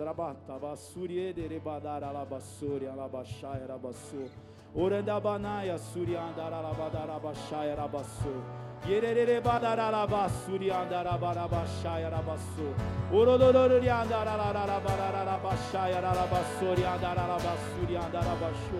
Orandabanaia, 4.74 5.78
suriandaralabadarabashai, 5.78 7.72
arabassou. 7.72 8.59
Yerere 8.88 9.46
badara 9.46 10.12
basu 10.12 10.60
riyandara 10.60 11.22
bara 11.22 11.52
başayara 11.52 12.22
basu. 12.28 12.68
Orololor 13.14 13.82
riyandara 13.82 14.38
bara 14.40 14.80
bara 14.86 15.40
başayara 15.44 16.14
basu 16.32 16.78
riyandara 16.78 17.36
basu 17.46 17.88
riyandara 17.88 18.36
basu. 18.42 18.80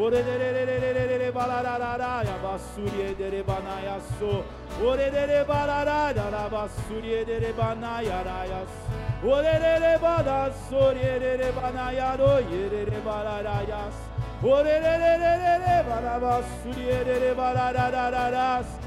Orelelelelelelele 0.00 1.34
balarara 1.34 2.22
ya 2.24 2.36
basuriye 2.44 3.18
dere 3.18 3.46
bana 3.48 3.80
ya 3.80 3.92
yasso. 3.92 4.44
Orelele 4.86 5.48
balara 5.48 6.14
dara 6.16 6.52
basuriye 6.52 7.26
dere 7.26 7.52
bana 7.58 8.02
yara 8.02 8.44
yasso. 8.44 8.92
Orelele 9.24 10.02
bada 10.02 10.50
suriye 10.68 11.20
dere 11.20 11.52
bana 11.56 11.92
ya 11.92 11.98
yaro 11.98 12.40
yerere 12.52 13.00
balara 13.06 13.62
yas. 13.68 13.96
Orelelelelele 14.44 15.84
bana 15.88 16.20
basuriye 16.22 17.06
dere 17.06 17.34
balara 17.38 17.92
dara 17.92 18.28
yas. 18.36 18.66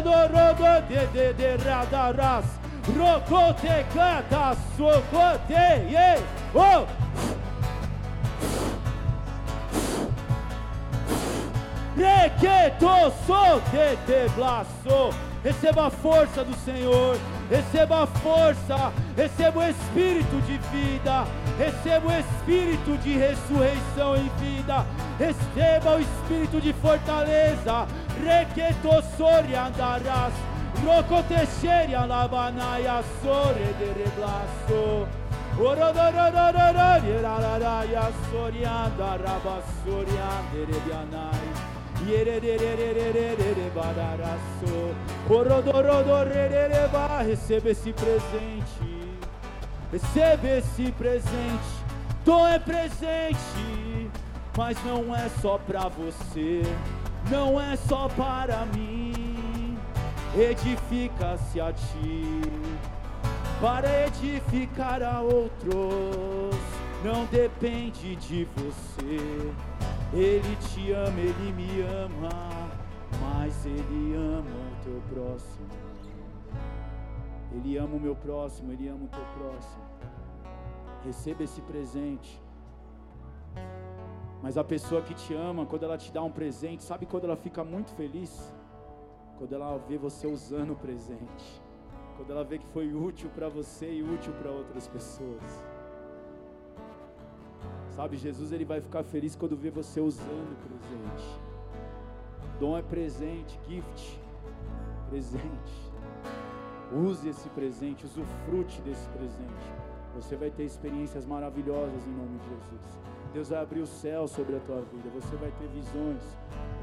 do 0.02 0.88
de 0.88 1.06
de 1.12 1.32
de 1.34 1.34
de 1.34 1.56
de 1.58 2.12
ras. 2.12 2.67
Rokote 2.96 3.86
kata 3.94 4.56
sokote 4.76 5.90
ye. 5.90 6.22
Oh! 6.54 6.86
Requeto 11.96 13.12
so 13.26 13.60
te 13.70 13.96
te 14.06 14.28
blaso. 14.36 15.10
Receba 15.42 15.86
a 15.86 15.90
força 15.90 16.44
do 16.44 16.54
Senhor, 16.64 17.16
receba 17.48 18.02
a 18.02 18.06
força, 18.06 18.92
receba 19.16 19.60
o 19.60 19.70
espírito 19.70 20.40
de 20.42 20.58
vida, 20.72 21.24
receba 21.56 22.08
o 22.08 22.12
espírito 22.12 22.98
de 22.98 23.16
ressurreição 23.16 24.16
em 24.16 24.28
vida, 24.40 24.84
receba 25.16 25.96
o 25.96 26.00
espírito 26.00 26.60
de 26.60 26.72
fortaleza. 26.72 27.86
Requeto 28.20 28.90
sori 29.16 29.54
rocotexere 30.84 31.94
alabanaya 31.94 33.02
sore 33.22 33.74
de 33.78 33.92
reblaso. 33.94 35.06
Orodororororori, 35.58 37.18
Edifica-se 60.36 61.60
a 61.60 61.72
ti 61.72 62.42
para 63.60 64.06
edificar 64.06 65.02
a 65.02 65.20
outros. 65.20 66.54
Não 67.04 67.24
depende 67.26 68.16
de 68.16 68.44
você. 68.56 69.52
Ele 70.12 70.56
te 70.56 70.92
ama, 70.92 71.18
ele 71.18 71.52
me 71.52 71.82
ama, 71.82 72.28
mas 73.20 73.66
ele 73.66 74.14
ama 74.14 74.42
o 74.42 74.84
teu 74.84 75.02
próximo. 75.12 75.68
Ele 77.52 77.76
ama 77.76 77.96
o 77.96 78.00
meu 78.00 78.14
próximo, 78.14 78.72
ele 78.72 78.88
ama 78.88 79.04
o 79.04 79.08
teu 79.08 79.24
próximo. 79.38 79.82
Receba 81.04 81.42
esse 81.42 81.60
presente. 81.62 82.40
Mas 84.42 84.56
a 84.56 84.62
pessoa 84.62 85.02
que 85.02 85.14
te 85.14 85.34
ama, 85.34 85.66
quando 85.66 85.84
ela 85.84 85.98
te 85.98 86.12
dá 86.12 86.22
um 86.22 86.30
presente, 86.30 86.82
sabe 86.82 87.06
quando 87.06 87.24
ela 87.24 87.36
fica 87.36 87.64
muito 87.64 87.92
feliz? 87.92 88.52
Quando 89.38 89.54
ela 89.54 89.78
vê 89.88 89.96
você 89.96 90.26
usando 90.26 90.72
o 90.72 90.76
presente. 90.76 91.62
Quando 92.16 92.32
ela 92.32 92.42
vê 92.42 92.58
que 92.58 92.66
foi 92.66 92.92
útil 92.92 93.30
para 93.30 93.48
você 93.48 93.90
e 93.90 94.02
útil 94.02 94.32
para 94.32 94.50
outras 94.50 94.88
pessoas. 94.88 95.64
Sabe, 97.90 98.16
Jesus 98.16 98.52
ele 98.52 98.64
vai 98.64 98.80
ficar 98.80 99.04
feliz 99.04 99.36
quando 99.36 99.56
vê 99.56 99.70
você 99.70 100.00
usando 100.00 100.52
o 100.52 100.56
presente. 100.56 101.40
Dom 102.58 102.76
é 102.76 102.82
presente, 102.82 103.58
gift, 103.68 104.20
presente. 105.08 105.92
Use 106.92 107.28
esse 107.28 107.48
presente, 107.50 108.04
usufrute 108.04 108.80
desse 108.82 109.08
presente. 109.10 109.72
Você 110.14 110.36
vai 110.36 110.50
ter 110.50 110.64
experiências 110.64 111.24
maravilhosas 111.24 112.06
em 112.06 112.10
nome 112.10 112.38
de 112.38 112.48
Jesus. 112.48 113.17
Deus 113.32 113.50
vai 113.50 113.62
abrir 113.62 113.80
o 113.80 113.86
céu 113.86 114.26
sobre 114.26 114.56
a 114.56 114.60
tua 114.60 114.80
vida. 114.80 115.08
Você 115.14 115.36
vai 115.36 115.50
ter 115.50 115.68
visões. 115.68 116.22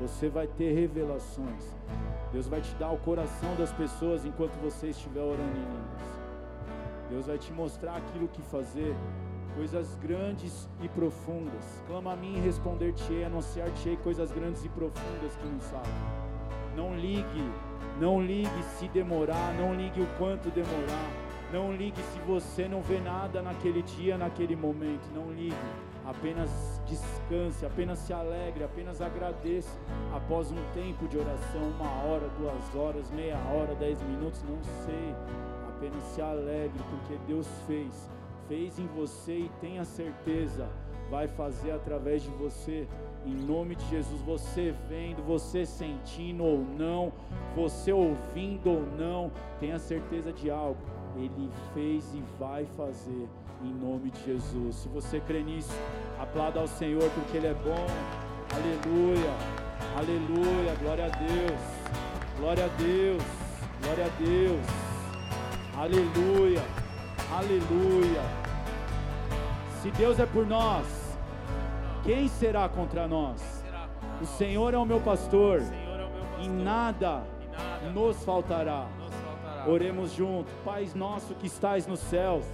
Você 0.02 0.30
vai 0.30 0.48
ter 0.48 0.74
revelações. 0.74 1.76
Deus 2.32 2.48
vai 2.48 2.62
te 2.62 2.74
dar 2.76 2.92
o 2.92 2.98
coração 2.98 3.56
das 3.56 3.72
pessoas 3.72 4.26
enquanto 4.26 4.56
você 4.62 4.88
estiver 4.88 5.22
orando 5.22 5.42
em 5.42 5.62
línguas. 5.62 6.16
Deus 7.10 7.28
vai 7.28 7.38
te 7.38 7.52
mostrar 7.54 7.96
aquilo 7.96 8.28
que 8.28 8.42
fazer 8.44 8.96
coisas 9.56 9.96
grandes 9.96 10.70
e 10.82 10.90
profundas. 10.90 11.84
Clama 11.88 12.14
a 12.14 12.16
mim 12.16 12.36
e 12.38 12.42
responder-te-ei, 12.42 13.24
anunciar-te-ei 13.24 13.98
coisas 13.98 14.32
grandes 14.32 14.66
e 14.66 14.70
profundas 14.70 15.36
que 15.36 15.48
não 15.48 15.62
sabe. 15.62 15.90
Não 16.76 16.96
ligue, 16.96 17.52
não 18.00 18.22
ligue 18.22 18.64
se 18.78 18.88
demorar, 18.90 19.54
não 19.54 19.74
ligue 19.74 20.02
o 20.02 20.08
quanto 20.18 20.50
demorar. 20.50 21.10
Não 21.54 21.74
ligue 21.74 22.02
se 22.12 22.20
você 22.20 22.68
não 22.68 22.82
vê 22.82 23.00
nada 23.00 23.42
naquele 23.42 23.82
dia, 23.82 24.18
naquele 24.18 24.56
momento. 24.56 25.08
Não 25.14 25.32
ligue. 25.32 25.56
Apenas 26.06 26.82
descanse, 26.88 27.66
apenas 27.66 28.00
se 28.00 28.14
alegre, 28.14 28.64
apenas 28.64 29.02
agradeça 29.02 29.78
após 30.14 30.52
um 30.52 30.64
tempo 30.74 31.08
de 31.08 31.18
oração, 31.18 31.62
uma 31.80 32.04
hora, 32.04 32.30
duas 32.38 32.76
horas, 32.76 33.10
meia 33.12 33.38
hora, 33.38 33.74
dez 33.76 34.02
minutos, 34.04 34.44
não 34.44 34.62
sei. 34.86 35.16
Apenas 35.68 36.04
se 36.04 36.22
alegre 36.22 36.80
porque 36.92 37.18
Deus 37.28 37.48
fez 37.66 38.10
fez 38.48 38.78
em 38.80 38.88
você 38.88 39.40
e 39.40 39.52
tenha 39.60 39.84
certeza, 39.84 40.70
vai 41.10 41.28
fazer 41.28 41.72
através 41.72 42.24
de 42.24 42.30
você. 42.32 42.88
Em 43.26 43.34
nome 43.34 43.76
de 43.76 43.84
Jesus, 43.90 44.22
você 44.22 44.74
vendo, 44.88 45.24
você 45.24 45.66
sentindo 45.66 46.44
ou 46.44 46.60
não, 46.60 47.12
você 47.56 47.92
ouvindo 47.92 48.70
ou 48.70 48.86
não, 48.98 49.32
tenha 49.60 49.80
certeza 49.80 50.32
de 50.32 50.50
algo. 50.52 50.80
Ele 51.16 51.50
fez 51.74 52.14
e 52.14 52.24
vai 52.38 52.66
fazer 52.78 53.28
em 53.66 53.74
nome 53.74 54.12
de 54.12 54.24
Jesus. 54.24 54.76
Se 54.76 54.88
você 54.90 55.20
crê 55.20 55.42
nisso, 55.44 55.74
aplauda 56.20 56.60
ao 56.60 56.68
Senhor 56.68 57.10
porque 57.12 57.38
Ele 57.38 57.48
é 57.48 57.54
bom. 57.54 57.86
Aleluia, 58.54 59.34
aleluia, 59.98 60.76
glória 60.80 61.06
a 61.06 61.10
Deus, 61.10 61.62
glória 62.38 62.66
a 62.66 62.68
Deus, 62.78 63.24
glória 63.82 64.06
a 64.06 64.24
Deus, 64.24 64.66
aleluia. 65.78 66.86
Aleluia. 67.32 68.22
Se 69.82 69.92
Deus 69.92 70.20
é 70.20 70.26
por 70.26 70.46
nós, 70.46 70.86
quem 72.04 72.28
será 72.28 72.70
contra 72.70 73.08
nós? 73.08 73.64
O 74.22 74.26
Senhor 74.26 74.74
é 74.74 74.78
o 74.78 74.86
meu 74.86 75.02
pastor, 75.02 75.62
e 76.40 76.48
nada 76.48 77.24
nos 77.94 78.24
faltará. 78.24 78.88
Oremos 79.68 80.14
juntos. 80.14 80.54
Pai 80.64 80.88
nosso 80.96 81.34
que 81.36 81.48
estais 81.48 81.88
nos 81.88 82.00
céus, 82.00 82.46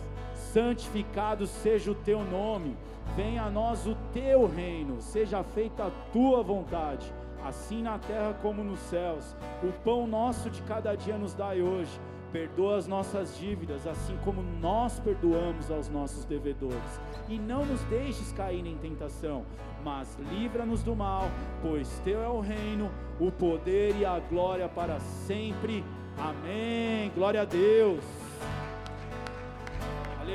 santificado 0.53 1.47
seja 1.47 1.91
o 1.91 1.95
teu 1.95 2.23
nome. 2.23 2.75
Venha 3.15 3.43
a 3.43 3.49
nós 3.49 3.85
o 3.85 3.95
teu 4.13 4.47
reino, 4.47 5.01
seja 5.01 5.43
feita 5.43 5.85
a 5.85 5.91
tua 6.11 6.41
vontade 6.41 7.11
assim 7.43 7.81
na 7.81 7.97
terra 7.97 8.35
como 8.41 8.63
nos 8.63 8.79
céus. 8.79 9.35
O 9.63 9.71
pão 9.83 10.07
nosso 10.07 10.49
de 10.49 10.61
cada 10.63 10.95
dia 10.95 11.17
nos 11.17 11.33
dai 11.33 11.61
hoje. 11.61 11.99
Perdoa 12.31 12.77
as 12.77 12.87
nossas 12.87 13.37
dívidas, 13.37 13.85
assim 13.85 14.17
como 14.23 14.41
nós 14.41 14.99
perdoamos 15.01 15.69
aos 15.69 15.89
nossos 15.89 16.23
devedores. 16.23 17.01
E 17.27 17.37
não 17.37 17.65
nos 17.65 17.81
deixes 17.83 18.31
cair 18.31 18.65
em 18.65 18.77
tentação, 18.77 19.43
mas 19.83 20.17
livra-nos 20.31 20.81
do 20.81 20.95
mal, 20.95 21.23
pois 21.61 21.89
teu 22.05 22.21
é 22.21 22.29
o 22.29 22.39
reino, 22.39 22.89
o 23.19 23.29
poder 23.31 23.97
e 23.97 24.05
a 24.05 24.17
glória 24.19 24.69
para 24.69 24.97
sempre. 25.01 25.83
Amém. 26.17 27.11
Glória 27.13 27.41
a 27.41 27.45
Deus. 27.45 28.20